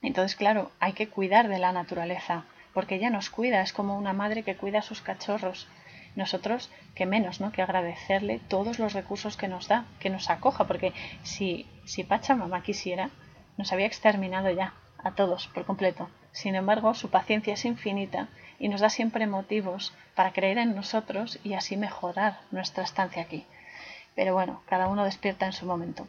Entonces, 0.00 0.36
claro, 0.36 0.70
hay 0.78 0.92
que 0.92 1.08
cuidar 1.08 1.48
de 1.48 1.58
la 1.58 1.72
naturaleza, 1.72 2.44
porque 2.72 2.94
ella 2.94 3.10
nos 3.10 3.30
cuida, 3.30 3.62
es 3.62 3.72
como 3.72 3.98
una 3.98 4.12
madre 4.12 4.44
que 4.44 4.54
cuida 4.54 4.78
a 4.78 4.82
sus 4.82 5.00
cachorros. 5.00 5.66
Nosotros, 6.14 6.70
que 6.94 7.04
menos, 7.04 7.40
¿no? 7.40 7.50
Que 7.50 7.62
agradecerle 7.62 8.38
todos 8.46 8.78
los 8.78 8.92
recursos 8.92 9.36
que 9.36 9.48
nos 9.48 9.66
da, 9.66 9.86
que 9.98 10.08
nos 10.08 10.30
acoja, 10.30 10.68
porque 10.68 10.92
si, 11.24 11.66
si 11.84 12.04
Pachamama 12.04 12.62
quisiera, 12.62 13.10
nos 13.56 13.72
había 13.72 13.86
exterminado 13.86 14.48
ya, 14.52 14.72
a 15.02 15.16
todos, 15.16 15.48
por 15.48 15.64
completo. 15.64 16.08
Sin 16.30 16.54
embargo, 16.54 16.94
su 16.94 17.10
paciencia 17.10 17.54
es 17.54 17.64
infinita 17.64 18.28
y 18.60 18.68
nos 18.68 18.82
da 18.82 18.88
siempre 18.88 19.26
motivos 19.26 19.92
para 20.14 20.32
creer 20.32 20.58
en 20.58 20.76
nosotros 20.76 21.40
y 21.42 21.54
así 21.54 21.76
mejorar 21.76 22.38
nuestra 22.52 22.84
estancia 22.84 23.22
aquí. 23.22 23.44
Pero 24.14 24.32
bueno, 24.32 24.62
cada 24.68 24.86
uno 24.86 25.02
despierta 25.02 25.44
en 25.46 25.52
su 25.52 25.66
momento. 25.66 26.06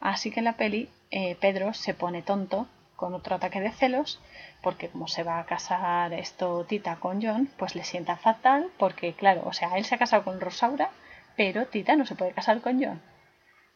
Así 0.00 0.30
que 0.30 0.40
en 0.40 0.44
la 0.44 0.56
peli 0.56 0.88
eh, 1.10 1.36
Pedro 1.40 1.72
se 1.72 1.94
pone 1.94 2.22
tonto 2.22 2.66
con 2.96 3.14
otro 3.14 3.36
ataque 3.36 3.60
de 3.60 3.72
celos 3.72 4.20
porque 4.62 4.88
como 4.88 5.06
se 5.06 5.22
va 5.22 5.38
a 5.38 5.46
casar 5.46 6.12
esto 6.12 6.64
Tita 6.64 6.96
con 6.96 7.22
John, 7.22 7.48
pues 7.58 7.74
le 7.74 7.84
sienta 7.84 8.16
fatal 8.16 8.70
porque 8.78 9.12
claro, 9.12 9.42
o 9.44 9.52
sea, 9.52 9.76
él 9.76 9.84
se 9.84 9.94
ha 9.94 9.98
casado 9.98 10.24
con 10.24 10.40
Rosaura, 10.40 10.90
pero 11.36 11.66
Tita 11.66 11.96
no 11.96 12.06
se 12.06 12.14
puede 12.14 12.32
casar 12.32 12.60
con 12.60 12.82
John. 12.82 13.00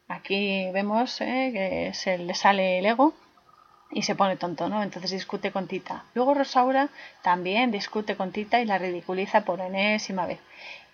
Aquí 0.08 0.70
vemos 0.72 1.20
eh, 1.20 1.50
que 1.52 1.94
se 1.94 2.18
le 2.18 2.34
sale 2.34 2.78
el 2.78 2.86
ego 2.86 3.14
y 3.92 4.02
se 4.02 4.14
pone 4.14 4.36
tonto, 4.36 4.68
¿no? 4.68 4.82
Entonces 4.82 5.10
discute 5.10 5.50
con 5.50 5.66
Tita. 5.66 6.04
Luego 6.14 6.34
Rosaura 6.34 6.88
también 7.22 7.70
discute 7.70 8.16
con 8.16 8.30
Tita 8.32 8.60
y 8.60 8.64
la 8.64 8.78
ridiculiza 8.78 9.44
por 9.44 9.60
enésima 9.60 10.26
vez. 10.26 10.38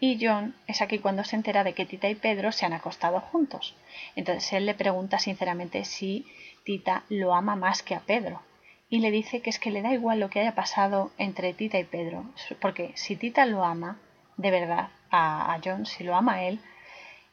Y 0.01 0.19
John 0.21 0.55
es 0.67 0.81
aquí 0.81 0.99
cuando 0.99 1.25
se 1.25 1.37
entera 1.37 1.65
de 1.65 1.75
que 1.75 1.87
Tita 1.87 2.09
y 2.09 2.15
Pedro 2.15 2.53
se 2.53 2.65
han 2.65 2.73
acostado 2.73 3.21
juntos. 3.21 3.75
Entonces 4.15 4.53
él 4.53 4.67
le 4.67 4.75
pregunta 4.75 5.19
sinceramente 5.19 5.85
si 5.85 6.27
Tita 6.65 7.05
lo 7.09 7.35
ama 7.35 7.57
más 7.57 7.83
que 7.83 7.95
a 7.95 8.01
Pedro. 8.01 8.43
Y 8.89 9.01
le 9.01 9.11
dice 9.11 9.41
que 9.41 9.51
es 9.51 9.59
que 9.59 9.71
le 9.71 9.83
da 9.83 9.93
igual 9.93 10.21
lo 10.21 10.31
que 10.31 10.41
haya 10.41 10.55
pasado 10.55 11.11
entre 11.19 11.53
Tita 11.53 11.79
y 11.79 11.85
Pedro. 11.85 12.25
Porque 12.61 12.93
si 12.95 13.17
Tita 13.17 13.45
lo 13.45 13.65
ama, 13.65 13.99
de 14.37 14.51
verdad, 14.51 14.89
a, 15.11 15.59
John, 15.65 15.87
si 15.87 16.05
lo 16.05 16.15
ama 16.15 16.35
a 16.35 16.45
él, 16.45 16.61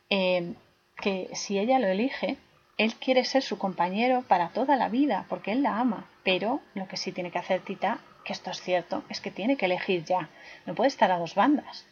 eh, 0.10 0.54
que 0.98 1.30
si 1.34 1.60
ella 1.60 1.80
lo 1.80 1.88
elige, 1.88 2.38
él 2.78 2.96
quiere 2.96 3.24
ser 3.24 3.44
su 3.44 3.58
compañero 3.58 4.24
para 4.28 4.50
toda 4.50 4.76
la 4.76 4.90
vida, 4.90 5.26
porque 5.30 5.52
él 5.52 5.64
la 5.64 5.80
ama. 5.80 6.10
Pero 6.24 6.62
lo 6.74 6.88
que 6.88 6.98
sí 6.98 7.12
tiene 7.12 7.32
que 7.32 7.40
hacer 7.40 7.62
Tita, 7.62 8.00
que 8.26 8.34
esto 8.34 8.52
es 8.52 8.62
cierto, 8.62 9.04
es 9.10 9.22
que 9.22 9.32
tiene 9.32 9.58
que 9.58 9.66
elegir 9.66 10.04
ya. 10.06 10.30
No 10.66 10.74
puede 10.74 10.88
estar 10.88 11.12
a 11.12 11.20
dos 11.20 11.36
bandas. 11.36 11.86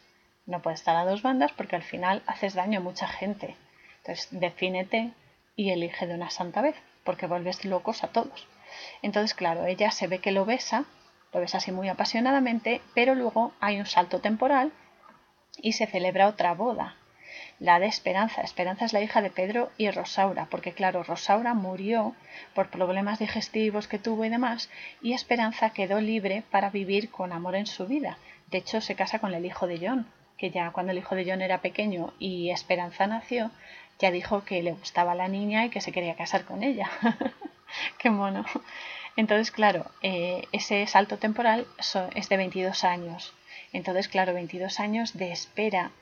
No 0.46 0.60
puede 0.60 0.74
estar 0.74 0.96
a 0.96 1.04
dos 1.04 1.22
bandas 1.22 1.52
porque 1.52 1.76
al 1.76 1.82
final 1.82 2.22
haces 2.26 2.54
daño 2.54 2.80
a 2.80 2.82
mucha 2.82 3.06
gente. 3.06 3.56
Entonces, 3.98 4.28
defínete 4.32 5.12
y 5.54 5.70
elige 5.70 6.06
de 6.06 6.14
una 6.14 6.30
santa 6.30 6.60
vez, 6.60 6.74
porque 7.04 7.26
vuelves 7.26 7.64
locos 7.64 8.02
a 8.02 8.08
todos. 8.08 8.48
Entonces, 9.02 9.34
claro, 9.34 9.66
ella 9.66 9.90
se 9.92 10.08
ve 10.08 10.18
que 10.18 10.32
lo 10.32 10.44
besa, 10.44 10.84
lo 11.32 11.40
besa 11.40 11.58
así 11.58 11.70
muy 11.70 11.88
apasionadamente, 11.88 12.80
pero 12.94 13.14
luego 13.14 13.52
hay 13.60 13.78
un 13.78 13.86
salto 13.86 14.20
temporal 14.20 14.72
y 15.58 15.74
se 15.74 15.86
celebra 15.86 16.26
otra 16.26 16.54
boda 16.54 16.96
la 17.62 17.78
de 17.78 17.86
Esperanza. 17.86 18.42
Esperanza 18.42 18.84
es 18.84 18.92
la 18.92 19.00
hija 19.00 19.22
de 19.22 19.30
Pedro 19.30 19.70
y 19.78 19.88
Rosaura, 19.88 20.46
porque 20.50 20.72
claro, 20.72 21.04
Rosaura 21.04 21.54
murió 21.54 22.12
por 22.56 22.70
problemas 22.70 23.20
digestivos 23.20 23.86
que 23.86 24.00
tuvo 24.00 24.24
y 24.24 24.28
demás, 24.28 24.68
y 25.00 25.12
Esperanza 25.12 25.70
quedó 25.70 26.00
libre 26.00 26.42
para 26.50 26.70
vivir 26.70 27.08
con 27.10 27.32
amor 27.32 27.54
en 27.54 27.66
su 27.66 27.86
vida. 27.86 28.18
De 28.50 28.58
hecho, 28.58 28.80
se 28.80 28.96
casa 28.96 29.20
con 29.20 29.32
el 29.32 29.46
hijo 29.46 29.68
de 29.68 29.78
John, 29.80 30.08
que 30.36 30.50
ya 30.50 30.72
cuando 30.72 30.90
el 30.90 30.98
hijo 30.98 31.14
de 31.14 31.24
John 31.24 31.40
era 31.40 31.58
pequeño 31.58 32.12
y 32.18 32.50
Esperanza 32.50 33.06
nació, 33.06 33.52
ya 34.00 34.10
dijo 34.10 34.44
que 34.44 34.60
le 34.64 34.72
gustaba 34.72 35.14
la 35.14 35.28
niña 35.28 35.64
y 35.64 35.70
que 35.70 35.80
se 35.80 35.92
quería 35.92 36.16
casar 36.16 36.44
con 36.44 36.64
ella. 36.64 36.90
Qué 37.98 38.10
mono. 38.10 38.44
Entonces, 39.14 39.52
claro, 39.52 39.86
eh, 40.02 40.48
ese 40.50 40.84
salto 40.88 41.16
temporal 41.16 41.68
es 42.16 42.28
de 42.28 42.36
22 42.36 42.82
años. 42.82 43.32
Entonces, 43.72 44.08
claro, 44.08 44.34
22 44.34 44.80
años 44.80 45.16
de 45.16 45.30
espera 45.30 45.92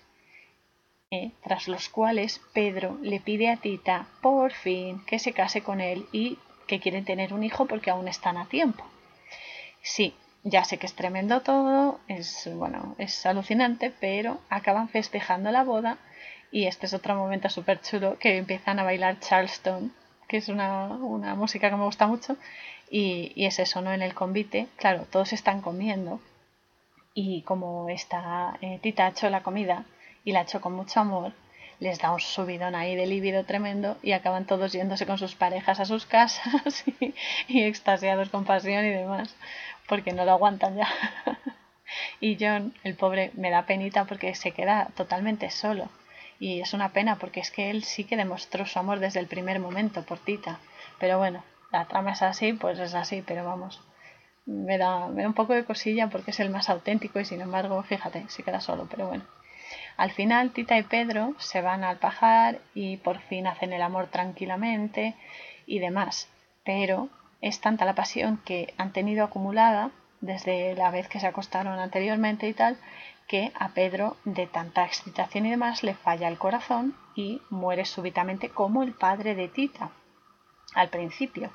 tras 1.43 1.67
los 1.67 1.89
cuales 1.89 2.41
Pedro 2.53 2.97
le 3.03 3.19
pide 3.19 3.51
a 3.51 3.57
Tita 3.57 4.07
por 4.23 4.53
fin 4.53 5.05
que 5.07 5.19
se 5.19 5.33
case 5.33 5.61
con 5.61 5.81
él 5.81 6.07
y 6.13 6.39
que 6.69 6.79
quieren 6.79 7.05
tener 7.05 7.35
un 7.35 7.43
hijo 7.43 7.67
porque 7.67 7.91
aún 7.91 8.07
están 8.07 8.37
a 8.37 8.47
tiempo. 8.47 8.85
Sí, 9.83 10.15
ya 10.45 10.63
sé 10.63 10.79
que 10.79 10.87
es 10.87 10.95
tremendo 10.95 11.41
todo, 11.41 11.99
es 12.07 12.49
bueno, 12.55 12.95
es 12.99 13.27
alucinante, 13.27 13.93
pero 14.01 14.39
acaban 14.51 14.89
festejando 14.89 15.51
la 15.51 15.65
boda 15.65 15.99
y 16.53 16.67
este 16.67 16.87
es 16.87 16.95
otro 16.95 17.17
momento 17.17 17.49
súper 17.49 17.81
chulo 17.81 18.17
que 18.21 18.37
empiezan 18.37 18.79
a 18.79 18.85
bailar 18.85 19.19
Charleston, 19.19 19.93
que 20.29 20.37
es 20.37 20.49
una, 20.49 20.87
música 21.35 21.71
que 21.71 21.77
me 21.77 21.85
gusta 21.87 22.07
mucho, 22.07 22.37
y, 22.89 23.33
es 23.37 23.59
eso, 23.59 23.81
¿no? 23.81 23.93
En 23.93 24.03
el 24.03 24.15
convite, 24.15 24.69
claro, 24.77 25.07
todos 25.11 25.33
están 25.33 25.61
comiendo 25.61 26.21
y 27.15 27.43
como 27.43 27.89
está 27.89 28.57
eh, 28.61 28.79
Tita 28.81 29.07
ha 29.07 29.11
hecho 29.11 29.29
la 29.29 29.43
comida, 29.43 29.87
y 30.31 30.33
la 30.33 30.41
ha 30.41 30.43
hecho 30.45 30.61
con 30.61 30.75
mucho 30.75 31.01
amor, 31.01 31.33
les 31.81 31.99
da 31.99 32.13
un 32.13 32.21
subidón 32.21 32.77
ahí 32.77 32.95
de 32.95 33.07
líbido 33.07 33.45
tremendo 33.45 33.97
y 34.01 34.13
acaban 34.13 34.47
todos 34.47 34.71
yéndose 34.71 35.07
con 35.07 35.19
sus 35.19 35.35
parejas 35.35 35.81
a 35.81 35.87
sus 35.87 36.07
casas 36.07 36.85
y, 37.49 37.63
extasiados 37.65 38.29
con 38.29 38.45
pasión 38.45 38.85
y 38.85 38.91
demás, 38.91 39.35
porque 39.89 40.13
no 40.13 40.25
lo 40.25 40.31
aguantan 40.31 40.77
ya. 40.77 40.89
y 42.21 42.37
John, 42.39 42.75
el 42.85 42.95
pobre, 42.95 43.33
me 43.35 43.51
da 43.51 43.67
penita 43.67 44.05
porque 44.05 44.37
se 44.37 44.53
queda 44.53 44.91
totalmente 44.95 45.51
solo. 45.51 45.89
Y 46.39 46.61
es 46.61 46.75
una 46.75 46.91
pena 46.91 47.17
porque 47.17 47.41
es 47.41 47.51
que 47.51 47.71
él 47.71 47.83
sí 47.83 48.05
que 48.05 48.17
demostró 48.17 48.67
su 48.67 48.79
amor 48.79 49.01
desde 49.01 49.19
el 49.19 49.27
primer 49.27 49.59
momento 49.59 50.05
por 50.05 50.19
Tita. 50.21 50.61
Pero 51.01 51.19
bueno, 51.19 51.43
la 51.73 51.87
trama 51.87 52.13
es 52.13 52.23
así, 52.23 52.53
pues 52.53 52.79
es 52.79 52.95
así, 52.95 53.25
pero 53.27 53.45
vamos. 53.45 53.81
Me 54.47 54.79
da, 54.79 55.09
me 55.09 55.23
da 55.23 55.29
un 55.29 55.35
poco 55.35 55.55
de 55.55 55.65
cosilla 55.65 56.09
porque 56.09 56.31
es 56.31 56.39
el 56.39 56.51
más 56.51 56.71
auténtico 56.71 57.19
y 57.19 57.25
sin 57.25 57.41
embargo, 57.41 57.83
fíjate, 57.83 58.27
se 58.29 58.45
queda 58.45 58.61
solo, 58.61 58.87
pero 58.89 59.09
bueno. 59.09 59.25
Al 59.97 60.11
final, 60.11 60.53
Tita 60.53 60.79
y 60.79 60.83
Pedro 60.83 61.35
se 61.39 61.61
van 61.61 61.85
al 61.85 61.99
pajar 61.99 62.61
y 62.75 62.97
por 62.99 63.21
fin 63.21 63.47
hacen 63.47 63.73
el 63.73 63.83
amor 63.83 64.09
tranquilamente 64.09 65.15
y 65.67 65.79
demás. 65.79 66.29
Pero 66.65 67.09
es 67.41 67.61
tanta 67.61 67.85
la 67.85 67.95
pasión 67.95 68.41
que 68.45 68.75
han 68.77 68.93
tenido 68.93 69.25
acumulada 69.25 69.91
desde 70.21 70.75
la 70.75 70.91
vez 70.91 71.09
que 71.09 71.21
se 71.21 71.27
acostaron 71.27 71.79
anteriormente 71.79 72.49
y 72.49 72.53
tal, 72.55 72.77
que 73.27 73.53
a 73.55 73.69
Pedro, 73.69 74.17
de 74.25 74.47
tanta 74.47 74.85
excitación 74.85 75.47
y 75.47 75.51
demás, 75.51 75.83
le 75.83 75.95
falla 75.95 76.29
el 76.29 76.37
corazón 76.37 76.97
y 77.15 77.41
muere 77.49 77.85
súbitamente 77.85 78.49
como 78.49 78.83
el 78.83 78.93
padre 78.93 79.35
de 79.35 79.49
Tita 79.49 79.91
al 80.75 80.89
principio. 80.89 81.51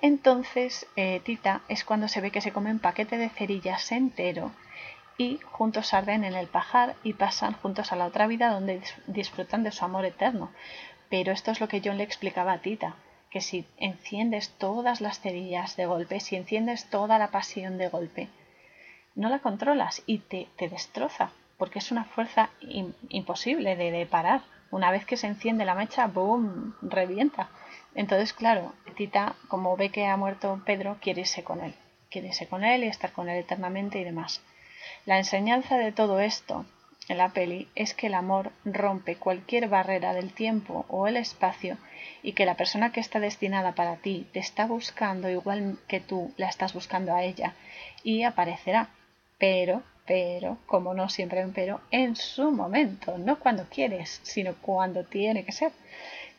Entonces, 0.00 0.86
eh, 0.96 1.20
Tita 1.24 1.62
es 1.68 1.84
cuando 1.84 2.08
se 2.08 2.20
ve 2.20 2.30
que 2.30 2.40
se 2.40 2.52
come 2.52 2.70
un 2.70 2.78
paquete 2.78 3.16
de 3.16 3.28
cerillas 3.28 3.92
entero 3.92 4.52
y 5.18 5.38
juntos 5.50 5.94
arden 5.94 6.24
en 6.24 6.34
el 6.34 6.46
pajar 6.46 6.94
y 7.02 7.14
pasan 7.14 7.54
juntos 7.54 7.92
a 7.92 7.96
la 7.96 8.06
otra 8.06 8.26
vida 8.26 8.50
donde 8.50 8.82
disfrutan 9.06 9.62
de 9.62 9.72
su 9.72 9.84
amor 9.84 10.04
eterno. 10.04 10.50
Pero 11.08 11.32
esto 11.32 11.50
es 11.50 11.60
lo 11.60 11.68
que 11.68 11.80
John 11.84 11.98
le 11.98 12.04
explicaba 12.04 12.52
a 12.52 12.58
Tita, 12.58 12.96
que 13.30 13.40
si 13.40 13.66
enciendes 13.78 14.50
todas 14.58 15.00
las 15.00 15.20
cerillas 15.20 15.76
de 15.76 15.86
golpe, 15.86 16.20
si 16.20 16.36
enciendes 16.36 16.90
toda 16.90 17.18
la 17.18 17.30
pasión 17.30 17.78
de 17.78 17.88
golpe, 17.88 18.28
no 19.14 19.28
la 19.28 19.38
controlas 19.38 20.02
y 20.06 20.18
te, 20.18 20.48
te 20.56 20.68
destroza, 20.68 21.30
porque 21.56 21.78
es 21.78 21.90
una 21.90 22.04
fuerza 22.04 22.50
imposible 23.08 23.76
de, 23.76 23.90
de 23.90 24.06
parar. 24.06 24.42
Una 24.70 24.90
vez 24.90 25.06
que 25.06 25.16
se 25.16 25.28
enciende 25.28 25.64
la 25.64 25.74
mecha, 25.74 26.06
¡boom!, 26.06 26.74
revienta. 26.82 27.48
Entonces, 27.94 28.32
claro, 28.32 28.74
Tita, 28.96 29.36
como 29.48 29.76
ve 29.76 29.90
que 29.90 30.06
ha 30.06 30.16
muerto 30.16 30.60
Pedro, 30.66 30.98
quiere 31.00 31.22
irse 31.22 31.44
con 31.44 31.62
él. 31.62 31.74
Quiere 32.10 32.28
irse 32.28 32.46
con 32.46 32.64
él 32.64 32.84
y 32.84 32.88
estar 32.88 33.12
con 33.12 33.28
él 33.28 33.38
eternamente 33.38 33.98
y 33.98 34.04
demás. 34.04 34.42
La 35.04 35.18
enseñanza 35.18 35.78
de 35.78 35.92
todo 35.92 36.20
esto 36.20 36.66
en 37.08 37.18
la 37.18 37.28
peli 37.28 37.68
es 37.74 37.94
que 37.94 38.08
el 38.08 38.14
amor 38.14 38.50
rompe 38.64 39.16
cualquier 39.16 39.68
barrera 39.68 40.12
del 40.12 40.32
tiempo 40.32 40.84
o 40.88 41.06
el 41.06 41.16
espacio 41.16 41.78
y 42.22 42.32
que 42.32 42.46
la 42.46 42.56
persona 42.56 42.90
que 42.90 43.00
está 43.00 43.20
destinada 43.20 43.72
para 43.76 43.96
ti 43.96 44.26
te 44.32 44.40
está 44.40 44.66
buscando 44.66 45.30
igual 45.30 45.78
que 45.86 46.00
tú 46.00 46.32
la 46.36 46.48
estás 46.48 46.72
buscando 46.74 47.14
a 47.14 47.22
ella 47.22 47.54
y 48.02 48.24
aparecerá. 48.24 48.88
Pero, 49.38 49.82
pero, 50.06 50.58
como 50.66 50.94
no 50.94 51.08
siempre 51.08 51.44
un 51.44 51.52
pero, 51.52 51.80
en 51.90 52.16
su 52.16 52.50
momento, 52.50 53.18
no 53.18 53.38
cuando 53.38 53.66
quieres, 53.68 54.20
sino 54.22 54.54
cuando 54.60 55.04
tiene 55.04 55.44
que 55.44 55.52
ser, 55.52 55.72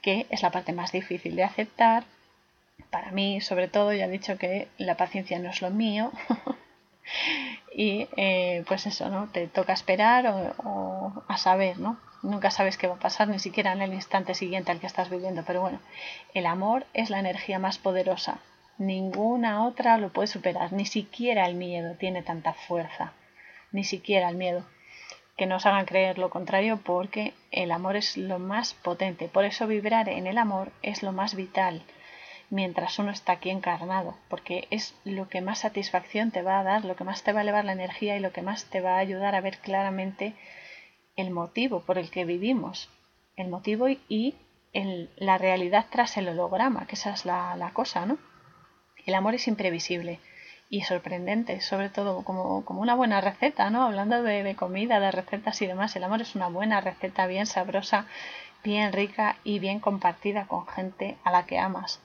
que 0.02 0.26
es 0.30 0.42
la 0.42 0.52
parte 0.52 0.74
más 0.74 0.92
difícil 0.92 1.36
de 1.36 1.44
aceptar. 1.44 2.04
Para 2.90 3.12
mí, 3.12 3.40
sobre 3.42 3.68
todo, 3.68 3.94
ya 3.94 4.06
he 4.06 4.10
dicho 4.10 4.38
que 4.38 4.68
la 4.78 4.96
paciencia 4.96 5.40
no 5.40 5.50
es 5.50 5.62
lo 5.62 5.70
mío. 5.70 6.12
y 7.78 8.08
eh, 8.18 8.64
pues 8.68 8.88
eso, 8.88 9.08
¿no? 9.10 9.30
Te 9.32 9.48
toca 9.48 9.72
esperar 9.72 10.26
o, 10.58 11.24
a 11.28 11.38
saber, 11.38 11.78
¿no? 11.78 12.00
Nunca 12.24 12.50
sabes 12.50 12.76
qué 12.76 12.88
va 12.88 12.96
a 12.96 13.00
pasar, 13.00 13.28
ni 13.28 13.38
siquiera 13.38 13.72
en 13.72 13.84
el 13.84 13.94
instante 13.94 14.34
siguiente 14.34 14.72
al 14.72 14.80
que 14.80 14.88
estás 14.88 15.12
viviendo, 15.12 15.44
pero 15.46 15.62
bueno, 15.62 15.80
el 16.34 16.48
amor 16.48 16.88
es 16.96 17.12
la 17.12 17.20
energía 17.20 17.60
más 17.60 17.78
poderosa. 17.78 18.40
Ninguna 18.80 19.64
otra 19.64 20.00
lo 20.00 20.10
puede 20.10 20.28
superar, 20.28 20.74
ni 20.74 20.88
siquiera 20.88 21.46
el 21.46 21.54
miedo 21.54 21.94
tiene 21.94 22.24
tanta 22.24 22.54
fuerza, 22.54 23.14
ni 23.72 23.84
siquiera 23.84 24.28
el 24.30 24.38
miedo. 24.38 24.66
Que 25.38 25.46
nos 25.46 25.68
hagan 25.68 25.86
creer 25.86 26.18
lo 26.18 26.32
contrario 26.32 26.80
porque 26.84 27.36
el 27.52 27.72
amor 27.72 27.96
es 27.96 28.18
lo 28.18 28.40
más 28.40 28.74
potente, 28.74 29.28
por 29.28 29.46
eso 29.46 29.68
vibrar 29.68 30.10
en 30.10 30.26
el 30.26 30.40
amor 30.40 30.72
es 30.82 31.04
lo 31.04 31.12
más 31.12 31.36
vital 31.36 31.84
mientras 32.50 32.98
uno 33.00 33.12
está 33.12 33.34
aquí 33.34 33.50
encarnado, 33.50 34.18
porque 34.30 34.68
es 34.72 34.96
lo 35.04 35.28
que 35.28 35.42
más 35.42 35.60
satisfacción 35.60 36.32
te 36.32 36.42
va 36.42 36.60
a 36.60 36.64
dar, 36.64 36.86
lo 36.86 36.96
que 36.96 37.04
más 37.04 37.24
te 37.24 37.34
va 37.34 37.40
a 37.40 37.44
elevar 37.44 37.66
la 37.66 37.74
energía 37.74 38.16
y 38.16 38.20
lo 38.20 38.32
que 38.32 38.42
más 38.42 38.66
te 38.66 38.82
va 38.82 38.96
a 38.96 39.00
ayudar 39.00 39.36
a 39.36 39.42
ver 39.42 39.58
claramente 39.58 40.34
el 41.16 41.32
motivo 41.32 41.82
por 41.82 41.98
el 41.98 42.10
que 42.10 42.26
vivimos, 42.26 42.90
el 43.36 43.50
motivo 43.50 43.88
y, 43.90 44.36
la 45.16 45.40
realidad 45.40 45.88
tras 45.90 46.18
el 46.18 46.30
holograma, 46.30 46.86
que 46.86 46.94
esa 46.94 47.12
es 47.12 47.26
la, 47.26 47.72
cosa, 47.74 48.06
¿no? 48.06 48.20
El 49.08 49.16
amor 49.16 49.34
es 49.34 49.48
imprevisible 49.48 50.20
y 50.70 50.82
sorprendente, 50.82 51.62
sobre 51.62 51.90
todo 51.90 52.24
como, 52.24 52.64
como 52.64 52.82
una 52.82 52.94
buena 52.94 53.20
receta, 53.20 53.72
¿no? 53.72 53.84
Hablando 53.84 54.22
de, 54.22 54.44
de 54.44 54.56
comida, 54.56 55.00
de 55.00 55.10
recetas 55.10 55.60
y 55.64 55.68
demás, 55.68 55.96
el 55.96 56.04
amor 56.04 56.22
es 56.22 56.36
una 56.36 56.50
buena 56.50 56.80
receta 56.80 57.26
bien 57.26 57.48
sabrosa, 57.48 58.06
bien 58.64 58.94
rica 58.94 59.38
y 59.44 59.58
bien 59.58 59.80
compartida 59.80 60.46
con 60.46 60.68
gente 60.68 61.18
a 61.24 61.32
la 61.32 61.48
que 61.48 61.58
amas 61.58 62.00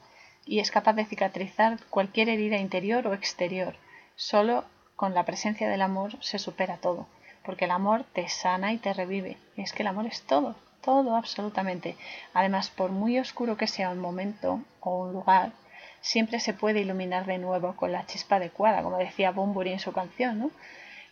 y 0.45 0.61
es 0.61 0.71
capaz 0.71 0.95
de 0.95 1.05
cicatrizar 1.05 1.79
cualquier 1.91 2.29
herida 2.29 2.57
interior 2.57 3.07
o 3.07 3.15
exterior. 3.15 3.77
Solo 4.17 4.65
con 4.97 5.15
la 5.15 5.25
presencia 5.25 5.69
del 5.69 5.83
amor 5.83 6.23
se 6.23 6.39
supera 6.39 6.77
todo, 6.77 7.07
porque 7.45 7.65
el 7.65 7.71
amor 7.71 8.05
te 8.13 8.29
sana 8.29 8.73
y 8.73 8.79
te 8.79 8.93
revive. 8.93 9.37
es 9.57 9.73
que 9.73 9.83
el 9.83 9.89
amor 9.89 10.07
es 10.07 10.23
todo, 10.23 10.55
todo 10.83 11.17
absolutamente. 11.17 11.97
Además, 12.35 12.71
por 12.71 12.91
muy 12.91 13.19
oscuro 13.19 13.57
que 13.57 13.67
sea 13.67 13.91
un 13.91 13.99
momento 13.99 14.61
o 14.81 15.05
un 15.05 15.13
lugar, 15.13 15.53
siempre 16.01 16.41
se 16.41 16.53
puede 16.53 16.81
iluminar 16.81 17.27
de 17.27 17.39
nuevo 17.39 17.75
con 17.77 17.93
la 17.93 18.07
chispa 18.07 18.37
adecuada, 18.37 18.83
como 18.83 18.99
decía 18.99 19.31
Bumburi 19.31 19.73
en 19.73 19.79
su 19.79 19.93
canción, 19.93 20.39
¿no? 20.39 20.51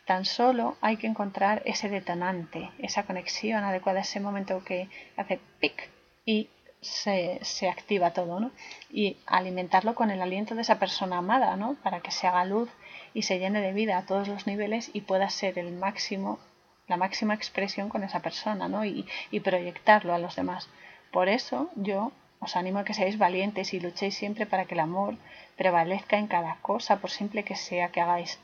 Tan 0.06 0.24
solo 0.24 0.76
hay 0.80 0.96
que 0.96 1.06
encontrar 1.06 1.62
ese 1.64 1.88
detonante, 1.88 2.70
esa 2.78 3.04
conexión 3.04 3.62
adecuada, 3.62 4.00
ese 4.00 4.18
momento 4.18 4.64
que 4.64 4.88
hace 5.16 5.38
pic 5.60 5.88
y 6.26 6.48
se, 6.80 7.38
se, 7.42 7.68
activa 7.68 8.12
todo, 8.12 8.40
¿no? 8.40 8.50
Y 8.90 9.18
alimentarlo 9.26 9.94
con 9.94 10.10
el 10.10 10.22
aliento 10.22 10.54
de 10.54 10.62
esa 10.62 10.78
persona 10.78 11.18
amada, 11.18 11.56
¿no? 11.56 11.74
Para 11.82 12.00
que 12.00 12.10
se 12.10 12.26
haga 12.26 12.44
luz 12.44 12.70
y 13.12 13.22
se 13.22 13.38
llene 13.38 13.60
de 13.60 13.72
vida 13.72 13.98
a 13.98 14.06
todos 14.06 14.28
los 14.28 14.46
niveles 14.46 14.90
y 14.92 15.02
pueda 15.02 15.28
ser 15.28 15.58
el 15.58 15.72
máximo, 15.72 16.38
la 16.88 16.96
máxima 16.96 17.34
expresión 17.34 17.88
con 17.88 18.02
esa 18.02 18.20
persona, 18.20 18.68
¿no? 18.68 18.84
Y, 18.84 19.06
y 19.30 19.40
proyectarlo 19.40 20.14
a 20.14 20.18
los 20.18 20.36
demás. 20.36 20.68
Por 21.12 21.28
eso 21.28 21.70
yo 21.74 22.12
os 22.38 22.56
animo 22.56 22.78
a 22.78 22.84
que 22.84 22.94
seáis 22.94 23.18
valientes 23.18 23.74
y 23.74 23.80
luchéis 23.80 24.14
siempre 24.14 24.46
para 24.46 24.64
que 24.64 24.74
el 24.74 24.80
amor 24.80 25.16
prevalezca 25.56 26.16
en 26.16 26.26
cada 26.26 26.56
cosa, 26.62 27.00
por 27.00 27.10
simple 27.10 27.44
que 27.44 27.56
sea 27.56 27.90
que 27.92 28.00
hagáis. 28.00 28.40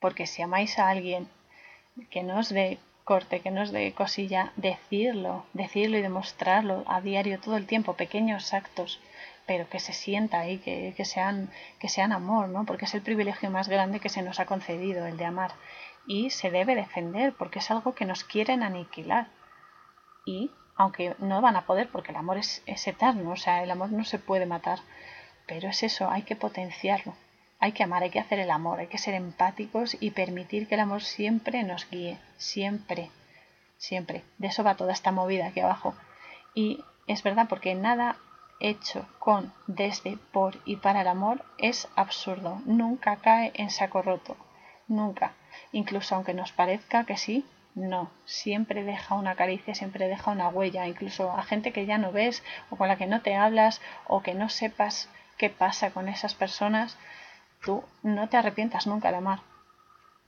Porque 0.00 0.26
si 0.26 0.40
amáis 0.40 0.78
a 0.78 0.88
alguien 0.88 1.28
que 2.10 2.22
no 2.22 2.38
os 2.38 2.48
dé 2.48 2.78
corte, 3.10 3.40
que 3.42 3.50
no 3.54 3.60
os 3.62 3.72
dé 3.76 3.84
cosilla, 4.02 4.42
decirlo, 4.68 5.32
decirlo 5.62 5.96
y 5.96 6.06
demostrarlo 6.08 6.76
a 6.94 7.00
diario, 7.00 7.40
todo 7.44 7.56
el 7.56 7.66
tiempo, 7.72 8.00
pequeños 8.04 8.52
actos, 8.60 9.00
pero 9.48 9.68
que 9.70 9.80
se 9.86 9.94
sienta 9.94 10.40
ahí, 10.40 10.58
que, 10.64 10.92
que, 10.96 11.06
sean, 11.12 11.36
que 11.80 11.88
sean 11.88 12.12
amor, 12.12 12.44
¿no? 12.54 12.66
Porque 12.66 12.84
es 12.84 12.94
el 12.94 13.06
privilegio 13.08 13.48
más 13.50 13.66
grande 13.74 14.00
que 14.02 14.14
se 14.14 14.20
nos 14.20 14.40
ha 14.40 14.46
concedido, 14.52 15.06
el 15.06 15.16
de 15.16 15.24
amar. 15.24 15.52
Y 16.06 16.28
se 16.38 16.50
debe 16.50 16.74
defender, 16.74 17.32
porque 17.38 17.60
es 17.60 17.70
algo 17.70 17.94
que 17.94 18.04
nos 18.04 18.24
quieren 18.24 18.62
aniquilar. 18.62 19.28
Y 20.26 20.50
aunque 20.78 21.16
no 21.18 21.40
van 21.40 21.56
a 21.56 21.66
poder 21.66 21.88
porque 21.90 22.12
el 22.12 22.18
amor 22.18 22.36
es, 22.36 22.62
eterno, 22.66 23.30
o 23.30 23.36
sea, 23.36 23.62
el 23.62 23.70
amor 23.70 23.90
no 23.90 24.04
se 24.04 24.18
puede 24.18 24.46
matar, 24.46 24.78
pero 25.46 25.68
es 25.68 25.82
eso, 25.82 26.10
hay 26.10 26.22
que 26.22 26.36
potenciarlo, 26.36 27.14
hay 27.60 27.72
que 27.72 27.82
amar, 27.82 28.02
hay 28.02 28.10
que 28.10 28.20
hacer 28.20 28.38
el 28.38 28.50
amor, 28.50 28.80
hay 28.80 28.86
que 28.86 28.98
ser 28.98 29.14
empáticos 29.14 29.96
y 30.00 30.12
permitir 30.12 30.68
que 30.68 30.74
el 30.74 30.80
amor 30.80 31.02
siempre 31.02 31.62
nos 31.64 31.88
guíe, 31.90 32.18
siempre, 32.36 33.10
siempre. 33.76 34.22
De 34.38 34.48
eso 34.48 34.62
va 34.62 34.76
toda 34.76 34.92
esta 34.92 35.12
movida 35.12 35.46
aquí 35.48 35.60
abajo. 35.60 35.94
Y 36.54 36.84
es 37.06 37.22
verdad 37.22 37.46
porque 37.48 37.74
nada 37.74 38.16
hecho 38.60 39.06
con, 39.18 39.52
desde, 39.66 40.18
por 40.32 40.58
y 40.64 40.76
para 40.76 41.02
el 41.02 41.08
amor 41.08 41.44
es 41.58 41.88
absurdo, 41.96 42.60
nunca 42.64 43.16
cae 43.16 43.52
en 43.54 43.70
saco 43.70 44.02
roto, 44.02 44.36
nunca, 44.88 45.32
incluso 45.72 46.14
aunque 46.14 46.34
nos 46.34 46.52
parezca 46.52 47.04
que 47.04 47.16
sí, 47.16 47.44
no, 47.74 48.10
siempre 48.24 48.82
deja 48.82 49.14
una 49.14 49.36
caricia, 49.36 49.74
siempre 49.74 50.08
deja 50.08 50.32
una 50.32 50.48
huella, 50.48 50.88
incluso 50.88 51.30
a 51.30 51.44
gente 51.44 51.72
que 51.72 51.86
ya 51.86 51.98
no 51.98 52.10
ves 52.10 52.42
o 52.70 52.76
con 52.76 52.88
la 52.88 52.96
que 52.96 53.06
no 53.06 53.20
te 53.22 53.36
hablas 53.36 53.80
o 54.08 54.22
que 54.22 54.34
no 54.34 54.48
sepas 54.48 55.08
qué 55.36 55.50
pasa 55.50 55.92
con 55.92 56.08
esas 56.08 56.34
personas, 56.34 56.98
tú 57.64 57.84
no 58.02 58.28
te 58.28 58.36
arrepientas 58.36 58.86
nunca 58.86 59.10
de 59.10 59.18
amar. 59.18 59.40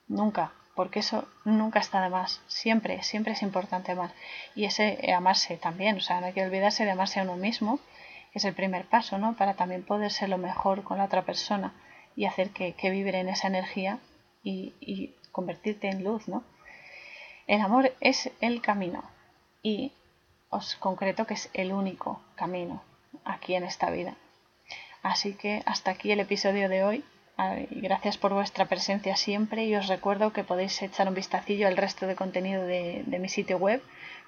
Nunca, 0.08 0.52
porque 0.74 1.00
eso 1.00 1.28
nunca 1.44 1.78
está 1.78 2.00
de 2.02 2.10
más. 2.10 2.42
Siempre, 2.46 3.02
siempre 3.02 3.32
es 3.32 3.42
importante 3.42 3.92
amar. 3.92 4.12
Y 4.54 4.64
ese 4.64 4.98
eh, 5.02 5.12
amarse 5.12 5.56
también, 5.56 5.96
o 5.96 6.00
sea, 6.00 6.20
no 6.20 6.26
hay 6.26 6.32
que 6.32 6.44
olvidarse 6.44 6.84
de 6.84 6.90
amarse 6.90 7.20
a 7.20 7.22
uno 7.22 7.36
mismo, 7.36 7.78
que 8.32 8.38
es 8.38 8.44
el 8.44 8.54
primer 8.54 8.86
paso, 8.86 9.18
¿no? 9.18 9.34
Para 9.36 9.54
también 9.54 9.82
poder 9.82 10.10
ser 10.10 10.28
lo 10.28 10.38
mejor 10.38 10.82
con 10.82 10.98
la 10.98 11.04
otra 11.04 11.22
persona 11.22 11.72
y 12.16 12.26
hacer 12.26 12.50
que, 12.50 12.74
que 12.74 12.88
en 12.88 13.28
esa 13.28 13.48
energía 13.48 13.98
y, 14.42 14.74
y 14.80 15.14
convertirte 15.32 15.88
en 15.88 16.04
luz, 16.04 16.28
¿no? 16.28 16.42
El 17.46 17.60
amor 17.60 17.92
es 18.00 18.30
el 18.40 18.62
camino 18.62 19.02
y 19.62 19.92
os 20.50 20.76
concreto 20.76 21.26
que 21.26 21.34
es 21.34 21.50
el 21.52 21.72
único 21.72 22.20
camino 22.34 22.82
aquí 23.24 23.54
en 23.54 23.64
esta 23.64 23.90
vida. 23.90 24.14
Así 25.02 25.34
que 25.34 25.62
hasta 25.66 25.90
aquí 25.90 26.12
el 26.12 26.20
episodio 26.20 26.68
de 26.68 26.84
hoy. 26.84 27.04
Gracias 27.70 28.18
por 28.18 28.34
vuestra 28.34 28.66
presencia 28.66 29.16
siempre 29.16 29.64
y 29.64 29.74
os 29.74 29.88
recuerdo 29.88 30.32
que 30.32 30.44
podéis 30.44 30.80
echar 30.82 31.08
un 31.08 31.14
vistacillo 31.14 31.68
al 31.68 31.76
resto 31.76 32.06
de 32.06 32.14
contenido 32.14 32.66
de, 32.66 33.04
mi 33.06 33.28
sitio 33.28 33.56
web 33.56 33.82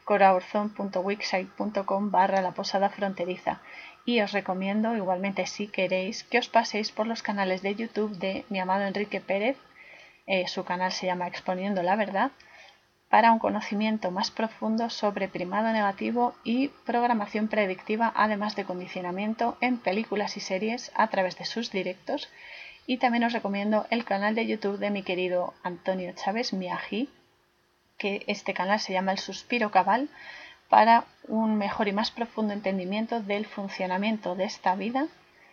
coraurzon.wixsite.com 0.04 2.10
barra 2.10 2.40
la 2.40 2.52
posada 2.52 2.88
fronteriza 2.88 3.60
y 4.04 4.20
os 4.20 4.32
recomiendo 4.32 4.96
igualmente 4.96 5.46
si 5.46 5.68
queréis 5.68 6.24
que 6.24 6.38
os 6.38 6.48
paséis 6.48 6.90
por 6.90 7.06
los 7.06 7.22
canales 7.22 7.62
de 7.62 7.74
YouTube 7.74 8.16
de 8.18 8.44
mi 8.48 8.60
amado 8.60 8.84
Enrique 8.84 9.20
Pérez, 9.20 9.56
eh, 10.26 10.48
su 10.48 10.64
canal 10.64 10.90
se 10.90 11.06
llama 11.06 11.28
Exponiendo 11.28 11.82
la 11.82 11.96
Verdad, 11.96 12.32
para 13.12 13.30
un 13.30 13.38
conocimiento 13.38 14.10
más 14.10 14.30
profundo 14.30 14.88
sobre 14.88 15.28
primado 15.28 15.70
negativo 15.70 16.34
y 16.44 16.68
programación 16.86 17.48
predictiva, 17.48 18.10
además 18.16 18.56
de 18.56 18.64
condicionamiento 18.64 19.58
en 19.60 19.76
películas 19.76 20.38
y 20.38 20.40
series 20.40 20.90
a 20.94 21.08
través 21.08 21.36
de 21.36 21.44
sus 21.44 21.70
directos. 21.70 22.30
Y 22.86 22.98
también 22.98 23.24
os 23.24 23.32
recomiendo 23.32 23.86
el 23.90 24.04
canal 24.04 24.34
de 24.34 24.46
YouTube 24.46 24.78
de 24.78 24.90
mi 24.90 25.02
querido 25.02 25.54
Antonio 25.62 26.12
Chávez 26.12 26.52
Miaji, 26.52 27.08
que 27.96 28.24
este 28.26 28.54
canal 28.54 28.80
se 28.80 28.92
llama 28.92 29.12
El 29.12 29.18
Suspiro 29.18 29.70
Cabal, 29.70 30.08
para 30.68 31.04
un 31.28 31.56
mejor 31.56 31.86
y 31.88 31.92
más 31.92 32.10
profundo 32.10 32.52
entendimiento 32.54 33.20
del 33.20 33.46
funcionamiento 33.46 34.34
de 34.34 34.44
esta 34.44 34.74
vida 34.74 35.06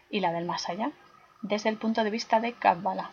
y 0.09 0.21
la 0.21 0.31
del 0.31 0.45
más 0.45 0.69
allá, 0.69 0.91
desde 1.41 1.69
el 1.69 1.77
punto 1.77 2.03
de 2.03 2.09
vista 2.09 2.39
de 2.39 2.53
Kabbalah. 2.53 3.11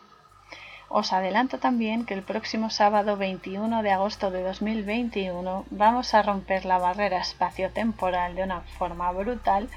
Os 0.88 1.12
adelanto 1.12 1.58
también 1.58 2.06
que 2.06 2.14
el 2.14 2.22
próximo 2.22 2.70
sábado 2.70 3.16
21 3.16 3.82
de 3.82 3.90
agosto 3.90 4.30
de 4.30 4.42
2021 4.42 5.66
vamos 5.70 6.14
a 6.14 6.22
romper 6.22 6.64
la 6.64 6.78
barrera 6.78 7.18
espaciotemporal 7.18 8.36
de 8.36 8.44
una 8.44 8.60
forma 8.60 9.10
brutal 9.10 9.68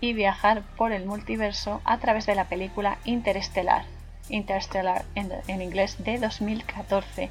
y 0.00 0.12
viajar 0.12 0.62
por 0.76 0.92
el 0.92 1.04
multiverso 1.04 1.80
a 1.84 1.98
través 1.98 2.26
de 2.26 2.34
la 2.34 2.46
película 2.46 2.98
Interestelar, 3.04 3.84
Interstellar 4.28 5.04
en, 5.14 5.62
inglés 5.62 5.96
de 6.02 6.18
2014, 6.18 7.30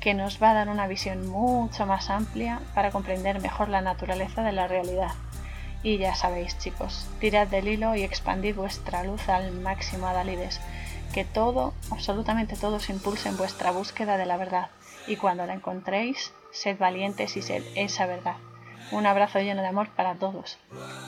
que 0.00 0.14
nos 0.14 0.42
va 0.42 0.50
a 0.50 0.54
dar 0.54 0.68
una 0.68 0.86
visión 0.86 1.28
mucho 1.28 1.86
más 1.86 2.10
amplia 2.10 2.60
para 2.74 2.90
comprender 2.90 3.40
mejor 3.40 3.68
la 3.68 3.80
naturaleza 3.80 4.42
de 4.42 4.52
la 4.52 4.68
realidad. 4.68 5.12
Y 5.82 5.98
ya 5.98 6.14
sabéis 6.14 6.58
chicos, 6.58 7.08
tirad 7.20 7.46
del 7.46 7.68
hilo 7.68 7.94
y 7.94 8.02
expandid 8.02 8.56
vuestra 8.56 9.04
luz 9.04 9.28
al 9.28 9.52
máximo 9.52 10.08
a 10.08 10.12
Dalides 10.12 10.60
que 11.12 11.24
todo, 11.24 11.72
absolutamente 11.90 12.56
todo, 12.56 12.80
se 12.80 12.92
impulse 12.92 13.28
en 13.28 13.36
vuestra 13.36 13.70
búsqueda 13.70 14.16
de 14.16 14.26
la 14.26 14.36
verdad 14.36 14.68
y 15.06 15.16
cuando 15.16 15.46
la 15.46 15.54
encontréis, 15.54 16.32
sed 16.50 16.78
valientes 16.78 17.36
y 17.36 17.42
sed 17.42 17.64
esa 17.74 18.06
verdad. 18.06 18.36
Un 18.90 19.06
abrazo 19.06 19.38
lleno 19.40 19.62
de 19.62 19.68
amor 19.68 19.88
para 19.90 20.14
todos. 20.14 20.58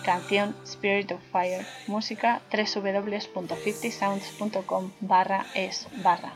Canción 0.05 0.55
Spirit 0.65 1.11
of 1.13 1.23
Fire. 1.33 1.65
Música 1.87 2.43
www.50sounds.com 2.53 4.91
barra 5.01 5.47
es 5.55 5.89
barra. 6.03 6.35